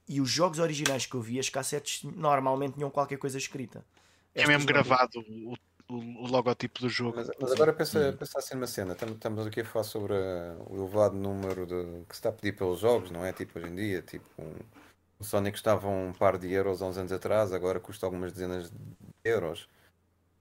[0.09, 3.85] E os jogos originais que eu vi, as cassetes normalmente tinham qualquer coisa escrita.
[4.35, 5.55] É mesmo gravado o,
[5.89, 7.17] o, o logotipo do jogo.
[7.17, 10.67] Mas, mas agora pensa, pensa assim numa cena, estamos, estamos aqui a falar sobre uh,
[10.69, 13.33] o elevado número de, que se está a pedir pelos jogos, não é?
[13.33, 14.53] Tipo hoje em dia, tipo um,
[15.21, 18.71] o Sonic custava um par de euros há uns anos atrás, agora custa algumas dezenas
[18.71, 18.77] de
[19.25, 19.69] euros.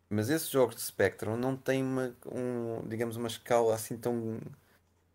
[0.09, 4.39] Mas esses jogos de Spectrum não têm uma, um, digamos, uma escala assim tão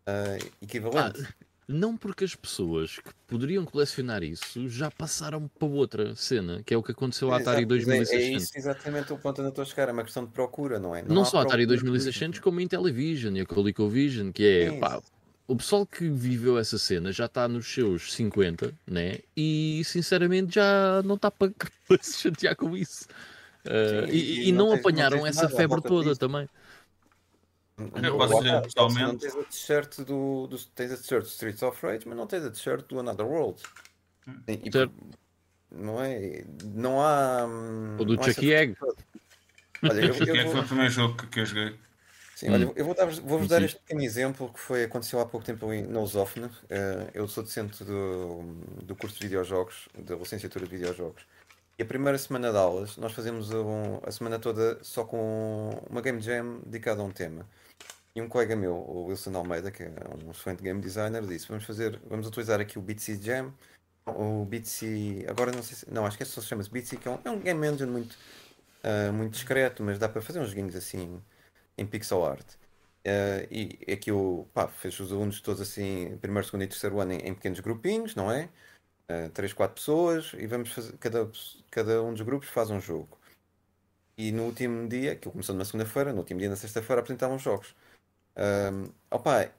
[0.07, 1.27] uh, equivalente.
[1.67, 6.77] Não porque as pessoas que poderiam colecionar isso já passaram para outra cena, que é
[6.77, 8.43] o que aconteceu à Atari Exato, mas é- É, 2600.
[8.43, 10.95] isso exatamente o ponto onde eu estou a chegar, é uma questão de procura, não
[10.95, 11.01] é?
[11.03, 11.91] Não, há só a Atari procura.
[11.91, 14.79] 2600, como a Intellivision e a ColecoVision, que é, Sim.
[14.79, 15.01] pá,
[15.45, 19.19] o pessoal que viveu essa cena já está nos seus 50, né?
[19.35, 21.51] E sinceramente já não está para
[22.01, 23.07] se chatear com isso.
[23.65, 26.47] Uh, Sim, e, e e não não, tens- não apanharam essa nada febre toda também.
[27.77, 30.57] Eu posso dizer pessoalmente- Não tens a t-shirt do, do.
[30.75, 33.61] Tens a t-shirt Streets of Rage, mas não tens a t-shirt do Another World.
[34.47, 34.71] E- e-
[35.71, 36.43] não é?
[36.63, 37.45] Não há.
[37.45, 38.75] hum, Ou do essa- Egg.
[39.83, 41.75] Olha, eu, Que é eu foi o primeiro jogo que, que eu joguei.
[42.35, 42.73] sim, olha, Hum.
[42.75, 45.83] eu vou dar, vou-vos dar este pequeno exemplo que foi, aconteceu há pouco tempo em
[45.83, 46.49] Nosofne.
[47.13, 48.41] eu sou docente do,
[48.83, 51.21] do curso de videojogos, da licenciatura de videojogos.
[51.77, 56.01] E a primeira semana de aulas, nós fazemos um- a semana toda só com uma
[56.01, 57.45] game jam dedicada a um tema.
[58.17, 59.91] E um colega meu, o Wilson Almeida, que é
[60.25, 63.53] um excelente game designer, disse: Vamos fazer, vamos utilizar aqui o Bitsy Jam.
[64.07, 67.07] O Bitsy, agora não sei se, não, acho que é só se chama-se Bitsy, que
[67.07, 68.17] é um, é um game engine muito,
[68.83, 71.21] ah, muito discreto, mas dá para fazer uns joguinhos assim
[71.77, 72.55] em pixel art.
[73.05, 77.19] Ah, e aquilo, pá, fez os alunos todos assim, primeiro, segundo e terceiro ano, em,
[77.19, 78.49] em pequenos grupinhos, não é?
[79.11, 81.29] Uh, três, quatro pessoas e vamos fazer, cada,
[81.69, 83.15] cada um dos grupos faz um jogo.
[84.17, 87.43] E no último dia, que começou na segunda-feira, no último dia, na sexta-feira, apresentavam os
[87.43, 87.75] jogos.
[88.37, 89.51] Um, opa,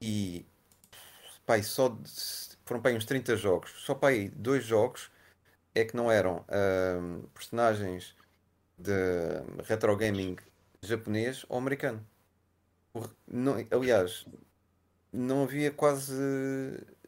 [0.00, 0.44] e,
[1.46, 1.96] pá, e só
[2.64, 5.10] foram para aí uns 30 jogos, só para aí dois jogos
[5.74, 6.44] é que não eram
[7.00, 8.14] um, personagens
[8.78, 8.92] de
[9.64, 10.36] retro gaming
[10.82, 12.04] japonês ou americano.
[13.26, 14.26] Não- aliás,
[15.12, 16.14] não havia quase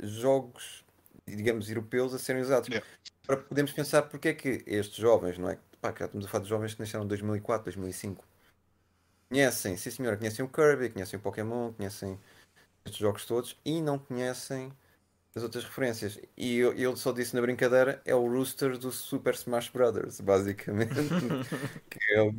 [0.03, 0.85] jogos,
[1.27, 2.69] digamos, europeus a serem usados.
[2.69, 2.87] Yeah.
[3.27, 5.59] Para podermos pensar porque é que estes jovens, não é?
[5.81, 8.25] Pá, já estamos a falar de jovens que nasceram em 2004, 2005.
[9.29, 12.19] Conhecem, sim senhora, conhecem o Kirby, conhecem o Pokémon, conhecem
[12.85, 14.73] estes jogos todos e não conhecem
[15.37, 16.19] as outras referências.
[16.37, 20.95] E eu- ele só disse na brincadeira, é o Rooster do Super Smash Brothers, basicamente.
[21.91, 22.35] que é o,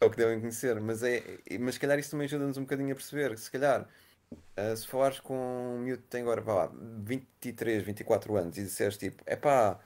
[0.00, 0.80] é o que devem conhecer.
[0.80, 1.22] Mas, é,
[1.60, 3.38] mas se calhar isso também ajuda-nos um bocadinho a perceber.
[3.38, 3.88] Se calhar,
[4.56, 6.72] ah, se falares com um miúdo que tem agora lá,
[7.04, 9.80] 23, 24 anos e disseres tipo, é pá,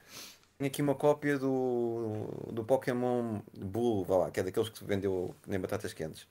[0.57, 5.35] Tenho aqui uma cópia do, do Pokémon Bull, vá lá, que é daqueles que vendeu
[5.45, 6.27] nem batatas quentes.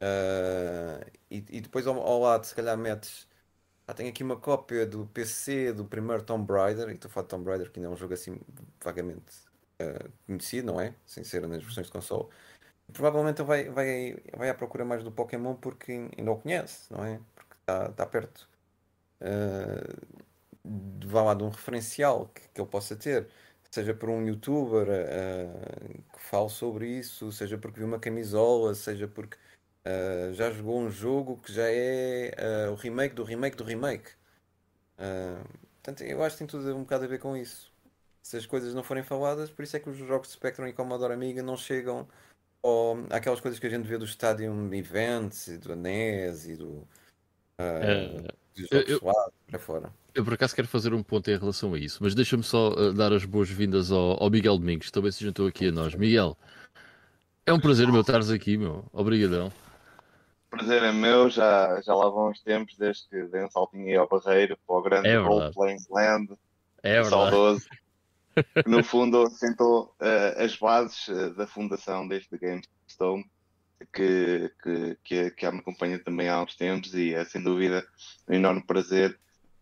[0.00, 1.00] Ah,
[1.30, 3.28] e, e depois ao, ao lado, se calhar, metes.
[3.88, 7.24] Ah, tenho aqui uma cópia do PC do primeiro Tomb Raider, e estou a falar
[7.24, 8.40] de Tomb Raider, que ainda é um jogo assim
[8.84, 9.24] vagamente
[9.80, 10.94] ah, conhecido, não é?
[11.06, 12.28] Sem ser nas versões de console.
[12.92, 17.20] Provavelmente vai, vai, vai à procura mais do Pokémon porque ainda o conhece, não é?
[17.36, 18.48] Porque está está perto.
[20.64, 23.28] De- vá lá de um referencial que, que possa ter,
[23.74, 29.08] seja por um youtuber ah, que fale sobre isso, seja porque viu uma camisola, seja
[29.08, 29.36] porque
[29.84, 34.12] ah, já jogou um jogo que já é ah, o remake do remake do remake.
[35.82, 37.72] Portanto, eu acho que tem tudo um bocado a ver com isso.
[38.22, 40.72] Se as coisas não forem faladas, por isso é que os jogos de Spectrum e
[40.72, 42.08] Commodore Amiga não chegam
[42.62, 46.86] ao, àquelas coisas que a gente vê do Stadium Events e do NES e do.
[47.58, 49.00] Dos eu-
[49.50, 49.92] para fora.
[50.14, 52.92] Eu por acaso quero fazer um ponto em relação a isso, mas deixa-me só uh,
[52.92, 55.94] dar as boas-vindas ao, ao Miguel Domingos, que também se juntou aqui a nós.
[55.94, 56.36] Miguel,
[57.44, 58.84] é um prazer meu estares aqui, meu.
[58.92, 59.52] Obrigadão.
[60.50, 63.96] prazer é meu, já, já lá vão os tempos desde que dei um saltinho aí
[63.96, 65.18] ao Barreiro para o grande É.
[65.52, 66.32] Playing Land,
[66.80, 67.10] É verdade.
[67.10, 67.66] saudoso,
[68.64, 73.24] que no fundo sentou eh, as bases eh, da fundação deste GameStone,
[73.92, 74.50] que,
[75.04, 77.86] que, que, me acompanha também há uns tempos e é sem dúvida
[78.28, 79.18] um enorme prazer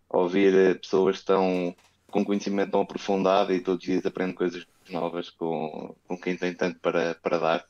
[0.08, 1.74] ouvir eh, pessoas tão
[2.10, 6.54] com conhecimento tão aprofundado e todos os dias aprendo coisas novas com, com quem tem
[6.54, 7.66] tanto para, para dar.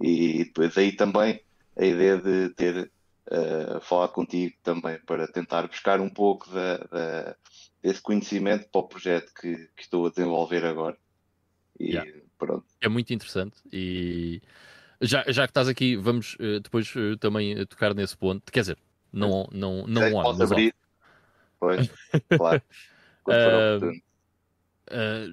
[0.00, 1.40] E depois aí também
[1.76, 2.92] a ideia de ter
[3.30, 7.36] uh, falado contigo também para tentar buscar um pouco da, da-
[7.82, 10.96] desse conhecimento para o projeto que, que estou a desenvolver agora.
[11.80, 12.10] E Yeah.
[12.38, 12.66] pronto.
[12.82, 14.42] É muito interessante e
[15.00, 18.50] já, já que estás aqui, vamos uh, depois uh, também uh, tocar nesse ponto.
[18.50, 18.78] Quer dizer,
[19.12, 20.52] não, não, não posso mas off.
[20.52, 20.74] abrir.
[21.58, 21.90] Pois,
[22.36, 22.62] claro.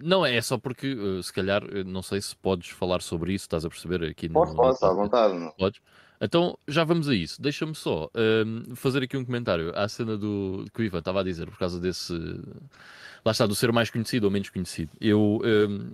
[0.01, 3.69] Não, é só porque, se calhar, não sei se podes falar sobre isso, estás a
[3.69, 4.29] perceber aqui.
[4.29, 5.33] Posso, no posso, à vontade.
[5.33, 5.51] Não?
[5.51, 5.81] Podes?
[6.21, 7.41] Então, já vamos a isso.
[7.41, 8.09] Deixa-me só
[8.45, 11.57] um, fazer aqui um comentário à cena do que o Ivan estava a dizer, por
[11.57, 12.13] causa desse.
[13.25, 14.91] Lá está, do ser mais conhecido ou menos conhecido.
[15.01, 15.41] Eu.
[15.43, 15.91] um,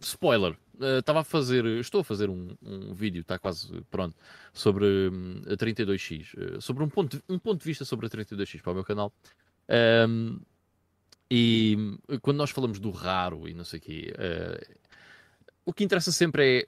[0.00, 0.56] spoiler.
[0.80, 4.16] Uh, Estava a fazer, estou a fazer um, um vídeo, está quase pronto,
[4.52, 8.62] sobre hum, a 32X, uh, sobre um ponto, um ponto de vista sobre a 32X
[8.62, 9.12] para o meu canal.
[10.08, 10.38] Um,
[11.30, 14.76] e hum, quando nós falamos do raro e não sei o quê, uh,
[15.64, 16.66] o que interessa sempre é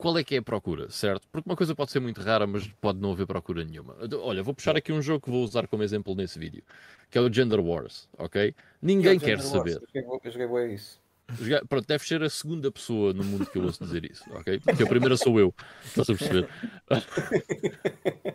[0.00, 1.28] qual é que é a procura, certo?
[1.30, 3.94] Porque uma coisa pode ser muito rara, mas pode não haver procura nenhuma.
[4.22, 6.62] Olha, vou puxar aqui um jogo que vou usar como exemplo nesse vídeo,
[7.10, 8.54] que é o Gender Wars, ok?
[8.80, 9.76] Ninguém quer Wars, saber.
[9.94, 10.98] Eu joguei, eu joguei isso.
[11.38, 14.58] Jogar- Pronto, deve ser a segunda pessoa no mundo que eu ouço dizer isso, ok?
[14.60, 16.48] Porque a primeira sou eu, estás a perceber?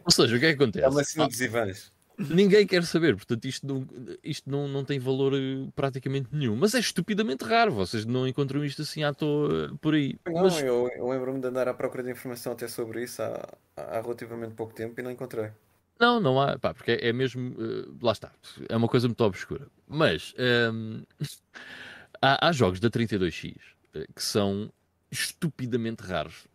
[0.06, 0.86] Ou seja, o que é que acontece?
[0.86, 1.92] É uma cena dos Ivans.
[2.18, 3.86] Ninguém quer saber, portanto, isto não,
[4.24, 6.56] isto não, não tem valor eh, praticamente nenhum.
[6.56, 10.16] Mas é estupidamente raro, vocês não encontram isto assim à toa por aí.
[10.26, 13.46] Não, Mas, eu, eu lembro-me de andar à procura de informação até sobre isso há,
[13.76, 15.50] há relativamente pouco tempo e não encontrei.
[16.00, 18.32] Não, não há, pá, porque é, é mesmo, eh, lá está,
[18.70, 19.68] é uma coisa muito obscura.
[19.88, 21.04] Mas ehm,
[22.26, 23.56] há, há jogos da 32X
[23.94, 24.72] eh, que são
[25.12, 26.48] estupidamente raros,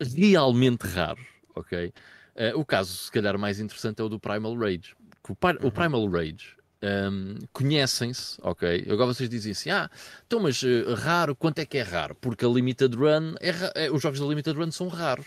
[0.00, 1.24] realmente raros,
[1.54, 1.92] ok?
[2.34, 4.94] Eh, o caso, se calhar, mais interessante é o do Primal Rage.
[5.28, 8.86] O, o Primal Rage ehm, conhecem-se, ok?
[8.90, 9.90] Agora vocês dizem assim, ah,
[10.26, 12.14] então, mas eh, raro, quanto é que é raro?
[12.14, 15.26] Porque a Limited Run, é é- os jogos da Limited Run são raros.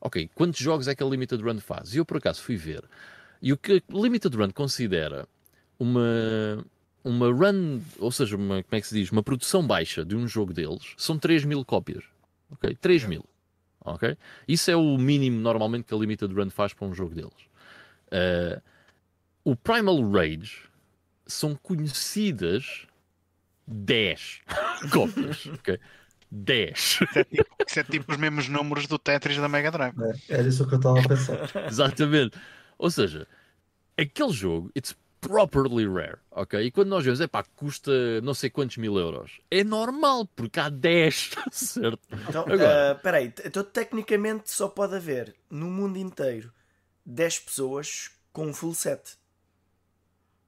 [0.00, 1.94] Ok, quantos jogos é que a Limited Run faz?
[1.94, 2.82] E eu por acaso fui ver.
[3.40, 5.26] E o que a Limited Run considera
[5.78, 6.64] uma,
[7.04, 9.10] uma run, ou seja, uma, como é que se diz?
[9.10, 12.04] Uma produção baixa de um jogo deles são 3 mil cópias.
[12.50, 12.76] Ok?
[12.80, 13.24] 3 mil.
[13.84, 14.16] Ok?
[14.46, 17.48] Isso é o mínimo normalmente que a Limited Run faz para um jogo deles.
[18.10, 18.60] Ah,
[19.44, 20.68] o Primal Rage
[21.26, 22.86] são conhecidas
[23.66, 24.42] 10
[24.92, 25.46] cópias.
[25.46, 25.78] Ok?
[26.30, 26.78] 10.
[26.78, 29.94] Isso é, tipo, isso é tipo os mesmos números do Tetris da Mega Drive.
[30.00, 31.50] É, era isso que eu estava a pensar.
[31.68, 32.38] Exatamente.
[32.78, 33.26] Ou seja,
[33.98, 36.60] aquele jogo, it's properly rare, ok?
[36.60, 39.40] E quando nós vemos, é pá, custa não sei quantos mil euros.
[39.50, 42.00] É normal, porque há 10, certo?
[42.28, 42.90] Então, Agora.
[42.90, 46.52] ah, peraí, então tecnicamente só pode haver no mundo inteiro
[47.06, 49.16] 10 pessoas com um full set.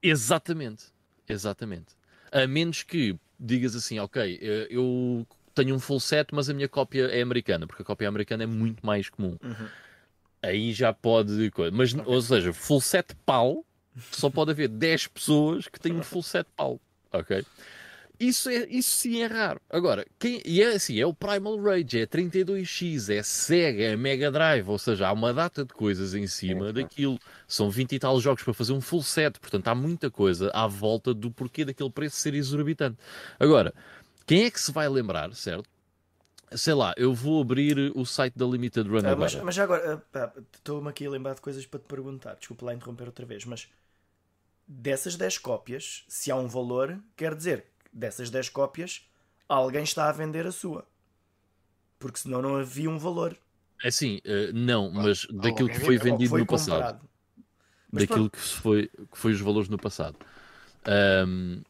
[0.02, 0.86] Exatamente.
[1.28, 1.94] Exatamente.
[2.30, 6.68] A menos que digas assim, ok, eh, eu tenho um full set, mas a minha
[6.68, 9.38] cópia é americana, porque a cópia americana é muito mais comum.
[9.42, 9.68] Uhum.
[10.42, 11.50] Aí já pode.
[11.72, 13.64] Mas, ou seja, full set pau,
[14.12, 16.80] só pode haver 10 pessoas que têm um full set pau.
[17.12, 17.44] Ok?
[18.18, 19.60] Isso, é, isso sim é raro.
[19.68, 24.30] Agora, quem, e é assim, é o Primal Rage, é 32X, é Sega, é Mega
[24.30, 27.18] Drive, ou seja, há uma data de coisas em cima daquilo.
[27.48, 30.66] São 20 e tal jogos para fazer um full set, portanto há muita coisa à
[30.68, 32.96] volta do porquê daquele preço ser exorbitante.
[33.38, 33.74] Agora,
[34.26, 35.68] Quem é que se vai lembrar, certo?
[36.52, 39.16] Sei lá, eu vou abrir o site da Limited Run Ah, agora.
[39.16, 42.36] mas, mas já agora, ah, estou-me aqui a lembrar de coisas para te perguntar.
[42.36, 43.68] Desculpa lá interromper outra vez, mas
[44.66, 49.08] dessas 10 cópias, se há um valor, quer dizer que dessas 10 cópias,
[49.48, 50.86] alguém está a vender a sua.
[51.98, 53.36] Porque senão não havia um valor.
[53.82, 57.08] É assim, eh, não, mas daquilo que foi vendido foi no passado.
[57.92, 60.16] daquilo que, foi, que foi os valores no passado.
[60.86, 61.62] Ahm,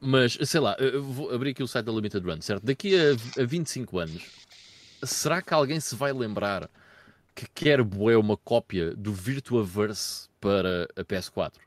[0.00, 2.64] mas, sei lá, eu vou abrir aqui o site da Limited Run, certo?
[2.64, 4.22] Daqui a, a 25 anos,
[5.02, 6.70] será que alguém se vai lembrar
[7.34, 11.65] que quer bué uma cópia do Virtuaverse para a PS4?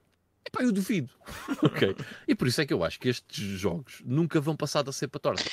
[0.50, 1.14] Epá, eu duvido.
[1.64, 1.96] ok.
[2.28, 5.20] E por isso é que eu acho que estes jogos nunca vão passar da cepa
[5.20, 5.44] torta.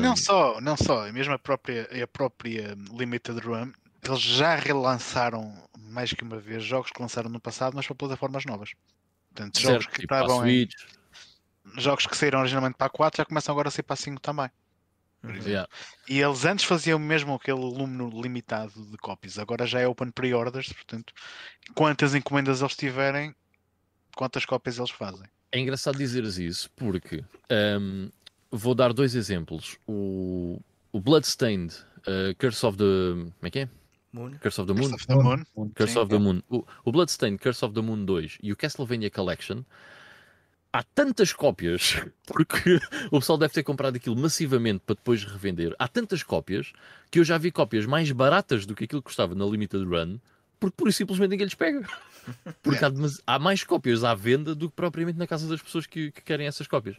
[0.00, 6.12] Não só, não só, mesmo a própria, a própria Limited Run, eles já relançaram mais
[6.12, 8.72] que uma vez jogos que lançaram no passado, mas para plataformas novas.
[9.32, 10.68] Portanto, jogos certo, que tipo, estavam em,
[11.78, 14.20] jogos que saíram originalmente para a 4 já começam agora a ser para a 5
[14.20, 14.50] também.
[15.24, 15.48] exemplo.
[15.48, 15.68] Yeah.
[16.08, 20.70] E eles antes faziam mesmo aquele número limitado de cópias, agora já é open pre-orders,
[20.72, 21.14] portanto,
[21.74, 23.34] quantas encomendas eles tiverem,
[24.14, 25.26] quantas cópias eles fazem.
[25.52, 28.08] É engraçado dizeres isso porque ahm,
[28.50, 29.78] vou dar dois exemplos.
[29.86, 30.60] O,
[30.92, 31.74] o Bloodstained
[32.06, 32.84] uh, Curse of the.
[32.84, 33.68] Como é que é?
[34.12, 34.32] Moon.
[34.40, 34.90] Curse of the Moon.
[34.90, 35.70] Curse of the Moon.
[35.74, 35.98] Curse Sim.
[35.98, 36.42] of the Moon.
[36.48, 39.64] O, o Bloodstained Curse of the Moon 2 e o Castlevania Collection.
[40.72, 45.74] Há tantas cópias, porque o pessoal deve ter comprado aquilo massivamente para depois revender.
[45.78, 46.72] Há tantas cópias
[47.10, 50.18] que eu já vi cópias mais baratas do que aquilo que custava na Limited Run,
[50.58, 51.86] porque pura e simplesmente ninguém lhes pega.
[52.62, 52.90] Porque há,
[53.26, 56.46] há mais cópias à venda do que propriamente na casa das pessoas que, que querem
[56.46, 56.96] essas cópias.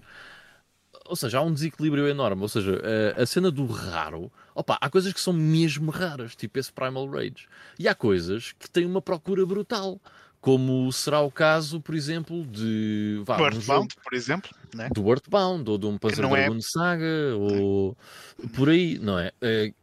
[1.08, 2.42] Ou seja, há um desequilíbrio enorme.
[2.42, 2.82] Ou seja,
[3.18, 7.08] a, a cena do raro, opa, há coisas que são mesmo raras, tipo esse Primal
[7.10, 7.48] Rage.
[7.78, 10.00] E há coisas que têm uma procura brutal.
[10.42, 14.90] Como será o caso, por exemplo, de vá, Do um jogo Earthbound, por exemplo, né?
[14.94, 17.98] do Earthbound ou de um Panzer não é- Saga ou
[18.56, 19.32] por aí, não é?
[19.42, 19.74] Eh,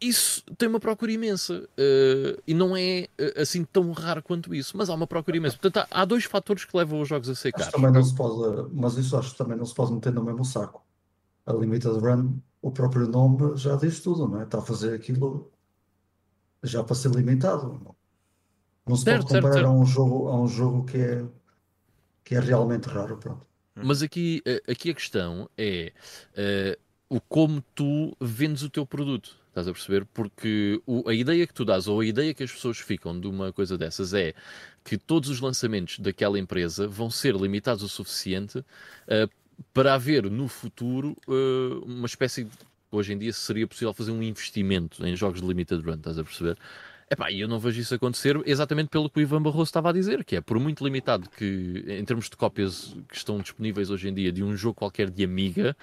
[0.00, 4.76] isso tem uma procura imensa eh, e não é eh, assim tão raro quanto isso,
[4.76, 5.56] mas há uma procura imensa.
[5.58, 7.72] Portanto, há, há dois fatores que levam os jogos a ser caros.
[7.72, 10.44] também não se pode, mas isso acho que também não se pode meter no mesmo
[10.44, 10.84] saco.
[11.46, 14.44] A Limited Run, o próprio nome já diz tudo, não é?
[14.44, 15.50] Está a fazer aquilo
[16.62, 17.68] já para ser limitado.
[17.84, 17.96] Não,
[18.86, 19.68] não se Certo, pode certo, comparar certo.
[19.68, 21.24] a um jogo, a um jogo que é,
[22.24, 23.46] que é realmente raro, pronto.
[23.74, 25.92] Mas aqui, eh, aqui a questão é
[26.36, 26.78] eh,
[27.08, 29.36] o como tu vendes o teu produto.
[29.58, 30.04] Estás a perceber?
[30.14, 33.26] Porque o- a ideia que tu dás, ou a ideia que as pessoas ficam de
[33.26, 34.32] uma coisa dessas é
[34.84, 38.64] que todos os lançamentos daquela empresa vão ser limitados o suficiente
[39.08, 39.28] eh,
[39.74, 42.50] para haver no futuro eh, uma espécie de.
[42.90, 46.24] Hoje em dia seria possível fazer um investimento em jogos de limited run, estás a
[46.24, 46.56] perceber?
[47.10, 49.92] Epá, e eu não vejo isso acontecer exatamente pelo que o Ivan Barroso estava a
[49.92, 54.08] dizer, que é por muito limitado que, em termos de cópias que estão disponíveis hoje
[54.08, 55.76] em dia de um jogo qualquer de Amiga,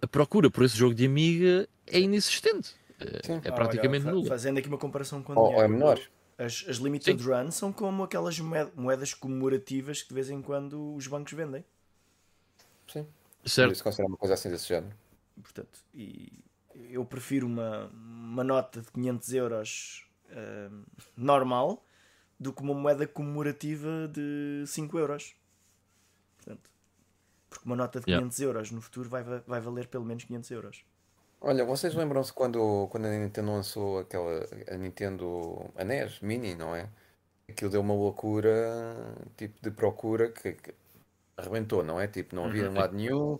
[0.00, 2.70] a procura por esse jogo de Amiga é inexistente.
[3.00, 3.40] É, Sim.
[3.44, 4.26] é Ah, praticamente olha, fa- nulo.
[4.28, 5.98] Fazendo aqui uma comparação com Ou, ou é menor.
[6.36, 10.94] As, as limited runs são como aquelas moed- moedas comemorativas que de vez em quando
[10.94, 11.64] os bancos vendem.
[12.86, 13.06] Sim.
[13.42, 13.72] Por Certo?
[13.72, 14.94] isso considero uma coisa assim desse género.
[15.42, 16.32] Portanto, e
[16.90, 20.82] eu prefiro uma, uma nota de 500 euros ahm,
[21.16, 21.84] normal
[22.38, 25.34] do que uma moeda comemorativa de 5 euros.
[26.36, 26.70] Portanto,
[27.50, 28.22] porque uma nota de Yeah.
[28.24, 30.84] 500 euros no futuro vai, va- vai valer pelo menos 500 euros.
[31.40, 36.74] Olha, vocês lembram-se quando, quando a Nintendo lançou aquela a Nintendo a NES Mini, não
[36.74, 36.88] é?
[37.48, 40.74] Aquilo deu uma loucura tipo de procura que, que
[41.36, 42.08] arrebentou, não é?
[42.08, 43.38] Tipo, não havia em lado nenhum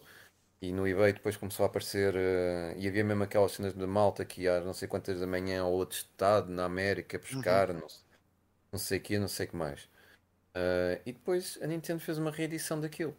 [0.62, 4.24] e no eBay depois começou a aparecer eh, e havia mesmo aquelas cenas de malta
[4.24, 7.86] que ia às não sei quantas da manhã ao outro estado na América pescar, não,
[8.72, 9.88] não sei o que, não sei o que mais.
[10.54, 13.16] Ah, e depois a Nintendo fez uma reedição daquilo.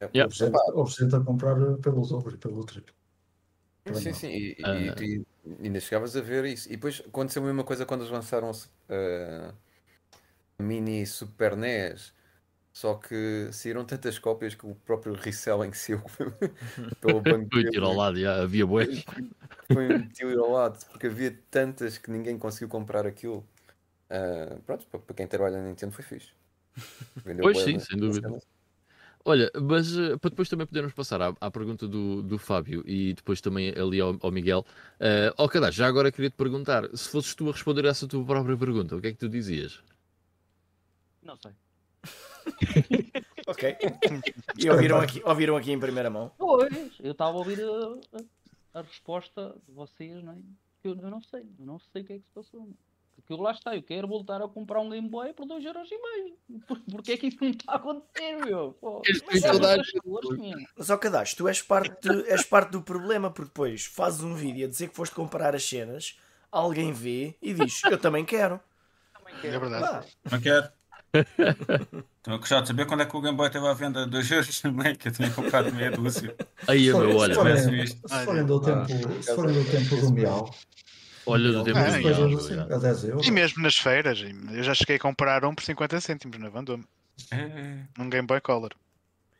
[0.00, 0.08] É,
[0.72, 2.94] houve gente a comprar pelo dobro e pelo triplo.
[3.92, 4.94] Sim, sim, e, e- Ah.
[5.02, 6.68] e- e ainda chegavas a ver isso.
[6.68, 9.54] E depois aconteceu a mesma coisa quando eles lançaram uh,
[10.58, 12.12] mini Super NES.
[12.72, 16.00] Só que saíram tantas cópias que o próprio reselling saiu
[17.00, 18.86] pelo banco Foi tiro ao lado, já, havia bué.
[19.72, 23.44] Foi um tiro ao lado, porque havia tantas que ninguém conseguiu comprar aquilo.
[24.08, 26.30] Ah, pronto, para quem trabalha na Nintendo foi fixe.
[27.24, 28.30] Vendeu Pois sim, sem dúvida.
[29.24, 33.12] Olha, mas eh, para depois também podermos passar à, à pergunta do, do Fábio e
[33.12, 34.64] depois também ali ao, ao Miguel.
[34.98, 38.56] Uh, oh, já agora queria te perguntar: se fosses tu a responder essa tua própria
[38.56, 39.82] pergunta, o que é que tu dizias?
[41.22, 41.52] Não sei.
[43.46, 43.76] Ok.
[44.58, 46.30] E ouviram aqui, ouviram aqui em primeira mão.
[46.38, 50.36] Pois, eu estava a ouvir a, a- a resposta de vocês, não é?
[50.84, 52.60] Eu, eu não sei, eu não sei o que é que se passou.
[52.62, 52.74] meu.
[53.30, 56.60] Porque eu lá está, eu quero voltar a comprar um Game Boy por 2,5€.
[56.66, 58.72] Por, porque é que isso não está a acontecer, meu?
[58.80, 59.50] Pô, mas é.
[60.76, 64.66] Mas ó Cadastro, tu és parte, és parte do problema, porque depois fazes um vídeo
[64.66, 66.18] a dizer que foste comprar as cenas,
[66.50, 68.60] alguém vê e diz, eu também quero.
[69.14, 69.60] Também É quero.
[69.60, 69.84] verdade.
[69.86, 70.68] Ah, Não quero.
[71.12, 74.30] Estou a gostar de saber quando é que o Game Boy esteve à venda 2
[74.30, 76.34] euros meio, que eu tinha comprado meia dúzia.
[76.66, 77.40] Aí, meu, olha, se
[78.24, 80.54] forem- do tempo, se forem do tempo do Miau,
[81.38, 82.62] tempo do e Miau, coisas já.
[82.64, 83.28] a 10 euros.
[83.28, 86.84] Mesmo nas feiras, eu já cheguei a comprar um por 50 cêntimos na Vandome.
[87.30, 88.70] É, Um Game Boy Color.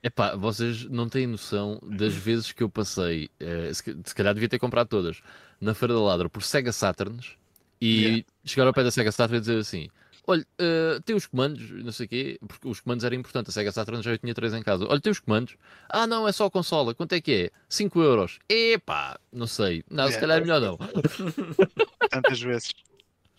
[0.03, 4.49] Epá, vocês não têm noção das vezes que eu passei, eh, se, se calhar devia
[4.49, 5.21] ter comprado todas,
[5.61, 7.37] na Feira da Ladra por Sega Saturns
[7.81, 8.25] e Yeah.
[8.45, 9.89] chegaram ao pé da Sega Saturn e dizer assim:
[10.27, 13.53] Olha, eh, tem os comandos, não sei o quê, porque os comandos eram importantes, a
[13.53, 14.87] Sega Saturn já eu tinha três em casa.
[14.89, 15.57] Olha, tem os comandos.
[15.89, 16.95] Ah, não, é só a consola.
[16.95, 17.51] Quanto é que é?
[17.69, 18.39] 5 euros.
[18.49, 19.83] Epá, não sei.
[19.91, 20.21] Não, se Yeah.
[20.21, 20.79] calhar é melhor não.
[22.11, 22.69] Tantas vezes.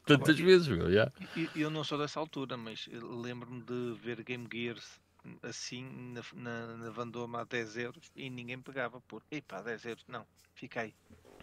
[0.06, 1.12] Tantas vezes, meu, já.
[1.36, 5.00] E- Eu não sou dessa altura, mas lembro-me de ver Game Gears
[5.44, 10.04] assim na, na, na Vandoma a 10 euros e ninguém pegava por epá, 10 euros,
[10.08, 10.96] não, fica aí.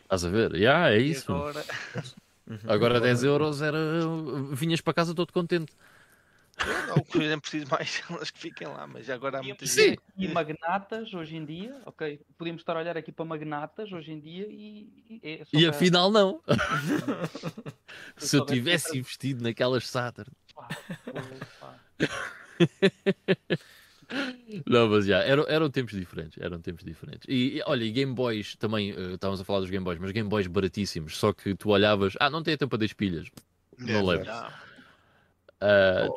[0.02, 0.56] Estás a ver?
[0.56, 1.30] Já, é E isso.
[1.30, 1.64] agora,
[2.66, 3.78] Agora 10 euros era.
[4.52, 5.72] Vinhas para casa todo contente.
[6.58, 9.90] eu não, eu nem preciso mais elas que fiquem lá, mas agora há muita Sim.
[9.90, 10.02] gente.
[10.16, 14.18] E magnatas hoje em dia, ok, podemos estar a olhar aqui para magnatas hoje em
[14.20, 16.40] dia e, e é E para- afinal, não.
[18.16, 20.30] Se eu tivesse investido naquelas Saturn.
[20.54, 20.68] Pá,
[21.60, 21.74] pá.
[24.66, 27.26] Não, mas já, eram, eram tempos diferentes, eram tempos diferentes.
[27.28, 30.10] E, e, olha, e Game Boys também, eh, estávamos a falar dos Game Boys, mas
[30.12, 33.28] Game Boys baratíssimos, só que tu olhavas, ah, não tem a tampa das pilhas,
[33.78, 34.12] não Yeah.
[34.12, 34.58] lembro.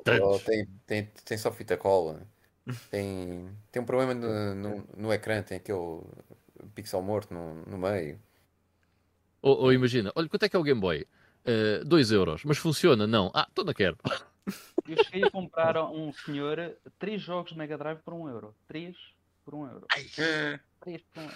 [0.04, 0.44] Tantos.
[0.44, 2.22] tem, tem, tem só fita cola.
[2.90, 6.02] Tem, tem um problema no, no, no ecrã, tem aquele
[6.74, 8.20] pixel morto no, no meio.
[9.42, 11.06] Ou, ou imagina, olha, quanto é que é o Game Boy?
[11.86, 13.08] 2 euros, mas funciona?
[13.08, 13.32] Não.
[13.34, 13.98] Ah, então não quero.
[14.88, 18.56] Eu cheguei a comprar a um senhor três jogos de Mega Drive por um euro.
[18.68, 18.96] Três
[19.46, 19.86] por um euro.
[20.18, 21.36] é, Três por um euro.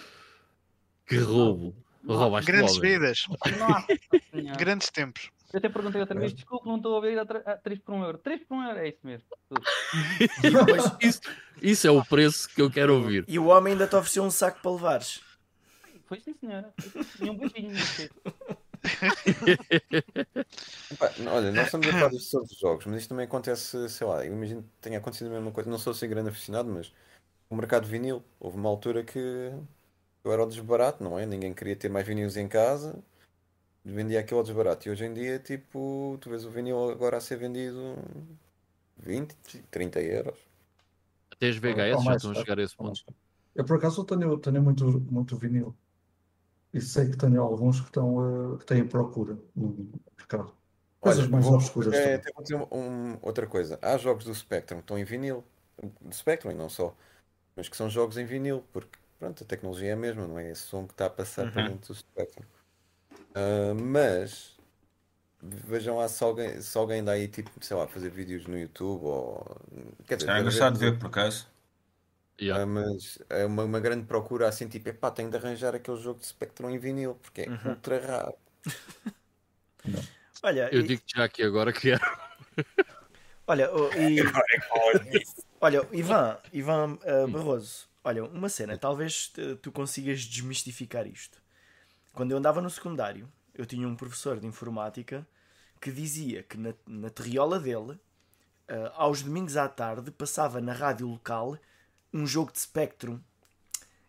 [1.06, 1.76] Que roubo.
[2.06, 3.24] Roubaste Grandes vidas,
[3.58, 3.86] Nossa
[4.56, 5.28] grandes tempos.
[5.52, 7.94] Eu até perguntei outra vez, desculpe, não estou a ver a tra- a 3 por
[7.94, 8.18] 1 euro.
[8.18, 9.26] 3 por 1 euro, é isso mesmo.
[11.00, 11.20] E, Isso,
[11.60, 13.24] isso é o preço que eu quero ouvir.
[13.26, 15.20] e o homem ainda te ofereceu um saco para levares.
[16.06, 16.72] Foi sim, senhora.
[17.20, 17.74] E um beijinho.
[21.28, 24.62] Olha, nós estamos a falar sobre os jogos, mas isto também acontece, sei lá, imagino
[24.62, 25.70] que tenha acontecido a mesma coisa.
[25.70, 26.92] Não sou assim grande aficionado, mas
[27.48, 29.18] o mercado de vinil, houve uma altura que
[30.24, 31.24] eu era o desbarato, não é?
[31.24, 32.98] Ninguém queria ter mais vinis em casa,
[33.84, 34.88] vendia aquilo ao desbarato.
[34.88, 37.96] E hoje em dia, tipo, tu vês o vinil agora a ser vendido
[38.98, 39.34] 20,
[39.70, 40.38] 30 euros.
[41.30, 43.04] Até as VHS já mais estão a chegar a esse ponto.
[43.54, 45.74] Eu por acaso tenho, tenho muito, muito vinil.
[46.76, 50.52] E sei que tenho alguns que, estão, eh, que têm procura no mercado.
[51.00, 53.78] Coisas Olha, mais vou- obscuras é, vou dizer um- outra coisa.
[53.80, 55.42] Há jogos do Spectrum que estão em vinil,
[56.02, 56.94] do Spectrum e não só,
[57.56, 60.50] mas que são jogos em vinil, porque pronto, a tecnologia é a mesma, não é
[60.50, 61.68] esse som que está a passar para Uhum.
[61.68, 62.44] dentro do Spectrum.
[63.34, 64.54] Ah, mas
[65.42, 69.04] vejam lá se alguém, se alguém dá aí tipo, sei lá, fazer vídeos no YouTube
[69.04, 69.44] ou
[70.06, 71.46] quer dizer, Era deve engraçado ver, por acaso.
[72.40, 72.62] Yeah.
[72.62, 76.20] ah, mas é uma, uma grande procura assim, tipo, epá, tenho de arranjar aquele jogo
[76.20, 77.70] de Spectrum em vinil, porque é Uhum.
[77.70, 78.34] ultra raro.
[80.42, 81.96] Olha, Eu e- digo já aqui agora que é.
[83.46, 84.18] olha, oh, e,
[85.60, 91.38] olha, Ivan, Ivan uh, Barroso, olha, uma cena, talvez uh, tu consigas desmistificar isto.
[92.14, 95.26] Quando eu andava no secundário, eu tinha um professor de informática
[95.80, 101.08] que dizia que na, na terriola dele, uh, aos domingos à tarde, passava na rádio
[101.08, 101.58] local
[102.16, 103.20] um jogo de Spectrum.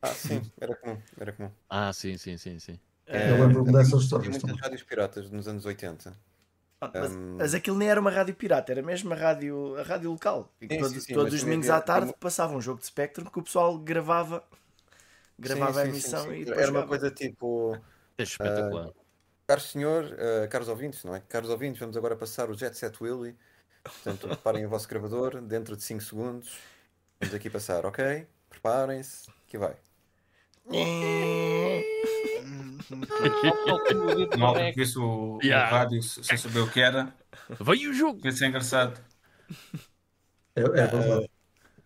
[0.02, 1.52] Ah, sim, era comum, era comum.
[1.70, 2.80] Ah, sim, sim, sim, sim.
[3.06, 6.18] É, Eu lembro-me dessas Havia histórias muitas rádios piratas nos anos 80.
[6.82, 10.12] Ah, Mas, mas aquilo nem era uma rádio pirata, era mesmo a rádio, a rádio
[10.12, 10.54] local.
[10.62, 12.86] E Sim, todo- sim, sim, todos os domingos à tarde havia- passava um jogo de
[12.88, 14.44] Spectrum que o pessoal gravava,
[15.40, 16.36] gravava a Sim, sim, sim, emissão sim.
[16.36, 16.86] e Era uma jogava.
[16.86, 17.84] coisa tipo,
[18.20, 18.92] É espetacular.
[19.48, 21.22] caros senhor, eh, caros ouvintes, não é?
[21.22, 23.38] Caros ouvintes, vamos agora passar o Jet Set Willy.
[23.98, 26.58] Portanto, preparem o vosso gravador, dentro de 5 segundos.
[27.20, 28.28] Vamos aqui passar, ok?
[28.50, 29.76] Preparem-se, que vai.
[34.28, 35.70] Que o Mal que visse o, o Yeah.
[35.70, 37.14] rádio se- sem saber o que era,
[37.60, 38.18] Veio o jogo!
[38.18, 39.00] devia ser engraçado.
[40.56, 41.30] É, é verdade.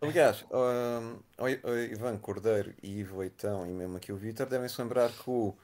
[0.02, 4.82] Aliás, hum, o o Ivan Cordeiro e Ivo Leitão e mesmo aqui o Vitor devem-se
[4.82, 5.56] lembrar que o,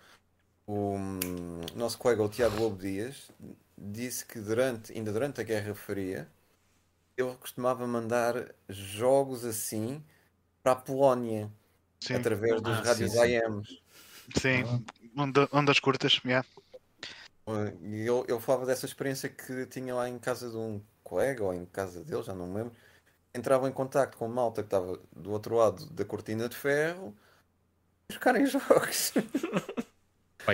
[0.67, 1.19] o hum,
[1.75, 3.31] nosso colega, o Tiago Lobo Dias,
[3.77, 6.29] disse que durante, ainda durante a Guerra Fria,
[7.17, 10.03] ele costumava mandar jogos assim
[10.61, 11.51] para a Polónia,
[11.99, 13.37] Sim, através dos Ah, sim, rádios sim.
[13.37, 13.81] AMs.
[14.37, 14.85] sim.
[15.17, 16.47] Onda- ondas curtas, yeah.
[17.81, 21.53] E ele, ele falava dessa experiência que tinha lá em casa de um colega ou
[21.53, 22.73] em casa dele, já não me lembro.
[23.33, 27.15] Entrava em contacto com malta que estava do outro lado da cortina de ferro
[28.09, 29.13] e jogarem jogos.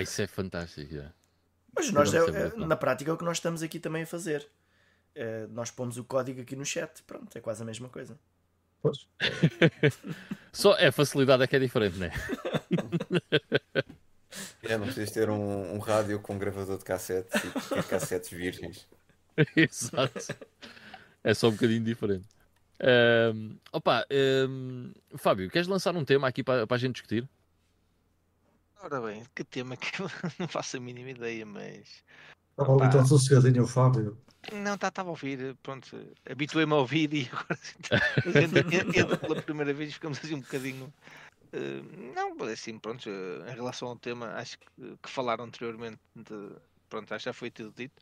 [0.00, 0.94] Isso é fantástico.
[0.94, 1.12] já.
[1.74, 4.48] Mas nós, é- é na prática, é o que nós estamos aqui também a fazer.
[5.14, 8.18] É, nós pomos o código aqui no chat, pronto, é quase a mesma coisa.
[8.82, 9.06] Pois.
[10.52, 12.10] Só é a facilidade é que é diferente, né?
[14.62, 18.88] É, não precisas ter um, um rádio com gravador de cassete e ter cassetes virgens.
[19.54, 20.34] Exato.
[21.22, 22.26] É só um bocadinho diferente.
[22.80, 27.28] Ahm, opa, ahm, Fábio, queres lançar um tema aqui para, para a gente discutir?
[28.82, 32.02] Ora bem, que tema que eu não faço a mínima ideia, mas.
[32.54, 32.90] Estava ali Opa.
[32.90, 34.16] tão sossegadinho o Fábio.
[34.52, 35.88] Não, estava a ouvir, pronto,
[36.28, 37.58] habituei-me a ouvir e agora
[38.94, 40.92] entra pela primeira vez e ficamos assim um bocadinho.
[41.52, 41.82] eh,
[42.14, 44.66] não, assim, pronto, eh, em relação ao tema, acho que,
[45.02, 46.50] que falaram anteriormente, de,
[46.88, 48.00] pronto, acho que já foi tudo dito.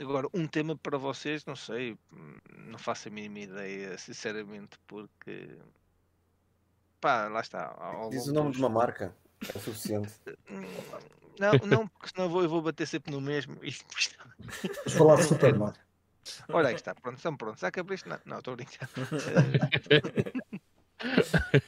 [0.00, 1.98] Agora, um tema para vocês, não sei,
[2.56, 5.58] não faço a mínima ideia, sinceramente, porque.
[7.00, 7.74] Pá, lá está.
[8.10, 10.12] Diz o nome dos- de uma marca, é o suficiente.
[11.38, 13.54] Não, não, porque senão eu vou, eu vou bater sempre no mesmo.
[13.62, 15.80] E depois- Vamos falar de Super Mario.
[16.50, 17.60] Olha, aí está, pronto, estão prontos.
[17.60, 18.08] Já acabei isto?
[18.08, 18.88] Não, não, estou a brincar.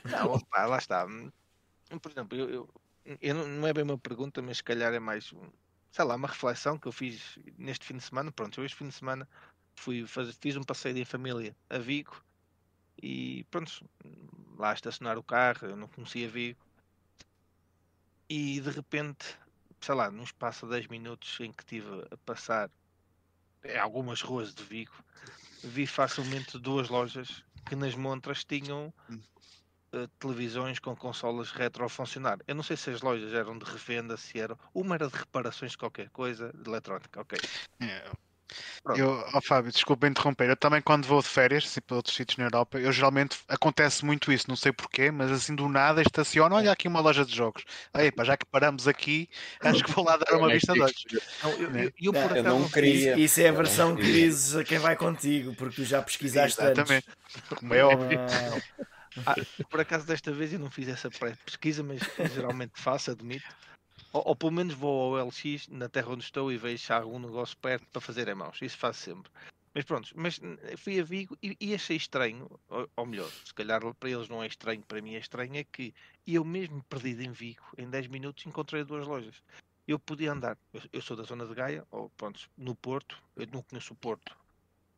[0.04, 1.06] não, opá, lá está.
[2.02, 2.68] Por exemplo, eu, eu,
[3.20, 5.50] eu não, é bem uma pergunta, mas se calhar é mais, um-
[5.92, 8.30] sei lá, uma reflexão que eu fiz neste fim de semana.
[8.32, 9.28] Pronto, eu este fim de semana
[9.76, 12.20] fui fazer, fiz um passeio em família a Vigo
[13.02, 13.88] e pronto,
[14.58, 16.58] lá estacionar o carro, eu não conhecia Vigo.
[18.32, 19.36] E de repente,
[19.80, 22.70] sei lá, num espaço de 10 minutos em que estive a passar
[23.64, 24.94] em algumas ruas de Vigo,
[25.64, 28.94] vi facilmente duas lojas que nas montras tinham
[29.92, 32.38] eh, televisões com consolas retro a funcionar.
[32.46, 34.56] Eu não sei se as lojas eram de revenda, se eram.
[34.72, 37.36] Uma era de reparações de qualquer coisa, de eletrónica, ok.
[37.80, 38.12] É,
[38.82, 38.98] Pronto.
[38.98, 40.48] Eu, ó Fábio, desculpa interromper.
[40.48, 44.04] Eu também, quando vou de férias, assim, para outros sítios na Europa, eu geralmente acontece
[44.04, 46.54] muito isso, não sei porquê, mas assim do nada estaciono.
[46.56, 47.64] Olha aqui uma loja de jogos.
[47.92, 49.28] Aí, pá, já que paramos aqui,
[49.60, 51.04] acho que vou lá dar uma É vista de olhos.
[52.00, 53.12] Eu, acaso não queria.
[53.12, 54.12] Isso, isso é a versão queria.
[54.12, 56.78] crises a quem vai contigo, porque tu já pesquisaste antes.
[56.78, 57.06] Exatamente.
[57.56, 58.18] Como é óbvio.
[58.18, 58.60] Ah,
[59.26, 59.34] Ah,
[59.68, 62.00] por acaso desta vez eu não fiz essa pré-pesquisa, mas
[62.34, 63.44] geralmente faço, admito.
[64.12, 66.96] Ou, ou pelo menos vou ao LX na terra onde estou e vejo se há
[66.96, 68.60] algum negócio perto para fazer em mãos.
[68.60, 69.30] Isso faço sempre.
[69.72, 70.40] Mas pronto, mas
[70.76, 74.42] fui a Vigo e, e achei estranho, ou, ou melhor, se calhar para eles não
[74.42, 75.94] é estranho, para mim é estranho, é que
[76.26, 79.40] eu mesmo perdido em Vigo, em 10 minutos encontrei duas lojas.
[79.86, 83.46] Eu podia andar, eu, eu sou da zona de Gaia, ou pronto, no Porto, eu
[83.52, 84.36] não conheço o Porto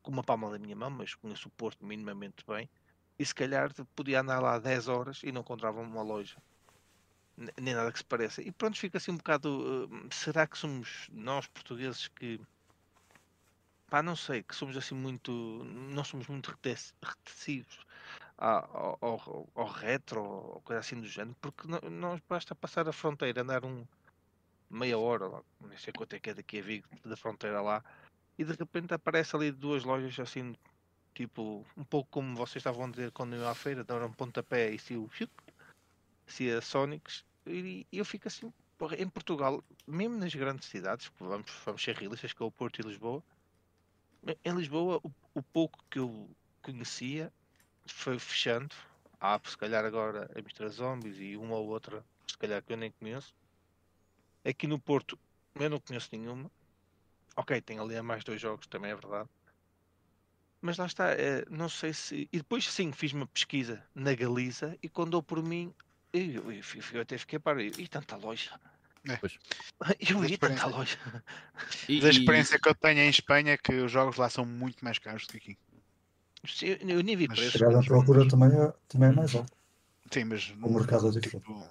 [0.02, 2.68] com uma palma da minha mão, mas conheço o Porto minimamente bem
[3.18, 6.36] e se calhar podia andar lá 10 horas e não encontrava uma loja.
[7.36, 8.42] Nem nada que se pareça.
[8.42, 9.86] E pronto, fica assim um bocado.
[9.86, 12.40] uh, será que somos nós portugueses que.
[13.88, 15.30] Pá, não sei, que somos assim muito.
[15.64, 17.78] Não somos muito rete- retecivos
[18.38, 22.88] a- ao, ao, ao retro ou coisa assim do género, porque no- nós basta passar
[22.88, 23.86] a fronteira, andar um
[24.70, 25.28] meia hora,
[25.60, 27.84] não sei quanto é que é daqui a Vigo, da fronteira lá,
[28.38, 30.54] e de repente aparece ali duas lojas assim
[31.14, 34.12] tipo, um pouco como vocês estavam a dizer quando eu ia à feira, deram um
[34.12, 35.08] pontapé e se o
[36.26, 38.52] se a Sonics, e eu fico assim,
[38.98, 42.82] em Portugal, mesmo nas grandes cidades, vamos, vamos ser realistas, que é o Porto e
[42.82, 43.22] Lisboa,
[44.26, 46.28] em- em Lisboa, o, o pouco que eu
[46.62, 47.32] conhecia
[47.86, 48.74] foi fechando.
[49.20, 52.76] Há, se calhar, agora a Mistura Zombies e uma ou outra, se calhar que eu
[52.76, 53.34] nem conheço.
[54.44, 55.18] Aqui no Porto,
[55.56, 56.50] eu não conheço nenhuma.
[57.36, 59.28] Ok, tem ali a mais dois jogos, também é verdade.
[60.62, 62.28] Mas lá está, eh, não sei se.
[62.32, 65.74] E depois sim, fiz uma pesquisa na Galiza e quando dou por mim,
[66.12, 66.62] eu, eu, eu,
[66.94, 68.50] eu até fiquei para e tanta loja.
[69.08, 69.16] É.
[69.16, 69.36] Pois.
[70.08, 70.96] Eu vi tanta loja.
[71.88, 74.46] E, Da e- experiência que eu tenho em Espanha é que os jogos lá são
[74.46, 75.58] muito mais caros do que aqui.
[76.46, 77.40] Sim, Eu, nem vi Mas.
[77.40, 79.52] Se calhar a mas- procura também é, também é mais alta.
[80.12, 81.44] Sim, mas O mercado é diferente.
[81.44, 81.70] tipo,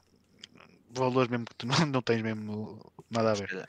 [0.89, 3.65] valores mesmo que tu não, não tens mesmo nada a ver.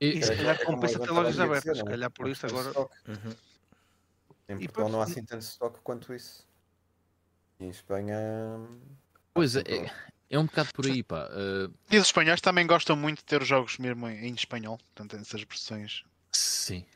[0.00, 1.76] e- E se calhar é compensa ter lojas abertas.
[1.76, 1.86] Se é?
[1.86, 2.70] calhar por isso agora.
[2.78, 3.34] uhum.
[4.48, 6.46] Em E Portugal não há assim tanto estoque quanto isso.
[7.60, 8.16] E em Espanha.
[9.34, 9.92] Pois é, sempre é,
[10.30, 11.28] é um bocado por aí, pá.
[11.28, 15.16] Uh, E os espanhóis também gostam muito de ter os jogos mesmo em, espanhol, portanto,
[15.20, 16.04] essas versões.
[16.32, 16.86] sim.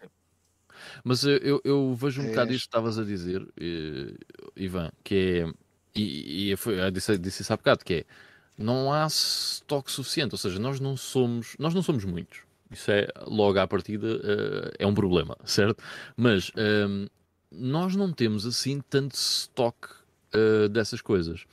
[1.05, 4.15] Mas eu, eu, eu vejo um É bocado isso que estavas a dizer, eh,
[4.57, 5.53] Ivan, que é.
[5.95, 8.05] E, e foi, eu disse, disse isso há bocado, que é.
[8.57, 12.41] Não há estoque suficiente, ou seja, nós não somos, nós não somos muitos.
[12.71, 15.83] Isso é, logo à partida, eh, é um problema, certo?
[16.17, 17.07] Mas ehm,
[17.51, 19.89] nós não temos assim tanto estoque
[20.33, 21.45] eh, dessas coisas.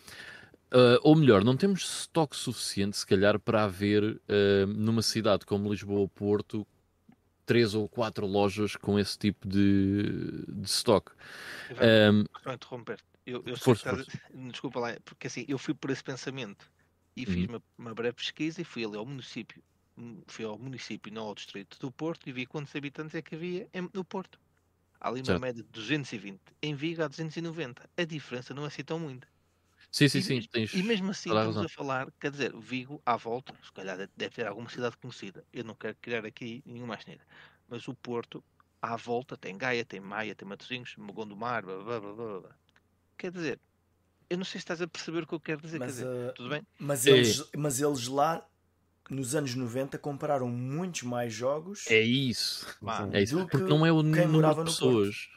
[0.75, 5.69] Uh, ou melhor, não temos estoque suficiente, se calhar, para haver uh, numa cidade como
[5.71, 6.67] Lisboa ou Porto
[7.45, 11.11] três ou quatro lojas com esse tipo de, de estoque.
[11.69, 12.99] Ivan, Vou interromper.
[13.25, 14.19] Eu, eu Força, estás-
[14.51, 16.69] Desculpa lá, porque assim, eu fui por esse pensamento
[17.15, 19.63] e fiz uma, uma breve pesquisa e fui ali ao município,
[19.97, 23.35] hum, fui ao município, não ao distrito do Porto e vi quantos habitantes é que
[23.35, 24.39] havia em- no Porto.
[24.99, 25.41] Há ali uma Certo.
[25.41, 27.89] média de 220, em Vigo há 290.
[27.97, 29.27] A diferença não é assim tão muita.
[29.91, 31.63] Sim, sim, E sim, mesmo- tens E mesmo assim estamos razão.
[31.65, 35.45] a falar, quer dizer, Vigo à volta, se calhar de- deve ter alguma cidade conhecida.
[35.53, 37.23] Eu não quero criar aqui nenhuma asneira.
[37.67, 38.43] Mas o Porto,
[38.81, 42.55] à volta, tem Gaia, tem Maia, tem Matosinhos, Gondomar, blá, blá, blá, blá, blá.
[43.17, 43.59] Quer dizer,
[44.29, 45.79] eu não sei se estás a perceber o que eu quero dizer.
[45.79, 46.61] quer Mas, dizer, uh, tudo bem?
[46.79, 47.11] Mas É.
[47.11, 48.45] eles, mas eles lá,
[49.09, 51.85] nos anos 90, compraram muitos mais jogos.
[51.87, 52.67] É isso.
[53.13, 53.37] É isso.
[53.47, 55.29] Porque que não é o número de pessoas.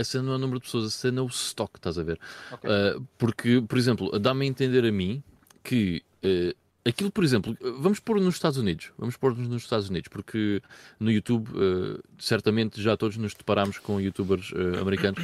[0.00, 2.02] A cena não é o número de pessoas, a cena é o stock, estás a
[2.02, 2.20] ver?
[2.52, 2.70] Ok.
[2.70, 5.22] Uh, porque, por exemplo, dá-me a entender a mim
[5.64, 6.54] que uh,
[6.86, 10.62] aquilo, por exemplo, vamos pôr nos Estados Unidos, vamos pôr nos Estados Unidos, porque
[10.98, 15.22] no YouTube, uh, certamente já todos nos deparamos com youtubers americanos.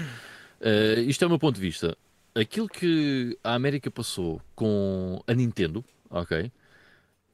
[1.06, 1.96] Isto é o meu ponto de vista.
[2.34, 6.50] Aquilo que a América passou com a Nintendo, ok?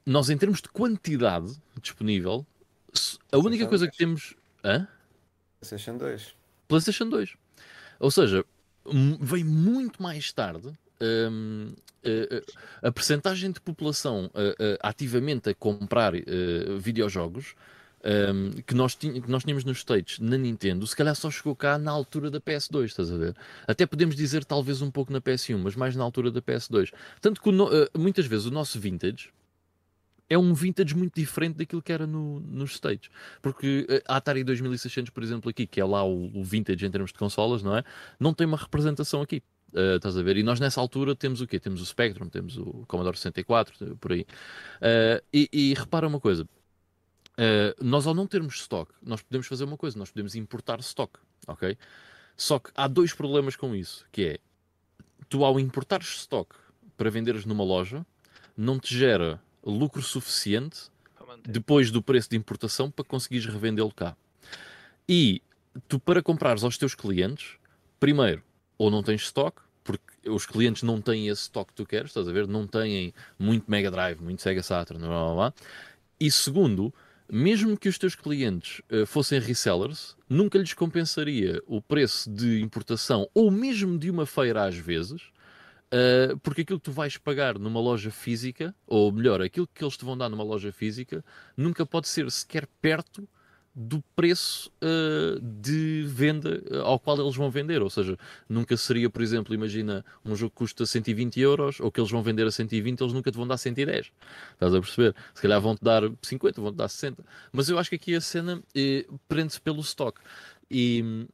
[0.05, 2.45] Nós, em termos de quantidade disponível,
[3.31, 4.35] a única coisa que temos.
[4.65, 4.89] Hã?
[5.61, 6.42] PlayStation 2.
[6.73, 7.35] PlayStation 2.
[8.01, 8.45] Ou seja,
[8.87, 10.69] m- veio muito mais tarde.
[11.01, 11.73] hum,
[12.05, 16.23] eh, eh, a percentagem de população eh, eh, ativamente a comprar eh,
[16.79, 17.55] videojogos
[18.05, 21.79] hum, que, nós que nós tínhamos nos States na Nintendo, se calhar só chegou cá
[21.79, 23.37] na altura da PS2, estás a ver?
[23.69, 26.91] Até podemos dizer talvez um pouco na PS1, mas mais na altura da PS2.
[27.21, 27.51] Tanto que
[27.99, 29.31] muitas vezes o nosso vintage
[30.33, 33.11] é um vintage muito diferente daquilo que era no, nos States.
[33.41, 36.91] Porque eh, a Atari 2600, por exemplo, aqui, que é lá o, o vintage em
[36.91, 37.85] termos de consolas, não é?
[38.19, 39.43] Não tem uma representação aqui.
[39.75, 40.37] Eh, estás a ver?
[40.37, 41.61] E nós nessa altura temos o quê?
[41.61, 44.27] Temos o Spectrum, temos o Commodore 64, por aí.
[44.81, 46.47] Eh, e, e repara uma coisa.
[47.37, 51.19] Eh, nós ao não termos stock, nós podemos fazer uma coisa, nós podemos importar stock,
[51.47, 51.77] ok?
[52.37, 54.39] Só que há dois problemas com isso, que é,
[55.29, 56.55] tu ao importares stock
[56.97, 58.05] para venderes numa loja,
[58.57, 60.91] não te gera lucro suficiente
[61.47, 64.17] depois do preço de importação para conseguires revendê-lo cá.
[65.09, 65.43] E
[65.89, 67.57] tu, para comprares aos teus clientes,
[67.99, 68.43] primeiro,
[68.79, 72.29] ou não tens stock, porque os clientes não têm esse stock que tu queres, estás
[72.29, 72.47] a ver?
[72.47, 75.55] Não têm muito Mega Drive, muito Sega Saturn, blá, blá, blá.
[76.21, 76.93] E segundo,
[77.31, 83.29] mesmo que os teus clientes eh, fossem resellers, nunca lhes compensaria o preço de importação,
[83.35, 85.23] ou mesmo de uma feira às vezes,
[85.93, 89.95] Uh, porque aquilo que tu vais pagar numa loja física, ou melhor, aquilo que eles
[89.95, 91.23] te vão dar numa loja física,
[91.55, 93.29] nunca pode ser sequer perto
[93.75, 97.83] do preço uh, de venda uh, ao qual eles vão vender.
[97.83, 102.01] Ou seja, nunca seria, por exemplo, imagina um jogo que custa 120 euros, ou que
[102.01, 104.13] eles vão vender a 120, eles nunca te vão dar 110.
[104.53, 105.15] Estás a perceber?
[105.35, 107.23] Se calhar vão-te dar 50, vão-te dar 60.
[107.53, 110.21] Mas eu acho que aqui a cena eh, prende-se pelo stock.
[110.71, 111.27] E.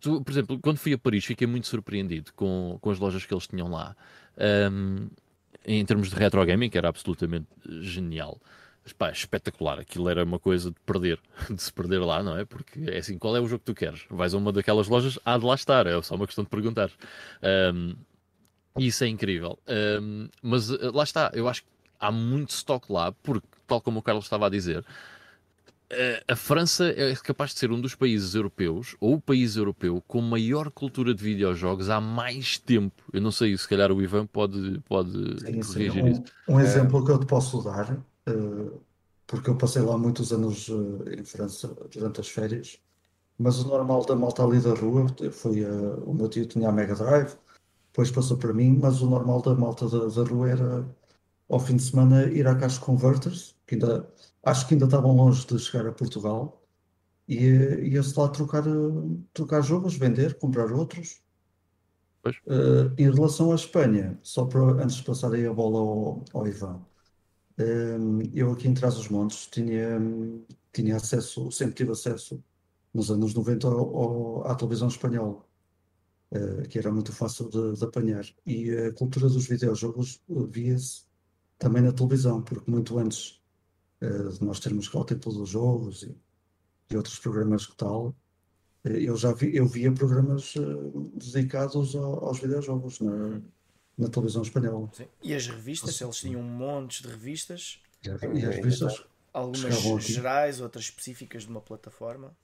[0.00, 3.34] Tu, por exemplo, quando fui a Paris, fiquei muito surpreendido com, com as lojas que
[3.34, 3.96] eles tinham lá.
[4.70, 5.08] Um,
[5.66, 7.46] em termos de retro gaming, que era absolutamente
[7.80, 8.38] genial.
[8.98, 9.80] Pá, espetacular.
[9.80, 11.18] Aquilo era uma coisa de perder,
[11.50, 12.44] de se perder lá, não é?
[12.44, 14.04] Porque é assim, qual é o jogo que tu queres?
[14.10, 16.90] Vais a uma daquelas lojas, há de lá estar, é só uma questão de perguntar.
[17.74, 17.94] Um,
[18.78, 19.58] isso é incrível.
[20.02, 24.00] Um, mas uh, lá está, eu acho que há muito stock lá, porque, tal como
[24.00, 24.84] o Carlos estava a dizer, eh,
[26.28, 30.20] a França é capaz de ser um dos países europeus, ou o país europeu, com
[30.20, 33.02] maior cultura de videojogos há mais tempo.
[33.12, 35.72] Eu não sei, se calhar o Ivan pode, pode Sim, sim.
[35.72, 36.22] corrigir isso.
[36.48, 38.32] Um, um exemplo que eu te posso dar, eh,
[39.26, 42.78] porque eu passei lá muitos anos eh, em França durante as férias,
[43.38, 45.68] mas o normal da malta ali da rua foi eh,
[46.04, 47.36] o meu tio tinha a Mega Drive,
[47.92, 50.86] depois passou para mim, mas o normal da malta da, da rua era
[51.48, 54.08] ao fim de semana ir à Cash Converters, que ainda
[54.44, 56.62] acho que ainda estavam longe de chegar a Portugal,
[57.28, 58.72] e eh, ia-se lá trocar, eh,
[59.34, 61.22] trocar jogos, vender, comprar outros.
[62.46, 66.46] Eh, em relação à Espanha, só para antes de passar aí a bola ao, ao
[66.46, 66.84] Ivan,
[67.58, 67.96] eh,
[68.34, 69.98] eu aqui em Trás-os-Montes tinha,
[70.72, 72.42] tinha acesso, sempre tive acesso
[72.94, 75.44] nos anos 90 ao- ao- à televisão espanhola,
[76.32, 78.24] eh, que era muito fácil de, de apanhar.
[78.46, 81.04] E a cultura dos videojogos eh, via-se
[81.58, 83.43] também na televisão, porque muito antes eh,
[84.40, 86.16] nós termos cá o Tempo dos Jogos e,
[86.90, 88.14] e outros programas que tal,
[88.84, 90.60] eh, eu já vi, eu via programas eh,
[91.14, 93.40] dedicados ao- aos videojogos na,
[93.96, 94.90] na televisão espanhola.
[94.92, 95.06] Sim.
[95.22, 100.04] E as revistas, eles tinham um monte de revistas, E as- e as revistas algumas
[100.04, 102.36] gerais, outras específicas de uma plataforma,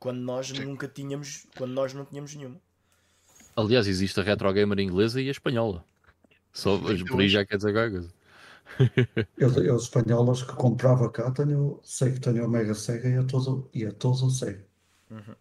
[0.00, 2.60] quando nós nunca tínhamos, quando nós não tínhamos nenhuma.
[3.56, 5.84] Aliás, existe a retro gamer inglesa e a espanhola.
[6.52, 8.17] Só os Bri já quer dizer qualquer coisa.
[9.38, 13.24] Eu, eu espanholas que comprava cá, tenho, sei que tenho a Mega Sega e a
[13.24, 14.66] todo, e a todo Sega.
[15.10, 15.36] Uhum.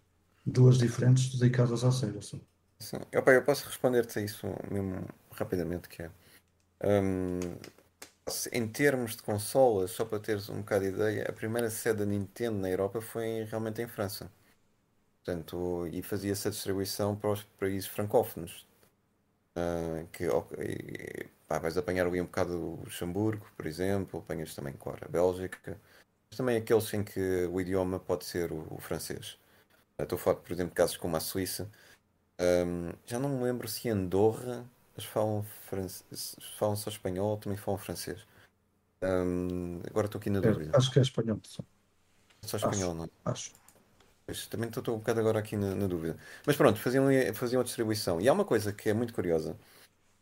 [0.47, 2.23] Duas diferentes dedicadas à Sega.
[2.23, 2.37] Só.
[2.79, 2.97] Sim.
[3.15, 6.11] Opa, eu posso responder-te a isso mesmo rapidamente, que é...
[8.27, 11.99] se- em termos de consolas, só para teres um bocado de ideia, a primeira sede
[11.99, 14.31] da Nintendo na Europa foi realmente em França.
[15.25, 18.67] Portanto, e fazia-se a distribuição para os países francófonos.
[19.55, 20.25] Ah, que
[21.47, 25.79] pá, vais apanhar ali um bocado o Luxemburgo, por exemplo, apanhas também, claro, a Bélgica,
[26.29, 29.37] mas também aqueles em que o idioma pode ser o, o francês.
[29.99, 31.69] Estou a falar, por exemplo, de casos como a Suíça.
[32.39, 35.45] Ahm, já não me lembro se em Andorra eles falam,
[36.11, 38.25] se falam só espanhol ou também falam francês.
[39.03, 40.77] Ahm, agora estou aqui na É, dúvida.
[40.77, 41.39] acho que é espanhol.
[41.45, 41.63] Só,
[42.45, 43.09] Só espanhol, não é?
[43.25, 43.51] acho.
[44.25, 46.17] Pois, também estou um bocado agora aqui na, na dúvida.
[46.45, 48.19] Mas pronto, faziam, faziam a distribuição.
[48.19, 49.55] E há uma coisa que é muito curiosa.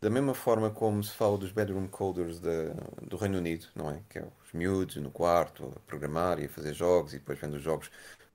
[0.01, 4.01] Da mesma forma como se fala dos bedroom coders da- do Reino Unido, não é?
[4.09, 7.55] Que é os miúdos no quarto a programar e a fazer jogos e depois vendo
[7.55, 7.89] os jogos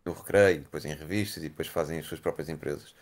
[0.05, 2.95] no recreio, depois em revistas e depois fazem as suas próprias empresas.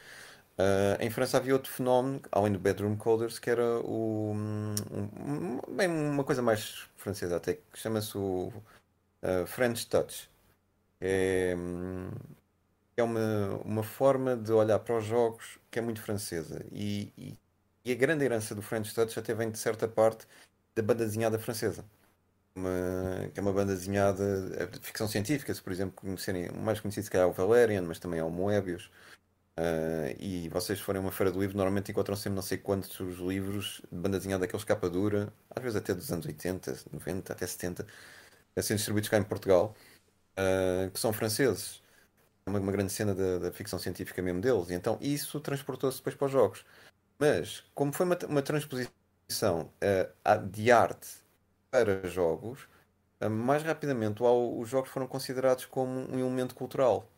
[0.58, 5.88] Ah, em França havia outro fenómeno, além do bedroom coders, que era o, um- bem,
[5.88, 8.52] uma coisa mais francesa até, que chama-se o
[9.22, 10.28] ah, French Touch.
[11.00, 11.54] É,
[12.96, 16.64] é uma, uma forma de olhar para os jogos que é muito francesa.
[16.72, 17.38] E, e,
[17.88, 20.26] e a grande herança do French Touch até vem de certa parte
[20.74, 21.84] da banda desenhada francesa.
[22.54, 24.24] Uma, que é uma banda desenhada
[24.58, 27.32] eh, de ficção científica, se por exemplo conhecerem, o mais conhecido se calhar é o
[27.32, 28.90] Valerian, mas também é o Moebius.
[29.56, 33.18] Ah, e vocês forem a uma feira de livro, normalmente encontram sempre não sei quantos
[33.20, 37.46] livros de banda desenhada daqueles capa dura, às vezes até dos anos 80, 90, até
[37.46, 37.86] 70,
[38.56, 39.74] a serem distribuídos cá em Portugal,
[40.36, 41.82] ah, que são franceses
[42.46, 44.70] é uma, uma grande cena da, da ficção científica mesmo deles.
[44.70, 46.64] E então isso transportou-se depois para os jogos.
[47.18, 51.08] Mas, como foi uma, uma transposição eh, a- de arte
[51.70, 52.68] para jogos,
[53.20, 57.08] eh, mais rapidamente os jogos foram considerados como um elemento cultural.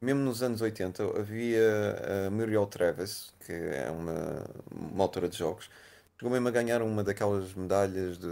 [0.00, 5.70] Mesmo nos anos 80 havia a Muriel Travis, que é uma, uma autora de jogos,
[6.18, 8.28] chegou mesmo a ganhar uma daquelas medalhas de,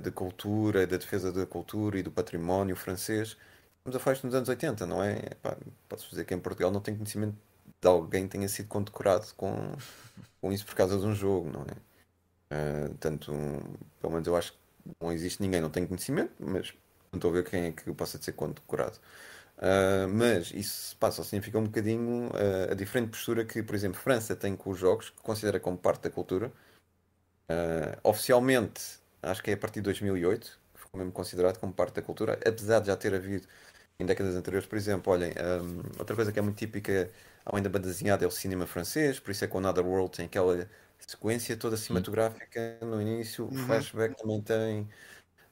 [0.00, 3.36] de cultura, da defesa da cultura e do património francês.
[3.78, 5.20] Estamos a falar nos anos 80, não é?
[5.42, 5.56] Pá,
[5.88, 7.36] posso dizer que em Portugal não tenho conhecimento
[7.84, 9.54] alguém que tenha sido condecorado com,
[10.40, 11.76] com isso por causa de um jogo, não é?
[12.50, 13.32] Ah, tanto,
[14.00, 14.58] pelo menos eu acho que
[15.00, 16.72] não existe ninguém, não tenho conhecimento, mas
[17.12, 18.98] não estou a ver quem é que possa ser condecorado.
[19.58, 24.36] Ah, mas isso passa, significa um bocadinho ah, a diferente postura que, por exemplo, França
[24.36, 26.52] tem com os jogos, que considera como parte da cultura.
[27.48, 31.94] Ah, oficialmente, acho que é a partir de 2008, que ficou mesmo considerado como parte
[31.94, 33.46] da cultura, apesar de já ter havido
[33.98, 37.10] em décadas anteriores, por exemplo, olhem, hum, outra coisa que é muito típica,
[37.46, 40.16] além da banda desenhada, é o cinema francês, por isso é que o Another World
[40.16, 40.68] tem aquela
[41.00, 43.88] sequência toda cinematográfica no início, o Uhum.
[43.92, 44.88] Flashback também tem,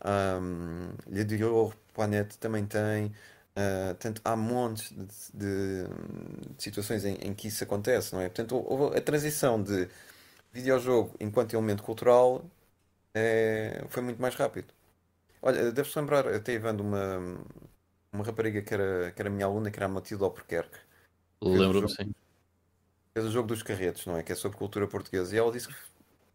[0.04, 3.12] um, Le Dior Planète também tem,
[3.56, 5.88] ah, portanto, há montes de, de-
[6.56, 8.28] de situações em, em que isso acontece, não é?
[8.28, 9.88] Portanto, houve a transição de
[10.52, 12.44] videojogo enquanto elemento cultural
[13.14, 14.68] é, foi muito mais rápido.
[15.42, 17.18] Olha, deves-te lembrar, até vendo uma,
[18.12, 20.78] uma rapariga que era, que era minha aluna, que era a Matilde Albuquerque,
[21.42, 22.14] Lembro-me, sim.
[23.12, 24.22] fez o jogo dos carretos, não é?
[24.22, 25.34] Que é sobre cultura portuguesa.
[25.34, 25.74] E ela disse que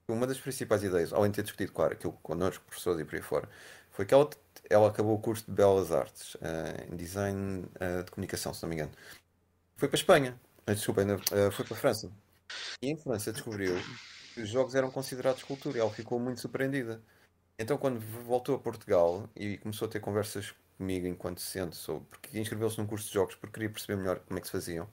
[0.08, 3.22] uma das principais ideias, além de ter discutido, claro, aquilo connosco, professores e por aí
[3.22, 3.50] fora,
[3.92, 4.30] foi que ela,
[4.70, 8.70] ela acabou o curso de Belas Artes, eh, em Design eh, de Comunicação, se não
[8.70, 8.92] me engano.
[9.76, 11.18] Foi para a Espanha, eh, desculpa, ainda,
[11.52, 12.12] foi para a França.
[12.82, 13.76] E em França descobriu
[14.34, 17.02] que os jogos eram considerados cultura e ela ficou muito surpreendida.
[17.58, 22.40] Então, quando voltou a Portugal e começou a ter conversas comigo enquanto docente sobre, porque
[22.40, 24.90] inscreveu-se num curso de jogos porque queria perceber melhor como é que se faziam,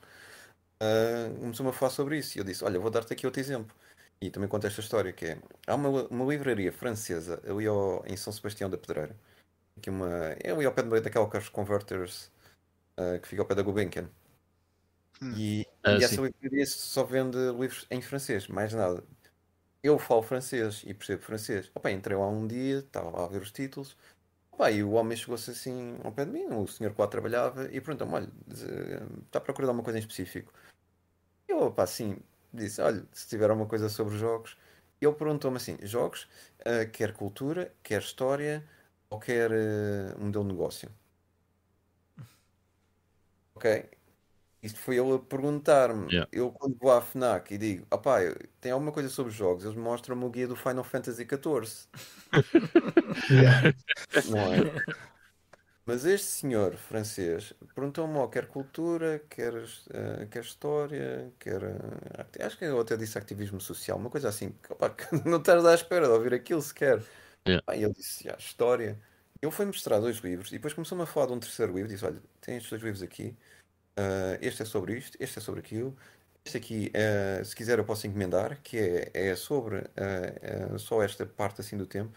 [0.81, 2.39] ah, começou-me a falar sobre isso.
[2.39, 3.75] E eu disse: Olha, vou dar-te aqui outro exemplo.
[4.21, 8.17] E também conto esta história: que é, há uma, uma livraria francesa ali ao- em
[8.17, 9.17] São Sebastião da Pedreira,
[9.83, 10.09] que uma,
[10.45, 12.31] é ali ao pé de- daquela Cash Converters
[12.99, 14.11] ah, que fica ao pé da Gulbenkian.
[15.21, 15.35] Hum.
[15.35, 19.03] E, Ah, e essa livraria só vende livros em francês, mais nada.
[19.83, 21.71] Eu falo francês e percebo francês.
[21.75, 23.97] Opa, entrei lá um dia, estava lá a ver os títulos.
[24.57, 27.65] Opa, e o homem chegou-se assim ao pé de mim, o senhor que lá trabalhava,
[27.67, 28.29] e perguntou-me: Olha,
[29.27, 30.51] está a procurar alguma coisa em específico?
[31.49, 32.19] Eu, opa, assim,
[32.53, 34.57] disse: Olha, se tiver alguma coisa sobre jogos.
[35.01, 36.29] Ele perguntou-me assim: Jogos,
[36.65, 38.65] eh, quer cultura, quer história
[39.11, 40.91] ou quer eh, modelo de negócio?
[43.55, 43.96] Ok?
[44.63, 46.07] Isto foi ele a perguntar-me.
[46.13, 46.29] Yeah.
[46.33, 48.19] Eu, quando vou à FNAC e digo, opá,
[48.61, 51.89] tem alguma coisa sobre jogos, eles mostram-me o guia do Final Fantasy XIV.
[53.31, 53.73] Yeah.
[54.31, 54.97] Não é?
[55.85, 59.55] Mas este senhor francês perguntou-me, oh, quer cultura, quer,
[59.91, 61.63] eh, quer história, quer.
[62.19, 64.53] acti- acho que eu até disse ativismo social, uma coisa assim.
[65.25, 67.03] não estás à espera de ouvir aquilo sequer.
[67.47, 67.63] Yeah.
[67.77, 68.99] E ele disse, "Ah, história.
[69.41, 71.89] Ele foi mostrar dois livros e depois começou-me a falar de um terceiro livro.
[71.89, 73.37] Disse, olha, tem estes dois livros aqui.
[73.97, 75.97] Ah, este é sobre isto, este é sobre aquilo.
[76.45, 81.27] Este aqui, eh, se quiser, eu posso encomendar, que é, é sobre eh, só esta
[81.27, 82.13] parte assim do tempo.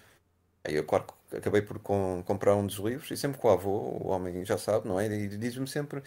[0.64, 3.72] Aí eu, claro, acabei por com- comprar um dos livros e sempre com o avô,
[3.72, 5.08] o homem já sabe, não é?
[5.08, 6.04] E diz-me sempre: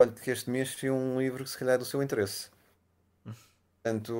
[0.00, 2.50] olha, que este mês tinha um livro que se calhar é do seu interesse.
[3.82, 4.14] Portanto,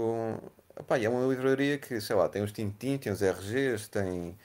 [0.79, 4.37] opá, e é uma livraria que, sei lá, tem os Tintin, tem os RGs, tem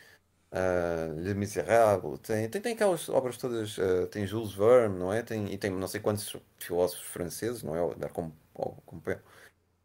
[0.56, 5.24] ah, Les Misérables, tem, tem, tem aquelas obras todas, ah, tem Jules Verne, não é?
[5.24, 7.95] Tem, e tem não sei quantos filósofos franceses, não é?
[7.95, 9.22] Dar com, com pé.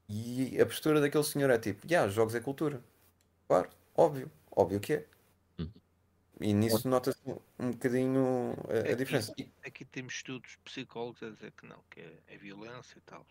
[0.08, 2.82] E a postura daquele senhor é tipo: yeah, jogos é cultura.
[3.48, 5.06] Claro, óbvio, óbvio que é.
[5.58, 5.72] Uhum.
[6.40, 7.20] E nisso nota-se
[7.58, 9.32] um bocadinho a, a Aqui, diferença.
[9.38, 13.26] E- aqui temos estudos psicólogos a dizer que não, que é, é violência e tal.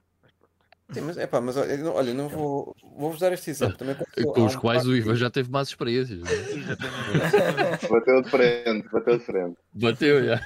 [0.91, 2.75] Sim, mas é pá, mas olha, não- vou.
[2.97, 3.77] Vou-vos dar este exemplo.
[3.77, 6.21] Também Com os um quais o Ivan já teve mais experiências.
[6.27, 7.87] é?
[7.87, 9.57] Bateu de frente, bateu de frente.
[9.73, 10.41] Bateu, já.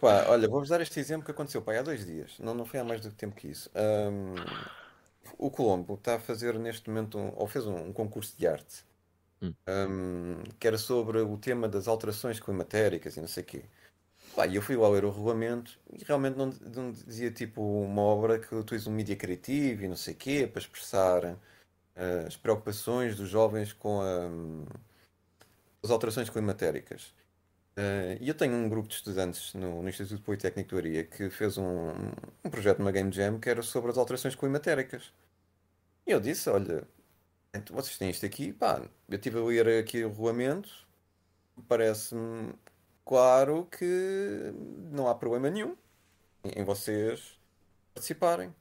[0.00, 2.38] Pá, olha, vou-vos dar este exemplo que aconteceu pá, há dois dias.
[2.38, 3.70] Não, não foi há mais do tempo que isso.
[3.74, 4.34] Ahm,
[5.36, 8.84] o Colombo está a fazer neste momento, um- ou fez um, um concurso de arte,
[9.42, 9.52] Hum.
[10.58, 13.64] que era sobre o tema das alterações climatéricas e não sei o quê.
[14.34, 18.38] Pá, eu fui lá ler o regulamento e realmente não, não dizia tipo uma obra
[18.38, 21.24] que utiliza um mídia criativo e não sei o quê para expressar
[21.96, 24.28] ah, as preocupações dos jovens com a-
[25.82, 27.14] as alterações climatéricas.
[27.76, 31.30] Eh, E eu tenho um grupo de estudantes no, no Instituto Politécnico de Leiria que
[31.30, 31.90] fez um,
[32.44, 35.12] um projeto numa Game Jam que era sobre as alterações climatéricas.
[36.06, 36.86] E eu disse, olha,
[37.54, 40.70] então vocês têm isto aqui, pá, eu estive a ler aqui o regulamento,
[41.68, 42.54] parece-me
[43.04, 44.52] claro que
[44.92, 45.76] não há problema nenhum
[46.44, 47.38] em vocês
[47.94, 48.54] participarem.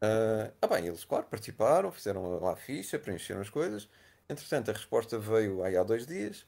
[0.00, 3.88] Ah, ah, bem, eles, claro, participaram, fizeram lá a ficha, preencheram as coisas.
[4.28, 6.46] Entretanto, a resposta veio aí há dois dias.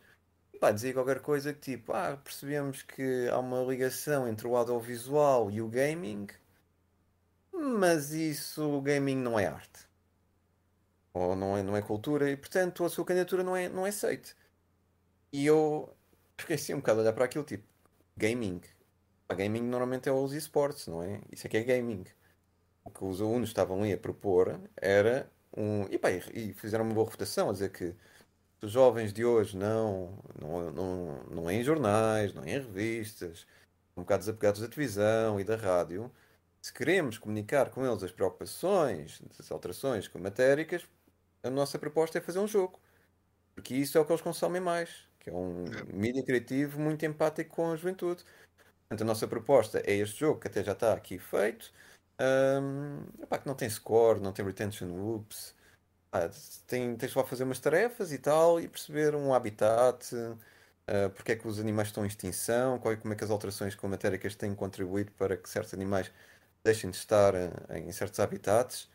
[0.61, 5.51] Pá, dizia qualquer coisa que tipo, ah, percebemos que há uma ligação entre o audiovisual
[5.51, 6.27] e o gaming,
[7.53, 9.87] mas isso, o gaming não é arte.
[11.13, 13.91] Ou não é, não é cultura, e portanto a sua candidatura não é, não é
[13.91, 14.35] aceite.
[15.33, 15.97] E eu
[16.39, 17.65] fiquei assim um bocado a olhar para aquilo, tipo,
[18.17, 18.61] gaming.
[19.29, 21.21] A gaming normalmente é os esportes, não é?
[21.31, 22.05] Isso é que é gaming.
[22.85, 25.87] O que os alunos estavam ali a propor era um.
[25.91, 27.95] E, pá, e fizeram uma boa refutação a dizer que
[28.63, 33.47] os jovens de hoje não, não, não, não leem jornais, não leem revistas,
[33.97, 36.11] um bocado desapegados da televisão e da rádio.
[36.61, 40.87] Se queremos comunicar com eles as preocupações das alterações climatéricas,
[41.43, 42.81] a nossa proposta é fazer um jogo.
[43.55, 47.55] Porque isso é o que eles consomem mais, que é um mídia criativo muito empático
[47.57, 48.25] com a juventude.
[48.89, 51.73] Portanto, a nossa proposta é este jogo, que até já está aqui feito,
[53.23, 55.55] epá, que não tem score, não tem retention loops,
[56.13, 56.31] ah,
[56.67, 60.07] tem, tens lá a fazer umas tarefas e tal, e perceber um habitat,
[60.89, 63.31] ah, porque é que os animais estão em extinção, qual é- como é que as
[63.31, 66.11] alterações climatéricas têm contribuído para que certos animais
[66.65, 68.89] deixem de estar ah, em certos habitats,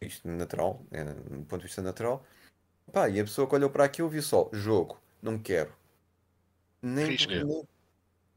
[0.00, 2.24] isto natural, é, do ponto de vista natural.
[2.92, 5.74] Pá, e a pessoa que olhou para aquilo viu só, jogo, não quero.
[6.82, 7.44] Nem, nem-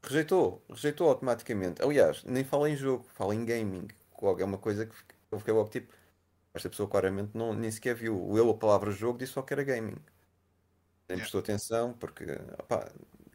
[0.02, 1.82] rejeitou, rejeitou automaticamente.
[1.82, 3.88] Aliás, nem fala em jogo, fala em gaming.
[4.22, 4.94] Logo, é uma coisa que
[5.30, 5.94] eu fiquei logo tipo,
[6.54, 8.36] esta pessoa claramente não, nem sequer viu.
[8.36, 9.96] Eu a palavra jogo disse só que era gaming.
[11.08, 12.24] Nem prestou atenção, porque,
[12.58, 12.90] opá,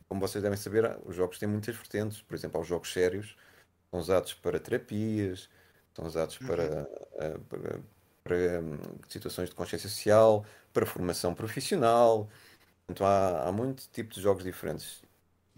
[0.08, 2.22] como vocês devem saber, os jogos têm muitas vertentes.
[2.22, 3.38] Por exemplo, há os jogos sérios,
[3.92, 5.50] são usados para terapias,
[5.96, 6.84] são usados para,
[7.20, 7.82] ah, para,
[8.24, 8.78] para, hum,
[9.10, 12.30] situações de consciência social, para formação profissional.
[12.90, 15.04] Portanto, há, há muito tipo de jogos diferentes.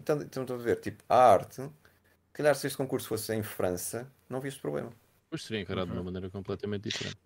[0.00, 1.70] Então, então estou a ver, tipo, a arte, se
[2.34, 4.92] calhar se este concurso fosse em França, não havia este problema.
[5.30, 7.18] Pois seria encarado de uma maneira completamente diferente.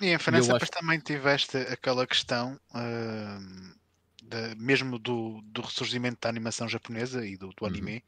[0.00, 3.72] E em França depois acho- também tiveste aquela questão ahm,
[4.24, 7.66] da- mesmo do, do ressurgimento da animação japonesa e do, do Uhum.
[7.66, 8.04] anime,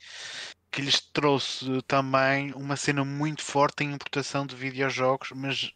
[0.72, 5.72] que lhes trouxe também uma cena muito forte em importação de videojogos, mas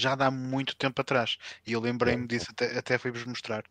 [0.00, 1.36] já dá muito tempo atrás.
[1.66, 3.64] E eu lembrei-me disso, até, até fui-vos mostrar.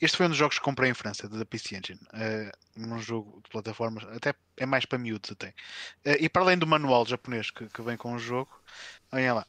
[0.00, 2.00] Este foi um dos jogos que comprei em França, da PC Engine.
[2.14, 5.54] eh, um jogo de plataformas, até é mais para miúdos até.
[6.04, 8.50] Eh, e para além do manual japonês que, que vem com o jogo,
[9.12, 9.46] olhem lá.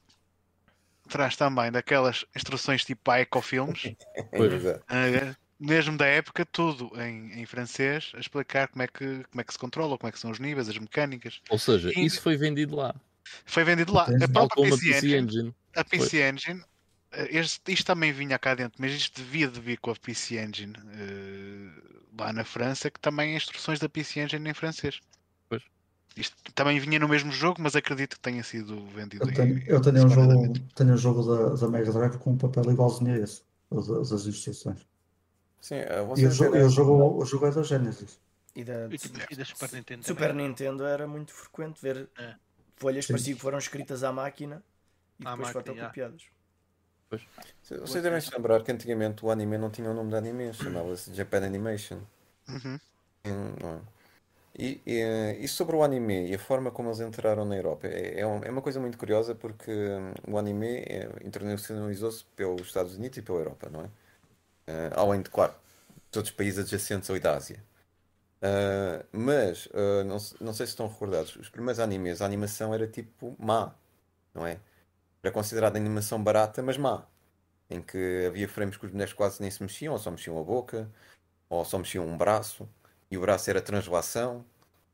[1.09, 3.91] Traz também daquelas instruções tipo a Ecofilmes,
[4.31, 4.53] Pois.
[4.53, 4.83] Exato.
[4.89, 9.43] eh, mesmo da época, tudo em, em francês, a explicar como é, que, como é
[9.43, 11.39] que se controla, como é que são os níveis, as mecânicas.
[11.49, 12.95] Ou seja, E- isso foi vendido lá.
[13.45, 14.03] Foi vendido lá.
[14.21, 15.55] A própria PC PC Engine, Engine.
[15.75, 16.63] A PC Engine,
[17.11, 20.37] eh, este- isto também vinha cá dentro, mas isto devia de vir com a PC
[20.37, 21.81] Engine eh,
[22.17, 24.99] lá na França que também há instruções da PC Engine em francês.
[25.49, 25.63] Pois.
[26.15, 29.63] Isto também vinha no mesmo jogo, mas acredito que tenha sido vendido Eu tenho, em-
[29.67, 33.13] eu tenho um jogo, tenho um jogo da, da Mega Drive com um papel igualzinho
[33.15, 34.85] a esse, as, instruções.
[35.61, 38.19] Sim, eh, E o, vocês jo- e verem- o jogo, o jogo é da Genesis.
[38.55, 38.97] E da E,
[39.31, 40.47] e da Super Nintendo Super também.
[40.47, 42.35] Nintendo era muito frequente ver É.
[42.75, 43.13] folhas Sim.
[43.13, 44.63] parecia que foram escritas à máquina
[45.19, 46.23] e depois fotocopiadas.
[47.61, 50.53] Vocês vocês devem se lembrar que antigamente o anime não tinha o nome de anime,
[50.53, 51.99] chamava-se Japan Animation.
[52.47, 52.79] Uhum.
[53.25, 53.81] Hum, não é?
[54.57, 58.19] E, e, e sobre o anime e a forma como eles entraram na Europa, é,
[58.19, 63.17] é é uma coisa muito curiosa porque hum, o anime é, internacionalizou-se pelos Estados Unidos
[63.17, 63.89] e pela Europa, não é?
[64.67, 65.53] Ah, além de, claro,
[66.11, 67.63] todos os países adjacentes ali da Ásia.
[68.41, 72.87] Ah, mas, ah, não, não sei se estão recordados, os primeiros animes, a animação era
[72.87, 73.73] tipo má,
[74.33, 74.59] não é?
[75.23, 77.07] Era considerada animação barata, mas má.
[77.69, 80.43] Em que havia frames que os bonecos quase nem se mexiam, ou só mexiam a
[80.43, 80.91] boca,
[81.49, 82.69] ou só mexiam um braço,
[83.09, 84.45] e o braço era translação,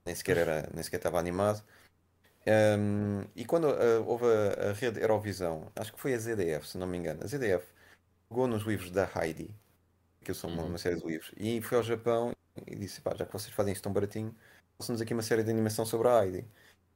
[0.06, 1.64] nem sequer, era, nem sequer estava animado.
[2.48, 6.77] Um, e quando uh, houve a, a rede Eurovisão, acho que foi a ZDF, se
[6.77, 7.67] não me engano, a ZDF
[8.30, 9.51] pegou nos livros da Heidi,
[10.24, 10.69] que são uma, Uhum.
[10.69, 12.33] uma série de livros, e foi ao Japão
[12.67, 14.35] e disse: pá, já que vocês fazem isto tão baratinho,
[14.80, 16.48] façam-nos aqui uma série de animação sobre a Heidi.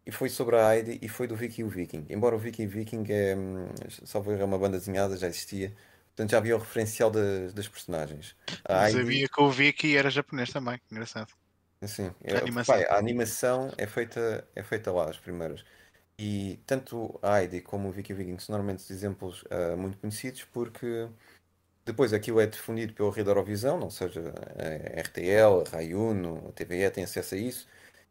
[0.05, 2.05] E foi sobre a Heidi e foi do Vicky o Viking.
[2.09, 3.69] Embora o Vicky Viking é, hum,
[4.05, 5.73] salvo erro, é uma banda desenhada, já existia.
[6.07, 8.35] Portanto, já havia o referencial das, das personagens.
[8.65, 11.33] A Mas Heidi, havia que o Vicky era japonês também, engraçado.
[11.85, 12.75] Sim, A é, animação.
[12.75, 15.63] pá, a animação é feita, é feita lá, as primeiras.
[16.19, 21.07] E tanto a Heidi como o Vicky Viking são normalmente exemplos ah, muito conhecidos porque
[21.85, 26.51] depois aquilo é difundido pela rede Eurovisão, ou seja, a RTL, a Rai Uno, a
[26.51, 27.67] TVE têm acesso a isso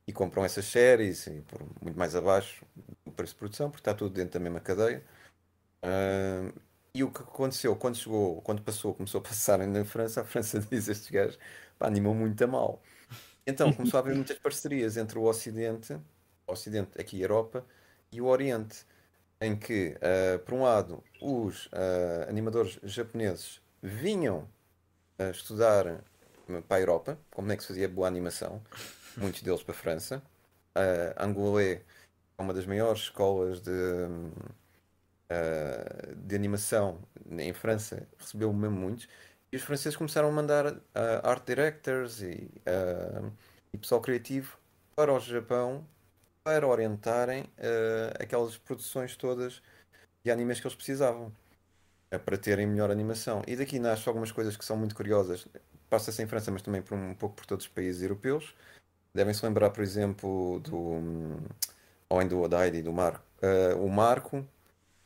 [0.07, 2.65] e compram essas séries por muito mais abaixo
[3.05, 5.03] do preço de produção, porque está tudo dentro da mesma cadeia.
[5.83, 6.53] Ah,
[6.95, 10.61] e o que aconteceu quando chegou, quando passou, começou a passar na França, a França
[10.71, 11.39] diz estes gajos,
[11.79, 12.83] pá, animam muito a mal.
[13.47, 15.95] Então começou a haver muitas parcerias entre o Ocidente,
[16.47, 17.65] o Ocidente aqui Europa,
[18.13, 18.87] e o Oriente,
[19.41, 24.49] em que, ah, por um lado, os ah, animadores japoneses vinham
[25.19, 26.05] a estudar
[26.69, 28.63] para a Europa, como é que se fazia boa animação,
[29.17, 30.23] muitos deles para a França.
[31.17, 31.83] A Angoulême
[32.39, 33.71] é uma das maiores escolas de,
[35.31, 37.01] ah, de animação
[37.31, 39.09] em França, recebeu mesmo muitos.
[39.51, 43.31] E os franceses começaram a mandar ah, art directors e, ah,
[43.73, 44.59] e pessoal criativo
[44.95, 45.87] para o Japão
[46.45, 47.45] para orientarem
[48.19, 49.63] aquelas produções todas
[50.25, 51.33] de animes que eles precisavam
[52.25, 53.43] para terem melhor animação.
[53.47, 55.47] E daqui nascem algumas coisas que são muito curiosas.
[55.89, 58.57] Passa-se em França, mas também por um pouco por todos os países europeus.
[59.15, 61.37] Devem-se lembrar, por exemplo, do hum,
[62.11, 64.47] além do Odaide e do Marco, ah, o Marco.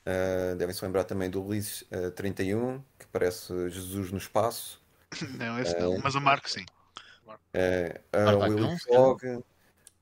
[0.07, 4.83] ah, Devem-se lembrar também do Ulisses ah, 31, que parece Jesus no espaço.
[5.39, 6.65] Não, esse não, mas o Marco sim.
[8.45, 9.03] Willy se calhar.
[9.05, 9.23] Fogg.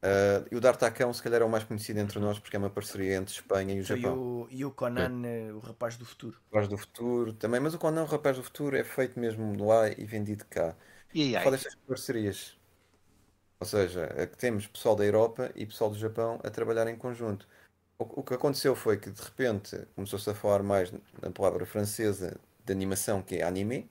[0.02, 2.70] eh, e o D'Artacão, se calhar, é o mais conhecido entre nós, porque é uma
[2.70, 4.20] parceria entre Espanha e o E Japão.
[4.20, 6.39] o, e o Conan, eh, o rapaz do futuro.
[6.50, 9.89] Rapaz do Futuro também, mas o Conan, o Rapaz do Futuro, é feito mesmo lá
[9.89, 10.76] e vendido cá.
[11.15, 11.36] E aí?
[11.42, 12.58] Fala destas parcerias.
[13.65, 16.97] Ou seja, é que temos pessoal da Europa e pessoal do Japão a trabalhar em
[16.97, 17.49] conjunto.
[17.99, 22.39] O, o que aconteceu foi que de repente começou-se a falar mais na palavra francesa
[22.65, 23.91] de animação, que é anime,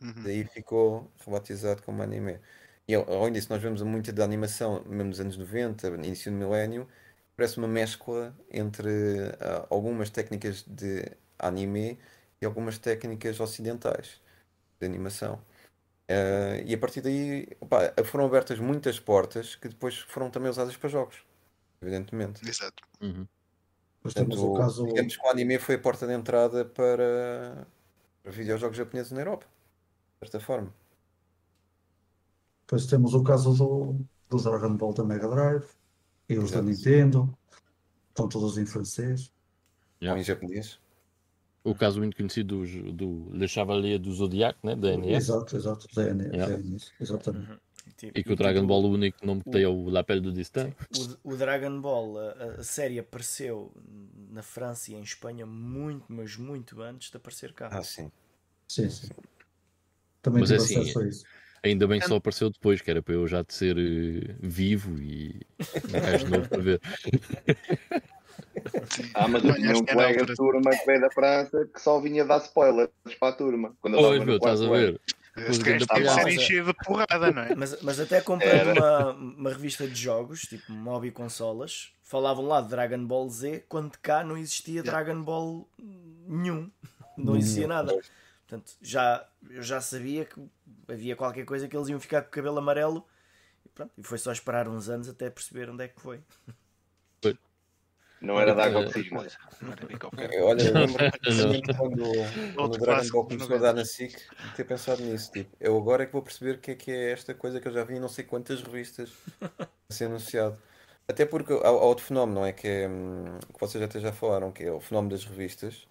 [0.00, 0.34] Uhum.
[0.34, 2.40] daí ficou rebatizado como anime.
[2.88, 6.38] E al- além disso, nós vemos muita da animação, mesmo nos anos 90, início do
[6.38, 6.88] milénio,
[7.36, 8.90] parece uma mescla entre
[9.40, 11.04] ah, algumas técnicas de
[11.38, 11.98] anime
[12.40, 14.20] e algumas técnicas ocidentais
[14.80, 15.44] de animação.
[16.08, 20.76] Ah, e a partir daí, opá, foram abertas muitas portas que depois foram também usadas
[20.76, 21.24] para jogos,
[21.80, 22.42] evidentemente.
[22.46, 22.82] Exato.
[23.00, 23.26] Uhum.
[23.98, 27.66] Depois temos o Portanto, caso, digamos que o anime foi a porta de entrada para,
[28.24, 29.46] videojogos japoneses na Europa,
[30.22, 30.74] de certa forma.
[32.66, 35.66] depois temos o caso do, do Dragon Ball da Mega Drive
[36.28, 36.62] e os da Exato.
[36.62, 37.38] Nintendo,
[38.10, 39.32] estão todos em francês.
[40.08, 40.20] Ou Yeah.
[40.20, 40.78] em japonês.
[41.64, 45.88] O caso muito conhecido do, do Le Chevalier do Zodiac, né, da NES, Exato, exato,
[45.94, 46.58] da N- Yeah.
[46.58, 47.50] NES, exatamente.
[47.50, 47.58] Uhum.
[47.96, 50.20] Tipo- e que o Dragon tipo, Ball o único nome que tem é o Lapel
[50.20, 50.74] do Destin.
[51.24, 53.72] O, o Dragon Ball, a, a série apareceu
[54.30, 57.68] na França e em Espanha muito, mas muito antes de aparecer cá.
[57.72, 58.10] Ah, sim.
[58.68, 59.08] Sim, sim.
[60.20, 61.24] Também Mas tive é assim, acesso a isso.
[61.62, 65.00] Ainda bem que só apareceu depois, que era para eu já de ser eh, vivo
[65.00, 65.40] e
[65.88, 66.80] um gajo novo para ver.
[69.14, 72.24] Ah, mas eu tinha um colega de turma que veio da França que só vinha
[72.24, 73.74] dar spoilers para a turma.
[73.80, 75.00] Quando Pois, meu, estás a ver?
[75.36, 77.54] Este gajo ser enchido de porrada, não é?
[77.56, 82.60] Mas, mas até comprando uma, uma revista de jogos, tipo Mob e Consolas, falavam lá
[82.60, 86.70] de Dragon Ball Z, quando cá não existia Dragon Ball nenhum.
[87.16, 87.92] Não existia nada.
[88.46, 90.40] Portanto, já, eu já sabia que
[90.88, 93.04] havia qualquer coisa que eles iam ficar com o cabelo amarelo.
[93.64, 96.20] E, pronto, e foi só esperar uns anos até perceber onde é que foi.
[98.24, 99.26] Não era da água oxigênio.
[100.16, 100.96] É, Olha, eu lembro
[101.76, 103.74] quando, quando o Dragon Ball começou a dar 90.
[103.74, 105.30] na SIC de ter pensado nisso.
[105.32, 107.68] Tipo, eu agora é que vou perceber o que é que é esta coisa que
[107.68, 110.56] eu já vi em não sei quantas revistas a ser anunciado.
[111.06, 112.52] Até porque há, há outro fenómeno, não é?
[112.52, 115.86] Que, é, hum, que vocês até já falaram, que é o fenómeno das revistas.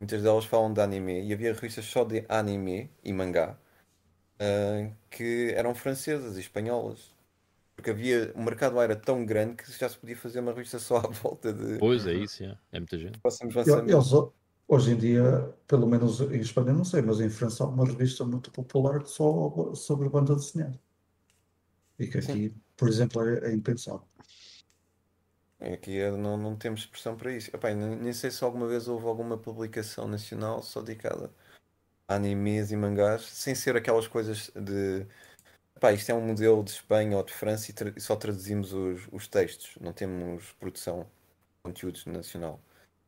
[0.00, 3.56] Muitas delas falam de anime e havia revistas só de anime e mangá
[4.38, 7.14] ah, que eram francesas e espanholas.
[7.76, 10.78] Porque havia, o mercado lá era tão grande que já se podia fazer uma revista
[10.78, 13.20] só à volta de Pois é isso, é, é muita gente.
[13.92, 14.32] Eles, ho-
[14.66, 18.24] hoje em dia, pelo menos em Espanha, não sei, mas em França há uma revista
[18.24, 20.80] muito popular só sobre banda desenhada.
[21.98, 24.06] E que aqui, por exemplo, é, é impensável.
[25.60, 27.54] Aqui é- não, não temos expressão para isso.
[27.54, 31.30] Epá, nem, nem sei se alguma vez houve alguma publicação nacional só dedicada
[32.08, 35.06] a animes e mangás, sem ser aquelas coisas de
[35.76, 38.72] epá, isto é um modelo de Espanha ou de França e, tra- e só traduzimos
[38.72, 41.06] os, os textos, não temos produção de
[41.62, 42.60] conteúdos nacional.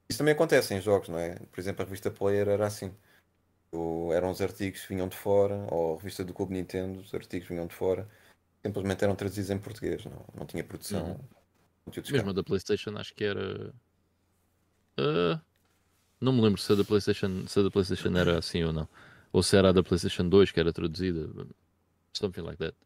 [0.08, 1.34] Isso também acontece em jogos, não é?
[1.34, 2.94] Por exemplo, a revista Player era assim.
[4.14, 7.48] Eram os artigos que vinham de fora, ou a revista do Clube Nintendo, os artigos
[7.48, 8.08] vinham de fora,
[8.64, 11.08] simplesmente eram traduzidos em português, não, não tinha produção.
[11.08, 11.14] Uhum.
[11.14, 11.20] de
[11.84, 13.74] conteúdos Mesmo a da PlayStation, acho que era.
[14.96, 15.40] Ah,
[16.20, 18.88] não me lembro se a da PlayStation, se a da PlayStation era assim ou não.
[19.30, 21.28] Ou se era a da PlayStation 2 que era traduzida.
[22.12, 22.76] Something like that.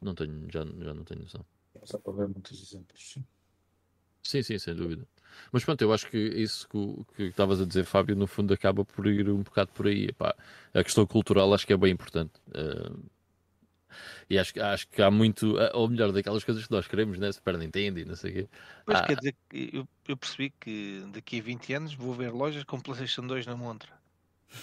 [0.00, 1.44] Não tenho, já, já não tenho noção.
[1.84, 3.12] Só para ver muitos exemplos.
[3.12, 3.24] sim.
[4.22, 5.06] Sim, sim, sem dúvida.
[5.52, 6.68] Mas pronto, eu acho que isso
[7.14, 10.06] que estavas a dizer, Fábio, no fundo acaba por ir um bocado por aí.
[10.06, 10.34] Epá,
[10.74, 12.32] a questão cultural acho que é bem importante.
[12.54, 12.92] Ah,
[14.28, 17.18] e acho, que- acho que há muito, ah, ou melhor, daquelas coisas que nós queremos,
[17.18, 17.30] né?
[17.32, 18.48] Super Nintendo e não sei o quê.
[18.84, 22.30] Pois Ah, quer dizer que eu, eu percebi que daqui a 20 anos vou ver
[22.32, 23.97] lojas com PlayStation 2 na montra.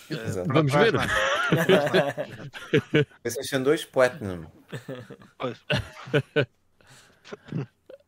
[0.09, 0.53] Eh, Exato.
[0.53, 0.93] Vamos ver.
[3.22, 4.45] PlayStation 2 Platinum.
[5.38, 5.57] Pois.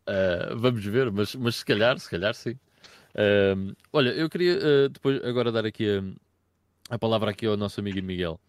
[0.07, 2.57] Uh, vamos ver, mas, mas se calhar, se calhar sim.
[3.55, 7.79] Um, olha, eu queria uh, depois agora dar aqui a, a palavra aqui ao nosso
[7.79, 8.39] amigo Miguel.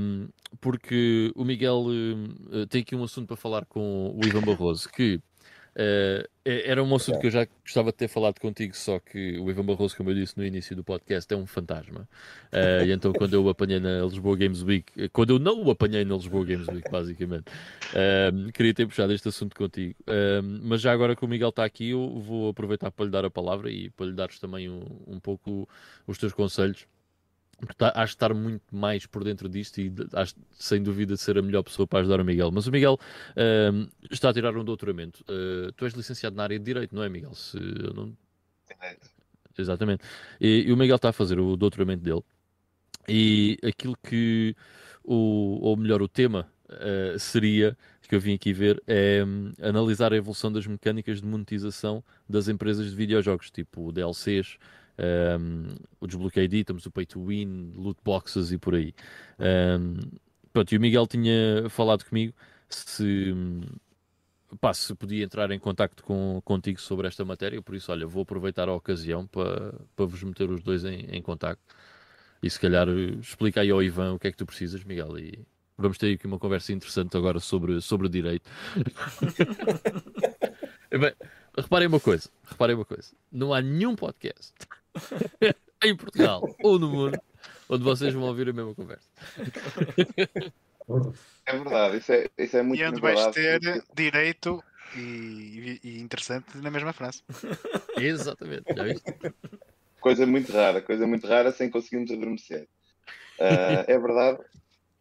[0.00, 0.28] Um,
[0.60, 5.16] porque o Miguel uh, tem aqui um assunto para falar com o Ivan Barroso, que
[5.16, 5.20] uh,
[5.76, 9.50] é- era um assunto que eu já gostava de ter falado contigo, só que o
[9.50, 12.08] Ivan Barroso, como eu disse no início do podcast, é um fantasma.
[12.52, 15.70] Uh, e então quando eu o apanhei na Lisboa Games Week, quando eu não o
[15.70, 17.44] apanhei na Lisboa Games Week, basicamente,
[18.32, 19.96] um, queria ter puxado este assunto contigo.
[20.06, 23.24] Um, mas já agora que o Miguel está aqui, eu vou aproveitar para lhe dar
[23.24, 25.68] a palavra e para lhe dares também um, um pouco
[26.06, 26.86] os teus conselhos.
[27.78, 31.42] Tá- acho estar muito mais por dentro disto e acho sem dúvida de ser a
[31.42, 32.50] melhor pessoa para ajudar o Miguel.
[32.52, 32.98] Mas o Miguel
[33.72, 35.22] um, está a tirar um doutoramento.
[35.22, 37.34] Uh, tu és licenciado na área de Direito, não é, Miguel?
[37.34, 37.58] Se
[37.94, 38.16] não...
[39.58, 40.04] Exatamente.
[40.38, 42.22] E, e o Miguel está a fazer o doutoramento dele.
[43.08, 44.54] E aquilo que,
[45.02, 47.76] o, ou melhor, o tema eh, seria,
[48.08, 52.48] que eu vim aqui ver, é hum, analisar a evolução das mecânicas de monetização das
[52.48, 54.58] empresas de videojogos, tipo DLCs,
[54.98, 55.66] hum,
[56.00, 58.94] o desbloqueio de itens, o pay to win, loot boxes e por aí.
[59.38, 59.96] Hum,
[60.52, 62.34] pronto, e o Miguel tinha falado comigo
[62.68, 63.34] se,
[64.60, 68.22] pá, se podia entrar em contacto com, contigo sobre esta matéria, por isso, olha, vou
[68.22, 71.74] aproveitar a ocasião para, para vos meter os dois em, em contacto
[72.42, 75.38] e se calhar explica aí ao Ivan o que é que tu precisas, Miguel, e
[75.76, 78.50] vamos ter aqui uma conversa interessante agora sobre, sobre direito.
[80.90, 81.12] Bem,
[81.56, 84.52] reparem uma coisa, reparem uma coisa, não há nenhum podcast
[85.84, 87.20] em Portugal ou no mundo
[87.68, 89.08] onde vocês vão ouvir a mesma conversa.
[91.46, 93.60] É verdade, isso é, isso é muito E onde vais ter
[93.94, 94.62] direito
[94.96, 97.22] e, e- interessante na mesma frase.
[97.98, 99.12] Exatamente, já viste?
[100.00, 102.68] Coisa muito rara, coisa muito rara sem conseguirmos adormecer.
[103.40, 104.38] Ah, é verdade,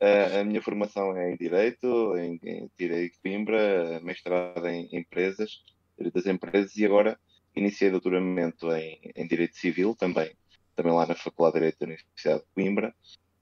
[0.02, 5.52] ah, a minha formação é em Direito, em, em tirei Coimbra, mestrado em Empresas,
[5.98, 7.20] Direito das Empresas e agora
[7.56, 10.36] iniciei doutoramento em, em Direito Civil também,
[10.76, 12.96] também lá na Faculdade de Direito da Universidade de Coimbra.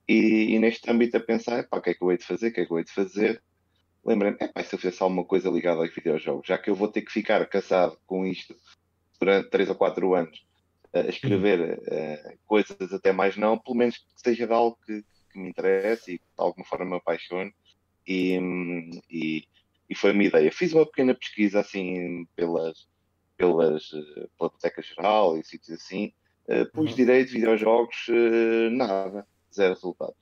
[0.07, 2.49] E, e neste âmbito a pensar, epá, o que é que eu hei de fazer,
[2.49, 3.41] o que é que eu hei de fazer?
[4.05, 6.89] Lembrei-me, epá, e se eu fizesse alguma coisa ligada aos videojogos, já que eu vou
[6.89, 8.55] ter que ficar casado com isto
[9.19, 10.45] durante 3 ou 4 anos,
[10.93, 15.39] a escrever eh, coisas até mais não, pelo menos que seja de algo que, que
[15.39, 17.53] me interesse e que de alguma forma me apaixone.
[18.05, 19.47] E, hum, e,
[19.89, 20.51] e foi a minha ideia.
[20.51, 22.87] Fiz uma pequena pesquisa assim pelas,
[23.43, 26.13] pelas, eh, pela Biblioteca Geral e sítios assim.
[26.49, 26.95] Eh, pus Uhum.
[26.95, 30.15] direito, videojogos, eh, nada, zero resultados.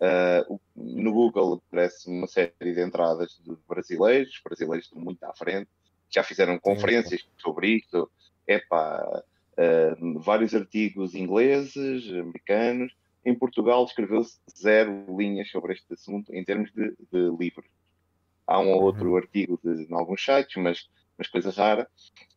[0.00, 5.22] Eh, o- no Google aparece uma série de entradas de brasileiros, os brasileiros estão muito
[5.24, 5.70] à frente,
[6.14, 8.10] já fizeram conferências sobre isto.
[8.48, 9.22] Epá,
[9.58, 12.92] eh, vários artigos ingleses, americanos,
[13.24, 17.66] em Portugal escreveu-se zero linhas sobre este assunto em termos de, de livros.
[18.46, 19.16] Há um ou outro Uhum.
[19.16, 21.88] artigo de, em alguns sites, mas, mas coisa rara.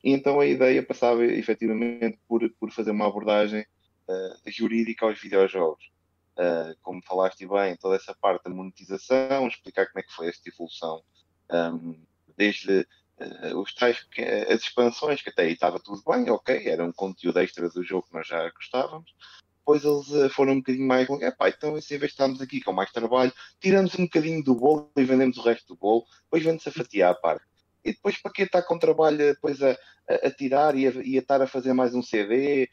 [0.03, 3.65] E então a ideia passava efetivamente por, por fazer uma abordagem
[4.07, 5.91] uh, jurídica aos videojogos.
[6.37, 10.47] Uh, como falaste bem, toda essa parte da monetização, explicar como é que foi esta
[10.47, 11.03] evolução,
[11.51, 12.01] um,
[12.37, 12.87] desde
[13.19, 14.07] uh, os tais,
[14.47, 18.07] as expansões, que até aí estava tudo bem, ok, era um conteúdo extra do jogo
[18.07, 19.13] que nós já gostávamos.
[19.57, 21.27] Depois eles foram um bocadinho mais longos.
[21.27, 24.89] Epá, então, em vez de estarmos aqui com mais trabalho, tiramos um bocadinho do bolo
[24.95, 27.45] e vendemos o resto do bolo, depois vende-se a fatia à parte.
[27.89, 31.17] E depois, para que estar com trabalho depois a, a, a tirar e a, e
[31.17, 32.69] a estar a fazer mais um CD?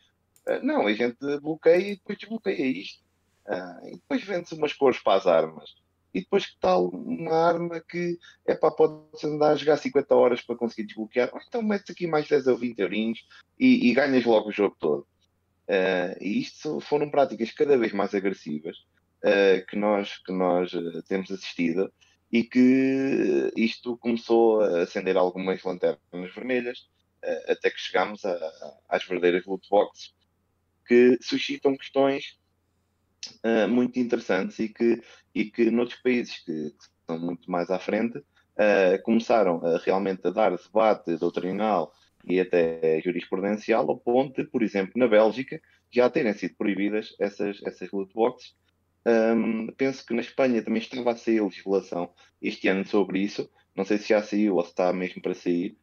[0.46, 3.02] Uh, não, a gente bloqueia e depois desbloqueia isto.
[3.48, 5.74] Uh, e depois vende-se umas cores para as armas.
[6.12, 10.42] E depois que tal uma arma que é para pode andar a jogar 50 horas
[10.42, 13.26] para conseguir desbloquear, ou então metes aqui mais 10 ou 20 eurinhos
[13.58, 15.06] e, e ganhas logo o jogo todo.
[15.68, 18.76] Uh, e isto foram práticas cada vez mais agressivas
[19.24, 21.90] uh, que nós, que nós uh, temos assistido
[22.36, 25.98] e que isto começou a acender algumas lanternas
[26.34, 26.88] vermelhas
[27.48, 28.36] até que chegámos a,
[28.88, 30.14] às verdadeiras loot boxes
[30.86, 32.38] que suscitam questões
[33.44, 35.02] uh, muito interessantes e que,
[35.34, 40.26] e que noutros países que, que estão muito mais à frente uh, começaram a, realmente
[40.26, 41.92] a dar debate doutrinal
[42.24, 47.60] e até jurisprudencial ao ponto de, por exemplo, na Bélgica, já terem sido proibidas essas,
[47.64, 48.54] essas loot boxes.
[49.06, 52.10] Um, penso que na Espanha também estava a sair legislação
[52.42, 53.48] este ano sobre isso.
[53.74, 55.76] Não sei se já saiu ou se está mesmo para sair,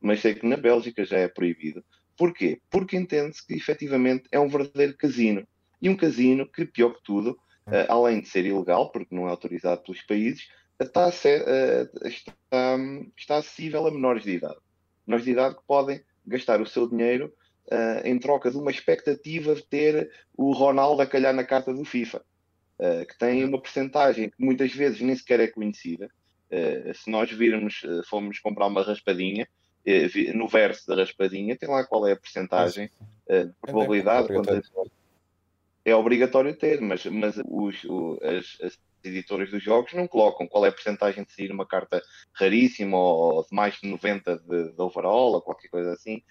[0.00, 1.82] mas sei que na Bélgica já é proibido.
[2.16, 2.60] Porquê?
[2.70, 5.46] Porque entende-se que efetivamente é um verdadeiro casino.
[5.80, 7.30] E um casino que, pior que tudo,
[7.66, 10.48] uh, além de ser ilegal, porque não é autorizado pelos países,
[10.80, 12.32] está, ser, uh, está,
[13.16, 14.58] está, acessível a menores de idade.
[15.06, 17.32] Menores de idade que podem gastar o seu dinheiro
[17.70, 21.84] uh, em troca de uma expectativa de ter o Ronaldo a calhar na carta do
[21.84, 22.22] FIFA,
[22.78, 26.10] que tem uma porcentagem que muitas vezes nem sequer é conhecida.
[26.94, 29.48] se nós virmos, fomos comprar uma raspadinha,
[30.34, 32.90] no verso da raspadinha, tem lá qual é a porcentagem
[33.28, 34.28] de probabilidade.
[35.84, 40.66] É obrigatório ter, mas, mas os, o, as, as, editoras dos jogos não colocam qual
[40.66, 44.82] é a porcentagem de sair uma carta raríssima ou de mais de 90 de, de
[44.82, 46.22] overall ou qualquer coisa assim.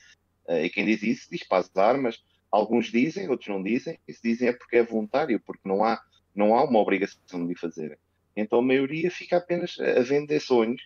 [0.47, 2.21] E quem diz isso diz para as armas.
[2.51, 3.97] Alguns dizem, outros não dizem.
[4.05, 6.01] E se dizem é porque é voluntário, porque não há,
[6.35, 7.97] não há uma obrigação de fazer.
[8.35, 10.81] Então a maioria fica apenas a vender sonhos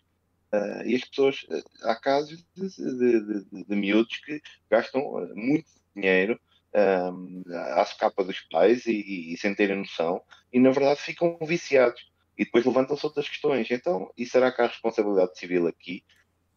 [0.51, 5.35] Uh, e as pessoas, uh, há casos de, de, de, de, miúdos que gastam uh,
[5.35, 6.39] muito dinheiro
[6.73, 10.21] à escapa dos pais e, e, e, sem terem noção,
[10.53, 12.07] e na verdade ficam viciados.
[12.37, 13.69] E depois levantam-se outras questões.
[13.69, 16.03] Então, e será que há responsabilidade civil aqui?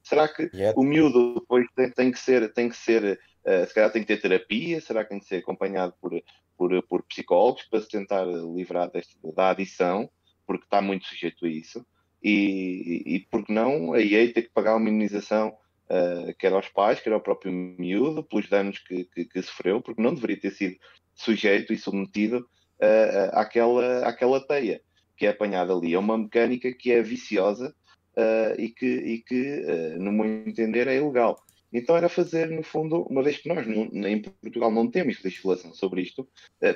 [0.02, 0.78] Será que Yeah.
[0.78, 3.18] o miúdo depois tem, tem que ser, tem que ser
[3.66, 4.80] se calhar tem que ter terapia?
[4.80, 6.12] Será que tem que ser acompanhado por,
[6.56, 10.08] por, por psicólogos para se tentar livrar deste, da adição?
[10.46, 11.84] Porque está muito sujeito a isso
[12.22, 15.48] e, e porque não a EA ter que pagar uma indenização
[15.90, 20.00] uh, quer aos pais, quer ao próprio miúdo, pelos danos que, que, que sofreu, porque
[20.00, 20.76] não deveria ter sido
[21.14, 24.80] sujeito e submetido uh, àquela, àquela teia
[25.16, 25.94] que é apanhada ali.
[25.94, 27.74] É uma mecânica que é viciosa
[28.16, 31.42] uh, e que, e que no meu entender, é ilegal.
[31.72, 35.72] Então era fazer, no fundo, uma vez que nós não, em Portugal não temos legislação
[35.72, 36.28] sobre isto,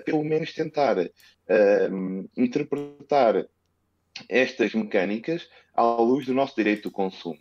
[0.07, 0.97] pelo menos tentar
[2.35, 3.47] interpretar
[4.29, 7.39] estas mecânicas à luz do nosso direito do consumo.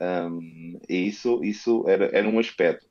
[0.00, 2.86] Um, e isso, isso era, era um aspecto.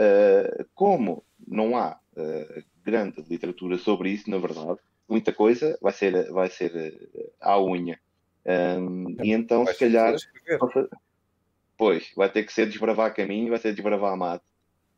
[0.00, 6.30] Uh, como não há uh, grande literatura sobre isso, na verdade, muita coisa vai ser,
[6.32, 7.98] vai ser uh, à unha.
[8.44, 10.14] Um, e então, Vai se calhar,
[11.76, 14.44] pois, vai ter que ser desbravar caminho, vai ser desbravar mato.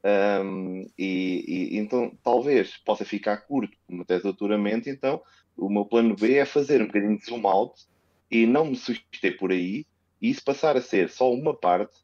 [0.05, 5.23] Um, e, e então, talvez possa ficar curto tese de doutoramento, então
[5.57, 7.81] o meu plano B é fazer um bocadinho de zoom out
[8.31, 9.87] e não me suster por aí
[10.21, 11.97] e isso passar a ser só uma parte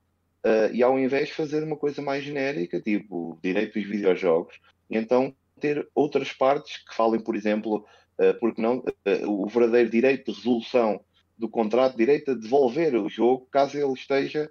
[0.45, 5.35] uh, e ao invés fazer uma coisa mais genérica, tipo direito dos videojogos, e então
[5.59, 7.85] ter outras partes que falem, por exemplo,
[8.19, 11.05] uh, porque não, uh, o verdadeiro direito de resolução
[11.41, 14.51] do contrato, direito a devolver o jogo caso ele esteja,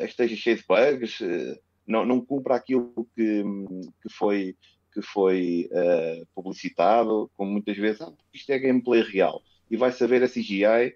[0.00, 1.18] esteja cheio de bugs,
[1.86, 3.42] não, não cumpra aquilo que,
[4.02, 4.56] que foi
[4.98, 10.22] que foi uh, publicitado, como muitas vezes, ah, isto é gameplay real, e vai saber
[10.22, 10.94] a CGI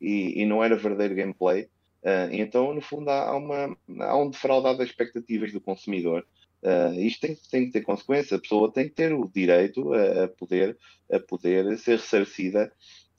[0.00, 1.64] e, e não era verdadeiro gameplay.
[2.02, 6.24] Uh, então, no fundo, há, uma, há um defraudar das expectativas do consumidor.
[6.62, 10.24] Uh, isto tem, tem que ter consequência, a pessoa tem que ter o direito a,
[10.24, 10.78] a poder,
[11.10, 12.72] a poder ser ressarcida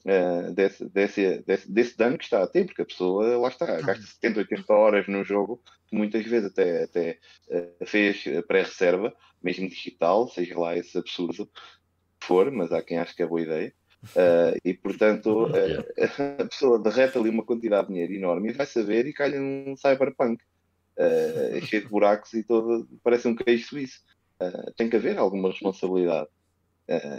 [0.06, 3.66] uh, desse, desse, desse, desse dano que está a ter, porque a pessoa, lá está,
[3.82, 9.68] gasta 70, 80 horas no jogo, que muitas vezes até, até uh, fez pré-reserva, mesmo
[9.68, 11.50] digital, seja lá esse absurdo,
[12.20, 13.74] for, mas há quem ache que é boa ideia.
[14.04, 15.48] Uh, e portanto,
[16.40, 19.76] a pessoa derreta ali uma quantidade de dinheiro enorme e vai saber e cai num
[19.76, 20.44] cyberpunk
[21.68, 24.02] cheio de buracos e todo, parece um queijo suíço.
[24.76, 26.30] tem que haver alguma responsabilidade.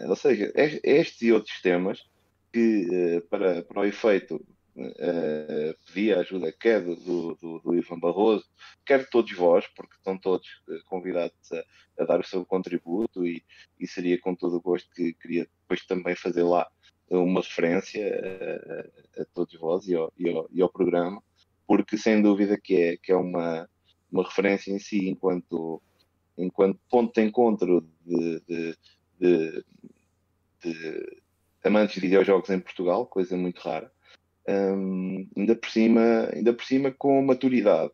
[0.09, 2.05] ou seja, estes e outros temas
[2.53, 4.37] que, para, para o efeito,
[4.77, 6.97] uh, pedi a ajuda quer do,
[7.35, 8.45] do, do, Ivan Barroso,
[8.85, 10.49] quer de todos vós, porque estão todos
[10.87, 13.43] convidados a, a dar o seu contributo e,
[13.79, 16.71] e, seria com todo o gosto que queria depois também fazer lá
[17.09, 21.23] uma referência a, a todos vós e ao, e, ao, e ao, programa,
[21.67, 23.69] porque sem dúvida que é, que é uma,
[24.11, 25.83] uma referência em si enquanto,
[26.37, 28.77] enquanto ponto de encontro de, de,
[29.21, 29.65] de,
[30.63, 31.22] de
[31.65, 33.91] amantes de videojogos em Portugal, coisa muito rara.
[34.49, 37.93] Um, ainda, por cima, ainda por cima com maturidade.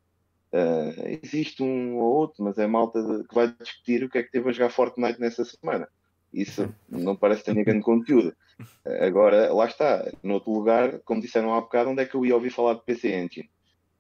[0.51, 4.31] Uh, existe um ou outro, mas é malta que vai discutir o que é que
[4.31, 5.89] teve a jogar Fortnite nessa semana.
[6.33, 8.35] Isso não parece ter grande conteúdo.
[9.01, 12.35] Agora, lá está, no outro lugar, como disseram há bocado, onde é que eu ia
[12.35, 13.51] ouvir falar de PC Engine?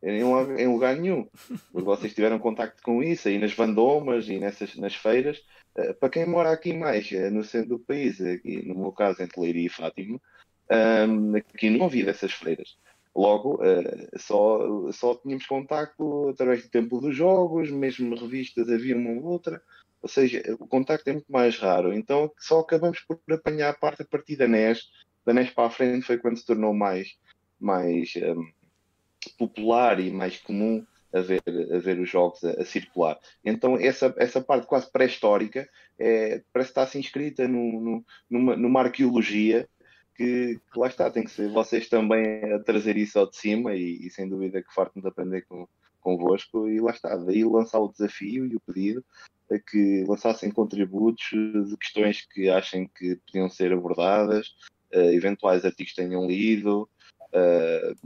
[0.02, 1.28] Em, em lugar nenhum.
[1.73, 5.39] Porque vocês tiveram contacto com isso aí nas vandomas e nessas, nas feiras.
[5.77, 9.23] Uh, para quem mora aqui mais uh, no centro do país, aqui no meu caso
[9.23, 10.20] entre Leiria e Fátima,
[10.70, 12.77] um, aqui não havia dessas feiras.
[13.15, 19.10] Logo, uh, só, só tínhamos contacto através do tempo dos jogos, mesmo revistas havia uma
[19.10, 19.60] ou outra,
[20.01, 21.93] ou seja, o contacto é muito mais raro.
[21.93, 24.89] Então só acabamos por apanhar a parte a partir da NES.
[25.27, 27.18] Da NES para a frente foi quando se tornou mais,
[27.59, 28.47] mais um,
[29.39, 33.19] popular e mais comum a ver, a ver os jogos a, a circular.
[33.45, 38.81] Então essa, essa parte quase pré-histórica é, parece estar assim escrita no, no, numa, numa
[38.81, 39.69] arqueologia
[40.15, 43.75] que, que, lá está, tem que ser vocês também a trazer isso ao de cima
[43.75, 45.67] e, e sem dúvida que farto de aprender com,
[46.01, 49.05] convosco e lá está, daí lançar o desafio e o pedido
[49.51, 54.49] a que lançassem contributos de questões que achem que podiam ser abordadas,
[54.95, 56.89] uh, eventuais artigos que tenham lido,
[57.33, 57.97] uh,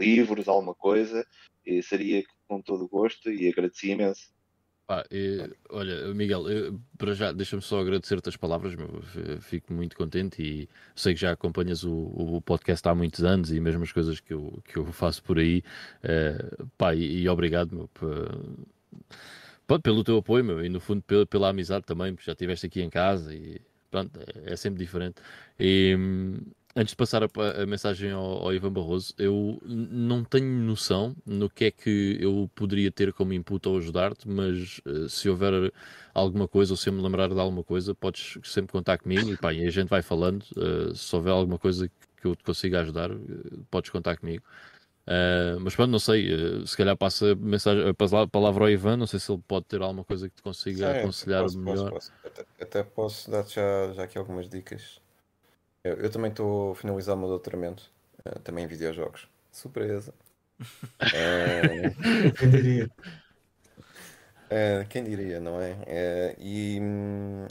[0.00, 1.24] livros, alguma coisa,
[1.64, 4.28] e seria com todo o gosto e agradeci imenso.
[4.90, 5.04] Pá,
[5.68, 6.42] olha, Miguel,
[6.98, 9.00] para já deixa-me só agradecer-te as palavras, meu,
[9.40, 13.60] fico muito contente e sei que já acompanhas o, o, podcast há muitos anos e
[13.60, 15.62] mesmo as coisas que eu, que eu faço por aí,
[16.02, 17.88] uh, pá, e, e, obrigado meu,
[19.80, 22.82] pelo teu apoio meu, e no fundo pela, pela amizade também, porque já estiveste aqui
[22.82, 23.60] em casa e
[23.92, 25.22] pronto, é, é sempre diferente.
[25.56, 25.96] E,
[26.74, 27.28] antes de passar a,
[27.62, 32.50] a mensagem ao, ao, Ivan Barroso, eu não tenho noção no que é que eu
[32.54, 35.72] poderia ter como input ou ajudar-te, mas uh, se houver
[36.14, 39.36] alguma coisa ou se eu me lembrar de alguma coisa, podes sempre contar comigo e,
[39.36, 40.44] pá, e a gente vai falando.
[40.56, 44.44] Uh, se houver alguma coisa que eu te consiga ajudar, uh, podes contar comigo.
[45.60, 46.28] mas pronto, não sei,
[46.66, 49.82] se calhar passa a, mensagem, a palavra ao Ivan, não sei se ele pode ter
[49.82, 51.90] alguma coisa que te consiga Sim, aconselhar posso, melhor.
[51.90, 52.12] Posso, posso.
[52.24, 54.99] Até, até, posso dar já, já aqui algumas dicas
[55.84, 57.90] eu, eu também estou a finalizar o meu doutoramento,
[58.26, 59.28] uh, também em videojogos.
[59.50, 60.14] Surpresa!
[61.14, 61.90] é...
[62.38, 62.90] Quem diria?
[64.50, 65.74] Uh, quem diria, não é?
[65.74, 66.80] Uh, e,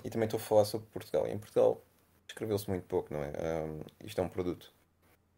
[0.04, 1.26] e, também estou a falar sobre Portugal.
[1.28, 1.82] em Portugal
[2.28, 3.32] escreveu-se muito pouco, não é?
[4.04, 4.72] isto é um produto,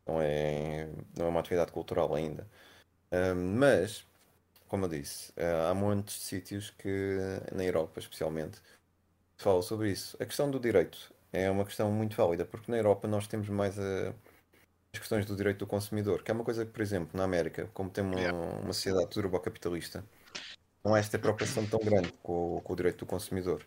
[0.05, 2.47] não é, não é uma atividade cultural ainda.
[3.55, 4.05] mas,
[4.67, 5.31] como eu disse,
[5.69, 7.17] há muitos sítios que,
[7.53, 8.59] na Europa especialmente,
[9.37, 10.17] falam sobre isso.
[10.19, 13.79] A questão do direito é uma questão muito válida, porque na Europa nós temos mais
[13.79, 14.13] a,
[14.93, 17.69] as questões do direito do consumidor, que é uma coisa que, por exemplo, na América,
[17.73, 20.03] como tem uma, uma sociedade turbocapitalista,
[20.83, 23.65] não há esta preocupação tão grande com, com, o direito do consumidor.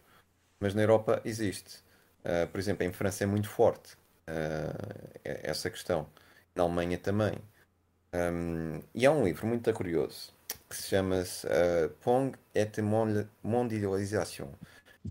[0.61, 1.83] Mas na Europa existe.
[2.25, 3.95] Uh, por exemplo, em França é muito forte
[4.29, 6.07] uh, essa questão.
[6.55, 7.35] Na Alemanha também.
[8.13, 10.33] Um, e há um livro muito curioso
[10.69, 12.79] que se chama uh, Pong et
[13.43, 14.49] Mondialisation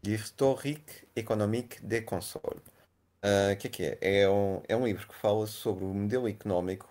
[0.01, 2.61] Historique économique des consoles.
[3.23, 3.97] O uh, que é que é?
[4.23, 6.89] É um, é um livro que fala sobre o modelo económico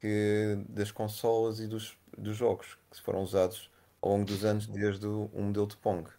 [0.00, 3.70] que, das consolas e dos, dos jogos que foram usados
[4.00, 6.10] ao longo dos anos desde o, o modelo de Pong.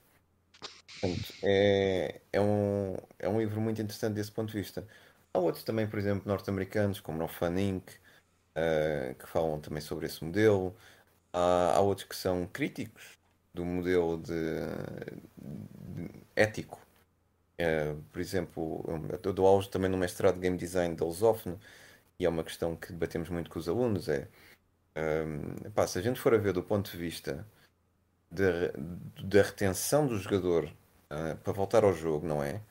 [1.01, 4.87] Portanto, é, é, um, é um livro muito interessante desse ponto de vista.
[5.33, 7.89] Há outros também, por exemplo, norte-americanos, como o Fan Inc.,
[8.55, 10.75] uh, que falam também sobre esse modelo.
[11.33, 13.20] Há, há outros que são críticos
[13.53, 14.31] do modelo de,
[15.37, 16.79] de ético.
[17.57, 18.83] É, por exemplo,
[19.23, 21.59] eu dou aulas também no mestrado de Game Design da Lusófono
[22.19, 24.27] e é uma questão que debatemos muito com os alunos, é
[24.95, 27.45] um, pá, se a gente for a ver do ponto de vista
[28.31, 32.61] da retenção do jogador uh, para voltar ao jogo, não é?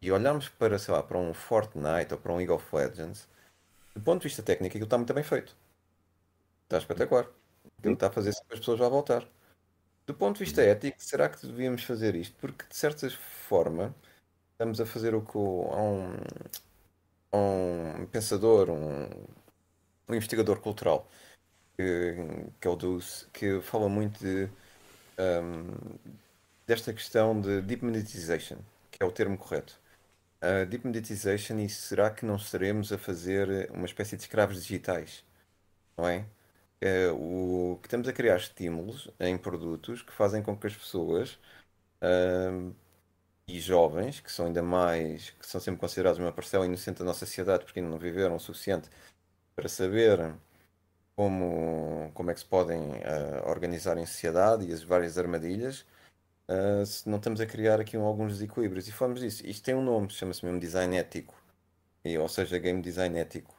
[0.00, 3.28] E olharmos para, sei lá, para um Fortnite ou para um League of Legends,
[3.94, 5.56] do ponto de vista técnico, aquilo está muito bem feito.
[6.64, 7.26] Está espetacular.
[7.78, 9.26] Aquilo está a fazer com que as pessoas vão voltar.
[10.06, 12.36] Do ponto de vista ético, será que devíamos fazer isto?
[12.40, 13.94] Porque, de certa forma,
[14.52, 16.12] estamos a fazer o que um,
[17.32, 19.08] um pensador, um,
[20.08, 21.08] um investigador cultural,
[21.76, 22.14] que,
[22.60, 24.48] que é o Deuce, que fala muito de,
[25.18, 25.98] ahm,
[26.66, 28.58] desta questão de deep monetization,
[28.90, 29.78] que é o termo correto.
[30.40, 35.24] A deep monetization, e será que não estaremos a fazer uma espécie de escravos digitais?
[35.96, 36.26] Não é?
[36.80, 41.38] É, o, que estamos a criar estímulos em produtos que fazem com que as pessoas
[43.48, 47.24] e jovens, que são ainda mais, que são sempre considerados uma parcela inocente da nossa
[47.26, 48.88] sociedade porque ainda não viveram o suficiente
[49.56, 50.34] para saber
[51.16, 55.86] como, como é que se podem ah, organizar em sociedade e as várias armadilhas,
[56.48, 58.88] ah, se não estamos a criar aqui um- alguns desequilíbrios.
[58.88, 59.46] E falamos disso.
[59.46, 61.34] Isto tem um nome, chama-se mesmo design ético,
[62.04, 63.54] e, ou seja, game design ético.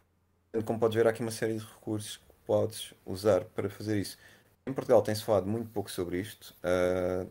[0.65, 4.17] Como podes ver, há aqui uma série de recursos podes usar para fazer isso.
[4.65, 7.25] Em Portugal tem-se falado muito pouco sobre isto, ah,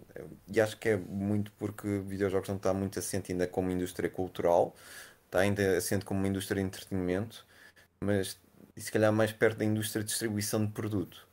[0.48, 4.74] e acho que é muito porque videojogos não está muito assente ainda como indústria cultural,
[5.26, 7.46] está ainda assente como uma indústria de entretenimento,
[8.02, 8.38] mas
[8.76, 11.26] se calhar mais perto da indústria de distribuição de produto.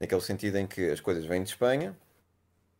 [0.00, 1.96] Naquele sentido em que as coisas vêm de Espanha,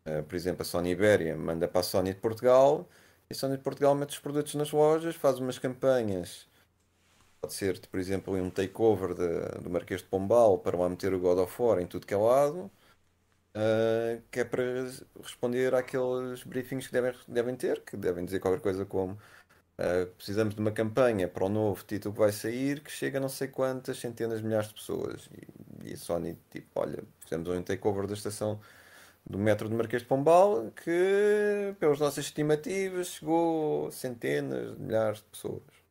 [0.07, 2.89] ah, por exemplo, a Sony Ibéria manda para a Sony de Portugal,
[3.31, 6.47] e a Sony de Portugal mete os produtos nas lojas, faz umas campanhas.
[7.45, 11.21] Pode ser, por exemplo, um takeover de- do Marquês de Pombal para lá meter o
[11.21, 12.71] God of War em tudo que é lado,
[13.55, 14.63] ah, que é para
[15.23, 19.19] responder àqueles briefings que devem, devem ter, que devem dizer qualquer coisa como
[19.79, 23.21] ah, precisamos de uma campanha para o novo título que vai sair, que chega a
[23.23, 25.29] não sei quantas centenas de milhares de pessoas.
[25.85, 28.61] E, e a Sony, tipo, olha, fizemos um takeover da estação
[29.27, 35.19] do metro do Marquês de Pombal, que, pelas nossas estimativas, chegou a centenas de milhares
[35.21, 35.84] de pessoas.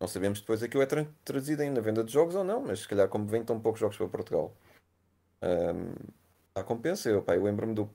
[0.00, 2.80] Não sabemos depois aquilo é tra- traduzido ainda na venda de jogos ou não, mas
[2.80, 4.54] se calhar como vem tão poucos jogos para Portugal.
[5.42, 5.94] Ahm,
[6.54, 7.90] há compensa, eu, eu lembro-me do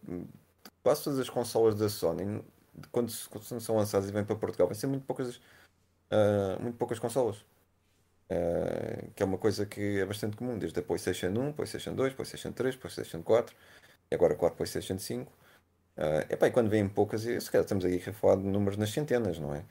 [0.83, 2.43] quase todas as consolas da Sony,
[2.91, 5.41] quando, quando são lançadas e vêm para Portugal, vai ser muito poucas,
[6.11, 7.45] ah, muito poucas consolas.
[8.29, 12.13] Ah, que é uma coisa que é bastante comum, desde a PlayStation 1, PlayStation 2,
[12.13, 13.55] PlayStation 3, PlayStation 4
[14.11, 15.31] e agora, claro, PlayStation 5.
[15.97, 18.91] Ah, epá, e quando vêm poucas, se calhar estamos aí a falar de números nas
[18.91, 19.65] centenas, não é?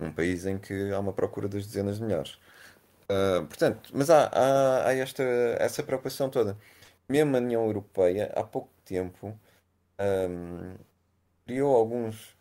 [0.00, 2.38] Num país em que há uma procura das dezenas de milhares.
[3.10, 5.22] Ah, portanto, mas há, há, há esta,
[5.58, 6.56] essa preocupação toda.
[7.08, 9.38] Mesmo a União Europeia, há pouco tempo,
[9.98, 10.76] ahm,
[11.46, 12.36] criou alguns,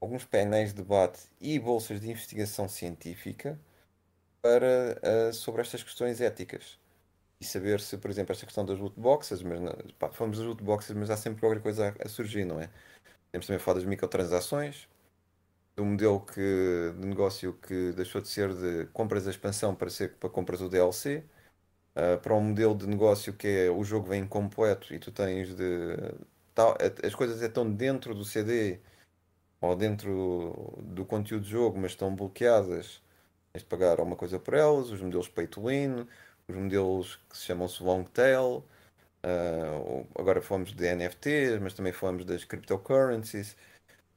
[0.00, 3.58] alguns painéis de debate e bolsas de investigação científica
[4.42, 6.78] para, ah, sobre estas questões éticas.
[7.40, 9.60] E saber se, por exemplo, esta questão das loot boxes, mas
[9.98, 12.70] pá, falamos das loot boxes, mas há sempre qualquer coisa a, a surgir, não é?
[13.32, 14.88] Temos também a falar das microtransações,
[15.76, 16.40] do modelo que,
[16.98, 20.68] de negócio que deixou de ser de compras da expansão para ser para compras do
[20.68, 21.24] DLC,
[21.96, 25.54] ah, para um modelo de negócio que é o jogo vem incompleto e tu tens
[25.54, 25.96] de.
[26.54, 28.80] tal- as coisas estão dentro do CD
[29.60, 33.02] ou dentro do conteúdo do jogo, mas estão bloqueadas.
[33.52, 36.06] Tens de pagar alguma coisa por elas, os modelos pay to win,
[36.48, 38.64] os modelos que se chamam-se long tail.
[39.86, 43.56] ou- agora falamos de NFTs, mas também falamos das cryptocurrencies.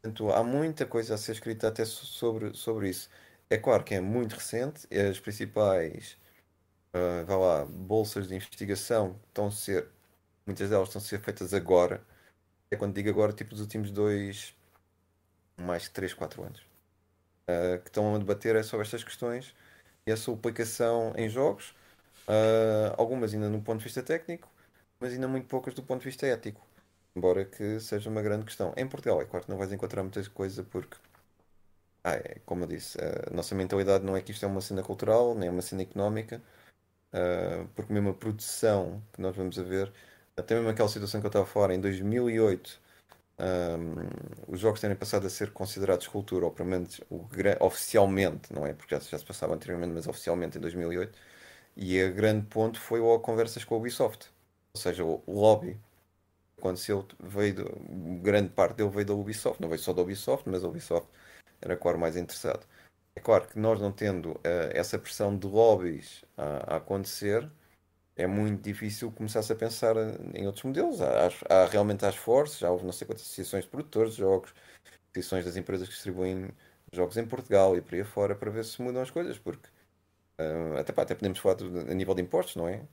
[0.08, 3.10] Portanto, há muita coisa a ser escrita até so- sobre, sobre isso.
[3.50, 6.18] É claro que é muito recente, as principais,
[6.94, 9.90] ah, vá lá, bolsas de investigação estão a ser,
[10.46, 12.06] muitas delas estão a ser feitas agora.
[12.72, 14.56] É quando digo agora, tipo dos últimos dois,
[15.58, 16.66] mais de 3, 4 anos,
[17.48, 19.56] ah, que estão a debater é sobre estas questões
[20.08, 21.76] e a sua aplicação em jogos,
[22.28, 24.50] ah, algumas ainda no ponto de vista técnico,
[25.02, 26.67] mas ainda muito poucas do ponto de vista ético.
[27.18, 28.74] Embora que seja uma grande questão.
[28.78, 30.98] Em Portugal, é claro que não vais encontrar muita coisa porque,
[32.04, 34.84] ah, é, como eu disse, a nossa mentalidade não é que isto é uma cena
[34.84, 36.42] cultural, nem é uma cena económica,
[37.14, 39.94] ah, porque mesmo a produção que nós vamos a ver,
[40.38, 42.82] até mesmo aquela situação que eu estava a falar, em 2008,
[43.40, 43.96] ahm,
[44.48, 47.28] os jogos terem passado a ser considerados cultura, ou pelo menos o
[47.62, 48.74] oficialmente, não é?
[48.74, 51.18] Porque já, já se passava anteriormente, mas oficialmente em 2008,
[51.78, 54.30] e a grande ponto foi logo conversas com a Ubisoft.
[54.74, 55.80] Ou seja, o o lobby
[56.58, 60.64] aconteceu, veio do- grande parte dele veio da Ubisoft, não veio só da Ubisoft, mas
[60.64, 61.10] a Ubisoft
[61.62, 62.66] era claro mais interessado.
[63.16, 67.50] É claro que nós não tendo eh, essa pressão de lobbies a, a acontecer,
[68.16, 69.96] é muito difícil começar-se a pensar
[70.36, 71.02] em outros modelos.
[71.02, 74.54] Há, há realmente as forças, já houve não sei quantas associações de produtores de jogos,
[75.12, 76.50] associações das empresas que distribuem
[76.94, 79.70] jogos em Portugal e por aí afora para ver se mudam as coisas, porque
[80.40, 82.84] eh, até, pá, até podemos falar do- a nível de impostos, não é?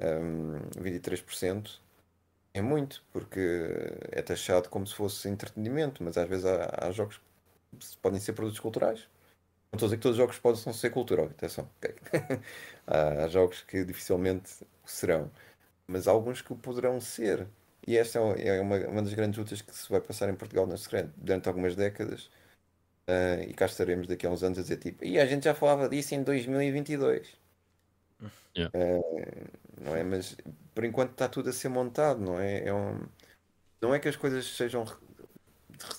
[0.00, 1.82] Um, 23%
[2.54, 3.40] é muito, porque
[4.10, 7.20] é taxado como se fosse entretenimento, mas às vezes há, há jogos
[7.78, 9.08] que podem ser produtos culturais.
[9.70, 11.68] Não estou a dizer que todos os jogos possam ser cultural, atenção.
[11.76, 11.94] ok?
[12.86, 14.50] há, jogos que dificilmente
[14.84, 15.30] serão,
[15.86, 17.46] mas há alguns que o poderão ser.
[17.86, 20.34] E esta é uma, é uma, uma das grandes lutas que se vai passar em
[20.34, 20.66] Portugal,
[21.16, 22.30] durante algumas décadas.
[23.08, 25.54] Ah, e cá estaremos daqui a uns anos a dizer tipo, e a gente já
[25.54, 27.26] falava disso em 2022.
[28.54, 28.70] Yeah.
[28.74, 30.02] Ah, não é?
[30.04, 30.36] Mas
[30.74, 32.64] por enquanto está tudo a ser montado, não é?
[32.66, 33.00] É um-
[33.82, 34.84] Não é que as coisas sejam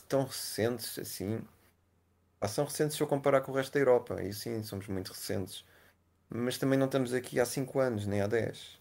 [0.07, 1.41] tão recentes assim.
[2.41, 5.09] Ah, são recentes se eu comparar com o resto da Europa, e sim, somos muito
[5.13, 5.65] recentes.
[6.29, 8.79] Mas também não estamos aqui há 5 anos, nem há 10.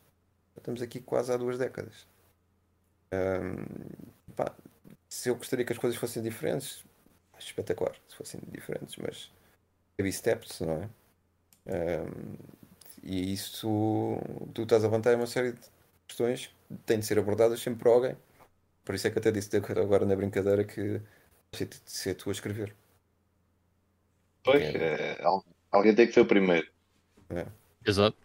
[0.56, 2.06] Estamos aqui quase há duas décadas.
[3.12, 3.64] Ahm,
[4.36, 4.54] pá,
[5.08, 6.84] se eu gostaria que as coisas fossem diferentes,
[7.34, 9.30] acho espetacular se fossem diferentes, mas
[9.98, 10.90] baby steps, não é?
[11.68, 12.36] Ahm,
[13.02, 14.18] e isso
[14.54, 15.60] tu estás a levantar uma série de
[16.06, 18.16] questões que têm de ser abordadas sempre por alguém.
[18.84, 21.00] Por isso é que até disse agora na brincadeira que
[21.54, 22.74] se de ser tu a escrever.
[24.42, 25.18] Pois, É.
[25.22, 26.66] al- alguém tem que ser o primeiro.
[27.84, 28.16] Exato.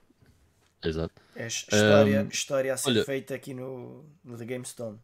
[0.83, 1.13] Exato.
[1.35, 4.99] É his- história, Ahm, história a ser olha- feita aqui no, no The Game Stone.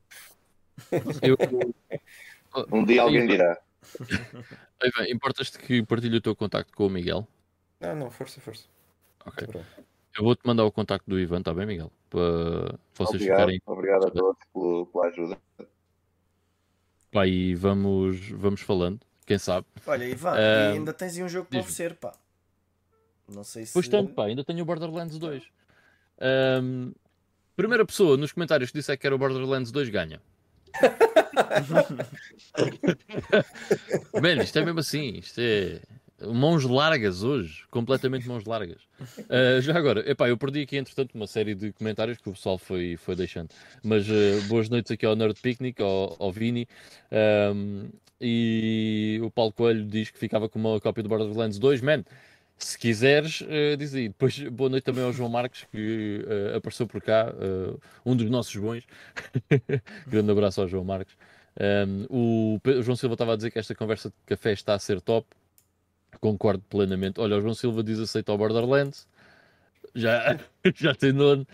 [1.22, 1.38] Eu,
[2.72, 3.59] Um dia alguém dirá.
[5.09, 7.27] Importas-te que partilhe o teu contacto com o Miguel?
[7.80, 8.65] Não, não, força, força.
[9.25, 9.48] Ok.
[10.17, 11.91] Eu vou-te mandar o contacto do Ivan, está bem, Miguel?
[12.09, 13.61] Para vocês Obrigado, ficarem.
[13.65, 15.38] obrigado a todos pelo- pela ajuda.
[17.11, 18.99] Pá, e vamos, vamos falando.
[19.25, 19.65] Quem sabe?
[19.85, 22.14] Olha, Ivan, Ahm, ainda tens aí um jogo para oferecer, pá.
[23.27, 23.73] Não sei se.
[23.73, 25.43] Pois tanto, pá, ainda tenho o Borderlands 2.
[26.19, 26.91] Ahm,
[27.56, 30.22] primeira pessoa nos comentários que disser que era o Borderlands 2 ganha.
[34.22, 35.17] Mano, isto é mesmo assim.
[35.17, 35.81] Isto é
[36.27, 37.64] mãos largas hoje.
[37.69, 38.81] Completamente mãos largas.
[39.30, 42.57] Ah, já agora, epá, eu perdi aqui entretanto uma série de comentários que o pessoal
[42.57, 43.49] foi, foi deixando.
[43.83, 46.67] Mas ah, boas noites aqui ao Nerd Picnic, ao, ao Vini.
[47.11, 47.89] Ahm,
[48.19, 51.81] e o Paulo Coelho diz que ficava com uma cópia do Borderlands 2.
[51.81, 52.03] Man,
[52.57, 54.09] se quiseres, eh, diz aí.
[54.09, 58.30] Depois, boa noite também ao João Marques, que eh, apareceu por cá, eh, um dos
[58.30, 58.83] nossos bons.
[60.07, 61.15] Grande abraço ao João Marques.
[61.59, 65.01] Um, o João Silva estava a dizer que esta conversa de café está a ser
[65.01, 65.27] top.
[66.19, 67.19] Concordo plenamente.
[67.19, 69.07] Olha, o João Silva diz aceita ao Borderlands.
[69.95, 70.39] Já,
[70.75, 71.48] já tem dono.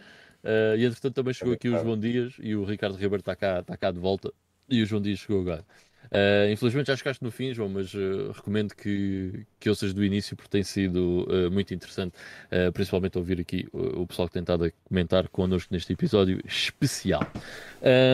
[0.43, 3.59] Eh, e entretanto também chegou aqui o João Dias e o Ricardo Ribeiro está cá,
[3.59, 4.31] está cá de volta.
[4.69, 5.65] E o João Dias chegou agora.
[6.05, 10.35] Uh, infelizmente já chegaste no fim, João, mas uh, recomendo que, que ouças do início
[10.35, 12.13] porque tem sido uh, muito interessante,
[12.51, 16.39] uh, principalmente ouvir aqui o, o pessoal que tem estado a comentar connosco neste episódio
[16.45, 17.27] especial.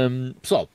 [0.10, 0.70] Um, pessoal,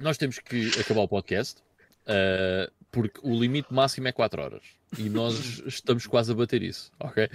[0.00, 1.60] nós temos que acabar o podcast
[2.06, 6.90] uh, porque o limite máximo é 4 horas e nós estamos quase a bater isso,
[7.00, 7.28] ok?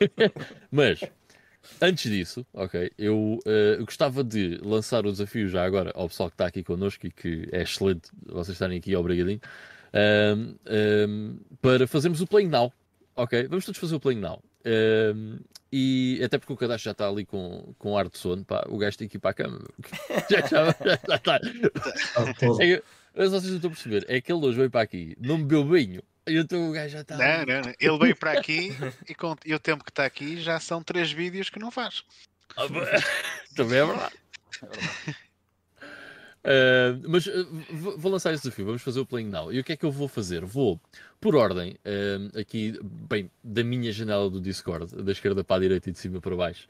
[0.70, 1.00] mas
[1.80, 6.34] Antes disso, ok, eu eh, gostava de lançar o desafio já agora ao pessoal que
[6.34, 9.40] está aqui connosco e que é excelente vocês estarem aqui, obrigadinho,
[9.92, 12.72] ahm, ahm, para fazermos o Playing Now,
[13.14, 13.46] ok?
[13.46, 14.42] Vamos todos fazer o Playing Now.
[14.66, 15.38] Ahm,
[15.72, 18.76] e até porque o cadastro já está ali com, com ar de sono, pá, o
[18.76, 19.60] gajo tem que ir para a cama.
[20.28, 20.76] já, já,
[21.08, 21.40] já está.
[22.40, 22.60] Todo.
[22.60, 22.82] É que-
[23.14, 25.62] mas vocês não estão a perceber, é que ele hoje veio para aqui, não bebeu
[25.64, 27.16] banho, e então o gajo já está.
[27.16, 27.74] Não, não, não.
[27.78, 28.70] Ele veio para aqui
[29.08, 32.04] e, com- e o tempo que está aqui já são três vídeos que não faz.
[32.56, 32.66] Ah,
[33.56, 34.14] Também é verdade.
[36.44, 37.46] Uh, mas uh,
[37.96, 39.52] vou lançar esse desafio, vamos fazer o Playing Now.
[39.52, 40.44] E o que é que eu vou fazer?
[40.44, 40.80] Vou,
[41.20, 45.90] por ordem, uh, aqui, bem, da minha janela do Discord, da esquerda para a direita
[45.90, 46.68] e de cima para baixo,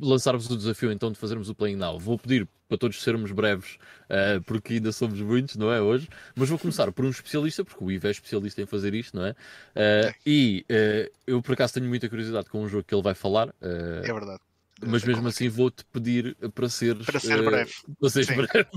[0.00, 1.98] lançar-vos o desafio então de fazermos o Playing Now.
[1.98, 5.80] Vou pedir para todos sermos breves, uh, porque ainda somos muitos, não é?
[5.80, 9.16] Hoje, mas vou começar por um especialista, porque o Ivo é especialista em fazer isto,
[9.16, 9.30] não é?
[9.30, 13.14] Uh, e uh, eu por acaso tenho muita curiosidade com um jogo que ele vai
[13.14, 13.52] falar.
[13.60, 14.40] É verdade.
[14.86, 17.72] Mas mesmo assim vou-te pedir para seres Para ser eh, breve.
[17.98, 18.36] para seres Sim.
[18.36, 18.68] breve.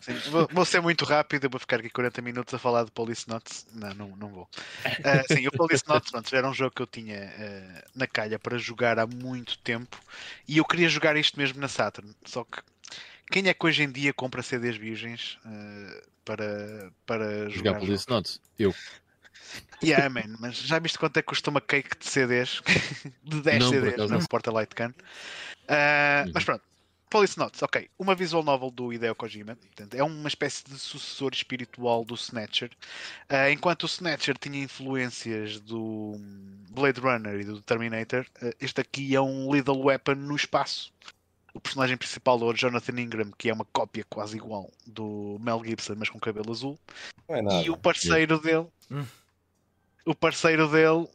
[0.00, 3.28] Sim, vou, vou ser muito rápido, vou ficar aqui 40 minutos a falar de Police
[3.28, 3.66] Notes.
[3.72, 4.48] Não, não, não vou.
[5.02, 8.38] Ah, sim, o Police Notes pronto, era um jogo que eu tinha ah, na calha
[8.38, 9.98] para jogar há muito tempo
[10.46, 12.14] e eu queria jogar isto mesmo na Saturn.
[12.26, 12.60] Só que
[13.30, 17.78] quem é que hoje em dia compra CDs virgens ah, para, para Jogar jogar?
[17.80, 18.40] Police Notes.
[18.58, 18.74] Eu.
[19.82, 22.62] Yeah, man, mas já viste quanto é que custa uma cake de CDs?
[23.22, 24.26] de 10 Não, CDs na não.
[24.26, 24.94] Porta Light Can.
[25.68, 26.32] Ah, Uhum.
[26.34, 26.62] Mas pronto.
[27.10, 27.88] Police Notes, ok.
[27.96, 29.54] Uma visual novel do Hideo Kojima.
[29.54, 32.70] Portanto, é uma espécie de sucessor espiritual do Snatcher.
[33.28, 36.16] Ah, enquanto o Snatcher tinha influências do
[36.70, 40.92] Blade Runner e do Terminator, ah, este aqui é um lethal weapon no espaço.
[41.52, 45.62] O personagem principal é o Jonathan Ingram, que é uma cópia quase igual do Mel
[45.64, 46.76] Gibson, mas com cabelo azul.
[47.28, 47.62] Não é nada.
[47.62, 49.04] E o parceiro dele, Hum.
[50.04, 51.08] O parceiro dele,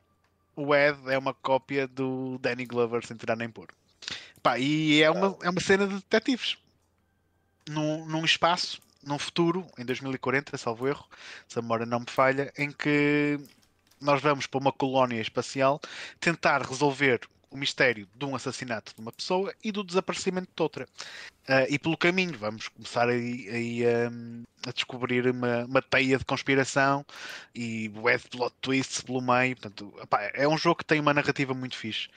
[0.56, 3.68] o Ed, é uma cópia do Danny Glover sem tirar nem pôr.
[4.42, 6.58] Pá, e é uma, é uma cena de detetives.
[7.70, 11.06] Num, num espaço, num futuro, em 2040, salvo erro,
[11.48, 13.40] se a memória não me falha, em que
[14.02, 15.80] nós vamos para uma colónia espacial
[16.20, 17.22] tentar resolver
[17.52, 20.88] o mistério de um assassinato de uma pessoa e do desaparecimento de outra.
[21.48, 26.26] Uh, e pelo caminho vamos começar aí, aí um, a descobrir uma, uma teia de
[26.26, 27.04] conspiração
[27.56, 29.56] e web plot twists pelo meio.
[29.56, 29.94] Portanto,
[30.34, 32.08] é um jogo que tem uma narrativa muito fixe.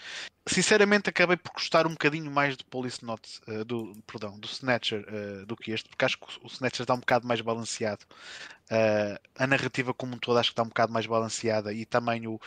[0.47, 5.07] Sinceramente, acabei por gostar um bocadinho mais do Police Note, uh, do, perdão, do Snatcher
[5.09, 8.05] uh, do que este, porque acho que o Snatcher está um bocado mais balanceado.
[9.39, 12.41] a narrativa como um todo acho que está um bocado mais balanceada e também o,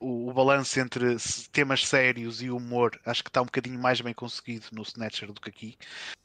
[0.00, 1.16] o, o balanço entre
[1.52, 5.40] temas sérios e humor acho que está um bocadinho mais bem conseguido no Snatcher do
[5.40, 5.76] que aqui.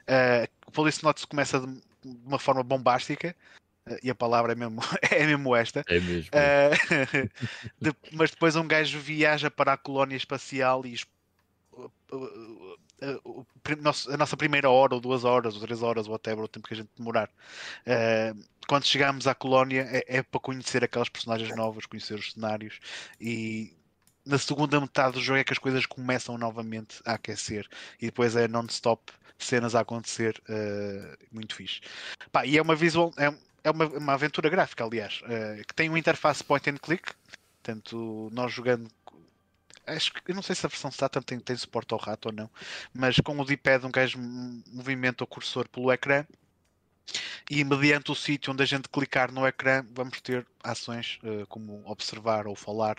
[0.02, 3.34] Uh, o Police Notes começa de, de uma forma bombástica,
[3.86, 4.80] uh, e a palavra é mesmo,
[5.10, 5.84] é mesmo esta.
[5.88, 6.30] É mesmo.
[6.30, 7.28] Uh,
[7.80, 10.94] de, mas depois um gajo viaja para a colónia espacial e
[13.00, 16.74] a nossa primeira hora, ou duas horas, ou três horas, ou whatever, o tempo que
[16.74, 17.28] a gente demorar.
[17.86, 22.80] Uh, quando chegamos à colónia é, é, para conhecer aquelas personagens novas, conhecer os cenários
[23.20, 23.76] e
[24.24, 27.68] na segunda metade do jogo é que as coisas começam novamente a aquecer
[28.00, 31.80] e depois é non-stop cenas a acontecer uh, muito fixe.
[32.32, 35.88] Pá, e é uma visual, é, é uma, uma aventura gráfica, aliás, uh, que tem
[35.88, 37.12] uma interface point and click,
[37.62, 38.88] portanto, nós jogando
[39.86, 42.32] acho que eu não sei se a versão Saturn tem, tem suporte ao rato ou
[42.32, 42.50] não,
[42.92, 46.24] mas com o D-pad um gajo movimenta o cursor pelo ecrã
[47.50, 51.82] e mediante o sítio onde a gente clicar no ecrã vamos ter ações uh, como
[51.86, 52.98] observar ou falar.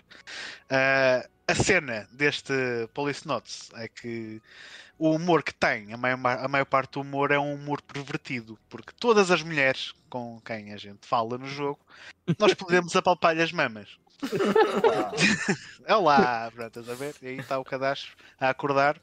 [0.70, 2.54] Uh, a cena deste
[2.94, 4.42] Police Notes é que
[4.98, 8.58] o humor que tem, a maior, a maior parte do humor é um humor pervertido,
[8.70, 11.80] porque todas as mulheres com quem a gente fala no jogo,
[12.40, 13.98] nós podemos apalpar-lhe as mamas.
[15.88, 17.16] Olá, pronto, estás a ver?
[17.22, 19.00] E aí está o cadastro a acordar.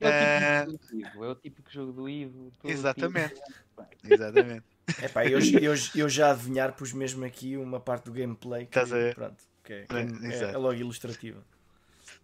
[0.00, 0.98] É o típico, uh...
[0.98, 2.52] Ivo, é o típico jogo do Ivo.
[2.64, 3.40] Exatamente.
[4.04, 4.64] Exatamente.
[5.02, 8.92] Epá, eu, eu, eu já adivinhar pus mesmo aqui uma parte do gameplay que, Estás
[8.92, 9.14] a ver?
[9.14, 11.42] pronto, que é, é, é, logo ilustrativa.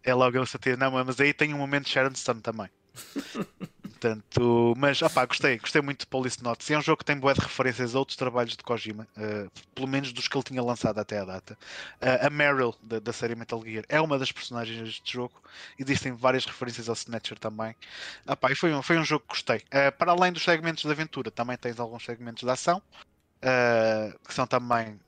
[0.03, 0.77] É logo ilustrativa.
[0.77, 2.69] Não, mas aí tem um momento de Sharon Stone também.
[4.01, 6.71] Portanto, mas opá, gostei, gostei muito de Police Notes.
[6.71, 9.89] É um jogo que tem boas de referências a outros trabalhos de Kojima, uh, pelo
[9.89, 11.59] menos dos que ele tinha lançado até a data.
[12.01, 15.35] Uh, a Meryl da, da, série Metal Gear é uma das personagens deste jogo.
[15.77, 17.75] Existem várias referências ao Snatcher também.
[18.25, 19.59] Opá, e foi, um, foi um jogo que gostei.
[19.59, 22.81] Uh, para além dos segmentos de aventura, também tens alguns segmentos de ação.
[24.27, 24.99] que são também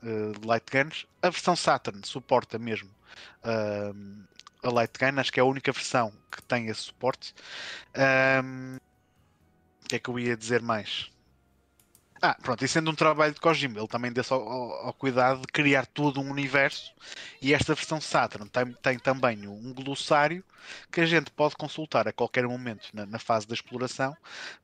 [0.44, 1.06] light guns.
[1.22, 2.90] A versão Saturn suporta mesmo
[4.62, 7.34] a Light Gun, acho que é a única versão que tem esse suporte.
[8.44, 8.76] Um,
[9.84, 11.10] o que é que eu ia dizer mais?
[12.22, 15.40] Ah, pronto, e sendo um trabalho de Kojima, ele também deu ao, ao, ao, cuidado
[15.40, 16.92] de criar todo um universo
[17.40, 20.44] e esta versão Saturn tem, tem, também um glossário
[20.92, 24.14] que a gente pode consultar a qualquer momento na, na, fase da exploração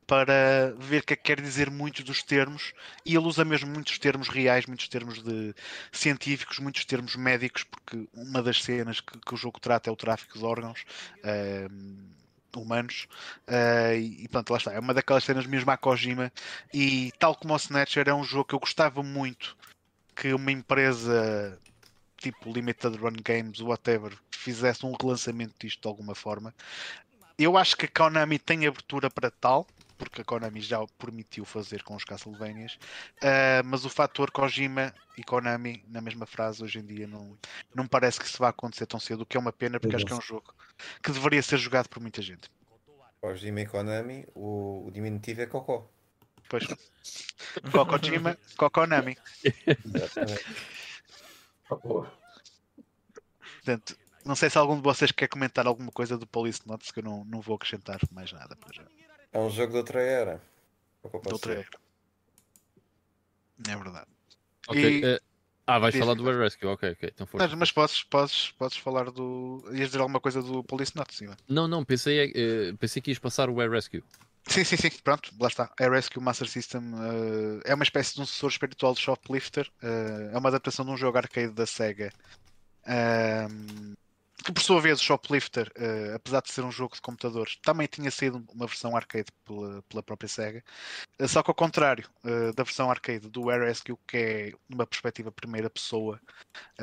[0.06, 2.74] para ver o que é que quer dizer muitos dos termos
[3.06, 5.54] e ele usa mesmo muitos termos reais, muitos termos de
[5.90, 9.96] científicos, muitos termos médicos, porque uma das cenas que, que o jogo trata é o
[9.96, 10.84] tráfico de órgãos.
[11.24, 12.16] Uh,
[12.60, 13.06] humanos.
[13.46, 14.72] Uh, e pronto, lá está.
[14.72, 16.32] É uma daquelas cenas mesmo à Kojima.
[16.72, 19.56] E tal como o Snatcher, é um jogo que eu gostava muito
[20.14, 21.58] que uma empresa
[22.16, 26.54] tipo Limited Run Games, whatever, fizesse um relançamento disto de alguma forma.
[27.38, 31.44] Eu acho que a Konami tem abertura para tal, porque a Konami já o permitiu
[31.44, 32.78] fazer com os Castlevanias,
[33.22, 37.36] uh, mas o fator Kojima e Konami na mesma frase hoje em dia não,
[37.74, 40.04] não parece que isso vá acontecer tão cedo, o que é uma pena, porque acho
[40.04, 40.54] que é um jogo
[41.02, 42.50] que deveria ser jogado por muita gente.
[43.20, 45.90] Kojima e Konami, o, o diminutivo é Cocó.
[46.48, 46.64] Pois.
[48.56, 49.16] Kokonami.
[49.84, 50.44] Exatamente.
[53.66, 57.00] Portanto, não sei se algum de vocês quer comentar alguma coisa do Police Notes, que
[57.00, 58.84] eu não, não vou acrescentar mais nada para já.
[59.36, 60.42] É um jogo de outra era.
[61.04, 61.68] De outra era.
[63.68, 64.06] É verdade.
[64.66, 64.82] Ok.
[64.82, 65.04] E...
[65.04, 65.20] Uh,
[65.66, 67.10] ah, vais falar do Air Rescue, ok, ok.
[67.12, 69.62] Então mas, mas podes, podes, podes falar do.
[69.72, 71.28] Ias dizer alguma coisa do Police Notes, sim.
[71.46, 74.02] Não, não, pensei, uh, pensei que ias passar o Air Rescue.
[74.46, 75.70] Sim, sim, sim, pronto, lá está.
[75.78, 79.70] Air Rescue Master System uh, é uma espécie de um sucessor espiritual de Shoplifter.
[79.82, 82.10] Uh, é uma adaptação de um jogo arcade da Sega.
[82.86, 83.96] Uh,
[84.46, 87.88] que por sua vez o Shoplifter, uh, apesar de ser um jogo de computadores, também
[87.88, 90.62] tinha sido uma versão arcade pela, pela própria SEGA.
[91.20, 94.86] Uh, só que ao contrário uh, da versão arcade do Air Rescue, que é numa
[94.86, 96.20] perspectiva primeira pessoa,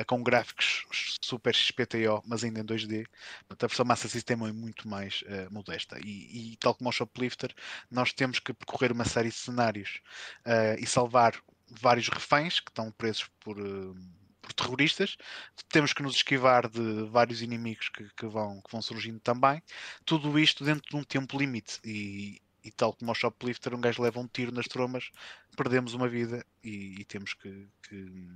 [0.06, 0.84] com gráficos
[1.22, 3.06] super XPTO, mas ainda em 2D,
[3.48, 5.98] a versão Master System é muito mais modesta.
[6.04, 7.54] E, e, tal como o Shoplifter,
[7.90, 10.00] nós temos que percorrer uma série de cenários
[10.78, 11.34] e salvar
[11.80, 13.56] vários reféns que estão presos por
[14.44, 15.16] por terroristas,
[15.68, 19.62] temos que nos esquivar de vários inimigos que, que, vão, que vão surgindo também,
[20.04, 21.80] tudo isto dentro de um tempo limite.
[21.84, 25.10] E e tal como ao shoplifter, um gajo leva um tiro nas tromas,
[25.56, 28.26] perdemos uma vida e, e temos que, que-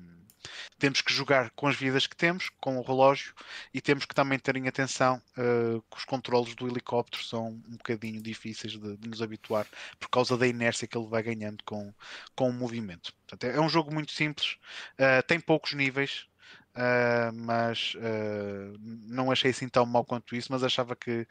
[0.79, 3.35] temos que jogar com as vidas que temos, com o relógio,
[3.73, 7.77] e temos que também ter em atenção eh, que os controles do helicóptero são um
[7.77, 9.67] bocadinho difíceis de, de nos habituar
[9.99, 11.93] por causa da inércia que ele vai ganhando com,
[12.35, 13.13] com o movimento.
[13.27, 14.57] Portanto, é, é um jogo muito simples,
[14.99, 16.27] eh, tem poucos níveis.
[16.75, 21.27] eh, mas eh, não achei assim tão mau quanto isso, mas achava que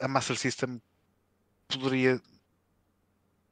[0.00, 0.80] a Master System
[1.68, 2.20] poderia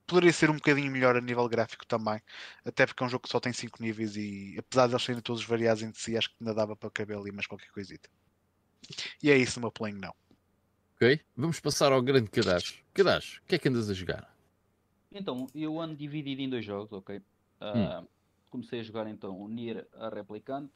[0.06, 2.22] poderia ser um bocadinho melhor a nível gráfico também,
[2.64, 5.20] até porque é um jogo que só tem 5 níveis e apesar de eles serem
[5.20, 8.08] todos variados entre si, acho que ainda dava para caber ali mais qualquer coisita.
[9.20, 10.14] E é isso meu playing não.
[10.94, 11.20] Ok?
[11.36, 12.82] Vamos passar ao grande Kadash.
[12.94, 14.32] Kadash, o que é que andas a jogar?
[15.12, 17.20] Então, eu ando dividido em dois jogos, ok?
[17.60, 18.04] Ah,
[18.48, 20.72] Comecei a jogar então o Nier a Replicante.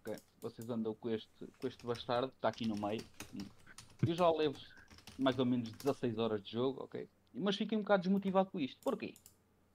[0.00, 0.16] ok?
[0.40, 1.28] Vocês andam com este,
[1.58, 3.04] com este bastardo, está aqui no meio.
[4.06, 4.56] Eu já levo
[5.20, 7.08] mais ou menos 16 horas de jogo, ok?
[7.32, 8.78] Mas fiquei um bocado desmotivado com isto.
[8.82, 9.14] Porquê?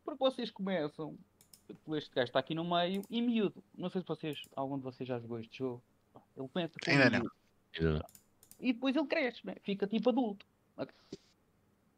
[0.03, 1.17] Porque vocês começam
[1.83, 3.63] com este gajo está aqui no meio e miúdo.
[3.75, 5.81] Não sei se vocês, algum de vocês já jogou este jogo.
[6.37, 7.31] Ele começa com Ainda não.
[7.79, 8.05] miúdo.
[8.59, 9.55] E depois ele cresce, né?
[9.63, 10.45] fica tipo adulto.
[10.77, 10.93] Ok?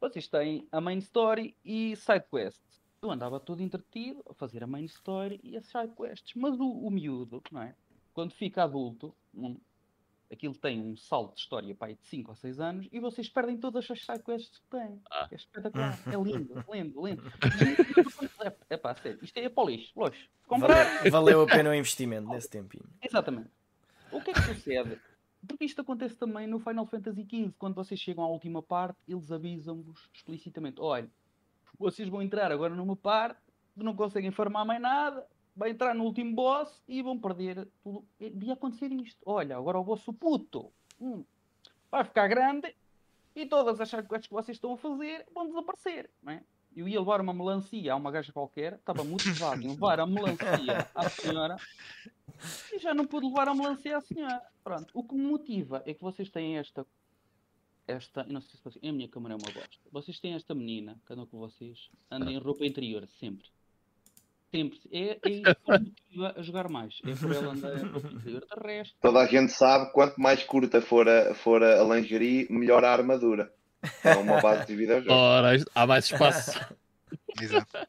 [0.00, 2.80] Vocês têm a main story e side quests.
[3.02, 6.34] Eu andava todo entretido a fazer a main story e as side quests.
[6.34, 7.74] Mas o, o miúdo, não é?
[8.12, 9.14] Quando fica adulto,
[10.30, 13.56] aquilo tem um salto de história aí de 5 ou 6 anos e vocês perdem
[13.56, 15.00] todas as side quests que têm.
[15.10, 15.28] Ah.
[15.30, 17.22] É espetacular, é lindo, lindo, lindo.
[18.40, 20.28] É, é pá, sério, isto é para o lixo, lixo.
[20.46, 22.88] Comprar, Valeu, valeu a pena o investimento nesse tempinho.
[23.02, 23.50] Exatamente.
[24.12, 25.00] O que é que sucede?
[25.46, 27.52] Porque isto acontece também no Final Fantasy XV.
[27.58, 31.08] Quando vocês chegam à última parte, eles avisam-vos explicitamente: olha,
[31.78, 33.40] vocês vão entrar agora numa parte
[33.76, 35.26] que não conseguem farmar mais nada,
[35.58, 38.06] vai entrar no último boss e vão perder tudo.
[38.18, 39.20] Devia acontecer isto.
[39.26, 41.24] Olha, agora o vosso puto hum,
[41.90, 42.72] vai ficar grande
[43.34, 46.08] e todas as sidequests que vocês estão a fazer vão desaparecer.
[46.22, 46.44] Não é?
[46.76, 50.88] Eu ia levar uma melancia a uma gaja qualquer, estava motivado em levar a melancia
[50.94, 51.56] à senhora
[52.72, 54.40] e já não pude levar a melancia à senhora.
[54.62, 54.88] Pronto.
[54.94, 56.86] O que me motiva é que vocês têm esta.
[57.84, 58.22] Esta.
[58.24, 58.84] Não sei se vocês.
[58.84, 59.88] A minha câmera é uma bosta.
[59.90, 63.48] Vocês têm esta menina que anda com vocês, anda em roupa interior, sempre.
[64.50, 64.80] Sempre.
[64.90, 66.98] É, é isso que me motiva a jogar mais.
[67.04, 68.40] É por ela andar interior.
[68.40, 72.84] De resto, Toda a gente sabe quanto mais curta for a, for a lingerie, melhor
[72.84, 73.52] a armadura.
[74.02, 75.12] É uma base de videojogo.
[75.12, 76.58] Ora, há mais espaço.
[77.40, 77.86] Exato.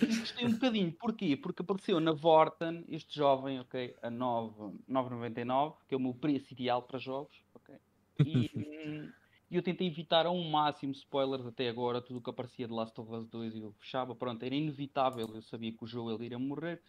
[0.00, 0.92] Gostei um bocadinho.
[0.92, 1.36] Porquê?
[1.36, 6.52] Porque apareceu na Vorten este jovem, ok, a 9 9,99, que é o meu preço
[6.52, 7.76] ideal para jogos, ok?
[8.24, 8.50] E
[9.54, 13.00] hum, eu tentei evitar ao máximo spoilers até agora, tudo o que aparecia de Last
[13.00, 16.38] of Us 2 eu fechava, pronto, era inevitável, eu sabia que o jogo ele iria
[16.38, 16.80] morrer,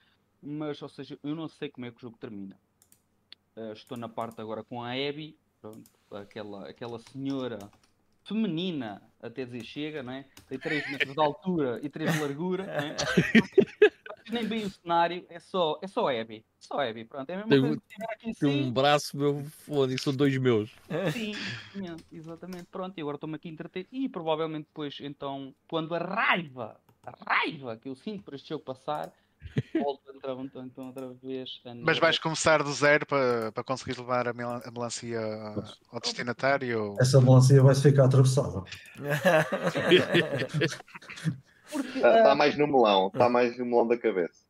[0.41, 2.57] mas, ou seja, eu não sei como é que o jogo termina.
[3.55, 7.59] Uh, estou na parte agora com a Abby, pronto, aquela, aquela senhora
[8.23, 10.25] feminina, até dizer chega, não é?
[10.49, 12.95] Tem 3 metros de altura e 3 de largura, não é?
[14.35, 16.45] Nem bem o cenário, é só, é só Abby.
[16.59, 17.29] Só Abby, pronto.
[17.29, 20.15] É a mesma Tem coisa um- que tiver aqui Tem um braço, meu fone, são
[20.15, 20.71] dois meus.
[21.13, 22.65] Sim, exatamente, exatamente.
[22.71, 23.87] Pronto, e agora estou-me aqui a entreter.
[23.91, 28.63] E provavelmente depois, então, quando a raiva, a raiva que eu sinto por este jogo
[28.63, 29.11] passar,
[29.87, 31.61] volto então, então outra vez.
[31.65, 35.19] a Mas vais começar do zero para, para conseguir levar a, mel- a melancia
[35.91, 36.95] ao destinatário?
[36.99, 38.63] Essa melancia vai-se ficar atravessada.
[41.71, 44.45] Porque Está ah, tá mais no melão, está mais no melão da cabeça.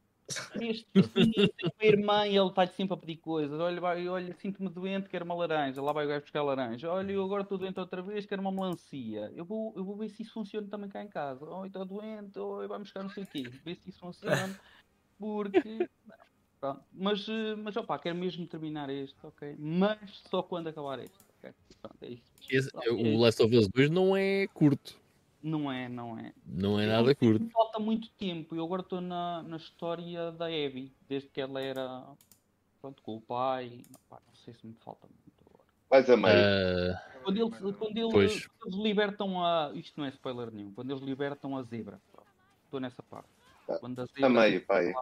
[0.59, 3.59] Este menino tem uma irmã e ele está sempre a pedir coisas.
[3.59, 5.81] Olha, vai, olha, sinto-me doente, quero uma laranja.
[5.81, 6.91] Lá vai o gajo buscar laranja.
[6.91, 9.31] Olha, eu agora estou doente outra vez, quero uma melancia.
[9.35, 11.45] Eu vou, eu vou ver se isso funciona também cá em casa.
[11.45, 13.43] Oh, está doente, oh, vai buscar não sei o quê.
[13.63, 14.59] Ver se isso funciona.
[15.19, 15.87] Porque.
[16.59, 16.83] Pronto.
[16.91, 19.55] Mas, eh, mas opá, quero mesmo terminar este, ok?
[19.59, 21.51] Mas só quando acabar este, ok?
[21.81, 22.23] Pronto, é isso.
[22.49, 24.99] Esse- É o Last of Us 2 não é curto.
[25.45, 26.33] Não é, não é.
[26.43, 27.48] Não é nada curto.
[27.51, 28.56] Falta muito tempo.
[28.56, 32.03] Eu agora estou na, na história da Abby, desde que ela era
[32.82, 33.83] pronto, com o pai.
[34.09, 35.64] Pá, não sei se me falta muito agora.
[35.88, 36.35] Vais a meio.
[36.95, 38.48] Ah, Quando, eles, quando, ele- Pois.
[38.65, 39.72] eles libertam a.
[39.75, 40.74] Isto não é spoiler nenhum.
[40.74, 42.01] Quando eles libertam a zebra.
[42.64, 43.30] Estou nessa parte.
[43.67, 43.77] Tá.
[43.77, 44.30] Quando a A zebra.
[44.30, 44.80] meio, pá.
[44.80, 44.93] aí.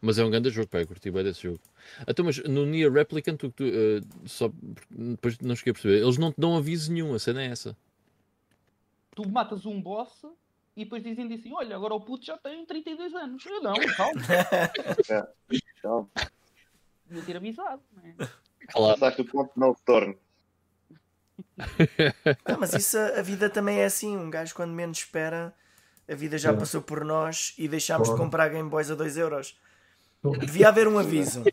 [0.00, 1.60] Mas é um grande jogo, pá, eu curti bem desse jogo.
[2.06, 4.50] Então, mas no Nier Replicant, tu, eh, só,
[4.90, 7.76] depois não cheguei a perceber, eles não te dão aviso nenhum, a cena é essa.
[9.14, 10.24] Tu matas um boss
[10.76, 13.44] e depois dizem assim: Olha, agora o puto já tem 32 anos.
[13.44, 14.20] Eu não, calma.
[15.78, 16.08] Então,
[17.06, 17.82] Devia ter avisado.
[17.96, 18.14] Não é?
[18.68, 19.00] Claro.
[19.00, 20.14] passaste o ponto de não retorno.
[22.44, 24.16] Ah, mas isso a a vida também é assim.
[24.16, 25.54] Um gajo quando menos espera,
[26.08, 26.56] a vida já É.
[26.56, 28.24] passou por nós e deixámos de Claro.
[28.24, 29.56] comprar Game Boys a 2 euros.
[30.40, 31.44] Devia haver um aviso.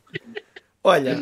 [0.84, 1.18] Olha,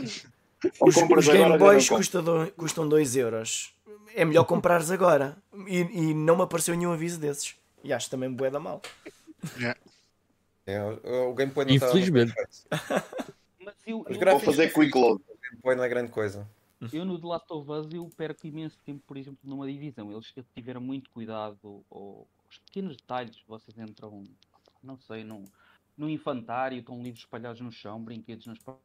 [0.82, 3.74] os, os Game Boys não custam custam 2 euros.
[4.16, 5.38] é melhor comprares agora.
[5.68, 7.56] E, e não me apareceu nenhum aviso desses.
[7.84, 8.82] E acho também bué da mal.
[10.66, 12.34] É, o, o gameplay não está Infelizmente.
[13.60, 15.22] Mas eu, Os eu- Vou fazer quick load.
[15.22, 16.48] O gameplay não é grande coisa.
[16.92, 20.12] Eu no The Last of Us eu perco imenso tempo, por exemplo, numa divisão.
[20.12, 23.38] Eles tiveram muito cuidado aos pequenos detalhes.
[23.48, 24.24] Vocês entram,
[24.82, 25.46] não sei, num,
[25.98, 28.78] num infantário, estão livros espalhados no chão, brinquedos nas pra-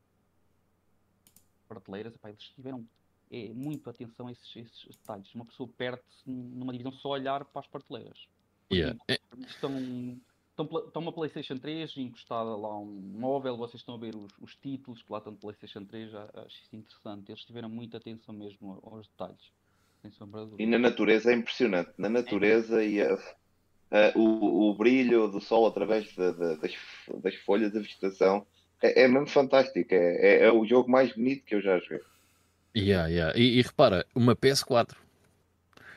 [1.69, 2.15] prateleiras.
[2.15, 2.87] Epá, eles tiveram
[3.31, 5.35] é, muito atenção a esses, esses detalhes.
[5.35, 8.27] Uma pessoa perde-se numa divisão só a olhar para as prateleiras.
[8.73, 8.99] Yeah.
[9.09, 10.19] É, Estão,
[10.57, 14.33] estão, estão uma PlayStation 3 encostada lá a um móvel, vocês estão a ver os,
[14.41, 17.31] os títulos que lá estão de PlayStation 3, já- acho isso interessante.
[17.31, 19.53] Eles tiveram muita atenção mesmo aos detalhes.
[20.59, 21.93] E na natureza é impressionante.
[21.99, 23.19] Na natureza e a-
[23.91, 26.73] a- o, o brilho do sol através da- da- das,
[27.23, 28.47] das folhas da vegetação
[28.83, 29.93] é, é mesmo fantástico.
[29.95, 32.01] É, é, é o jogo mais bonito que eu já joguei.
[32.77, 33.37] yeah, yeah.
[33.39, 34.97] E, e repara, uma PS4.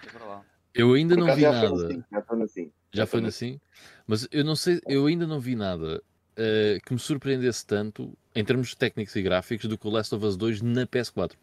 [0.04, 0.42] É verdade.
[0.74, 1.86] Eu ainda Por não vi já foi nada.
[1.86, 2.72] assim, já foi assim.
[2.94, 3.60] Já foi assim?
[4.08, 6.02] Mas eu não sei, eu ainda não vi nada
[6.36, 10.26] eh, que me surpreendesse tanto em termos técnicos e gráficos do que o Last of
[10.26, 11.34] Us 2 na PS4.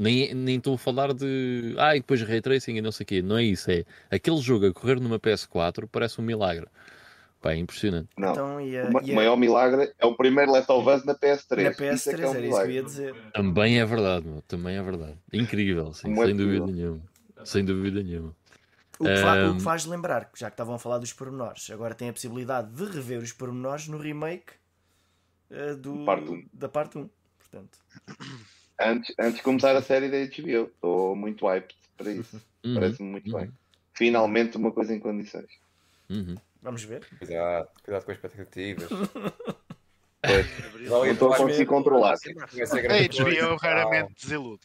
[0.00, 1.74] Nem nem estou a falar de.
[1.76, 3.20] Ah, e depois Ray Tracing e não sei o quê.
[3.20, 3.68] Não é isso.
[3.70, 6.66] É aquele jogo a correr numa PS4 parece um milagre.
[7.42, 8.08] Pá, é impressionante.
[8.16, 8.30] Não.
[8.32, 11.14] Então, e a, O e a- maior milagre é o primeiro Last of Us na
[11.14, 11.62] PS3.
[11.64, 13.14] na Isso é PS3 que é um era isso que eu ia dizer.
[13.32, 14.40] Também é verdade, meu.
[14.42, 15.16] Também é verdade.
[15.32, 16.66] Incrível, sim, é sem dúvida possível?
[16.66, 17.02] nenhuma.
[17.44, 18.36] Sem dúvida nenhuma.
[19.00, 21.70] O que, fa- o que faz lembrar, que já que estavam a falar dos pormenores,
[21.70, 24.54] agora tem a possibilidade de rever os pormenores no remake
[25.50, 26.44] eh, do, Parte um.
[26.52, 27.08] da parte 1.
[27.38, 27.78] Portanto,
[28.80, 32.40] Antes, antes de começar a série da HBO, estou muito hyped para isso.
[32.64, 33.52] Uhum, Parece-me muito uhum, bem.
[33.94, 35.50] Finalmente uma coisa em condições.
[36.08, 36.36] uhum.
[36.62, 37.04] vamos ver.
[37.18, 38.88] Cuidado, cuidado com as expectativas.
[40.22, 42.14] Abriu- Não, estou a conseguir controlar.
[42.14, 42.16] A.
[42.16, 44.62] HBO raramente desilude.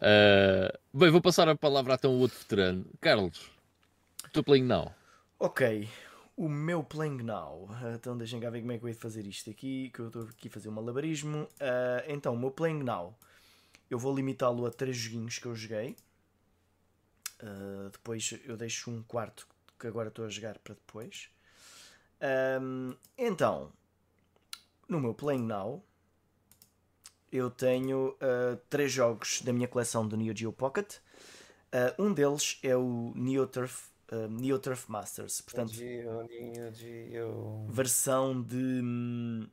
[0.00, 2.84] Ah, bem, vou passar a palavra então ao outro veterano.
[3.00, 3.50] Carlos,
[4.26, 4.92] estou playing now.
[5.38, 5.88] Ok,
[6.36, 7.68] o meu Playing Now.
[7.94, 10.22] Então deixem cá ver como é que eu de fazer isto aqui, que eu estou
[10.22, 11.48] aqui a fazer um malabarismo.
[11.60, 13.16] Ah, então, o meu Playing Now,
[13.90, 15.96] eu vou limitá-lo a três joguinhos que eu joguei.
[17.40, 19.46] Ah, depois eu deixo um quarto
[19.78, 21.28] que agora estou a jogar para depois.
[22.20, 23.72] Ahm, então,
[24.88, 25.84] no meu Playing Now,
[27.30, 30.96] eu tenho ah, três jogos da minha coleção do Neo Geo Pocket.
[31.72, 37.66] Ah, um deles é o Neo Turf, ah, Neo Turf Masters, portanto, Gio, Gio, Gio.
[37.68, 38.56] versão de.
[38.56, 39.46] hum,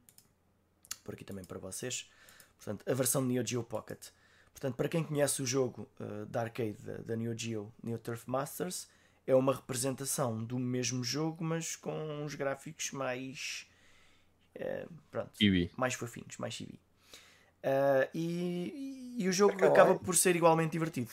[1.04, 2.10] Por aqui também para vocês.
[2.58, 4.10] Portanto, a versão de Neo Geo Pocket.
[4.54, 8.28] Portanto, para quem conhece o jogo uh, da arcade da, da Neo Geo, Neo Turf
[8.30, 8.88] Masters,
[9.26, 11.92] é uma representação do mesmo jogo, mas com
[12.24, 13.68] uns gráficos mais.
[14.56, 15.32] eh, pronto,
[15.78, 16.80] mais fofinhos, mais chibi.
[17.64, 21.12] Uh, e, e o jogo acaba por ser igualmente divertido.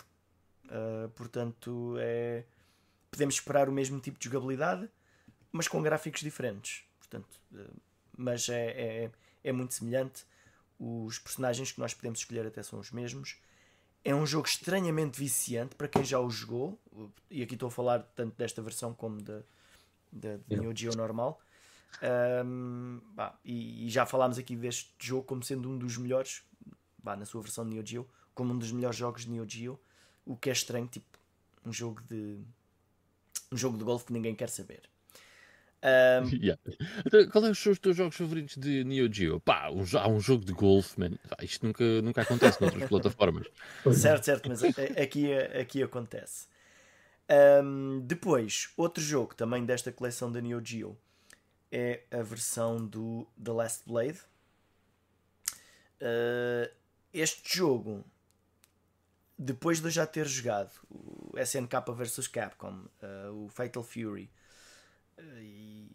[0.67, 2.45] Uh, portanto, é,
[3.11, 4.89] podemos esperar o mesmo tipo de jogabilidade,
[5.53, 6.85] mas com gráficos diferentes.
[6.99, 7.81] Portanto, uh,
[8.17, 8.67] mas é,
[9.05, 9.11] é,
[9.45, 10.27] é muito semelhante.
[10.79, 13.37] Os personagens que nós podemos escolher até são os mesmos.
[14.05, 16.79] É um jogo estranhamente viciante para quem já o jogou.
[17.31, 19.43] E aqui estou a falar tanto desta versão como da,
[20.13, 21.41] da, da Neo Geo normal.
[22.45, 26.43] Um, pá, e, e já falámos aqui deste jogo como sendo um dos melhores,
[27.03, 29.81] pá, na sua versão de Neo Geo, como um dos melhores jogos de Neo Geo.
[30.25, 31.19] O que é estranho, tipo,
[31.65, 32.39] um jogo de
[33.53, 34.83] um jogo de golfe que ninguém quer saber.
[35.81, 36.61] Um, Yeah.
[37.07, 39.39] Então, Qual é os seus teus jogos favoritos de Neo Geo?
[39.39, 41.13] Pá, um, há um jogo de golfe, man.
[41.41, 43.47] Isto nunca, nunca acontece noutras plataformas.
[43.95, 46.49] certo, certo, mas aqui, aqui acontece.
[47.63, 50.99] Um, depois, outro jogo também desta coleção da Neo Geo
[51.71, 54.19] é a versão do The Last Blade.
[56.01, 56.69] Uh,
[57.13, 58.05] este jogo,
[59.39, 64.29] depois de eu já ter jogado o SNK vs Capcom, uh, o Fatal Fury
[65.17, 65.91] uh, e,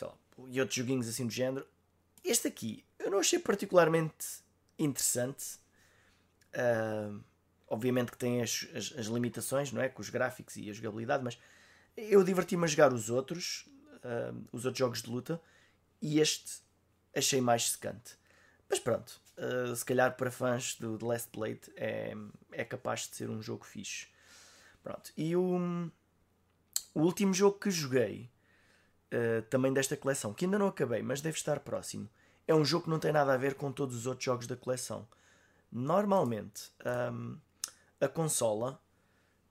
[0.00, 0.14] lá,
[0.48, 1.64] e outros joguinhos assim do género,
[2.24, 4.42] este aqui eu não achei particularmente
[4.78, 5.58] interessante.
[6.48, 7.22] Uh,
[7.68, 9.88] obviamente que tem as, as, as limitações, não é?
[9.88, 11.38] Com os gráficos e a jogabilidade, mas
[11.96, 13.68] eu diverti-me a jogar os outros,
[14.52, 15.40] os outros jogos de luta,
[16.00, 16.62] e este
[17.14, 18.16] achei mais secante.
[18.68, 22.14] Mas pronto, uh, se calhar para fãs do The Last Blade é,
[22.52, 24.08] é capaz de ser um jogo fixe.
[24.82, 25.90] Pronto, e o,
[26.94, 28.30] o último jogo que joguei,
[29.12, 32.08] uh, também desta coleção, que ainda não acabei, mas deve estar próximo,
[32.46, 34.56] é um jogo que não tem nada a ver com todos os outros jogos da
[34.56, 35.06] coleção.
[35.70, 36.72] Normalmente,
[37.12, 37.36] um,
[38.00, 38.80] a consola,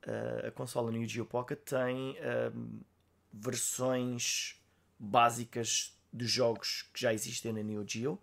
[0.07, 2.17] uh, a consola Neo Geo Pocket tem
[2.55, 2.79] um,
[3.31, 4.59] versões
[4.97, 8.19] básicas dos jogos que já existem na Neo Geo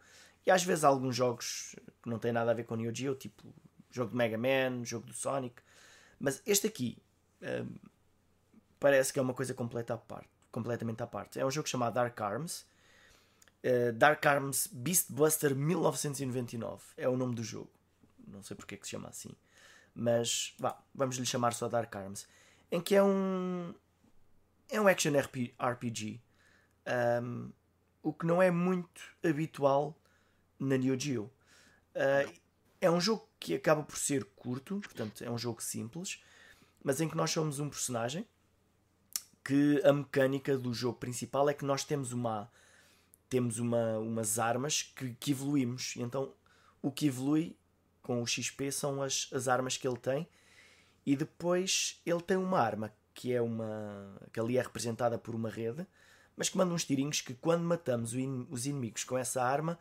[0.46, 3.42] e às vezes alguns jogos que não têm nada a ver com Neo Geo, tipo
[3.90, 5.62] jogo de Mega Man, jogo do Sonic,
[6.18, 6.98] Mas este aqui
[7.40, 7.76] hum,
[8.80, 11.38] parece que é uma coisa completa à parte, completamente à parte.
[11.38, 12.66] É um jogo chamado Dark Arms.
[13.64, 17.70] Uh, Dark Arms Beast Buster 1999 é o nome do jogo.
[18.26, 19.30] Não sei porque é que se chama assim.
[19.94, 22.26] Mas vá, vamos lhe chamar só Dark Arms.
[22.70, 23.72] Em que é um.
[24.68, 26.20] É um action RPG.
[27.22, 27.52] Um,
[28.02, 29.96] o que não é muito habitual
[30.58, 31.24] na Neo Geo.
[31.94, 32.32] Uh,
[32.80, 36.22] é um jogo que acaba por ser curto, portanto, é um jogo simples,
[36.82, 38.26] mas em que nós somos um personagem
[39.44, 42.50] que a mecânica do jogo principal é que nós temos uma
[43.28, 45.94] temos uma, umas armas que, que evoluímos.
[45.96, 46.32] Então
[46.80, 47.56] o que evolui
[48.02, 50.28] com o XP são as, as armas que ele tem
[51.04, 55.48] e depois ele tem uma arma que é uma que ali é representada por uma
[55.48, 55.86] rede
[56.36, 58.12] mas que manda uns tirinhos que quando matamos
[58.50, 59.78] os inimigos com essa arma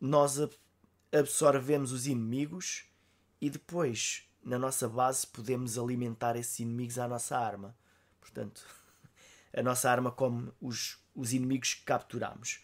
[0.00, 0.38] nós
[1.12, 2.84] absorvemos os inimigos
[3.40, 7.76] e depois na nossa base podemos alimentar esses inimigos à nossa arma
[8.20, 8.64] portanto
[9.54, 12.62] a nossa arma come os, os inimigos que capturamos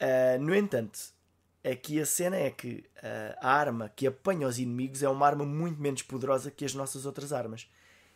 [0.00, 1.16] uh, no entanto
[1.64, 5.44] Aqui a cena é que uh, a arma que apanha os inimigos é uma arma
[5.44, 7.68] muito menos poderosa que as nossas outras armas.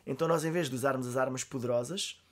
[0.07, 2.23] Então nós, em vez de usarmos as armas poderosas,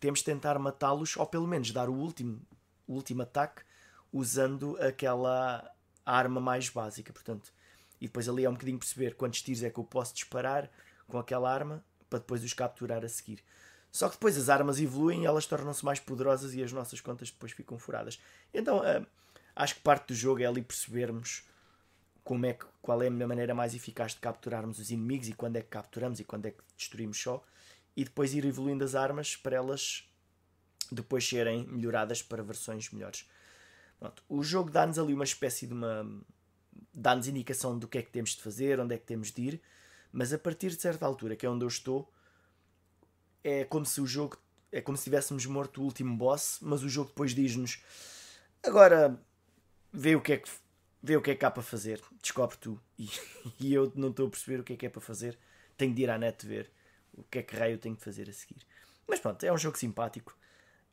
[0.00, 2.40] temos de tentar matá-los, ou pelo menos dar o último,
[2.86, 3.62] o último ataque,
[4.14, 5.68] usando aquela
[6.06, 7.12] arma mais básica.
[7.12, 7.52] Portanto,
[8.00, 10.70] e depois ali é um bocadinho perceber quantos tiros é que eu posso disparar
[11.08, 13.42] com aquela arma para depois os capturar a seguir.
[13.90, 17.52] Só que depois as armas evoluem elas tornam-se mais poderosas e as nossas contas depois
[17.52, 18.20] ficam furadas.
[18.52, 19.04] Então, uh,
[19.56, 21.44] acho que parte do jogo é ali percebermos
[22.22, 25.56] como é que, qual é a maneira mais eficaz de capturarmos os inimigos e quando
[25.56, 27.44] é que capturamos e quando é que destruímos só
[27.96, 30.08] e depois ir evoluindo as armas para elas
[30.90, 33.28] depois serem melhoradas para versões melhores.
[34.04, 34.22] Pronto.
[34.28, 36.06] O jogo dá-nos ali uma espécie de uma.
[36.92, 39.62] dá-nos indicação do que é que temos de fazer, onde é que temos de ir,
[40.12, 42.12] mas a partir de certa altura, que é onde eu estou,
[43.42, 44.36] é como se o jogo.
[44.70, 47.82] é como se tivéssemos morto o último boss, mas o jogo depois diz-nos
[48.62, 49.18] agora
[49.90, 50.50] vê o que é que
[51.02, 53.08] vê o que é que há para fazer, descobre tu e,
[53.58, 55.38] e eu não estou a perceber o que é que é para fazer,
[55.78, 56.70] tenho de ir à net ver
[57.14, 58.66] o que é que raio tenho de fazer a seguir.
[59.06, 60.36] Mas pronto, é um jogo simpático,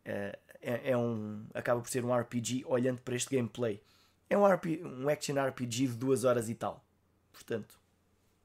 [0.06, 3.82] é, é, é um acaba por ser um RPG olhando para este gameplay.
[4.30, 6.86] É um, RP, um action RPG de duas horas e tal,
[7.34, 7.78] portanto,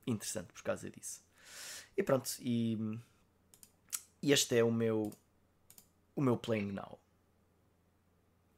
[0.07, 1.23] interessante por causa disso.
[1.97, 2.77] E pronto, e,
[4.21, 5.13] e este é o meu
[6.15, 6.99] o meu playing now.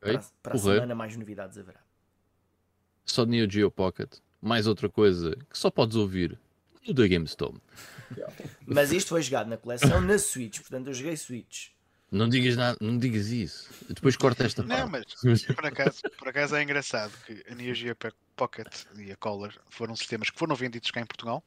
[0.01, 1.89] Para, para a semana mais novidades haverá
[3.11, 6.39] só Neo Geo Pocket, mais outra coisa que só podes ouvir
[6.87, 7.61] no The GameStone.
[8.67, 11.71] Mas isto foi jogado na coleção na Switch, portanto eu joguei Switch.
[12.11, 13.69] Não digas nada, não digas isso.
[13.89, 14.81] Depois corta esta parte.
[14.81, 17.97] Não, mas por acaso, por acaso é engraçado que a Neo Geo
[18.35, 21.45] Pocket e a Color foram sistemas que foram vendidos cá em Portugal,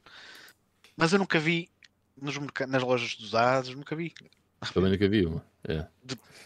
[0.96, 1.70] mas eu nunca vi
[2.16, 2.36] nos,
[2.68, 4.14] nas lojas de usados, nunca vi.
[4.74, 5.44] Também nunca vi uma.
[5.68, 5.86] É.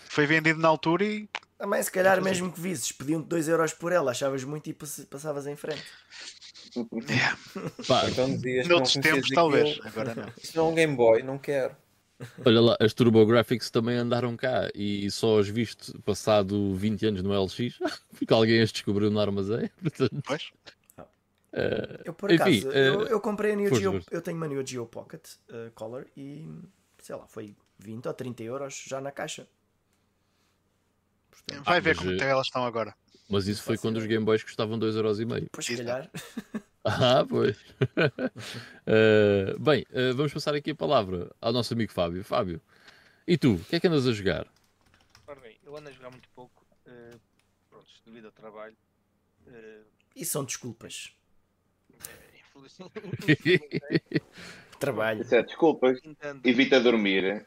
[0.08, 3.92] Foi vendido na altura e também, se calhar, mesmo que visses, pediam-te 2€ euros por
[3.92, 5.84] ela, achavas muito e passavas em frente.
[7.88, 9.80] Pá, então dizias Noutros tempos, talvez.
[9.86, 10.34] Agora não.
[10.38, 11.76] Isto não é um Game Boy, não quero.
[12.46, 17.44] Olha lá, as TurboGrafx também andaram cá e só as viste passado 20 anos no
[17.44, 17.78] LX,
[18.18, 19.70] porque alguém as descobriu no armazém.
[19.82, 20.52] Portanto, pois.
[20.98, 24.46] Uh, eu por acaso, enfim, uh, eu, eu, comprei a Neo Geo, eu tenho uma
[24.46, 26.46] Neo Geo Pocket uh, Color e
[27.02, 29.48] sei lá, foi 20 ou 30 euros já na caixa.
[31.32, 32.94] Portanto, Vai ver como mas, elas estão agora.
[33.30, 35.48] Mas isso foi quando os Game Boys custavam 2,5€.
[35.52, 36.10] Pois, se calhar.
[36.86, 37.58] Ah, pois.
[38.88, 42.24] uh, bem, uh, vamos passar aqui a palavra ao nosso amigo Fábio.
[42.24, 42.62] Fábio,
[43.28, 44.48] e tu, o que é que andas a jogar?
[45.26, 47.20] Ora bem, eu ando a jogar muito pouco, uh,
[47.70, 48.76] pronto, devido ao trabalho.
[50.16, 51.14] E são desculpas.
[54.80, 55.22] trabalho.
[55.22, 56.00] Isso é desculpas.
[56.44, 57.46] Evita dormir.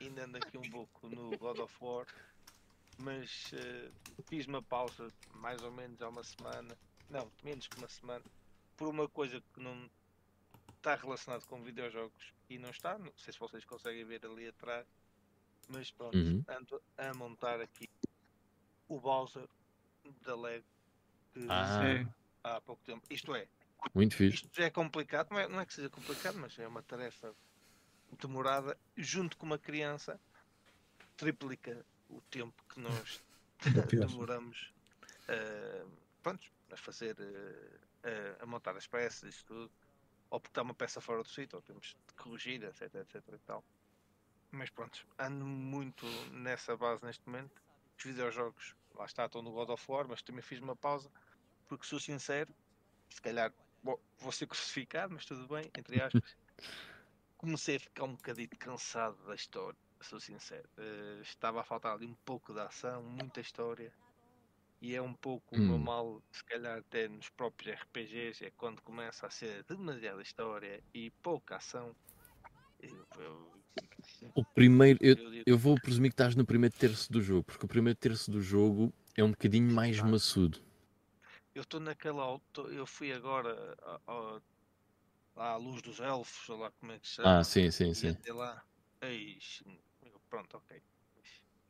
[0.00, 2.06] Ainda ando aqui um pouco no God of War
[2.98, 6.76] mas uh, fiz uma pausa mais ou menos há uma semana,
[7.08, 8.24] não, menos que uma semana,
[8.78, 9.90] por uma coisa que não
[10.76, 14.86] está relacionado com videojogos e não está, não sei se vocês conseguem ver ali atrás,
[15.68, 16.42] mas pronto, uhum.
[16.48, 17.90] ando a montar aqui
[18.86, 19.46] o Bowser
[20.22, 20.64] da Lego
[21.34, 22.08] que ah.
[22.44, 23.04] há pouco tempo.
[23.10, 23.48] Isto é,
[23.92, 24.44] muito fixe.
[24.44, 27.34] Isto já é complicado, não é, não é que seja complicado, mas é uma tarefa
[28.20, 30.20] demorada, junto com uma criança,
[31.16, 33.22] triplica o tempo que nós
[33.90, 34.72] demoramos
[35.28, 35.90] uh,
[36.22, 37.87] pronto, a fazer uh,
[38.40, 39.70] a montar as peças e tudo,
[40.30, 43.38] ou porque está uma peça fora do sítio, ou temos de corrigir, etc, etc e
[43.46, 43.64] tal.
[44.50, 47.62] Mas pronto, ando muito nessa base neste momento.
[47.96, 51.10] Os videojogos, lá está, estou no God of War, mas também fiz uma pausa,
[51.66, 52.54] porque sou sincero,
[53.10, 56.36] se calhar vou ser crucificado, mas tudo bem, entre aspas.
[57.38, 60.68] comecei a ficar um bocadinho cansado da história, sou sincero.
[60.76, 63.92] Eh, estava a faltar ali um pouco de ação, muita história.
[64.80, 65.78] E é um pouco o Hum.
[65.78, 71.10] mal, se calhar até nos próprios RPGs, é quando começa a ser demasiada história e
[71.22, 71.94] pouca ação.
[72.80, 73.52] Eu, eu-
[74.34, 77.68] O primeiro, eu, eu vou presumir que estás no primeiro terço do jogo, porque o
[77.68, 80.60] primeiro terço do jogo é um bocadinho mais maçudo.
[81.54, 84.40] eu estou naquela alto, eu fui agora a- a-
[85.36, 87.38] lá à luz dos elfos, ou lá como é que se chama.
[87.40, 88.10] Ah, sim, sim, sim.
[88.10, 88.62] até lá.
[89.02, 89.62] Eis,
[90.02, 90.82] eu, pronto, ok.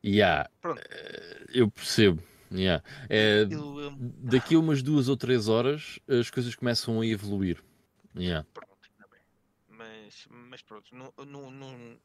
[0.04, 2.22] Yeah, Pronto, eh, eu percebo.
[2.51, 2.83] Yeah.
[3.09, 7.62] É, eu, daqui a umas duas ou três horas as coisas começam a evoluir.
[8.17, 8.47] Yeah.
[8.55, 9.20] Pronto, ainda bem.
[9.68, 12.01] Mas, mas pronto, não, não, não-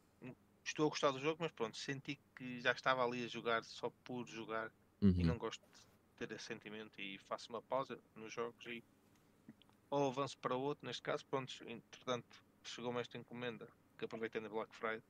[0.64, 3.90] estou a gostar do jogo, mas pronto, senti que já estava ali a jogar só
[4.04, 4.70] por jogar
[5.02, 5.24] e Uhum.
[5.24, 8.82] não gosto de ter esse sentimento e faço uma pausa nos jogos e
[9.90, 14.74] ou avanço para outro, neste caso, pronto, entretanto chegou-me esta encomenda que aproveitei na Black
[14.74, 15.02] Friday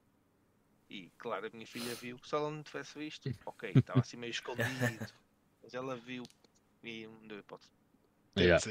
[0.91, 4.31] e claro, a minha filha viu, se ela não tivesse visto, ok, estava assim meio
[4.33, 5.07] escondido,
[5.65, 6.23] mas ela viu
[6.83, 7.71] e não deu hipótese.
[8.39, 8.63] Yeah.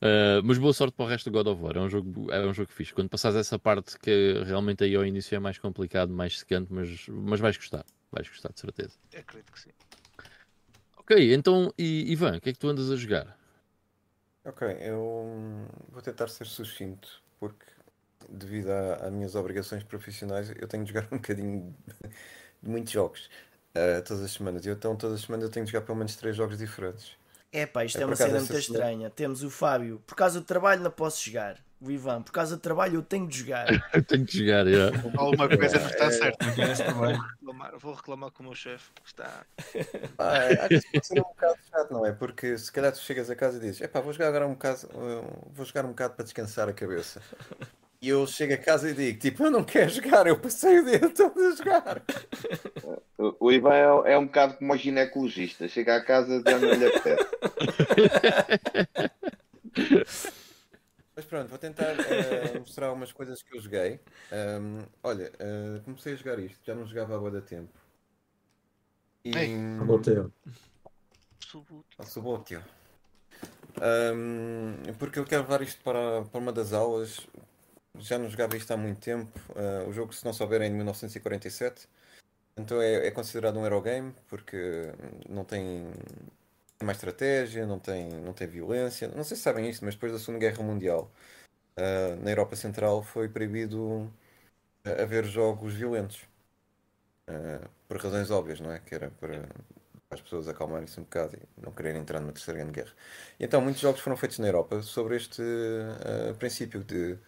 [0.00, 1.76] Uh, mas boa sorte para o resto do God of War.
[1.76, 2.94] É um jogo, é um jogo fixe.
[2.94, 7.08] Quando passares essa parte que realmente aí ao início é mais complicado, mais secante, mas,
[7.08, 7.84] mas vais gostar.
[8.12, 8.96] Vais gostar, de certeza.
[9.16, 9.70] Acredito que sim.
[10.96, 13.36] Ok, então, e, Ivan, o que é que tu andas a jogar?
[14.44, 17.66] Ok, eu vou tentar ser sucinto, porque
[18.28, 21.74] devido às minhas obrigações profissionais, eu tenho de jogar um bocadinho
[22.62, 23.28] de muitos jogos
[23.74, 24.64] eh, todas as semanas.
[24.66, 27.12] E então, todas as semanas, eu tenho de jogar pelo menos três jogos diferentes.
[27.52, 29.10] É pá, isto É, é, uma cena muito semana- estranha.
[29.10, 31.58] Temos o Fábio, por causa do trabalho não posso jogar.
[31.84, 33.66] O Ivan, por causa do trabalho eu tenho de jogar.
[33.92, 34.96] Eu tenho que jogar, yeah.
[35.18, 36.46] Alguma coisa não está É, certa.
[36.56, 37.16] Não esse trabalho.
[37.18, 39.44] Vou reclamar, vou reclamar com o meu chefe que está.
[40.16, 42.12] Ah, é, às vezes pode ser um bocado chato, não é?
[42.12, 44.86] Porque se calhar tu chegas a casa e dizes, epá, vou jogar agora um bocado,
[44.94, 47.20] uh, vou jogar um bocado para descansar a cabeça.
[48.02, 50.84] E eu chego a casa e digo, tipo, eu não quero jogar, eu passei o
[50.84, 52.02] dia todo a jogar.
[53.16, 53.74] O- O Ivan
[54.06, 55.68] é, é um bocado como o ginecologista.
[55.68, 57.24] Chega a casa já não lhe apetece.
[61.14, 64.00] Mas pronto, vou tentar eh, mostrar umas coisas que eu joguei.
[64.32, 67.72] Ahm, olha, eh, comecei a jogar isto, já não jogava há bué de tempo.
[69.24, 69.32] E...
[71.98, 72.62] Ao Subótio.
[73.80, 77.20] Ahm, porque eu quero levar isto para, para uma das aulas.
[77.98, 79.38] Já não jogava isto há muito tempo.
[79.56, 81.88] Ah, o jogo, se não souberem, é de 1947.
[82.56, 84.92] Então é, é considerado um Eurogame porque
[85.28, 85.92] não tem,
[86.82, 89.08] mais estratégia, não tem, não tem violência.
[89.08, 91.10] Não sei se sabem isto, mas depois da Segunda Guerra Mundial,
[91.76, 94.12] ah, na Europa Central foi proibido
[94.84, 96.22] ah, haver jogos violentos.
[97.28, 98.78] Ah, por razões óbvias, não é?
[98.80, 99.48] Que era para
[100.10, 102.92] as pessoas acalmarem-se um bocado e não quererem entrar numa terceira grande guerra.
[103.40, 107.18] E então muitos jogos foram feitos na Europa sobre este ah, princípio de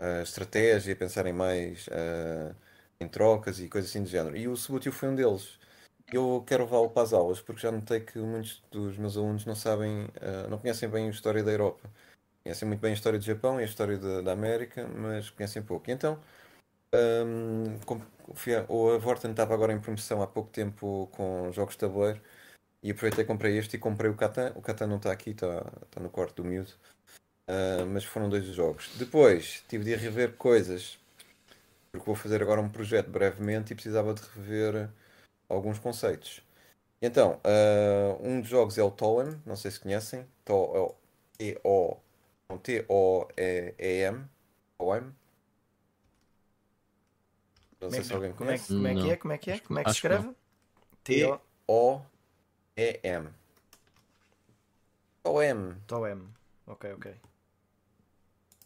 [0.00, 2.54] ah, estratégia, pensarem mais ah,
[3.00, 4.36] em trocas e coisas assim do género.
[4.36, 5.58] E o Subútil foi um deles.
[6.12, 9.54] Eu quero levá-lo para as aulas porque já notei que muitos dos meus alunos não
[9.56, 11.90] sabem, ah, não conhecem bem a história da Europa.
[12.44, 15.62] Conhecem muito bem a história do Japão e a história da, da América, mas conhecem
[15.62, 15.90] pouco.
[15.90, 16.20] E então,
[16.94, 18.00] Hum, com-
[18.34, 21.80] fui a, o- a Vorten estava agora em promoção há pouco tempo com jogos de
[21.80, 22.20] tabuleiro
[22.82, 24.52] e aproveitei comprei este e comprei o Catan.
[24.56, 25.64] O Catan não está aqui, está,
[26.00, 26.72] no quarto do miúdo.
[27.50, 28.90] Ah, mas foram dois os jogos.
[28.96, 30.98] Depois tive de ir rever coisas,
[31.92, 34.90] porque vou fazer agora um projeto brevemente e precisava de rever
[35.48, 36.42] alguns conceitos.
[37.02, 40.26] Então, ah, um dos jogos é o Toem, não sei se conhecem.
[42.62, 44.28] T-O-E-M.
[44.78, 45.14] Toem.
[47.80, 48.72] Não Como sei é, se alguém como é, conhece.
[48.74, 49.16] como é que é?
[49.16, 49.58] Como é que é?
[49.60, 50.28] Como é que se escreve?
[51.04, 52.06] T-O- T-O-E-M.
[55.24, 55.76] O-M.
[55.86, 56.34] Toem.
[56.66, 57.06] Ok, ok.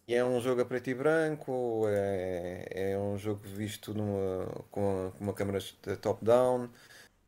[0.06, 5.10] E é um jogo a preto e branco, é, é um jogo visto numa, com,
[5.18, 5.58] uma câmera
[6.00, 6.68] top-down,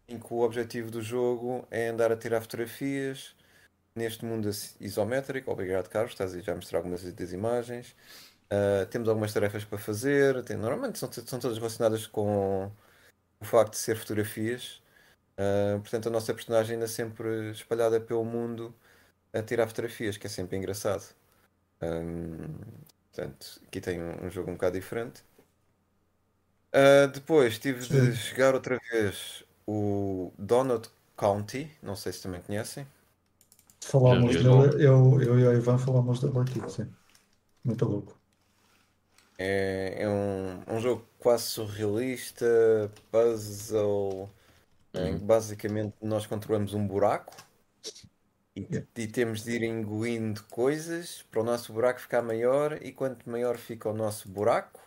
[0.08, 3.34] em que o objetivo do jogo é andar a tirar fotografias
[3.96, 5.50] neste mundo is- isométrico.
[5.52, 7.96] Obrigado, Carlos, estás aí já a mostrar algumas das imagens.
[8.50, 12.70] Ah, temos algumas tarefas para fazer, tem- normalmente são, são todas relacionadas com
[13.40, 14.82] o facto de ser fotografias.
[15.38, 18.74] Ah, portanto, a nossa personagem anda sempre espalhada pelo mundo
[19.34, 21.04] a tirar fotografias, que é sempre engraçado.
[21.80, 22.58] Hum,
[23.12, 25.22] portanto, aqui tem um, um jogo um bocado diferente.
[26.72, 28.12] Ah, depois tive de Sim.
[28.12, 32.86] jogar outra vez o Donut County, não sei se também conhecem.
[33.90, 36.94] Falámos dele, eu, eu e o Ivan falámos dele aqui, sim.
[37.64, 38.18] Muito louco.
[39.38, 42.46] É, é um, um jogo quase surrealista,
[43.10, 44.30] puzzle,
[44.94, 47.34] em que basicamente nós controlamos um buraco
[48.56, 53.28] E, e temos de ir engolindo coisas para o nosso buraco ficar maior e quanto
[53.28, 54.80] maior fica o nosso buraco,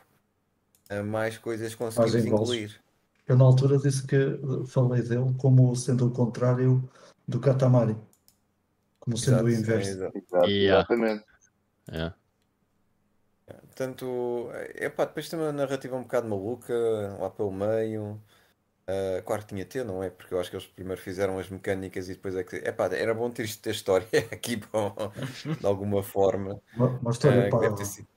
[0.90, 2.50] a mais coisas conseguimos engoles.
[2.50, 2.82] engolir.
[3.28, 4.18] Eu na altura disse que
[4.68, 6.90] falei dele como sendo o contrário
[7.28, 7.96] do Katamari.
[9.00, 9.90] Como sendo o Exato, é, inverso.
[9.92, 10.18] exato.
[10.18, 10.80] Exato, Yeah.
[10.80, 11.26] Exatamente.
[11.92, 12.14] É.
[13.80, 16.74] Portanto, é pá, depois tem uma narrativa um bocado maluca,
[17.20, 18.20] lá pelo meio.
[18.90, 20.10] Ah, claro que tinha ter, não é?
[20.10, 22.56] Porque eu acho que eles primeiro fizeram as mecânicas e depois é que.
[22.58, 24.96] É pá, era bom ter isto da história aqui bom,
[25.60, 26.60] de alguma forma.
[26.76, 27.50] Uma, história
[27.86, 28.08] sido.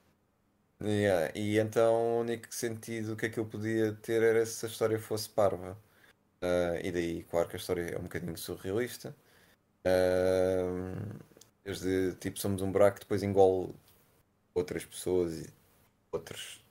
[0.81, 5.29] Yeah, E então o único sentido que aquilo podia ter era se a história fosse
[5.29, 5.77] parva.
[6.41, 9.15] Ah, e daí, claro que a história é um bocadinho surrealista.
[9.85, 11.15] Ah,
[11.63, 13.73] desde tipo, somos um buraco que depois engole
[14.55, 15.53] outras pessoas e
[16.11, 16.63] outros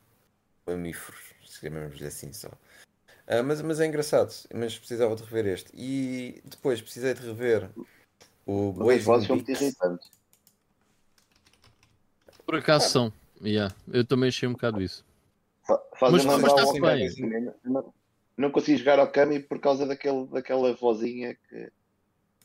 [0.66, 2.50] mamíferos, se chamamos assim só.
[3.26, 5.70] Ah, mas, mas é engraçado, mas precisava de rever este.
[5.74, 7.70] E depois precisei de rever
[8.46, 10.10] o Mas as Blazing vozes são muito irritantes.
[12.44, 13.12] Por acaso são.
[13.42, 13.74] Yeah.
[13.92, 15.04] Eu também achei um bocado isso.
[15.66, 17.08] Fa- Mas- Fazem mas lembrar o bem.
[17.08, 17.52] Okami.
[17.64, 17.94] Não,
[18.36, 21.70] não consegui jogar ao Kami por causa daquele, daquela vozinha que.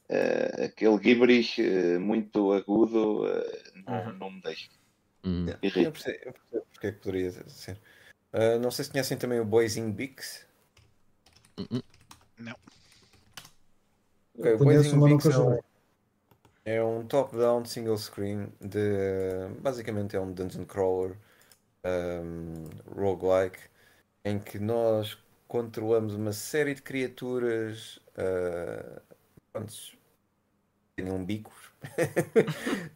[0.10, 4.14] eh, aquele gibberish eh, muito agudo eh, não, Uhum.
[4.14, 4.70] não me deixa.
[5.24, 5.46] Hum.
[5.50, 7.78] Eu percebo, eu percebo porque é que poderia ser.
[8.32, 9.46] Ah, não sei se conhecem também o
[11.58, 11.82] Blazing Beaks.
[12.38, 12.54] Hum,
[14.38, 15.60] Ok, o Conheço, mas nunca é um, joguei.
[16.66, 19.50] é um top-down single screen de.
[19.62, 21.18] Basicamente é um dungeon crawler
[21.86, 23.60] um, roguelike
[24.26, 27.98] em que nós controlamos uma série de criaturas.
[28.18, 29.02] Uh,
[30.96, 31.72] tenham bicos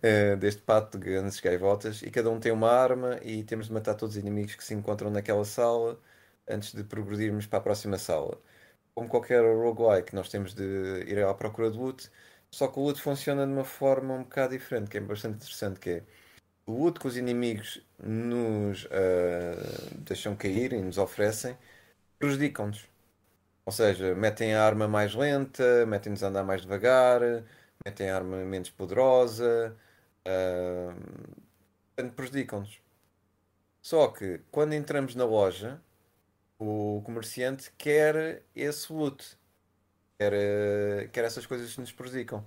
[0.02, 3.74] eh, deste pato de grandes gaivotas e cada um tem uma arma e temos de
[3.74, 6.00] matar todos os inimigos que se encontram naquela sala
[6.48, 8.42] antes de progredirmos para a próxima sala.
[8.96, 12.10] Como qualquer roguelike, nós temos de ir à procura de loot,
[12.52, 15.80] só que o loot funciona de uma forma um bocado diferente, que é bastante interessante,
[15.80, 16.04] que é
[16.66, 21.58] o loot que os inimigos nos ah, deixam cair e nos oferecem
[22.22, 22.88] prejudicam-nos.
[23.66, 27.22] Ou seja, metem a arma mais lenta, metem-nos a andar mais devagar,
[27.86, 29.76] metem a arma menos poderosa,
[31.96, 32.82] portanto, prejudicam-nos.
[33.82, 35.82] Só que quando entramos na loja,
[36.62, 39.38] o comerciante quer esse loot,
[40.20, 42.46] quer, eh, quer essas coisas que nos prejudicam,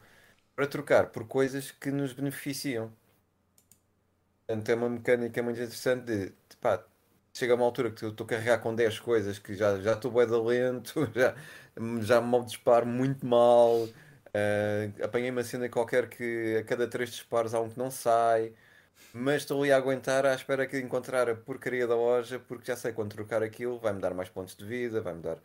[0.56, 2.92] para trocar por coisas que nos beneficiam.
[4.46, 6.84] Portanto, é uma mecânica muito interessante de, de pá,
[7.32, 10.10] chega uma altura que eu estou a carregar com 10 coisas que já já estou
[10.10, 11.34] bué de lento, já,
[12.02, 13.88] já me disparo muito mal,
[14.34, 18.52] eh, apanhei uma cena qualquer que a cada 3 disparos há um que não sai,
[19.12, 22.76] mas estou ali a aguentar à espera de encontrar a porcaria da loja, porque já
[22.76, 25.38] sei quando trocar aquilo vai-me dar mais pontos de vida, vai-me dar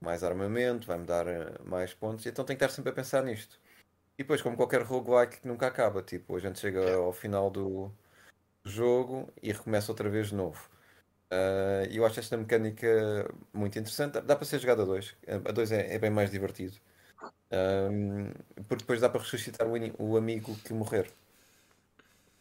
[0.00, 3.58] mais armamento, vai-me dar eh, mais pontos, então tenho que estar sempre a pensar nisto.
[4.18, 7.92] E depois, como qualquer roguelike que nunca acaba, tipo, a gente chega ao final do
[8.64, 10.68] jogo e recomeça outra vez de novo.
[11.30, 12.86] Ah, E eu acho esta mecânica
[13.52, 14.14] muito interessante.
[14.14, 15.16] Dá, dá para ser jogado a dois.
[15.48, 16.76] A dois é, é bem mais divertido.
[17.52, 18.32] Ahm,
[18.68, 21.12] porque depois dá para ressuscitar o, o amigo que morrer.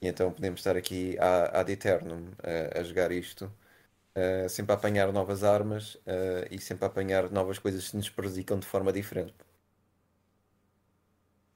[0.01, 3.51] E então podemos estar aqui a- ad eternum a, a jogar isto.
[4.15, 8.09] ah, sempre a apanhar novas armas ah, e sempre a apanhar novas coisas que nos
[8.09, 9.35] prejudicam de forma diferente.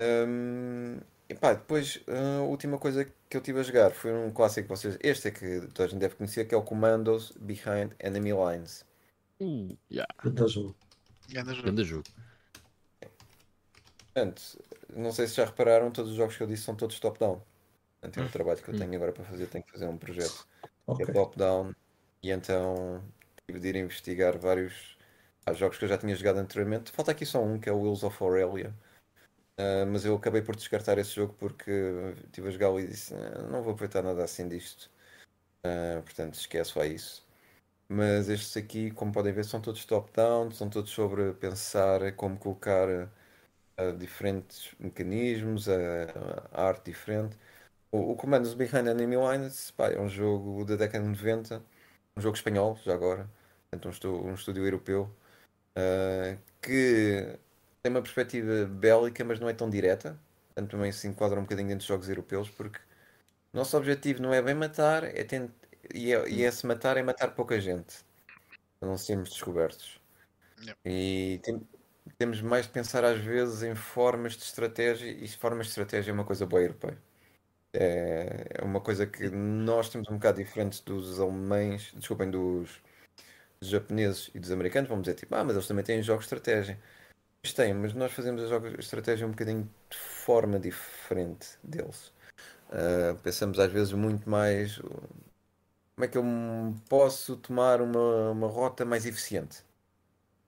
[0.01, 4.63] Ahm, e pá, depois a última coisa que eu tive a jogar foi um clássico
[4.67, 4.97] que vocês.
[5.01, 8.85] Este é que toda a gente deve conhecer, que é o Commandos Behind Enemy Lines.
[9.41, 10.07] Uh, yeah.
[10.47, 10.75] Jogo.
[11.27, 11.79] Grande jogo.
[11.83, 12.03] Jogo.
[14.13, 14.63] Portanto,
[14.95, 17.41] não sei se já repararam, todos os jogos que eu disse são todos top-down.
[18.01, 18.29] Portanto, é o Hum.
[18.29, 20.47] trabalho que eu tenho agora para fazer, tenho que fazer um projeto
[20.95, 21.03] que Ok.
[21.03, 21.73] é top-down
[22.23, 23.03] e então
[23.47, 24.97] tive de ir investigar vários
[25.45, 26.91] há jogos que eu já tinha jogado anteriormente.
[26.91, 28.73] Falta aqui só um que é o Wheels of Aurelia.
[29.57, 31.69] Ah, mas eu acabei por descartar esse jogo porque
[32.25, 34.89] estive a jogá-lo e disse "Ah, não vou aproveitar nada assim disto.
[35.65, 37.25] Ah, portanto, esquece lá isso.
[37.89, 42.87] Mas estes aqui, como podem ver, são todos top-down, são todos sobre pensar como colocar
[43.77, 45.75] ah, diferentes mecanismos, a,
[46.51, 47.37] a arte diferente.
[47.91, 51.63] O, o Commandos Behind Enemy Lines pá, é um jogo da década de 90,
[52.17, 53.29] um jogo espanhol, já agora,
[53.71, 55.09] portanto, um, um estúdio europeu,
[55.75, 57.39] ah, que
[57.81, 60.19] tem uma perspectiva bélica, mas não é tão direta.
[60.49, 62.79] Portanto, também se enquadra um bocadinho dentro dos jogos europeus, porque
[63.53, 65.51] o nosso objetivo não é bem matar, é tent...
[65.93, 68.03] e, é, e esse matar é matar pouca gente,
[68.79, 70.01] para não sermos descobertos.
[70.61, 70.79] Yep.
[70.85, 71.67] E tem-
[72.17, 76.13] temos mais de pensar às vezes em formas de estratégia, e formas de estratégia é
[76.13, 76.97] uma coisa boa europeia.
[77.73, 82.81] É uma coisa que nós temos um bocado diferente dos alemães, desculpem, dos,
[83.61, 84.89] dos japoneses e dos americanos.
[84.89, 86.79] Vamos dizer tipo, ah, mas eles também têm jogos de estratégia.
[87.43, 92.13] Isto tem, mas nós fazemos a jogo- a estratégia um bocadinho de forma diferente deles.
[92.71, 95.09] Ah, pensamos às vezes muito mais uh,
[95.95, 96.23] como é que eu
[96.89, 99.63] posso tomar uma, uma rota mais eficiente.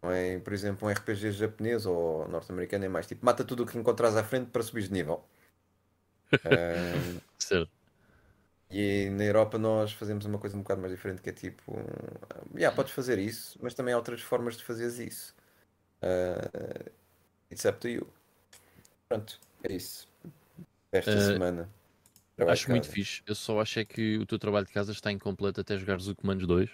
[0.03, 3.77] É, por exemplo, um RPG japonês ou norte-americano é mais tipo mata tudo o que
[3.77, 5.23] encontras à frente para subir de nível.
[6.45, 7.69] Ah, Certo.
[8.69, 11.73] e na Europa nós fazemos uma coisa um bocado mais diferente que é tipo,
[12.29, 15.35] ah, yeah, podes fazer isso, mas também há outras formas de fazeres isso.
[16.01, 16.89] Ah,
[17.51, 18.07] it's up to you.
[19.09, 20.07] Pronto, é isso.
[20.91, 21.69] Esta Ah, semana.
[22.47, 23.21] Acho muito fixe.
[23.27, 26.15] Eu só acho é que o teu trabalho de casa está incompleto até jogares o
[26.15, 26.69] Commandos 2.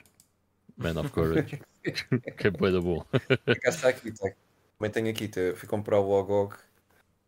[0.78, 1.60] Man of Courage.
[2.38, 2.80] que é bué da
[3.52, 4.14] acaso está aqui.
[4.14, 6.56] Também tenho aqui, fui comprar o OGOG.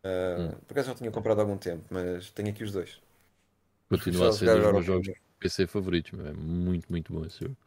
[0.04, 0.52] Ah, Hum.
[0.68, 3.00] Por acaso já tinha comprado há algum tempo, mas tenho aqui os dois.
[3.90, 5.20] Continua a ser jogar dos meus jogos.
[5.40, 6.20] PC favoritos.
[6.20, 7.58] É muito, muito bom esse jogo.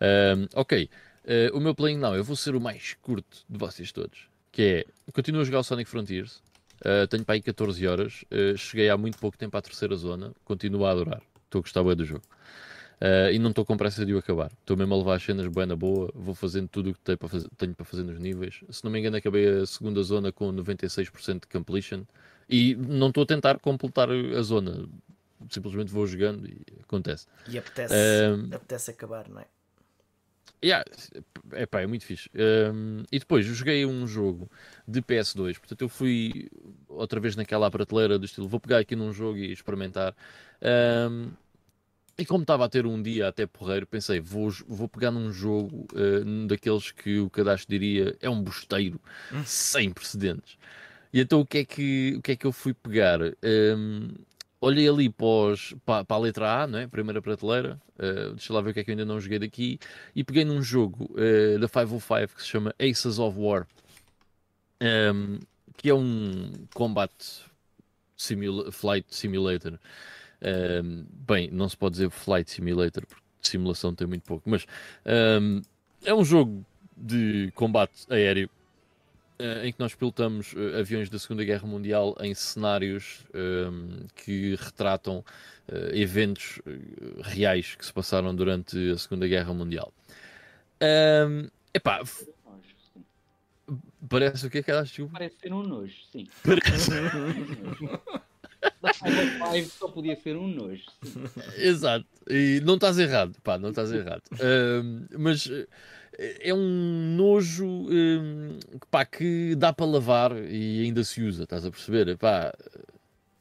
[0.00, 0.88] Ahm, ok.
[1.26, 4.28] Ah, o meu playing now, eu vou ser o mais curto de vocês todos.
[4.52, 6.42] Que é, continuo a jogar o Sonic Frontiers.
[6.84, 8.24] Ah, tenho para aí 14 horas.
[8.30, 10.32] Ah, cheguei há muito pouco tempo à terceira zona.
[10.44, 11.22] Continuo a adorar.
[11.44, 12.22] Estou a gostar bem do jogo.
[13.00, 14.52] Ah, e não estou com pressa de o acabar.
[14.60, 16.10] Estou mesmo a levar as cenas bem na boa.
[16.14, 18.60] Vou fazendo tudo o que tenho para, fazer, tenho para fazer nos níveis.
[18.68, 22.02] Se não me engano, acabei a segunda zona com 96% de completion.
[22.48, 24.86] E não estou a tentar completar a zona.
[25.48, 27.26] Simplesmente vou jogando e acontece.
[27.48, 29.46] E apetece, Ahm, apetece acabar, não é?
[30.62, 30.84] Yeah,
[31.54, 32.28] epá, é muito fixe.
[32.34, 34.50] Um, e depois eu joguei um jogo
[34.86, 36.50] de PS2, portanto eu fui
[36.86, 40.14] outra vez naquela prateleira do estilo, vou pegar aqui num jogo e experimentar.
[40.60, 41.30] Um,
[42.20, 45.86] e como estava a ter um dia até porreiro, pensei, vou, vou pegar num jogo
[45.94, 49.00] uh, daqueles que o cadastro diria é um bosteiro,
[49.46, 50.58] sem precedentes.
[51.12, 53.20] E então o que é que, o que, é que eu fui pegar?
[53.42, 54.08] Um,
[54.60, 56.86] olhei ali para, para- a letra A, não é?
[56.86, 59.78] primeira prateleira, uh, deixa lá ver o que é que eu ainda não joguei daqui,
[60.14, 63.66] e peguei num jogo uh, da 505 que se chama Aces of War,
[64.82, 65.38] um,
[65.76, 67.10] que é um combat
[68.16, 69.78] simula flight simulator.
[70.42, 74.66] Um, bem, não se pode dizer flight simulator porque de simulação tem muito pouco, mas
[75.40, 75.60] um,
[76.04, 76.64] é um jogo
[76.96, 78.48] de combate aéreo
[79.38, 84.54] eh, em que nós pilotamos eh, aviões da Segunda Guerra Mundial em cenários ehm, que
[84.56, 85.24] retratam
[85.68, 86.60] eh, eventos
[87.22, 89.92] reais que se passaram durante a Segunda Guerra Mundial.
[90.80, 92.02] Ehm, epá,
[94.08, 95.08] parece o que é que acho?
[95.08, 96.26] Parece ser um nojo, sim.
[96.44, 96.90] Parece-
[98.80, 100.84] Da Five Five só podia ser um nojo.
[101.02, 101.30] sim.
[101.56, 104.22] Exato, e não estás errado, pá, não estás errado.
[104.38, 105.68] Ehm, mas eh,
[106.50, 111.64] é um nojo ehm, que, pá, que dá para lavar e ainda se usa, estás
[111.64, 112.16] a perceber?
[112.18, 112.52] Pá,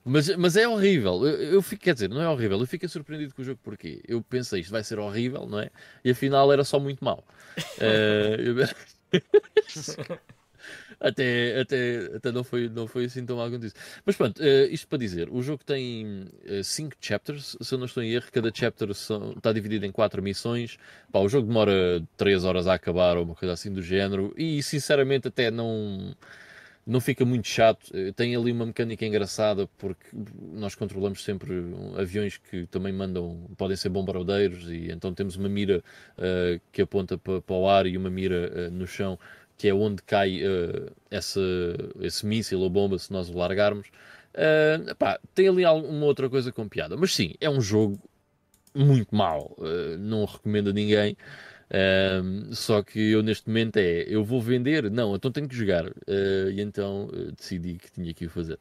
[0.04, 1.26] mas, mas é horrível.
[1.28, 4.02] Eu, eu fico, quer dizer, não é horrível, eu fiquei surpreendido com o jogo porque
[4.08, 5.70] eu pensei isto vai ser horrível, não é?
[6.04, 7.24] E afinal era só muito mau.
[7.82, 8.56] Eh, eu-
[11.00, 13.76] Até, até, até não, foi, não foi assim tão mal quanto isso.
[14.06, 16.28] Mas pronto, eh, isto para dizer, o jogo tem
[16.64, 20.78] 5 chapters, se eu não estou em erro, cada chapter está dividido em 4 missões.
[21.12, 24.62] Pá, o jogo demora 3 horas a acabar ou uma coisa assim do género, e
[24.62, 26.14] sinceramente até não,
[26.86, 27.92] não fica muito chato.
[27.94, 30.08] Eh, Tem ali uma mecânica engraçada porque
[30.54, 31.54] nós controlamos sempre
[31.98, 35.84] aviões que também mandam, podem ser bombardeiros, e então temos uma mira
[36.18, 39.20] eh, que aponta para, o ar e uma mira eh, no chão
[39.60, 41.42] que é onde cai eh, essa,
[42.02, 43.88] esse míssil ou bomba se nós o largarmos.
[44.34, 48.00] Eh, pá, tem ali alguma outra coisa com piada, mas sim, é um jogo
[48.74, 51.18] muito mau, eh, não recomendo a ninguém.
[51.72, 55.86] Ehm, só que eu neste momento é eu vou vender, não, então tenho que jogar,
[56.08, 58.58] Eh, e então decidi que tinha que o fazer.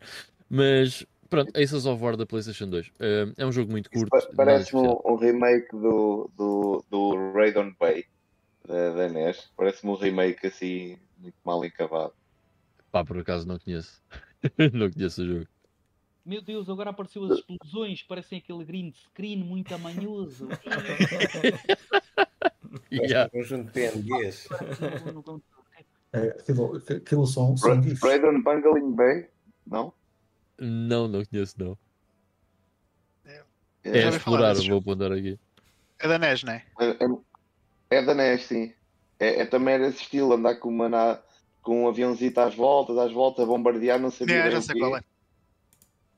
[0.50, 4.18] Mas pronto, Aces of War da PlayStation 2 Eh, é um jogo muito curto, pa-
[4.18, 5.02] nada Parece-me especial.
[5.06, 8.04] um, um remake do, do, do Raidon Bay
[8.66, 9.50] da, da NES.
[9.56, 12.12] Parece-me um remake assim, muito mal acabado.
[12.90, 14.02] Pá, por acaso não conheço,
[14.72, 15.46] não conheço o jogo.
[16.24, 20.48] Meu Deus, agora apareceu as explosões, parecem aquele green screen muito amanhoso.
[22.92, 23.30] Yeah.
[23.32, 24.48] Um conjunto de PNGs.
[26.12, 28.02] É, aquilo, aquilo são, são GIFs.
[28.02, 29.28] Raidon Bungling Bay?
[29.66, 29.92] Não?
[30.58, 31.78] Não, não conheço não.
[33.84, 35.38] É falar explorar, vou apontar aqui.
[35.98, 36.64] É da NES, não é?
[36.80, 37.04] É,
[37.90, 38.74] é- é da NES, sim.
[39.20, 41.22] É, é também desse estilo, andar com, uma na-
[41.62, 44.62] com um aviãozito às voltas, às voltas, a bombardear, não sabia É, bem já o
[44.62, 45.00] sei qual é.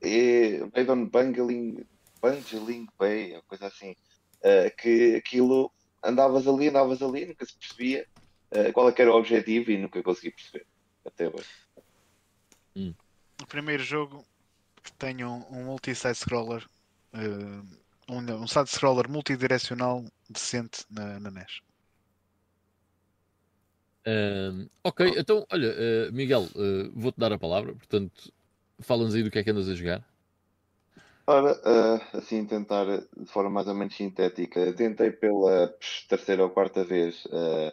[0.02, 1.84] E Raidon Bungling,
[2.22, 3.94] Bungling Bay, uma coisa assim.
[4.42, 5.70] eh, que aquilo
[6.02, 8.06] andavas ali, andavas ali, nunca se percebia
[8.52, 10.66] eh, qual é que era o objetivo e nunca consegui perceber.
[11.04, 11.48] Até hoje.
[13.42, 14.24] O primeiro jogo
[14.82, 16.66] que tem um, um multi-side-scroller,
[17.12, 17.62] eh,
[18.10, 21.60] um, um side-scroller multidirecional decente na, na NES.
[24.06, 28.32] Ahm, ok, então, olha, eh, Miguel, eh, vou-te dar a palavra, portanto,
[28.80, 30.02] fala-nos aí do que é que andas a jogar.
[31.26, 35.72] Ora, ah, assim, tentar de forma mais ou menos sintética, tentei pela
[36.08, 37.72] terceira ou quarta vez ah,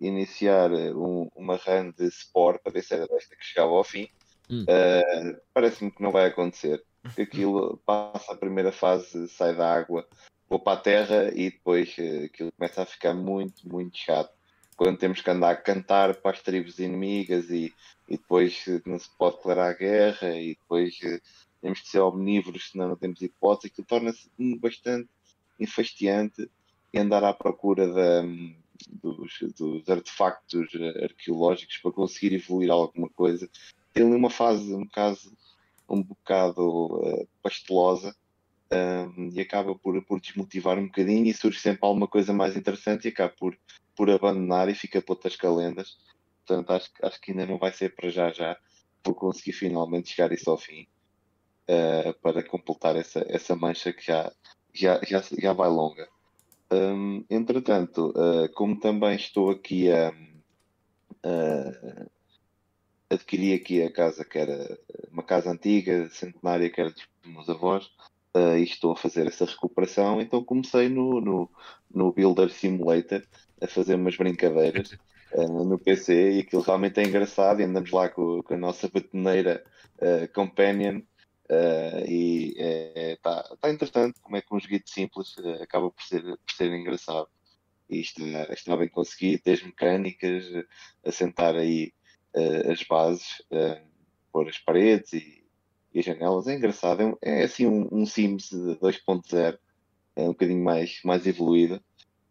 [0.00, 4.08] iniciar um- uma run de Sport para ver se era desta que chegava ao fim.
[4.50, 4.64] Hum.
[4.68, 6.82] Ah, Parece-me que não vai acontecer.
[7.14, 10.06] Que Aquilo passa a primeira fase, sai da água,
[10.48, 14.34] vou para a terra e depois eh, aquilo começa a ficar muito, muito chato.
[14.76, 17.72] Quando temos que andar a cantar para as tribos inimigas e,
[18.08, 21.20] e depois eh, não se pode declarar guerra e depois eh,
[21.60, 25.08] temos que ser omnívoros, senão não temos hipótese, aquilo torna-se bastante
[25.58, 26.50] enfastiante
[26.92, 28.22] e andar à procura da,
[29.02, 30.68] dos, dos artefactos
[31.02, 33.48] arqueológicos para conseguir evoluir alguma coisa.
[33.92, 35.32] Tem ali uma fase, um caso,
[35.88, 38.14] um bocado eh, pastelosa
[38.72, 43.04] um, e acaba por, por desmotivar um bocadinho e surge sempre alguma coisa mais interessante
[43.06, 43.56] e acaba por,
[43.94, 45.96] por abandonar e fica para outras calendas.
[46.44, 48.56] Portanto, acho, acho que ainda não vai ser para já já.
[49.04, 50.86] Vou conseguir finalmente chegar isso ao fim
[51.68, 54.32] uh, para completar essa, essa mancha que já,
[54.74, 56.08] já, já, já vai longa.
[56.72, 60.08] Um, entretanto, uh, como também estou aqui a,
[61.22, 62.06] a-
[63.10, 64.78] adquiri aqui a casa que era
[65.10, 67.86] uma casa antiga, centenária, que era dos meus avós,
[68.34, 71.50] uh, e estou a fazer essa recuperação, então comecei no, no,
[71.92, 73.22] no Builder Simulator
[73.60, 74.92] a fazer umas brincadeiras
[75.32, 78.88] uh, no PC e aquilo realmente é engraçado e andamos lá com, com a nossa
[78.88, 79.64] batoneira
[79.98, 81.00] uh, Companion
[82.08, 82.56] e
[83.12, 87.28] está tá interessante como é que um joguito simples acaba por ser, por ser engraçado.
[87.88, 90.44] E está, está bem conseguido, as mecânicas,
[91.04, 91.92] assentar aí
[92.36, 93.80] uh, as bases, uh,
[94.32, 95.44] pôr as paredes e,
[95.94, 96.46] e as janelas.
[96.46, 99.58] É engraçado, é, um- é assim um, um Sims 2.0,
[100.16, 101.80] é um bocadinho mais, mais evoluído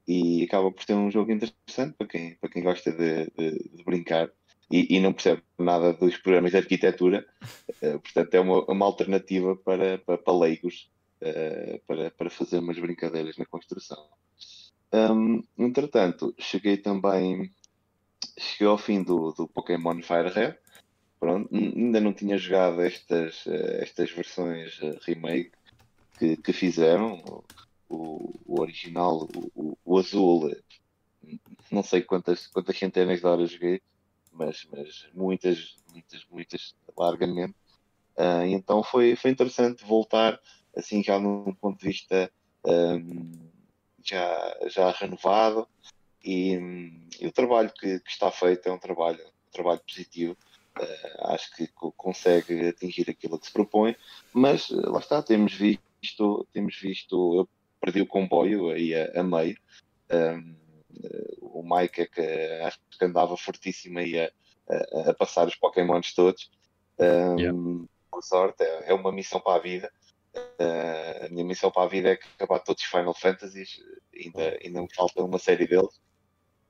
[0.08, 3.84] e acaba por ser um jogo interessante para quem, para quem gosta de, de- de
[3.84, 4.30] brincar
[4.72, 7.25] e, e não percebe nada dos programas de arquitetura.
[7.82, 12.77] Eh, portanto, é uma, uma alternativa para, para, para leigos eh, para, para fazer umas
[12.80, 13.98] brincadeiras na construção.
[14.93, 17.51] Hum, entretanto, cheguei também
[18.39, 20.57] cheguei ao fim do, do Pokémon Fire Red.
[21.19, 25.53] Pronto, ainda não tinha jogado estas, eh, estas versões eh, remake
[26.17, 27.43] que, que fizeram.
[27.89, 30.49] O, o original, o, o- azul,
[31.72, 33.81] não sei quantas, quantas centenas de horas joguei,
[34.31, 37.55] mas, mas muitas, muitas, muitas, largamente.
[38.17, 40.39] Ah, e então foi, foi interessante voltar,
[40.75, 42.31] assim, já num ponto de vista
[42.65, 43.31] ahm,
[44.03, 45.67] já, já renovado.
[46.25, 46.55] E,
[47.21, 50.35] e o trabalho que, que está feito é um trabalho, um trabalho positivo.
[50.77, 53.95] Ah, acho que co- consegue atingir aquilo que se propõe,
[54.33, 59.23] mas eh, lá está, temos visto, temos visto, eu perdi o comboio aí a, a
[59.23, 59.55] meio.
[60.09, 60.55] Ahm,
[61.03, 62.21] eh, o Mike é que
[62.63, 64.31] acho que andava fortíssimo aí a,
[64.69, 66.49] a, a passar os Pokémons todos.
[66.99, 67.57] Ahm, Yeah.
[68.11, 69.91] Por sorte, é, é uma missão para a vida.
[70.59, 73.75] Ah, a minha missão para a vida é acabar todos os Final Fantasies,
[74.13, 75.99] ainda, ainda me falta uma série deles.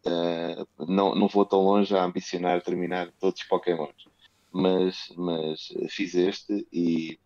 [0.05, 4.07] Ah, não, não vou tão longe a ambicionar terminar todos os Pokémons,
[4.51, 7.19] mas, mas fiz este e,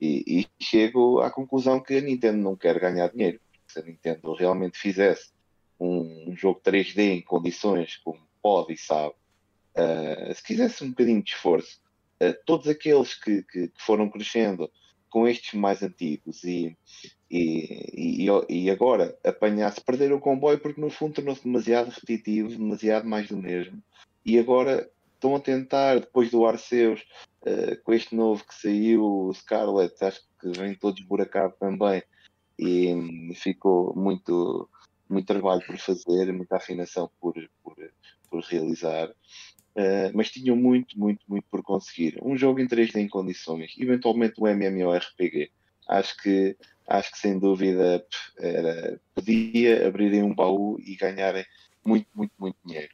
[0.00, 3.40] e, e chego à conclusão que a Nintendo não quer ganhar dinheiro.
[3.66, 5.30] Se a Nintendo realmente fizesse
[5.80, 9.14] um, um jogo 3D em condições como pode e sabe,
[9.74, 11.80] ah, se quisesse um bocadinho de esforço,
[12.20, 14.70] ah, todos aqueles que, que, que foram crescendo
[15.08, 16.76] com estes mais antigos e,
[17.30, 23.08] e, e, e agora apanhar-se, perder o comboio porque no fundo tornou-se demasiado repetitivo, demasiado
[23.08, 23.82] mais do mesmo.
[24.24, 27.04] E agora estão a tentar, depois do Arceus,
[27.42, 32.02] uh, com este novo que saiu, o Scarlet, acho que vem todo esburacado também,
[32.58, 34.68] e ficou muito,
[35.08, 37.76] muito trabalho por fazer, muita afinação por, por,
[38.30, 39.08] por realizar.
[39.76, 42.18] Uh, mas tinham muito, muito, muito por conseguir.
[42.22, 45.50] Um jogo em 3D em condições, eventualmente um MMORPG.
[45.88, 46.56] Acho que,
[46.88, 48.04] acho que sem dúvida
[48.38, 51.44] era, podia abrirem um baú e ganharem
[51.84, 52.92] muito, muito, muito dinheiro.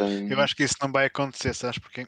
[0.00, 2.06] Hum, Eu acho que isso não vai acontecer, sabes porquê?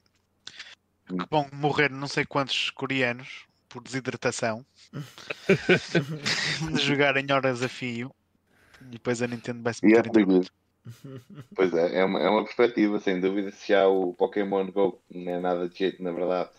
[1.06, 4.64] Porque vão morrer não sei quantos coreanos por desidratação
[6.72, 8.14] de jogarem horas a fio
[8.80, 10.50] e depois a Nintendo vai se e é meter em.
[11.55, 13.50] Pois é, é uma, é uma perspectiva, sem dúvida.
[13.52, 16.50] Se já o Pokémon Go não é nada de jeito, na verdade,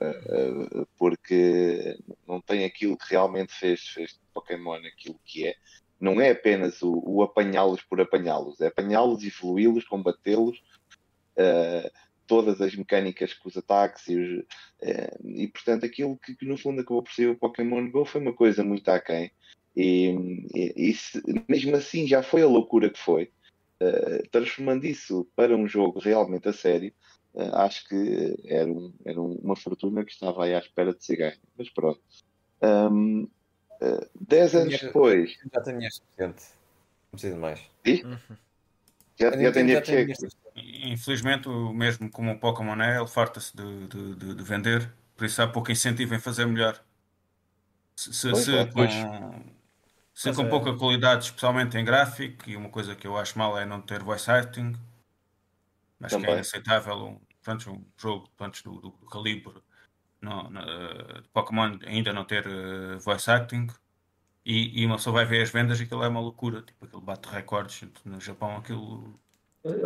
[0.00, 5.54] uh, uh, porque não tem aquilo que realmente fez, fez Pokémon aquilo que é.
[6.00, 10.58] Não é apenas o, o apanhá-los por apanhá-los, é apanhá-los, evoluí-los, combatê-los,
[11.38, 11.90] uh,
[12.26, 14.44] todas as mecânicas com os ataques e, os,
[15.24, 18.32] e portanto, aquilo que, que, no fundo acabou por ser o Pokémon Go foi uma
[18.32, 19.30] coisa muito aquém.
[19.76, 20.08] E,
[20.54, 23.30] e, e se, mesmo assim já foi a loucura que foi.
[23.80, 26.92] Uh, transformando isso para um jogo realmente a sério,
[27.34, 31.16] uh, acho que era, um, era uma fortuna que estava aí à espera de ser
[31.16, 31.38] ganha.
[31.58, 32.00] Mas pronto.
[32.62, 33.24] Um,
[33.82, 35.36] uh, dez anos depois.
[35.52, 36.42] Já tenho dinheiro suficiente.
[37.04, 37.60] Não preciso de mais.
[37.86, 38.36] Uhum.
[39.18, 40.14] Já, já dinheiro que
[40.56, 45.40] Infelizmente, mesmo como o Pokémon é, ele farta-se de, de, de, de, vender, por isso
[45.42, 46.82] há pouco incentivo em fazer melhor.
[47.94, 48.94] Se, se, pois, se pois.
[48.94, 49.44] com,
[50.16, 50.48] se com é.
[50.48, 54.02] pouca qualidade, especialmente em gráfico, e uma coisa que eu acho mal é não ter
[54.02, 54.74] voice acting,
[56.00, 56.24] acho Também.
[56.24, 59.62] que é inaceitável um, pronto, um jogo pronto, do, do, do calibre
[60.22, 60.60] no, no,
[61.20, 63.66] de Pokémon ainda não ter uh, voice acting.
[64.42, 67.02] E, e uma pessoa vai ver as vendas e aquilo é uma loucura, tipo, aquilo
[67.02, 69.20] bate recordes no Japão, aquilo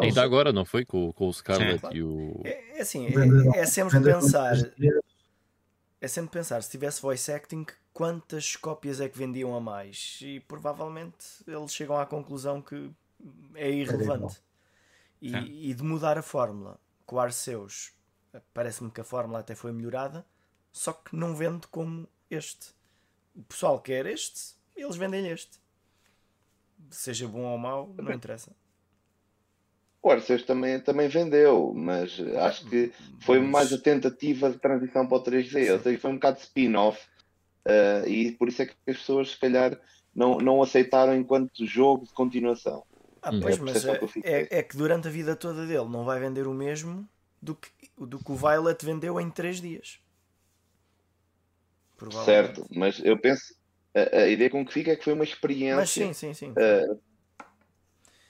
[0.00, 0.84] Ainda agora, não foi?
[0.84, 1.88] Com, com o Scarlet Sim.
[1.92, 2.40] e o.
[2.44, 4.54] É, é assim, é, é, sempre pensar.
[6.00, 7.66] É sempre pensar, se tivesse voice acting,
[8.00, 10.20] quantas cópias é que vendiam a mais?
[10.22, 12.90] E provavelmente eles chegam à conclusão que
[13.54, 14.40] é irrelevante.
[15.20, 17.92] E, e de mudar a fórmula com o Arceus,
[18.54, 20.24] parece-me que a fórmula até foi melhorada,
[20.72, 22.68] só que não vende como este.
[23.36, 25.58] O pessoal quer este, eles vendem este.
[26.90, 28.56] Seja bom ou mau, não interessa.
[30.02, 35.18] O Arceus também, também vendeu, mas acho que foi mais a tentativa de transição para
[35.18, 37.10] o 3D, ou seja, foi um bocado de spin-off,
[37.66, 39.78] uh, e por isso é que as pessoas, se calhar,
[40.14, 42.84] não, não aceitaram enquanto jogo de continuação.
[43.22, 46.04] Ah, pois, é mas é, que é, é, que durante a vida toda dele não
[46.04, 47.06] vai vender o mesmo
[47.40, 49.98] do que, do que o Violet vendeu em 3 dias.
[52.24, 53.54] Certo, mas eu penso,
[53.94, 55.76] a, a, ideia com que fica é que foi uma experiência.
[55.76, 56.52] Mas sim, sim, sim.
[56.52, 56.98] Uh,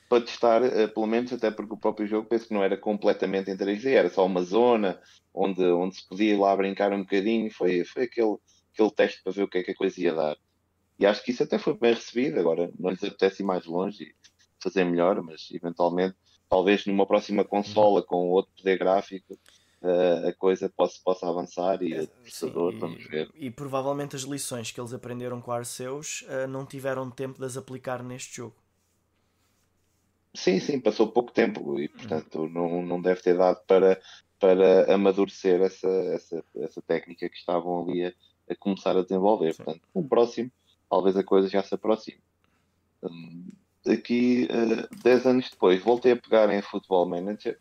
[0.08, 3.48] para testar, uh, pelo menos até porque o próprio jogo penso que não era completamente
[3.48, 5.00] em 3D, era só uma zona
[5.32, 8.36] onde, onde se podia ir lá brincar um bocadinho, foi, foi aquele,
[8.72, 10.36] aquele teste para ver o que é que a coisa ia dar.
[10.98, 14.04] E acho que isso até foi bem recebido, agora não lhes apetece ir mais longe
[14.04, 14.14] e
[14.62, 16.14] fazer melhor, mas eventualmente,
[16.48, 19.38] talvez numa próxima consola com outro poder gráfico,
[19.80, 23.30] uh, a coisa possa, possa avançar e o processador, vamos ver.
[23.34, 27.56] E provavelmente as lições que eles aprenderam com Arceus uh, não tiveram tempo de as
[27.56, 28.56] aplicar neste jogo.
[30.34, 34.00] Sim, sim, passou pouco tempo e, portanto, não, não deve ter dado para,
[34.38, 38.12] para amadurecer essa, essa, essa técnica que estavam ali a,
[38.50, 39.54] a começar a desenvolver.
[39.54, 39.64] Sim.
[39.64, 40.50] Portanto, no próximo,
[40.88, 42.20] talvez a coisa já se aproxime.
[43.02, 43.48] Um,
[43.86, 47.58] aqui, uh, 10 anos depois, voltei a pegar em Football Manager,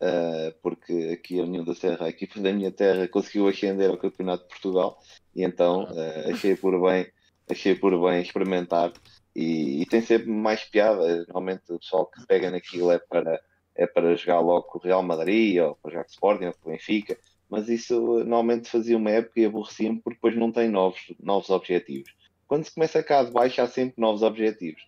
[0.00, 3.96] uh, porque aqui a União da Serra, a equipe da minha terra, conseguiu ascender ao
[3.96, 4.98] Campeonato de Portugal
[5.34, 7.10] e então uh, achei por bem
[7.50, 8.92] achei por bem experimentar
[9.34, 11.18] e, e, tem sempre mais piada.
[11.28, 13.40] Normalmente o pessoal que pega naquilo é para,
[13.74, 16.52] é para jogar logo com o Real Madrid ou para jogar com o Sporting ou
[16.54, 17.16] com o Benfica,
[17.48, 22.14] mas isso normalmente fazia uma época e aborrecia-me porque depois não tem novos, novos objetivos.
[22.46, 24.82] Quando se começa cá de baixo, há sempre novos objetivos,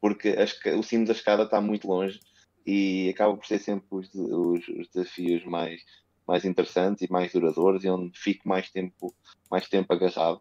[0.00, 2.20] porque a, o cimo da escada está muito longe
[2.66, 5.82] e acaba por ser sempre os, os, os desafios mais,
[6.26, 9.14] mais interessantes e mais duradouros e onde fico mais tempo,
[9.50, 10.40] mais tempo agarrado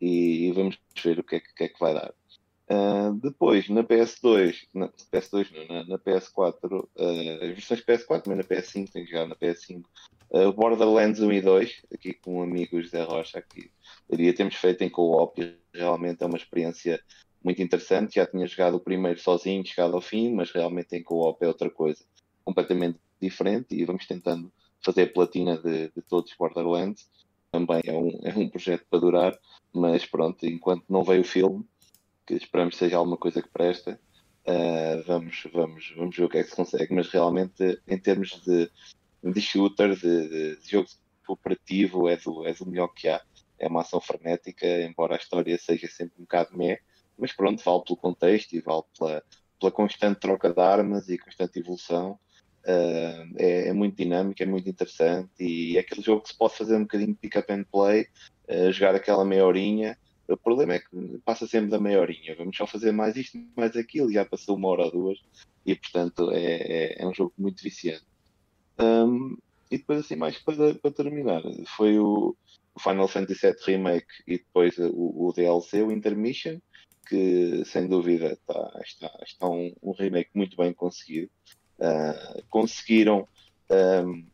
[0.00, 2.14] e, e vamos ver o que é que, que, é que vai dar.
[2.68, 8.22] Uh, depois, na PS2, na PS2 não, na, na PS4, uh, ah, as versões PS4,
[8.26, 9.84] mas na PS5, tem que jogar na PS5,
[10.30, 13.70] uh, Borderlands 1 e 2, aqui com um amigo José Rocha, aqui
[14.08, 15.40] diria temos feito em co-op
[15.72, 17.00] realmente é uma experiência
[17.42, 18.16] muito interessante.
[18.16, 21.70] Já tinha jogado o primeiro sozinho, chegado ao fim, mas realmente em co-op é outra
[21.70, 22.04] coisa
[22.44, 24.52] completamente diferente e vamos tentando
[24.84, 27.08] fazer a platina de, de todos os Borderlands.
[27.50, 29.38] Também é um, é um projeto para durar,
[29.72, 31.64] mas pronto, enquanto não veio o filme,
[32.26, 34.00] que esperamos seja alguma coisa que presta.
[34.48, 38.40] Uh, vamos, vamos, vamos ver o que é que se consegue, mas realmente em termos
[38.44, 38.70] de,
[39.32, 40.88] de shooter, de, de, de jogo
[41.26, 43.20] cooperativo, é do, é do melhor que há.
[43.58, 46.78] É uma ação frenética, embora a história seja sempre um bocado meh,
[47.18, 49.22] mas pronto, vale pelo contexto e vale pela,
[49.58, 52.18] pela constante troca de armas e constante evolução.
[52.64, 56.56] Uh, é, é, muito dinâmico, é muito interessante e é aquele jogo que se pode
[56.56, 58.08] fazer um bocadinho de pick up and play,
[58.48, 59.96] uh, jogar aquela meia horinha
[60.28, 62.34] o problema é que passa sempre da meia horinha.
[62.36, 65.18] Vamos só fazer mais isto, mais aquilo, já passou uma hora ou duas,
[65.64, 68.04] e portanto é, é, é um jogo muito viciante.
[68.78, 69.36] Um,
[69.70, 71.42] e depois, assim, mais para, para terminar,
[71.76, 72.36] foi o,
[72.78, 76.58] Final Fantasy VII Remake e depois o, o, DLC, o Intermission,
[77.08, 81.30] que sem dúvida está, está, está um, um remake muito bem conseguido.
[81.78, 83.28] Uh, conseguiram,
[83.70, 84.26] um,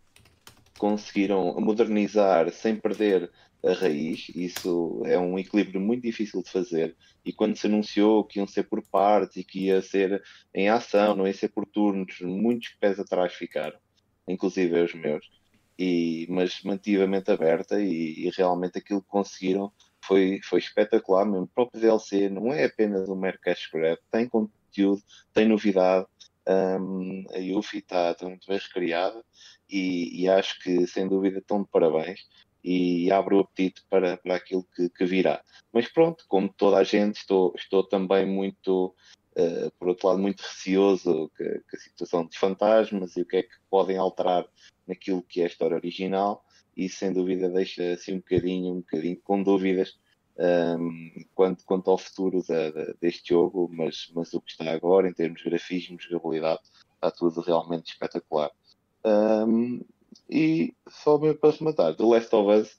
[0.78, 3.30] conseguiram modernizar sem perder
[3.64, 4.28] a raiz.
[4.34, 6.96] Isso é um equilíbrio muito difícil de fazer.
[7.24, 10.22] E quando se anunciou que iam ser por partes e que ia ser
[10.52, 13.78] em ação, não ia ser por turnos, muitos pés atrás ficaram,
[14.26, 15.30] inclusive os meus.
[15.78, 19.72] E, mas mantive a mente aberta e, e realmente aquilo que conseguiram
[20.04, 21.24] foi, foi espetacular.
[21.24, 25.02] Mesmo o próprio DLC não é apenas um mero cash grab, tem conteúdo,
[25.32, 26.06] tem novidade.
[26.46, 29.24] Um, a Yuffie está tá muito bem recriada
[29.70, 32.26] e, e, acho que, sem dúvida, estão de parabéns
[32.64, 35.42] e abre o apetite para, para aquilo que, que virá.
[35.72, 38.94] Mas pronto, como toda a gente, estou, estou também muito,
[39.36, 43.42] uh, por outro lado, muito receoso com a situação dos fantasmas e o que é
[43.42, 44.46] que podem alterar
[44.86, 46.44] naquilo que é a história original
[46.76, 49.96] e sem dúvida deixa assim um bocadinho, um bocadinho com dúvidas
[50.38, 55.08] um, quanto, quanto ao futuro da, da, deste jogo, mas, mas o que está agora
[55.08, 56.60] em termos de grafismo, jogabilidade,
[56.94, 58.50] está tudo realmente espetacular.
[59.04, 59.84] Um,
[60.30, 62.72] e só mesmo para rematar, The Last of Us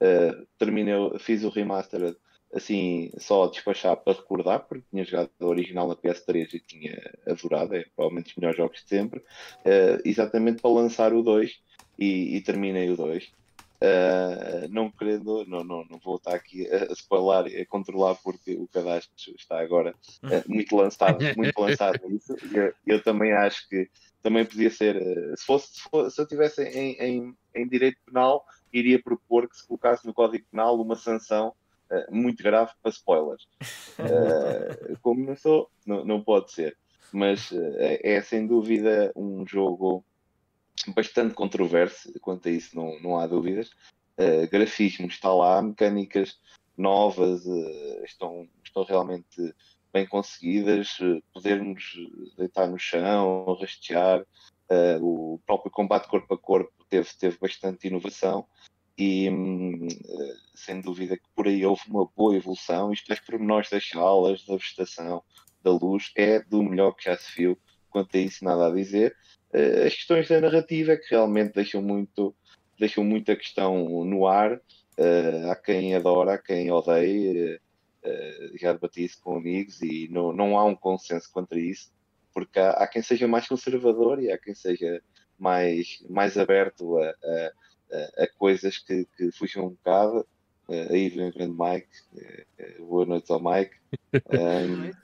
[0.00, 2.16] uh, terminei, fiz o remaster
[2.52, 6.98] assim, só a despachar para recordar, porque tinha jogado o original na PS3 e tinha
[7.26, 11.60] adorado, é provavelmente os melhores jogos de sempre, uh, exatamente para lançar o 2
[11.98, 13.32] e, e terminei o 2.
[13.82, 18.14] Uh, não querendo, não, não, não vou estar aqui a, a spoiler e a controlar
[18.16, 22.36] porque o cadastro está agora uh, muito lançado, muito lançado nisso.
[22.52, 23.88] Eu, eu, também acho que
[24.22, 27.96] também podia ser, uh, se fosse, se, fosse, se eu tivesse em, em, em, direito
[28.04, 31.54] penal, iria propor que se colocasse no Código Penal uma sanção
[32.10, 33.48] muito grave para spoilers.
[35.02, 36.76] como não sou, não, não pode ser.
[37.12, 40.04] Mas é, é sem dúvida um jogo
[40.88, 43.70] bastante controverso, quanto a isso não, não há dúvidas.
[44.18, 46.38] Uh, grafismo está lá, mecânicas
[46.76, 49.54] novas uh, estão, estão realmente
[49.92, 51.94] bem conseguidas, uh, podermos
[52.36, 54.24] deitar no chão, rastear,
[55.00, 58.46] o próprio combate corpo a corpo teve, teve bastante inovação
[59.00, 59.88] e hum,
[60.54, 62.92] sem dúvida que por aí houve uma boa evolução.
[62.92, 65.22] Isto é pormenores das salas, da vegetação,
[65.62, 67.58] da luz, é do melhor que já se viu.
[67.88, 69.16] Quanto a isso, nada a dizer.
[69.52, 72.34] Eh, as questões da narrativa é que realmente deixam muito,
[72.78, 74.60] deixam muita questão no ar.
[74.98, 77.60] Uh, há quem adora, há quem odeia.
[78.60, 81.90] Já debati isso com amigos e não, não há um consenso quanto a isso,
[82.32, 85.02] porque há, há quem seja mais conservador e há quem seja
[85.38, 87.52] mais, mais aberto a, a,
[88.18, 90.26] a coisas que, que fujam um bocado.
[90.68, 91.88] Uh, aí vem o grande Mike.
[92.78, 93.74] Uh, boa noite ao Mike.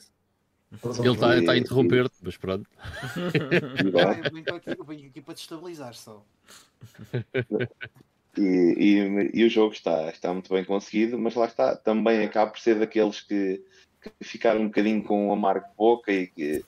[0.73, 2.69] Um, Ele está tá a interromper-te, mas pronto.
[3.85, 6.25] eu venho aqui, eu venho aqui para destabilizar só.
[8.39, 12.51] E, e, e, o jogo está, está muito bem conseguido, mas lá está, também acaba
[12.51, 13.65] por ser daqueles que,
[14.03, 16.63] que ficaram um bocadinho com a marca boca e que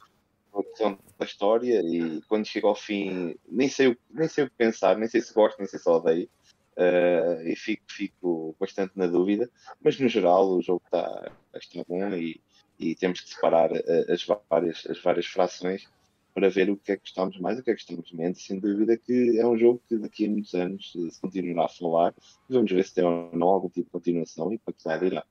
[1.18, 5.08] da história e quando chega ao fim nem sei, nem sei o que pensar, nem
[5.08, 6.28] sei se gosto, nem sei se odeio
[6.76, 9.50] uh, e fico, fico bastante na dúvida,
[9.82, 12.40] mas no geral o jogo está, está bom e,
[12.78, 15.88] e temos que separar uh, as, várias, as várias frações
[16.34, 18.44] para ver o que é que gostamos mais o que é que gostamos menos.
[18.44, 22.14] Sem dúvida que é um jogo que daqui a muitos anos se continuará a falar.
[22.48, 25.26] Vamos ver se tem ou não algum tipo de continuação e para que lado irá.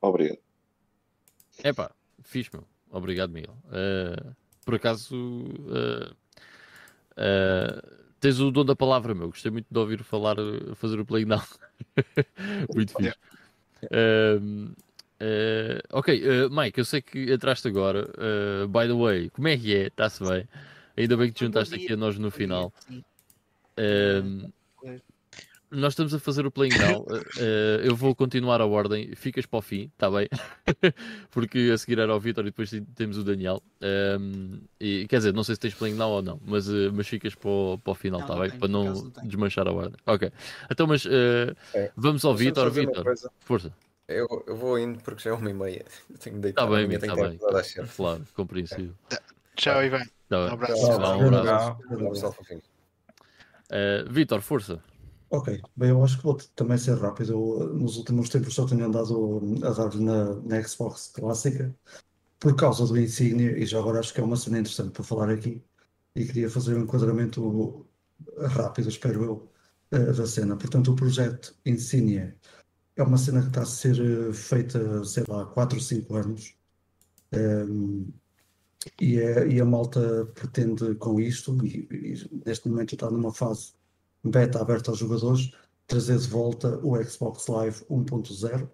[0.00, 0.38] Obrigado.
[1.64, 1.92] Epá,
[2.22, 2.73] fixe, meu.
[2.96, 3.56] Obrigado, Miguel.
[3.66, 6.14] Uh, por acaso, uh,
[7.12, 9.28] uh, tens o dom da palavra, meu.
[9.28, 10.36] Gostei muito de ouvir falar,
[10.76, 11.42] fazer o play now.
[12.74, 13.18] muito fixe.
[13.84, 14.72] Uh,
[15.24, 18.10] Uh, ok, uh, Mike, eu sei que entraste agora.
[18.18, 19.86] Uh, by the way, como é que é?
[19.86, 20.46] Está-se bem?
[20.96, 22.72] Ainda bem que te juntaste aqui a nós no final.
[25.74, 27.04] Nós estamos a fazer o playing down.
[27.82, 29.14] eu vou continuar a ordem.
[29.14, 30.28] Ficas para o fim, está bem?
[31.30, 33.62] Porque a seguir era o Vitor e depois temos o Daniel.
[34.80, 37.50] e, quer dizer, não sei se tens playing down ou não, mas, mas ficas para
[37.50, 38.50] o, para o final, está bem?
[38.50, 39.96] Para não desmanchar a ordem.
[40.06, 40.30] Ok.
[40.70, 41.90] Então, mas é.
[41.96, 42.70] vamos ao Vitor.
[42.70, 43.04] Vitor,
[43.40, 43.72] força.
[44.06, 45.84] Eu, eu vou indo porque já é uma e meia.
[46.20, 46.46] tenho.
[46.46, 47.38] Está bem, está bem.
[47.96, 48.94] Claro, compreensível.
[49.56, 50.02] Tchau, Ivan.
[50.28, 50.86] Tá um abraço.
[50.86, 52.36] Tchau, um abraço.
[53.70, 54.82] Uh, Vitor, força.
[55.34, 57.32] Ok, bem, eu acho que vou também ser rápido.
[57.32, 61.74] Eu, nos últimos tempos só tenho andado a dar-lhe na, na Xbox clássica
[62.38, 65.30] por causa do Insignia e já agora acho que é uma cena interessante para falar
[65.30, 65.60] aqui
[66.14, 67.86] e queria fazer um enquadramento
[68.38, 69.52] rápido, espero eu,
[69.92, 70.56] uh, da cena.
[70.56, 72.36] Portanto, o projeto Insignia
[72.96, 73.96] é uma cena que está a ser
[74.30, 76.54] eh, feita, sei lá, há 4 ou 5 anos.
[77.32, 78.12] Um,
[79.00, 83.74] e, é, e, a malta pretende com isto, e, e, neste momento está numa fase
[84.24, 85.52] beta aberta aos jogadores,
[85.86, 88.68] trazer de volta o Xbox Live 1.0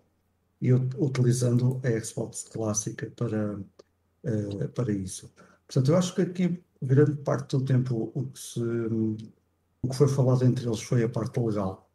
[0.61, 5.33] e utilizando a Xbox clássica para, uh, para isso.
[5.67, 10.09] Portanto, eu acho que aqui, grande parte do tempo, o que, se, o que foi
[10.09, 11.91] falado entre eles foi a parte legal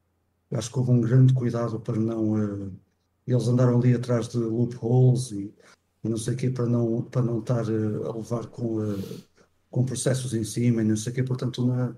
[0.54, 2.34] acho que houve um grande cuidado para não.
[2.34, 2.72] Uh,
[3.28, 5.54] eles andaram ali atrás de loopholes e,
[6.04, 8.78] e não sei o quê, para não, para não estar uh, a levar com,
[9.72, 11.24] com processos em cima e não sei o quê.
[11.24, 11.96] Portanto, na,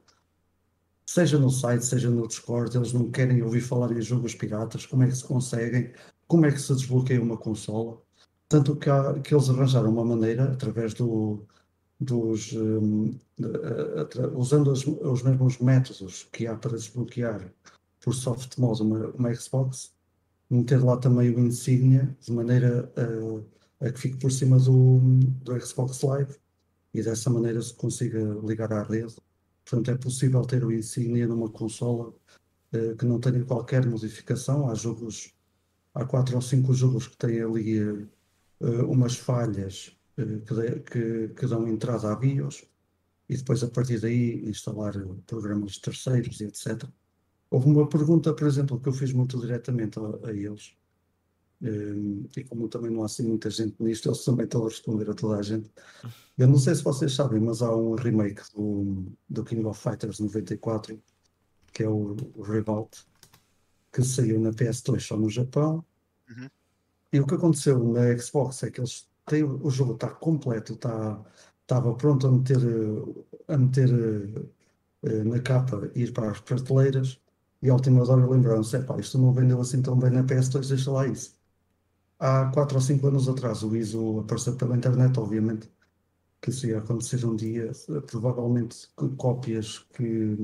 [1.08, 5.04] seja no site, seja no Discord, eles não querem ouvir falar em jogos piratas, como
[5.04, 5.94] é que se conseguem,
[6.28, 8.02] como é que se desbloqueia uma consola.
[8.50, 11.46] Tanto que, há, que eles arranjaram uma maneira, através do,
[12.00, 12.54] dos
[13.42, 17.52] a- atra- usando os, os mesmos métodos que há para desbloquear
[18.02, 19.94] por soft mode uma, uma Xbox,
[20.50, 22.92] meter lá também o insígnia de maneira
[23.82, 25.00] a, a que fique por cima do,
[25.44, 26.36] do Xbox Live
[26.94, 29.16] e dessa maneira se consiga ligar à rede.
[29.70, 32.14] Portanto, é possível ter o insígnia numa consola
[32.74, 34.70] eh, que não tenha qualquer modificação.
[34.70, 35.34] Há jogos,
[35.94, 38.08] há quatro ou cinco jogos que têm ali eh,
[38.62, 42.66] eh, umas falhas eh, que, dê- que, que dão entrada a BIOS
[43.30, 44.94] e depois a partir daí instalar
[45.26, 46.90] programas terceiros e etc.
[47.50, 50.74] Houve uma pergunta, por exemplo, que eu fiz muito diretamente a, a eles,
[51.62, 55.14] e como também não há assim muita gente nisto, eles também estão a responder a
[55.14, 55.70] toda a gente.
[56.38, 60.20] Eu não sei se vocês sabem, mas há um remake do, do King of Fighters
[60.20, 61.02] 94,
[61.74, 63.00] que é o, Revolt,
[63.92, 65.84] que saiu na PS2 só no Japão.
[66.30, 66.48] Uhum.
[67.12, 71.24] E o que aconteceu na Xbox é que eles têm, o jogo está completo, está,
[71.62, 72.60] estava pronto a meter,
[73.48, 73.90] a meter
[75.04, 77.20] eh, na capa e ir para as prateleiras.
[77.62, 80.92] E à última hora lembraram-se: "Epá, isto não vendeu assim tão bem na PS2, deixa
[80.92, 81.37] lá isso.
[82.20, 85.72] Há 4 ou 5 anos atrás, o ISO apareceu pela internet, obviamente,
[86.42, 87.72] que isso ia acontecer um dia.
[88.08, 90.38] Provavelmente cópias que,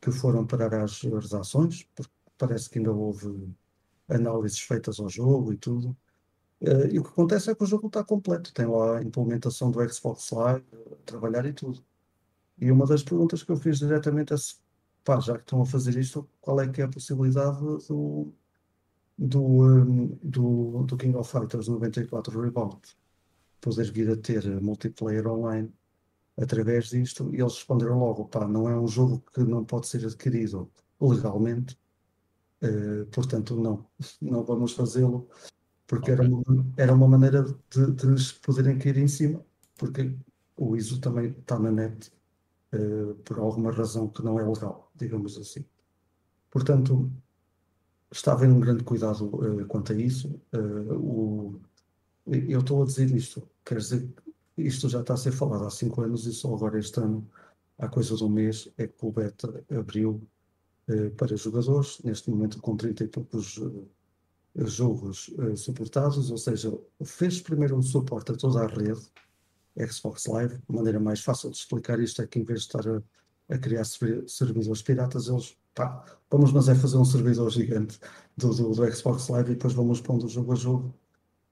[0.00, 3.54] que foram parar às redações, porque parece que ainda houve
[4.08, 5.96] análises feitas ao jogo e tudo.
[6.60, 9.70] Eh, e o que acontece é que o jogo está completo, tem lá a implementação
[9.70, 10.64] do Xbox Live,
[11.04, 11.84] trabalhar e tudo.
[12.58, 14.56] E uma das perguntas que eu fiz diretamente é se,
[15.04, 18.32] pá, já que estão a fazer isto, qual é que é a possibilidade do,
[19.16, 22.96] do, hum, do, do King of Fighters 94 Revolt
[23.60, 25.72] poder vir a ter multiplayer online
[26.36, 27.34] através disto?
[27.34, 30.70] E eles responderam logo, pá, não é um jogo que não pode ser adquirido
[31.00, 31.78] legalmente,
[32.60, 33.86] eh, portanto não,
[34.20, 35.28] não vamos fazê-lo,
[35.86, 39.44] porque era uma, era uma maneira de, de lhes poderem cair em cima,
[39.76, 40.14] porque
[40.56, 42.12] o ISO também está na net
[42.72, 45.64] eh, por alguma razão que não é legal, digamos assim.
[46.50, 47.10] Portanto,
[48.16, 50.40] está haver um grande cuidado eh, quanto a isso.
[50.52, 50.58] Eh,
[50.94, 51.60] o-
[52.26, 54.08] eu estou a dizer isto, quer dizer
[54.56, 57.28] isto já está a ser falado há cinco anos e só agora este ano,
[57.78, 60.22] há coisa de um mês, é que o beta abriu
[60.88, 63.60] eh, para jogadores, neste momento com 30 e poucos
[64.56, 66.72] jogos suportados, ou seja,
[67.04, 69.00] fez primeiro o suporte a toda a rede,
[69.90, 70.54] Xbox Live.
[70.68, 73.02] A maneira mais fácil de explicar isto é que em vez de estar a,
[73.48, 77.98] a criar servi- servidores piratas, eles, pá, vamos mas é fazer um servidor gigante
[78.36, 80.94] do, do, do Xbox Live e depois vamos pondo jogo a jogo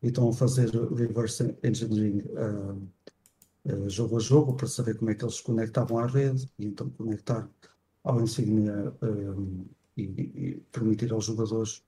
[0.02, 2.76] e estão a fazer reverse engineering ah,
[3.68, 6.90] ah, jogo a jogo para saber como é que eles conectavam à rede e então
[6.90, 7.48] conectar
[8.04, 9.06] ao Insignia ah,
[9.96, 11.84] e, e permitir aos jogadores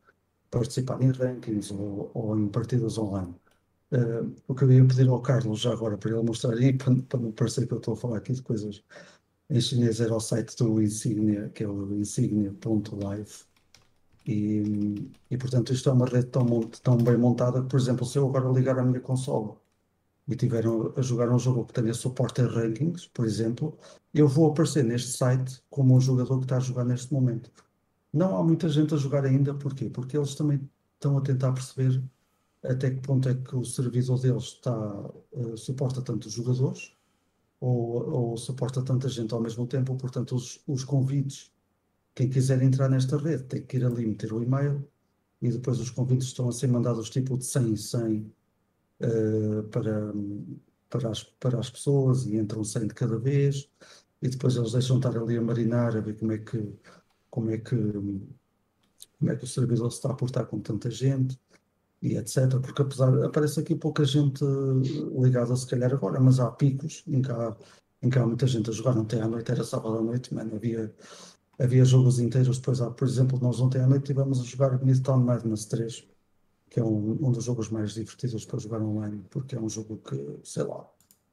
[0.51, 3.35] participar em rankings ou, ou em partidas online.
[3.93, 6.95] Uh, o que eu ia pedir ao Carlos já agora para ele mostrar aí, para,
[7.03, 8.83] para não parecer que eu estou a falar aqui de coisas
[9.55, 13.33] em chinês, era o site do Insignia, que é o insignia.live.
[14.27, 16.45] E, e portanto, isto é uma rede tão,
[16.83, 19.57] tão bem montada que, por exemplo, se eu agora ligar a minha consola
[20.27, 20.65] e tiver
[20.97, 23.79] a jogar um jogo que tenha suporte a rankings, por exemplo,
[24.13, 27.51] eu vou aparecer neste site como um jogador que está a jogar neste momento.
[28.13, 29.89] Não há muita gente a jogar ainda, porquê?
[29.89, 32.03] Porque eles também estão a tentar perceber
[32.65, 36.93] até que ponto é que o servidor deles está, eh, suporta tantos jogadores
[37.65, 41.51] ou, ou suporta tanta gente ao mesmo tempo, portanto os, os convites,
[42.15, 44.87] quem quiser entrar nesta rede tem que ir ali meter o e-mail
[45.41, 48.33] e depois os convites estão a ser mandados tipo de 100 em 100
[49.01, 50.13] eh, para,
[50.91, 53.71] para, as, para as pessoas e entram 100 de cada vez
[54.21, 56.71] e depois eles deixam estar ali a marinar, a ver como é que
[57.31, 57.77] como é que
[59.19, 61.39] como é que o servidor se está a portar com tanta gente
[62.05, 62.61] e etc.
[62.61, 64.45] Porque apesar, aparece aqui pouca gente
[65.21, 67.57] ligada se calhar agora, mas há picos em que há,
[68.03, 68.97] em que há muita gente a jogar.
[68.99, 70.95] Ontem à noite era sábado à noite, mano, havia,
[71.59, 72.59] havia jogos inteiros.
[72.59, 76.07] Depois há, por exemplo, nós ontem à noite estivemos a jogar Midtown Madness 3,
[76.71, 79.97] que é um, um dos jogos mais divertidos para jogar online, porque é um jogo
[79.99, 80.87] que, sei lá,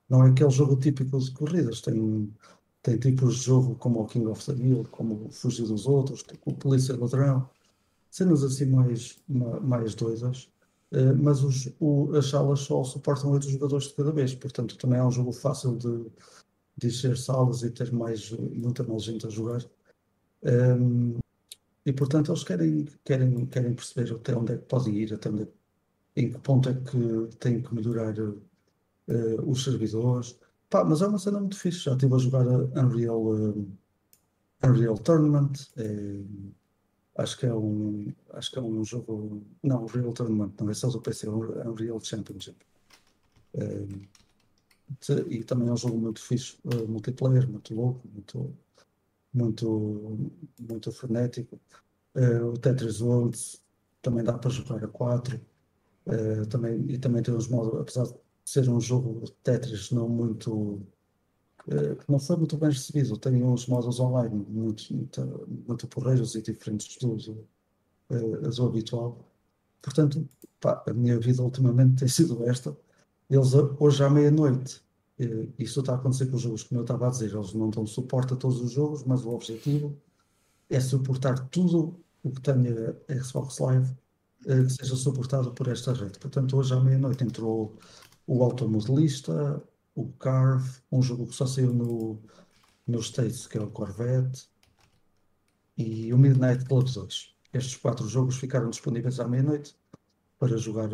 [0.09, 2.33] não é aquele jogo típico de corridas, tem,
[2.81, 6.51] tem tipos de jogo como o King of the Hill, como Fugir dos Outros, tipo
[6.51, 7.49] o Polícia Ladrão,
[8.09, 10.50] cenas assim mais, ma- mais doidas.
[10.91, 14.99] Eh, mas os, o- as salas só suportam oito jogadores de cada vez, portanto também
[14.99, 16.05] é um jogo fácil de,
[16.77, 19.63] de encher salas e ter mais, muita mais gente a jogar.
[20.43, 21.17] Ehm,
[21.85, 25.43] e portanto eles querem, querem, querem perceber até onde é que pode ir, até onde
[25.43, 25.49] é-
[26.17, 28.15] em que ponto é que tem que melhorar
[29.07, 30.39] eh, os servidores.
[30.69, 33.53] Pá, mas é uma cena muito fixe, já estive a jogar a Unreal, eh,
[34.67, 35.53] Unreal Tournament,
[37.15, 40.89] acho que é um, acho que é um jogo, não, Unreal Tournament, não é só
[40.89, 42.57] do PC, é um Unreal Championship.
[43.53, 43.87] Eh,
[44.99, 48.53] te- e também é um jogo muito fixe, eh, multiplayer, muito louco, muito,
[49.33, 51.59] muito, muito frenético.
[52.15, 53.61] Eh, o Tetris Worlds
[54.01, 55.39] também dá para jogar a 4.
[56.07, 58.15] Eh, também, e também tem uns modos, apesar de
[58.45, 60.81] ser um jogo Tetris não muito
[61.63, 66.41] que não foi muito bem recebido, tem uns modos online muito, muito, muito porreiros e
[66.41, 67.47] diferentes do, do,
[68.09, 69.19] eh, do habitual.
[69.81, 70.27] Portanto,
[70.59, 72.75] pá, a minha vida ultimamente tem sido esta.
[73.29, 74.81] Eles hoje à meia-noite,
[75.19, 77.69] eh, isto está a acontecer com os jogos, como eu estava a dizer, eles não
[77.69, 79.95] dão suporte a todos os jogos, mas o objetivo
[80.69, 83.95] é suportar tudo o que tenha Xbox Live
[84.47, 86.17] eh, que seja suportado por esta rede.
[86.19, 87.77] Portanto, hoje à meia-noite entrou
[88.27, 89.61] o Automodelista,
[89.95, 92.19] o Carve, um jogo que só saiu no,
[92.87, 94.49] nos States, que é o Corvette,
[95.77, 97.35] e o Midnight Club 2.
[97.53, 99.75] Estes quatro jogos ficaram disponíveis à meia-noite
[100.39, 100.89] para jogar,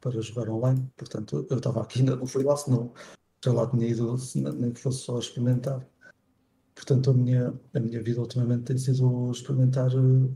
[0.00, 0.90] para jogar online.
[0.96, 2.92] Portanto, eu estava aqui, ainda não fui lá, senão
[3.44, 5.86] já lá tinha ido, nem que fosse só experimentar.
[6.74, 10.28] Portanto, a minha, a minha vida ultimamente tem sido experimentar eh,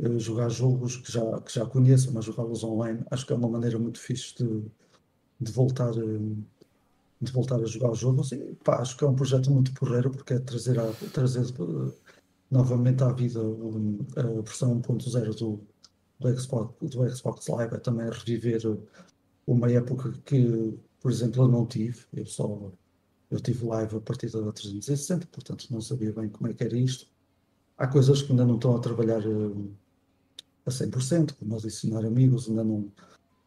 [0.00, 3.04] eh, jogar jogos que já, que já conheço, mas jogá-los online.
[3.10, 4.64] Acho que é uma maneira muito fixe de,
[5.40, 6.34] de voltar, eh,
[7.20, 8.32] de voltar a jogar os jogos.
[8.32, 11.92] E, pá, acho que é um projeto muito porreiro, porque é trazer, a, trazer eh,
[12.50, 15.60] novamente à vida um, a versão 1.0 do,
[16.18, 18.60] do, Xbox, do Xbox Live, é também reviver
[19.46, 22.04] uma época que, por exemplo, eu não tive.
[22.12, 22.72] Eu só
[23.30, 26.76] eu tive live a partir da 360, portanto não sabia bem como é que era
[26.76, 27.06] isto.
[27.78, 29.70] Há coisas que ainda não estão a trabalhar eh,
[30.66, 32.90] a 100%, como adicionar amigos, ainda não,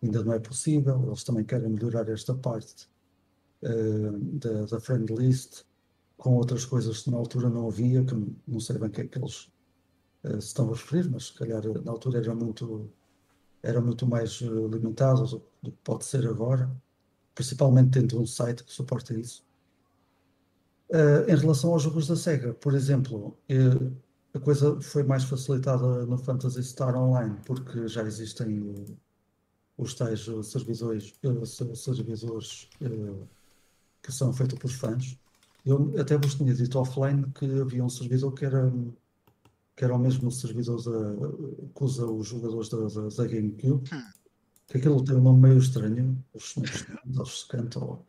[0.02, 1.04] ainda não é possível.
[1.08, 2.93] Eles também querem melhorar esta parte eh,
[4.34, 5.64] da, da friend list
[6.18, 8.16] com outras coisas que na altura não havia, que
[8.48, 9.52] não sei bem o que é que eles
[10.24, 12.90] eh, se estão a referir, mas se calhar eh, na altura era muito,
[13.62, 16.70] era muito mais eh, limitado do, do que pode ser agora,
[17.36, 19.44] principalmente tendo um site que suporta isso.
[20.92, 23.92] Eh, em relação aos jogos da SEGA, por exemplo, eh,
[24.34, 28.94] a coisa foi mais facilitada no Phantasy Star Online, porque já existem eh,
[29.78, 33.26] os tais eh, servidores, eh, ser- servidores eh,
[34.04, 35.18] que são feitos por fãs.
[35.66, 38.72] Eu até vos tinha dito offline que havia um servidor que era,
[39.76, 41.28] que era o mesmo servidor da-
[41.74, 43.90] que usa os jogadores da, da, da GameCube,
[44.68, 46.86] que aquilo tem um nome meio estranho, os Snakes,
[47.18, 48.06] os Scant ou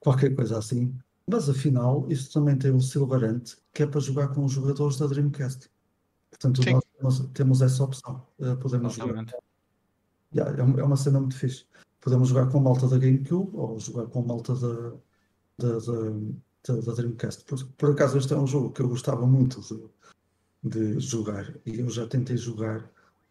[0.00, 0.94] qualquer coisa assim.
[1.26, 5.06] Mas afinal, isto também tem um Silverant, que é para jogar com os jogadores da
[5.06, 5.70] Dreamcast.
[6.30, 6.72] Portanto, Sim.
[6.72, 8.22] nós temos, temos essa opção.
[8.40, 9.12] Eh, podemos jogar.
[9.22, 9.34] Exatamente.
[10.34, 11.64] Yeah, é uma, é uma cena muito fixe.
[12.00, 14.92] Podemos jogar com malta da GameCube ou jogar com malta da,
[15.58, 17.44] da, da, da- Dreamcast.
[17.44, 19.60] Por, por acaso, este é um jogo que eu gostava muito
[20.62, 22.88] de, de jogar e eu já tentei jogar.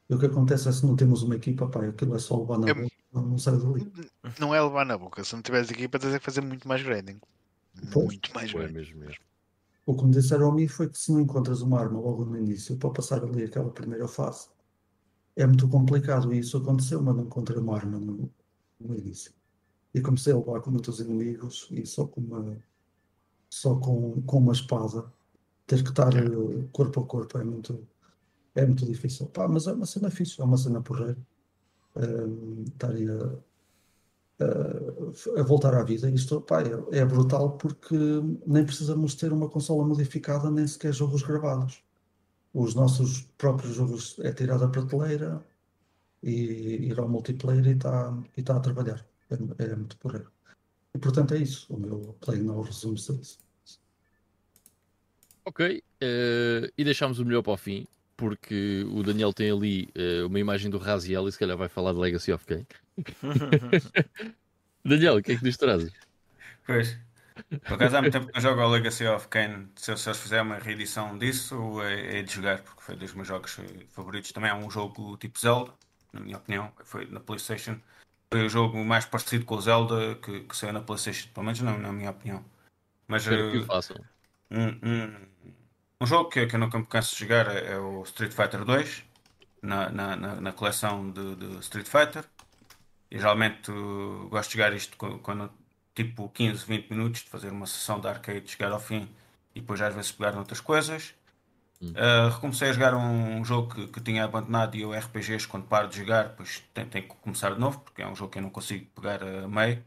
[0.09, 2.57] E o que acontece é se não temos uma equipa, pá, aquilo é só levar
[2.59, 3.91] na Eu- boca, não sai dali.
[4.39, 5.23] Não é levar na boca.
[5.23, 7.19] Se não tiveres equipa, tens é que fazer muito mais grinding.
[7.91, 8.05] Pois.
[8.07, 8.73] Muito mais é grinding.
[8.73, 9.23] mesmo mesmo.
[9.85, 12.37] O que me disseram a mim foi que se não encontras uma arma logo no
[12.37, 14.49] início para passar ali aquela primeira fase,
[15.35, 16.33] é muito complicado.
[16.33, 18.29] E isso aconteceu, mas não encontrei uma arma no,
[18.79, 19.31] no início.
[19.93, 22.57] E comecei a levar com muitos inimigos e só com uma,
[23.49, 25.11] só com, com uma espada,
[25.65, 27.87] ter que estar eh, corpo a corpo é muito,
[28.55, 29.27] é muito difícil.
[29.27, 31.17] Pá, mas é uma cena fixe, é uma cena porreira.
[31.95, 33.39] Um, estarem a,
[34.45, 36.09] a, a voltar à vida.
[36.09, 37.95] Isto pá, é, é brutal porque
[38.45, 41.83] nem precisamos ter uma consola modificada, nem sequer jogos gravados.
[42.53, 45.43] Os nossos próprios jogos é tirar da prateleira
[46.23, 49.05] e ir ao multiplayer e está e tá a trabalhar.
[49.29, 50.31] É, é muito porreiro.
[50.95, 51.65] E portanto é isso.
[51.69, 53.39] O meu Play Now resume-se a isso.
[55.45, 60.23] Ok, eh, e deixámos o melhor para o fim, porque o Daniel tem ali eh,
[60.25, 62.65] uma imagem do Raziel e se calhar vai falar de Legacy of Kain.
[64.83, 65.93] Daniel, o que é que nos trazes?
[66.65, 66.97] Pois.
[67.65, 69.69] Por acaso há muito tempo que não jogo ao Legacy of Kain.
[69.75, 73.27] Se, se eles fizerem uma reedição disso, é, é de jogar, porque foi dos meus
[73.27, 73.57] jogos
[73.91, 74.31] favoritos.
[74.33, 75.71] Também é um jogo tipo Zelda,
[76.11, 76.73] na minha opinião.
[76.83, 77.79] Foi na PlayStation.
[78.31, 81.61] Foi o jogo mais parecido com o Zelda que, que saiu na PlayStation, pelo menos
[81.61, 82.43] na, na minha opinião.
[83.07, 83.97] Mas Espero que eh, o façam.
[84.51, 85.27] um, um,
[86.01, 88.65] um jogo que, que eu nunca me canso de jogar é, é o Street Fighter
[88.65, 89.03] 2
[89.61, 92.25] na, na, na, na coleção de, de Street Fighter.
[93.11, 95.51] E geralmente uh, gosto de jogar isto qu- quando
[95.95, 99.09] tipo 15, 20 minutos, de fazer uma sessão de arcade, chegar ao fim
[99.55, 101.15] e depois às vezes pegar noutras coisas.
[101.81, 105.87] Uh, recomecei a jogar um, jogo que, que tinha abandonado e eu RPGs quando paro
[105.87, 108.41] de jogar, depois tenho, tenho que começar de novo, porque é um jogo que eu
[108.41, 109.83] não consigo pegar a meio.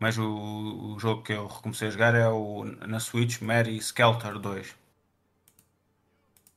[0.00, 4.38] Mas o, o jogo que eu recomecei a jogar é o na Switch Mary Skelter
[4.38, 4.74] 2.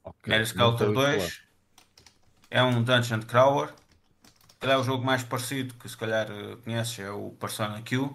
[0.04, 1.18] Ok, Mary Skelter estou a falar.
[1.18, 1.52] 2
[2.52, 3.74] é um Dungeon Crawler.
[4.62, 8.12] Ele é o jogo mais parecido que se calhar eh, conheces, é o Persona Q.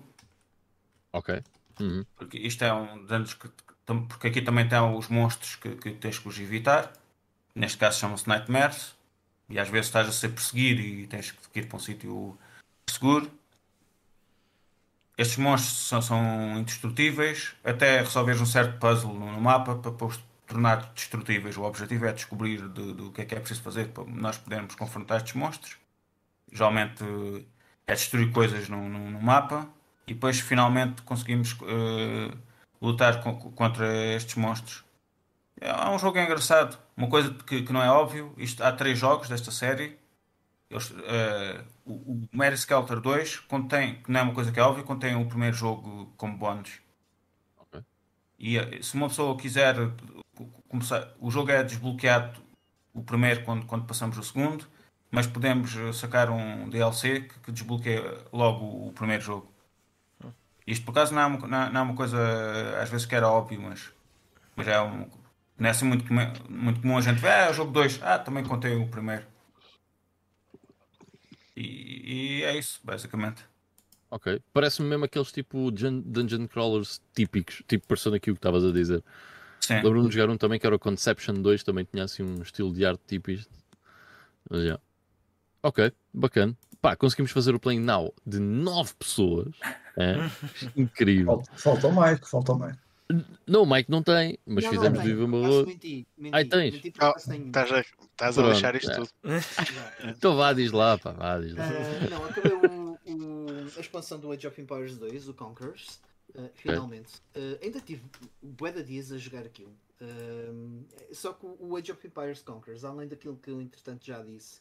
[1.13, 1.43] Ok.
[1.81, 2.05] Uhum.
[2.15, 3.51] Porque isto é um que.
[3.87, 6.93] Porque aqui também tem os monstros que, que tens que os evitar.
[7.55, 8.95] Neste caso chamam-se Nightmares.
[9.49, 12.37] E às vezes estás a ser perseguido e tens que ir para um sítio
[12.89, 13.31] seguro.
[15.17, 20.93] Estes monstros são, são indestrutíveis até resolveres um certo puzzle no, mapa para, os tornar
[20.95, 21.57] destrutíveis.
[21.57, 25.19] O objetivo é descobrir do que é que é preciso fazer para nós podermos confrontar
[25.19, 25.77] estes monstros.
[26.53, 27.03] Geralmente
[27.87, 29.69] é destruir coisas no, no, no mapa
[30.07, 32.37] e depois finalmente conseguimos uh,
[32.81, 34.85] lutar com, contra estes monstros.
[35.61, 36.79] É, é um jogo engraçado.
[36.97, 39.99] Uma coisa que, que não é óbvio, isto, há três jogos desta série.
[40.69, 44.63] Eles, uh, o, o Mary Skelter 2 contém, que não é uma coisa que é
[44.63, 46.81] óbvia, contém o primeiro jogo como bónus.
[47.59, 47.81] Ok.
[48.39, 49.77] E uh, se uma pessoa quiser
[50.69, 52.41] começar, o jogo é desbloqueado
[52.93, 54.67] o primeiro quando, quando passamos o segundo,
[55.11, 59.56] mas podemos sacar um DLC que, que desbloqueia logo o primeiro jogo.
[60.67, 62.19] Isto por acaso não é, uma, não é uma coisa
[62.83, 63.93] às vezes que era óbvio, mas,
[64.57, 65.09] mas é um,
[65.59, 68.01] não é assim muito, comum- muito comum a gente ver, ah, é o jogo 2,
[68.03, 69.25] ah, também contei o primeiro.
[71.57, 73.45] E, e é isso, basicamente.
[74.11, 74.41] Ok.
[74.53, 79.03] Parece-me mesmo aqueles tipo dun- dungeon crawlers típicos, tipo Persona Q que estavas a dizer.
[79.61, 79.77] Sim.
[79.77, 82.73] Lembro-me de jogar um também que era o Conception 2, também tinha assim um estilo
[82.73, 83.51] de arte isto.
[84.49, 84.81] Mas, yeah.
[85.63, 86.57] Ok, bacana.
[86.81, 89.55] Pá, conseguimos fazer o Playing Now de 9 pessoas.
[89.97, 90.15] É?
[90.77, 91.43] Incrível.
[91.57, 92.79] Falta, o Mike, falta o Mike.
[93.47, 96.75] Não, o Mike não tem, mas Não, fizemos não, Viva menti, menti, Ai, tens?
[96.75, 98.95] menti estás a, estás a Pronto, lixar isto é.
[98.97, 99.09] tudo.
[100.17, 101.65] Então vá, diz lá, pá, vá, diz lá.
[101.69, 106.01] Ah, não, acabei o, o- a expansão do Age of Empires 2, o Conquerors,
[106.37, 107.13] ah, finalmente.
[107.37, 108.03] Ah, ainda tive
[108.43, 109.73] bué de dias a jogar aquilo.
[111.13, 114.61] Só que o Age of Empires Conquerors, além daquilo que eu entretanto já disse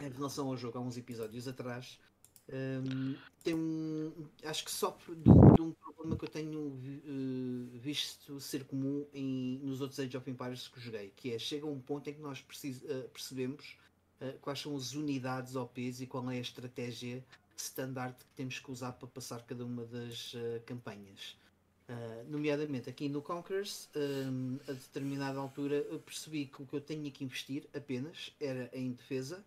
[0.00, 1.98] em relação ao jogo há uns episódios atrás,
[2.52, 4.12] ahm, tem um.
[4.44, 7.02] Acho que sofre de, um- de um problema que eu tenho vi-
[7.74, 11.66] eh, visto ser comum em, nos outros Age of Empires que joguei, que é chega
[11.66, 13.76] um ponto em que nós precis- eh, percebemos
[14.20, 17.24] eh, quais são as unidades OPs e qual é a estratégia
[17.56, 20.32] standard que temos que usar para passar cada uma das
[20.64, 21.36] campanhas.
[21.88, 26.80] Uh, nomeadamente aqui no Conquerors, um, a determinada altura eu percebi que o que eu
[26.82, 29.42] tinha que investir apenas era em defesa,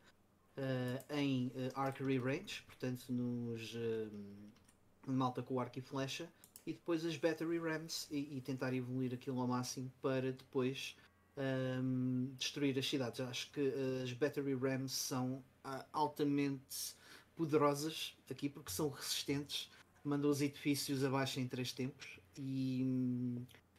[0.58, 6.30] uh, em uh, archery range, portanto nos um, malta com arco e flecha,
[6.66, 10.96] e depois as battery rams e, e tentar evoluir aquilo ao máximo para depois
[11.38, 13.20] um, destruir as cidades.
[13.20, 13.74] Acho que
[14.04, 16.96] as battery rams são ah, altamente
[17.36, 19.70] poderosas aqui porque são resistentes,
[20.04, 22.86] mandam os edifícios abaixo em três tempos e,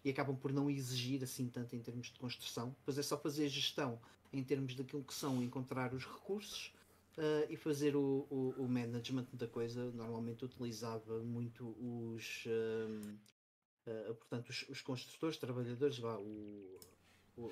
[0.04, 2.70] e acabam por não exigir assim tanto em termos de construção.
[2.80, 4.00] Depois é só fazer a gestão
[4.32, 6.72] em termos daquilo que são encontrar os recursos
[7.18, 9.90] ah, e fazer o, o, o management da coisa.
[9.92, 13.16] Normalmente utilizava muito os, hum,
[13.86, 16.78] ah, portanto, os, os construtores, trabalhadores, vá, o,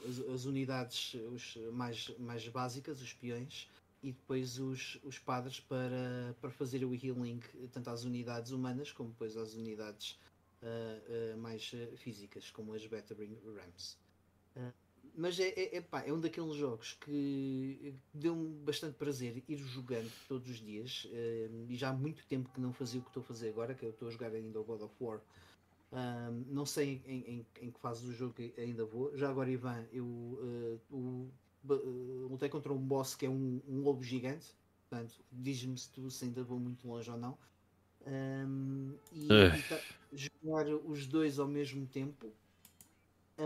[0.07, 3.69] as, as unidades os mais, mais básicas, os peões,
[4.03, 7.41] e depois os, os padres para, para fazer o healing
[7.73, 10.19] tanto às unidades humanas como depois às unidades
[10.63, 11.01] ah,
[11.35, 13.99] ah, mais físicas, como as Battering Rams.
[14.57, 14.73] Ah,
[15.17, 20.11] mas é, é, é, pá, é um daqueles jogos que deu-me bastante prazer ir jogando
[20.29, 23.23] todos os dias ah, e já há muito tempo que não fazia o que estou
[23.23, 25.21] a fazer agora, que eu estou a jogar ainda o God of War.
[25.93, 29.17] Um, não sei em, em, em que fase do jogo ainda vou.
[29.17, 31.29] Já agora, Ivan, eu uh, o-
[31.69, 34.55] uh, lutei contra um boss que é um, um lobo gigante.
[34.89, 37.37] Portanto, diz-me se tu se ainda vou muito longe ou não.
[38.07, 39.59] Um, e Eh.
[39.59, 39.81] e tá-
[40.13, 42.33] jogar os dois ao mesmo tempo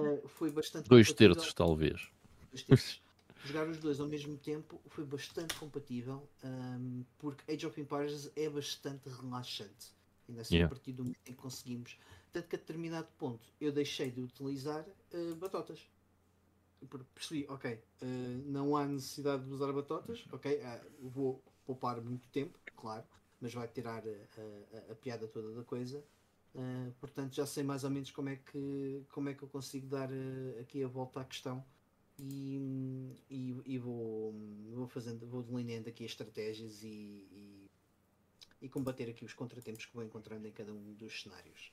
[0.00, 1.34] uh, foi bastante Dois compatível.
[1.34, 2.10] terços, talvez.
[2.50, 3.02] Dois terços.
[3.44, 8.48] Jogar os dois ao mesmo tempo foi bastante compatível um, porque Age of Empires é
[8.48, 9.92] bastante relaxante.
[10.28, 10.66] Ainda assim, Yeah.
[10.72, 11.98] a partir do momento em que conseguimos.
[12.32, 15.86] Tanto que a determinado ponto eu deixei de utilizar uh, batotas.
[16.88, 18.06] Porque percebi, ok, uh,
[18.46, 23.04] não há necessidade de usar batotas, ok, ah, vou poupar muito tempo, claro,
[23.40, 26.02] mas vai tirar a, a- a piada toda da coisa.
[26.54, 29.88] Uh, portanto, já sei mais ou menos como é que, como é que eu consigo
[29.88, 31.64] dar uh, aqui a volta à questão
[32.16, 34.32] e, e, e vou,
[34.72, 37.70] vou fazendo, vou delineando aqui as estratégias e, e,
[38.62, 41.72] e combater aqui os contratempos que vou encontrando em cada um dos cenários.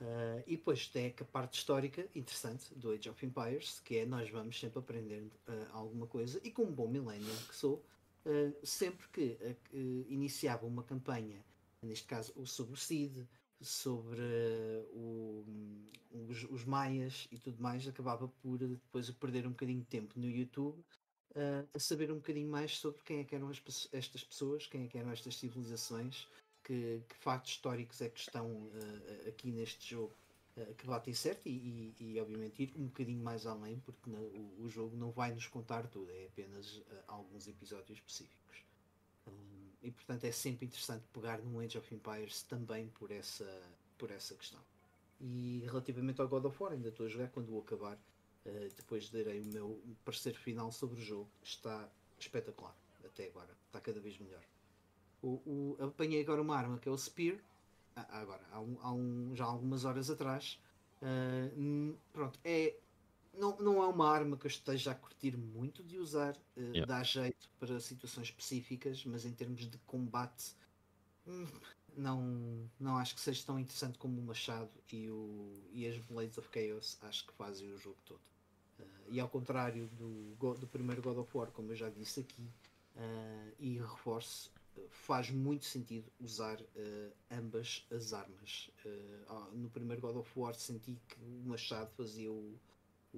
[0.00, 4.30] Uh, e depois tem a parte histórica interessante do Age of Empires, que é nós
[4.30, 7.84] vamos sempre aprendendo uh, alguma coisa, e como bom millennial que sou,
[8.64, 9.38] sempre que
[10.08, 11.44] iniciava uma campanha,
[11.80, 12.74] neste caso o sobre
[13.66, 15.44] sobre uh, o-
[16.28, 20.18] os, os maias e tudo mais, acabava por uh, depois perder um bocadinho de tempo
[20.18, 20.82] no YouTube
[21.36, 24.84] uh, a saber um bocadinho mais sobre quem é que eram as estas pessoas, quem
[24.84, 26.26] é que eram estas civilizações,
[26.64, 30.14] que, que históricos é que estão uh, aqui neste jogo
[30.56, 34.18] uh, que batem certo e, e, e, obviamente ir um bocadinho mais além, porque no,
[34.18, 38.65] o, o, jogo não vai nos contar tudo, é apenas alguns episódios específicos.
[39.86, 43.48] E portanto é sempre interessante pegar num Age of Empires também por essa,
[43.96, 44.58] por essa questão.
[45.20, 47.96] E relativamente ao God of War, ainda estou a jogar quando o acabar.
[48.76, 51.28] depois darei o meu parecer final sobre o jogo.
[51.40, 54.42] Está espetacular até agora, está cada vez melhor.
[55.22, 57.38] O, o, apanhei agora uma arma que é o Spear,
[57.94, 60.58] ah, agora, há, um, há um, já há algumas horas atrás.
[61.00, 62.74] Uh, pronto, é,
[63.36, 66.86] não, não é uma arma que eu esteja a curtir muito de usar, uh, yeah.
[66.86, 70.54] dá jeito para situações específicas, mas em termos de combate,
[71.26, 71.46] hum,
[71.96, 76.38] não, não acho que seja tão interessante como o Machado e, o, e as Blades
[76.38, 78.20] of Chaos, acho que fazem o jogo todo.
[78.78, 82.48] Uh, e ao contrário do, do primeiro God of War, como eu já disse aqui,
[83.58, 84.50] e reforço,
[84.88, 88.70] faz muito sentido usar uh, ambas as armas.
[88.84, 92.58] Uh, no primeiro God of War senti que o machado fazia o,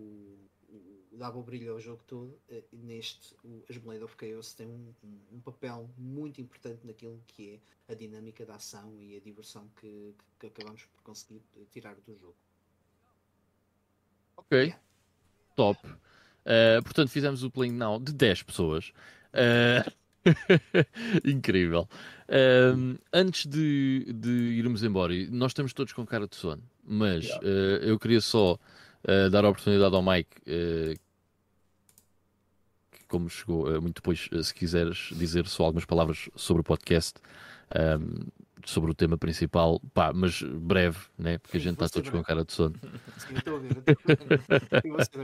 [0.00, 2.38] o, o dava o brilho ao jogo todo.
[2.50, 7.20] Uh, neste, o, as Blade of Chaos têm um, um, um, papel muito importante naquilo
[7.26, 11.42] que é a dinâmica da ação e a diversão que, que, que acabamos por conseguir
[11.70, 12.36] tirar do jogo.
[14.36, 14.80] Ok, yeah.
[15.56, 15.80] top.
[16.84, 18.92] portanto, fizemos o playing now de 10 pessoas.
[19.34, 19.90] Uh,
[21.24, 21.88] Incrível.
[22.76, 27.46] Um, antes de, de, irmos embora, nós estamos todos com cara de sono, mas yeah.
[27.46, 28.58] uh, eu queria só
[29.04, 30.98] uh, dar a oportunidade ao Mike, uh,
[32.90, 37.20] que como chegou muito depois, se quiseres dizer só algumas palavras sobre o podcast,
[38.00, 38.28] um,
[38.64, 41.38] sobre o tema principal, pá, mas breve, né?
[41.38, 42.22] porque a gente está todos breve.
[42.22, 42.74] com cara de sono.
[43.16, 43.72] Sim, estou a ver.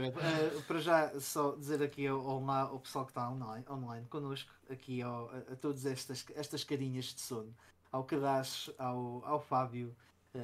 [0.09, 5.01] uh, para já, só dizer aqui ao, ao, pessoal que está online, online connosco, aqui
[5.01, 7.53] ao, a, a todas estas, estas carinhas de sono,
[7.91, 9.95] ao Cadastro, ao, ao Fábio, uh,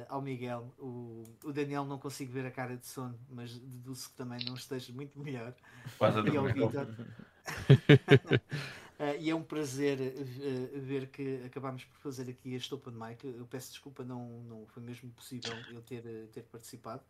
[0.08, 4.16] ao Miguel, o, o Daniel não consigo ver a cara de sono, mas deduzo que
[4.16, 5.54] também não esteja muito melhor.
[5.98, 6.86] Quase e ao Vitor.
[8.98, 13.24] Uh, e é um prazer uh, ver que acabámos por fazer aqui este Open Mic.
[13.24, 17.02] Eu peço desculpa, não, não foi mesmo possível eu ter, ter participado.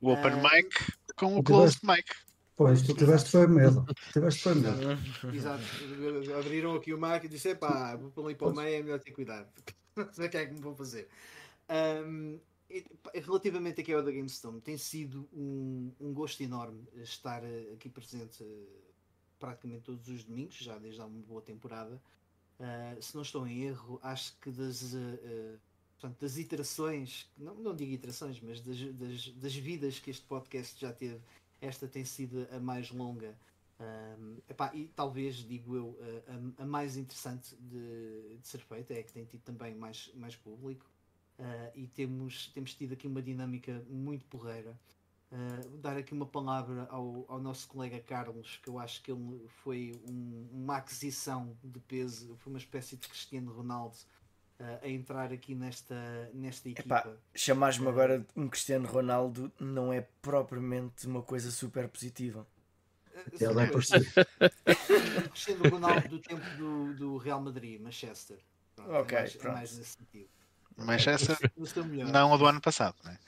[0.00, 2.10] O Open uh, Mic com o Closed Mic.
[2.60, 3.86] Pois, tu tiveste foi medo.
[4.12, 4.98] Tiveste foi medo.
[5.34, 5.64] Exato.
[6.38, 9.00] Abriram aqui o mic e disse: pá, vou para ali para o meio, é melhor
[9.00, 9.48] ter cuidado.
[9.96, 11.08] Não sei o que é que me vou fazer.
[11.70, 12.40] Um,
[13.14, 18.44] relativamente aqui ao da GameStone, tem sido um, um gosto enorme estar aqui presente
[19.38, 22.00] praticamente todos os domingos, já desde há uma boa temporada.
[22.60, 25.58] Uh, se não estou em erro, acho que das, uh,
[25.98, 30.78] portanto, das iterações, não, não digo iterações, mas das, das, das, vidas que este podcast
[30.78, 31.20] já teve,
[31.60, 33.34] esta tem sido a mais longa.
[34.48, 35.98] epá, e talvez, digo eu,
[36.58, 40.36] a, a mais interessante de, de, ser feita, é que tem tido também mais, mais
[40.36, 40.89] público.
[41.40, 44.78] Uh, e temos, temos tido aqui uma dinâmica muito porreira.
[45.32, 49.48] Uh, dar aqui uma palavra ao, ao, nosso colega Carlos, que eu acho que ele
[49.62, 53.96] foi um, uma aquisição de peso, foi uma espécie de Cristiano Ronaldo
[54.58, 57.16] uh, a entrar aqui nesta, nesta equipa.
[57.34, 62.46] Chamares-me uh, agora um Cristiano Ronaldo não é propriamente uma coisa super positiva.
[63.40, 63.94] Ele é por si.
[65.30, 68.38] Cristiano Ronaldo do tempo do, do Real Madrid, Manchester.
[68.76, 70.39] Pronto, ok, é mais, é mais nesse sentido.
[70.84, 71.38] Manchester,
[72.12, 73.18] não o do ano passado, né?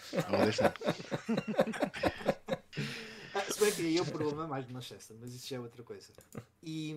[3.51, 5.83] se bem que aí é o problema mais de Manchester, mas isso já é outra
[5.83, 6.13] coisa.
[6.63, 6.97] E,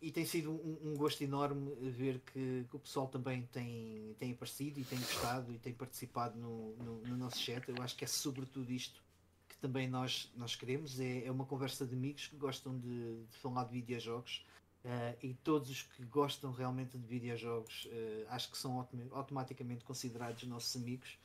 [0.00, 4.32] e tem sido um, um, gosto enorme ver que, que, o pessoal também tem, tem
[4.32, 7.68] aparecido e tem gostado e tem participado no, no, no nosso chat.
[7.68, 9.02] Eu acho que é sobretudo isto
[9.48, 13.36] que também nós, nós queremos: é, é uma conversa de amigos que gostam de, de
[13.38, 14.44] falar de videojogos
[14.84, 20.42] Uh, e todos os que gostam realmente de videojogos uh, acho que são automaticamente considerados
[20.42, 21.16] nossos amigos.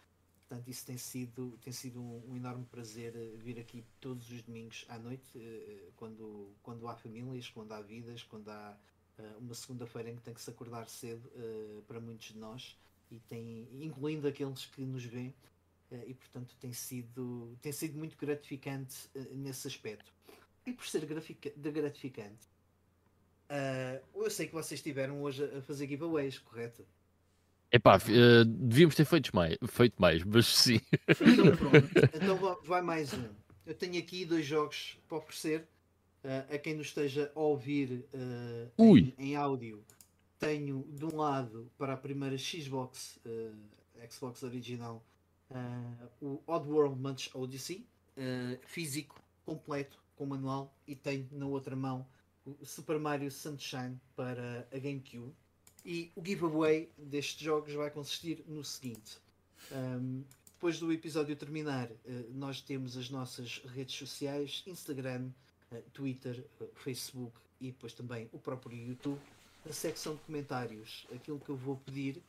[0.48, 4.44] Portanto, isso tem sido, tem sido um, um enorme prazer uh, vir aqui todos os
[4.44, 5.24] domingos à noite,
[5.96, 8.78] quando, quando há famílias, quando há vidas, quando há
[9.40, 11.28] uma segunda-feira em que tem que se acordar cedo
[11.88, 12.78] para muitos de nós,
[13.10, 15.34] e tem, incluindo aqueles que nos veem,
[16.06, 20.14] e portanto tem sido, tem sido muito gratificante nesse aspecto.
[20.68, 22.48] E por ser gratificante,
[23.50, 26.86] Uh, eu sei que vocês estiveram hoje a fazer giveaways, correto?
[27.72, 30.82] Epá, uh, devíamos ter feito mais, feito mais, mas sim.
[31.08, 33.30] Então pronto, então vai mais um.
[33.66, 35.68] Eu tenho aqui dois jogos para oferecer
[36.24, 38.06] uh, a quem nos esteja a ouvir
[38.78, 39.84] em, em, áudio.
[40.40, 43.20] Tenho de um lado para a primeira Xbox,
[44.10, 45.04] Xbox original,
[46.22, 47.88] o Oddworld Munch Odyssey,
[48.68, 52.06] físico, completo, com manual, e tenho na outra mão
[52.64, 55.34] Super Mario Sunshine para a GameCube.
[55.86, 59.18] E o giveaway destes jogos vai consistir no seguinte:
[59.72, 61.98] um, depois do episódio terminar, uh,
[62.34, 65.30] nós temos as nossas redes sociais: Instagram,
[65.72, 69.20] uh, Twitter, uh, Facebook e depois também o próprio YouTube.
[69.66, 72.22] Na secção de comentários, aquilo que eu vou pedir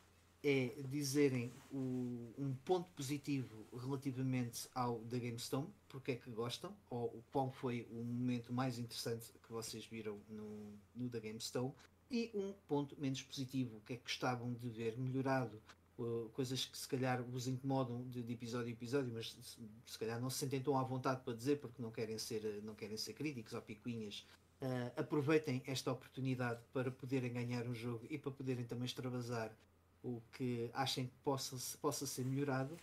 [0.43, 7.23] é dizerem o, um ponto positivo relativamente ao da GameStone, porque é que gostam, ou
[7.33, 11.73] qual foi o momento mais interessante que vocês viram no, no da GameStone,
[12.11, 15.61] e um ponto menos positivo, o que é que gostavam de ver melhorado,
[15.99, 19.99] uh, coisas que se calhar vos incomodam de, de, episódio a episódio, mas se, se
[19.99, 22.97] calhar não se sentem tão à vontade para dizer porque não querem ser, não querem
[22.97, 24.27] ser críticos ou picuinhas.
[24.61, 29.55] Uh, aproveitem esta oportunidade para poderem ganhar um jogo e para poderem também extravasar
[30.03, 32.75] o que achem que possa, possa ser melhorado.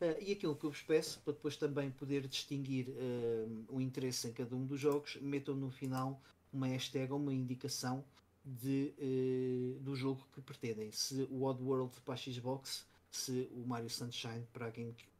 [0.00, 4.26] Uh, e aquilo que eu vos peço, para depois também poder distinguir uh, o interesse
[4.28, 6.20] em cada um dos jogos, metam no final
[6.52, 8.04] uma hashtag ou uma indicação
[8.44, 10.90] de, uh, do jogo que pretendem.
[10.90, 15.14] Se o Oddworld para a Xbox, se o Mario Sunshine para a GameCube.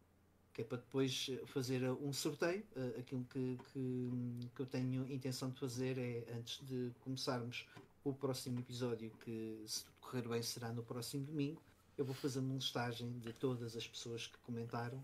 [0.53, 2.63] Que é para depois fazer um sorteio.
[2.97, 4.11] aquilo que, que,
[4.55, 7.67] que eu tenho intenção de fazer é, antes de começarmos
[8.05, 11.61] o próximo episódio, que se tudo correr bem será no próximo domingo,
[11.97, 14.99] eu vou fazer uma listagem de todas as pessoas que comentaram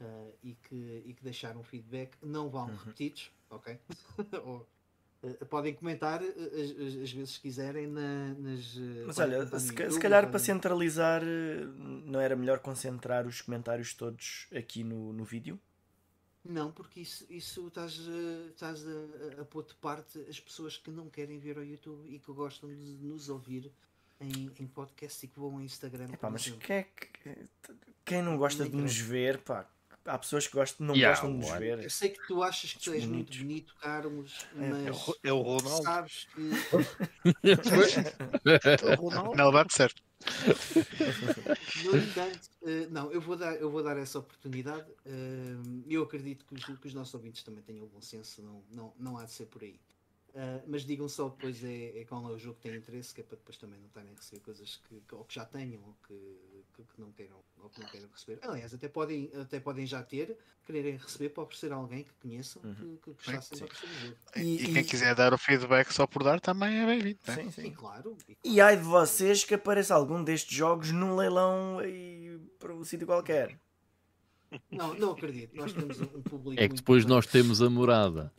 [0.00, 2.16] uh, e, que, e que deixaram feedback.
[2.22, 2.76] Não vão uhum.
[2.76, 3.78] repetidos, ok?
[4.44, 4.68] Ou,
[5.22, 8.76] uh, podem comentar uh, as, as, vezes que quiserem na, nas.
[9.06, 11.22] Mas olha, se, YouTube, se, calhar para centralizar,
[12.04, 15.58] não era melhor concentrar os comentários todos aqui no, no vídeo?
[16.44, 17.98] Não, porque isso, isso estás,
[18.50, 22.18] estás a, a pôr de parte as pessoas que não querem ver ao YouTube e
[22.18, 23.72] que gostam de nos ouvir
[24.20, 26.08] em, em podcast e que vão ao Instagram.
[26.12, 27.48] Epá, mas quem, é que,
[28.04, 29.66] quem não gosta de nos ver, pá,
[30.04, 31.82] há pessoas que gostam, não yeah, gostam de nos ver.
[31.82, 35.16] Eu sei que tu achas que tu és muito bonito, Carlos, é, mas é o,
[35.24, 35.82] é o Ronaldo.
[35.82, 36.42] sabes que.
[39.36, 40.02] não, dá certo.
[41.84, 44.90] No entanto, uh, não, eu vou, dar, eu vou dar essa oportunidade.
[45.06, 48.94] Uh, eu acredito que os, que os, nossos ouvintes também tenham bom senso, não, não,
[48.98, 49.80] não há de ser por aí.
[50.30, 53.20] Uh, mas digam só depois é, é qual é o jogo que tem interesse, que
[53.20, 55.80] é para depois também não estarem a receber coisas que, que, ou que já tenham
[55.84, 56.14] ou que,
[56.74, 58.38] que, que, não queiram, ou que não queiram receber.
[58.42, 62.62] Aliás, até podem, até podem já ter, quererem receber para oferecer a alguém que conheçam
[62.62, 62.74] uhum.
[62.74, 64.16] que, que gostassem de receber jogo.
[64.36, 67.18] E, e, quem quiser dar o feedback só por dar também é bem-vindo.
[67.26, 67.34] Né?
[67.34, 67.66] Sim, sim.
[67.66, 68.40] E, claro, e, claro.
[68.44, 73.06] e ai de vocês que apareça algum destes jogos num leilão e para um sítio
[73.06, 73.58] qualquer.
[74.70, 75.56] Não, não acredito.
[75.56, 76.62] Nós temos um público.
[76.62, 78.32] É que depois nós temos a morada.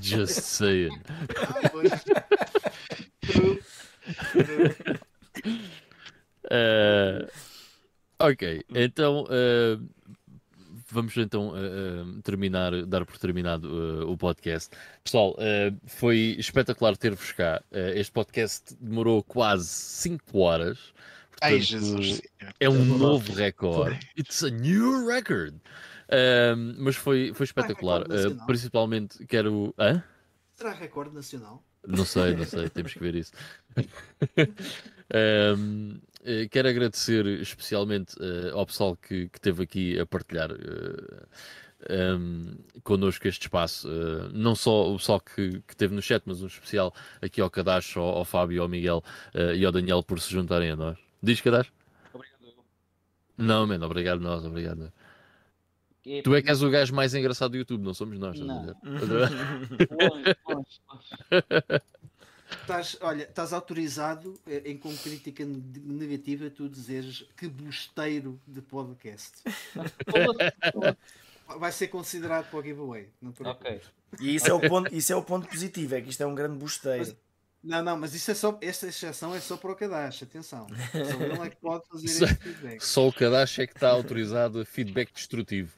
[0.00, 0.90] Just saying.
[6.54, 7.30] uh,
[8.18, 9.88] ok, então uh,
[10.90, 14.70] vamos então uh, terminar, dar por terminado o podcast.
[15.02, 15.36] Pessoal,
[15.86, 17.62] foi espetacular ter-vos cá.
[17.94, 20.78] este podcast demorou quase 5 horas.
[21.30, 22.22] Portanto, Ai, Jesus.
[22.60, 23.98] É um novo recorde.
[24.16, 25.56] It's a new record.
[26.78, 28.04] Mas foi, foi espetacular.
[28.46, 29.74] Principalmente quero.
[29.78, 30.02] Hã?
[30.54, 31.64] Será recorde nacional?
[31.86, 33.32] Não sei, não sei, temos que ver isso.
[35.58, 42.18] um, eh, quero agradecer especialmente uh, ao pessoal que, que esteve aqui a partilhar uh,
[42.18, 43.86] um, connosco este espaço.
[43.86, 47.50] Uh, não só o pessoal que, que esteve no chat, mas um especial aqui ao
[47.50, 49.04] Cadacho, ao, ao Fábio, ao Miguel
[49.54, 50.96] e ao Daniel por se juntarem a nós.
[51.22, 51.70] Diz Cadacho?
[52.14, 52.64] Obrigado.
[53.36, 54.90] Não, mano, obrigado nós, obrigado.
[56.06, 58.40] É tu é que és o gajo mais engraçado do YouTube, não somos nós.
[58.40, 58.74] Não.
[58.82, 60.80] longe, longe,
[62.50, 69.42] Estás, olha, estás autorizado eh, em com crítica negativa tu dizeres que busteiro de podcast.
[71.58, 73.08] Vai ser considerado para o giveaway.
[73.20, 73.80] Não ok.
[74.20, 76.34] E isso é, o ponto, isso é o ponto positivo, é que isto é um
[76.34, 77.00] grande busteiro.
[77.00, 77.16] Mas,
[77.62, 80.66] não, não, mas isso é só, esta exceção é só para o Kadash, atenção.
[80.92, 82.80] Só ele é que pode fazer só, este feedback.
[82.80, 85.74] Só o Kadash é que está autorizado a feedback destrutivo.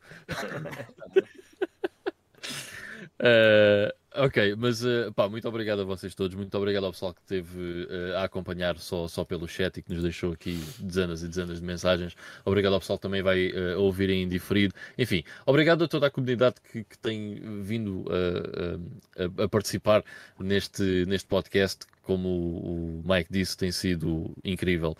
[3.20, 7.20] uh, ok, mas uh, pá, muito obrigado a vocês todos, muito obrigado ao pessoal que
[7.20, 11.28] esteve uh, a acompanhar só, só pelo chat e que nos deixou aqui dezenas e
[11.28, 12.16] dezenas de mensagens.
[12.44, 14.74] Obrigado ao pessoal que também vai uh, ouvir em diferido.
[14.96, 20.04] Enfim, obrigado a toda a comunidade que, que tem vindo a, a, a, participar
[20.38, 21.86] neste, neste podcast.
[22.02, 24.96] Como o Mike disse, tem sido incrível,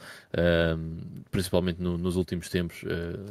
[1.30, 2.82] principalmente no, nos últimos tempos.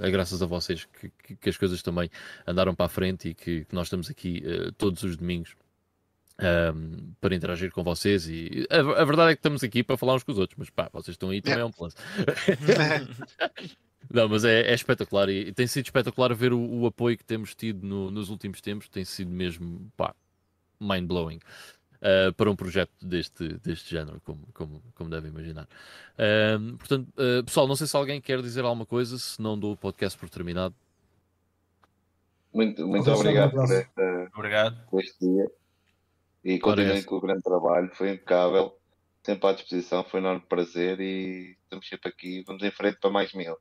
[0.01, 0.87] é graças a vocês
[1.21, 2.09] que, que, as coisas também
[2.47, 4.41] andaram para a frente e que, que nós estamos aqui
[4.77, 5.57] todos os domingos
[6.39, 10.15] um, para interagir com vocês e a, a, verdade é que estamos aqui para falar
[10.15, 11.95] uns com os outros, mas pá, vocês estão aí também é um plus.
[14.11, 17.55] Não, mas é, é, espetacular e, tem sido espetacular ver o, o apoio que temos
[17.55, 20.13] tido no, nos últimos tempos, tem sido mesmo pá,
[20.79, 21.39] mind blowing.
[22.01, 25.67] uh, para um projeto deste, deste género, como, como, como devem imaginar.
[26.13, 29.73] Uh, portanto, uh, pessoal, não sei se alguém quer dizer alguma coisa, se não dou
[29.73, 30.75] o podcast por terminado.
[32.53, 35.45] Muito, muito obrigado por, esta, obrigado por este dia
[36.45, 38.77] e continuem com o grande trabalho, foi impecável,
[39.23, 43.09] sempre à disposição, foi um enorme prazer e estamos sempre aqui, vamos em frente para
[43.09, 43.57] mais mil.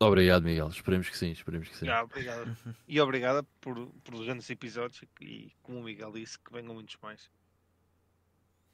[0.00, 0.68] Obrigado, Miguel.
[0.68, 1.88] Esperemos que sim, esperemos que sim.
[1.88, 2.56] Ah, obrigado.
[2.88, 7.30] E obrigada por, por grandes episódios e, como o Miguel disse, que venham muitos mais.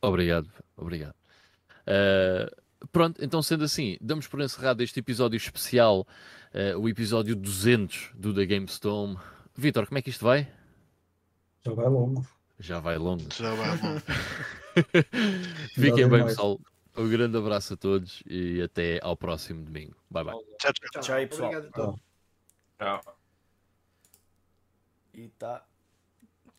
[0.01, 1.15] Obrigado, obrigado.
[1.83, 6.07] Uh, pronto, então sendo assim, damos por encerrado este episódio especial,
[6.55, 9.17] uh, o episódio 200 do The Game Stone.
[9.57, 10.53] Vitor, como é que isto vai?
[11.65, 12.25] Já vai longo.
[12.59, 13.25] Já vai longo.
[13.35, 14.03] Já vai longo.
[15.75, 16.61] Fiquem bem, pessoal.
[16.97, 19.97] Um grande abraço a todos e até ao próximo domingo.
[20.11, 20.35] Bye bye.
[20.59, 21.03] Tchau, tchau.
[21.03, 21.49] Tchau pessoal.
[21.49, 22.01] Obrigado a todos.
[22.79, 23.17] Tchau.
[25.15, 25.67] E tá.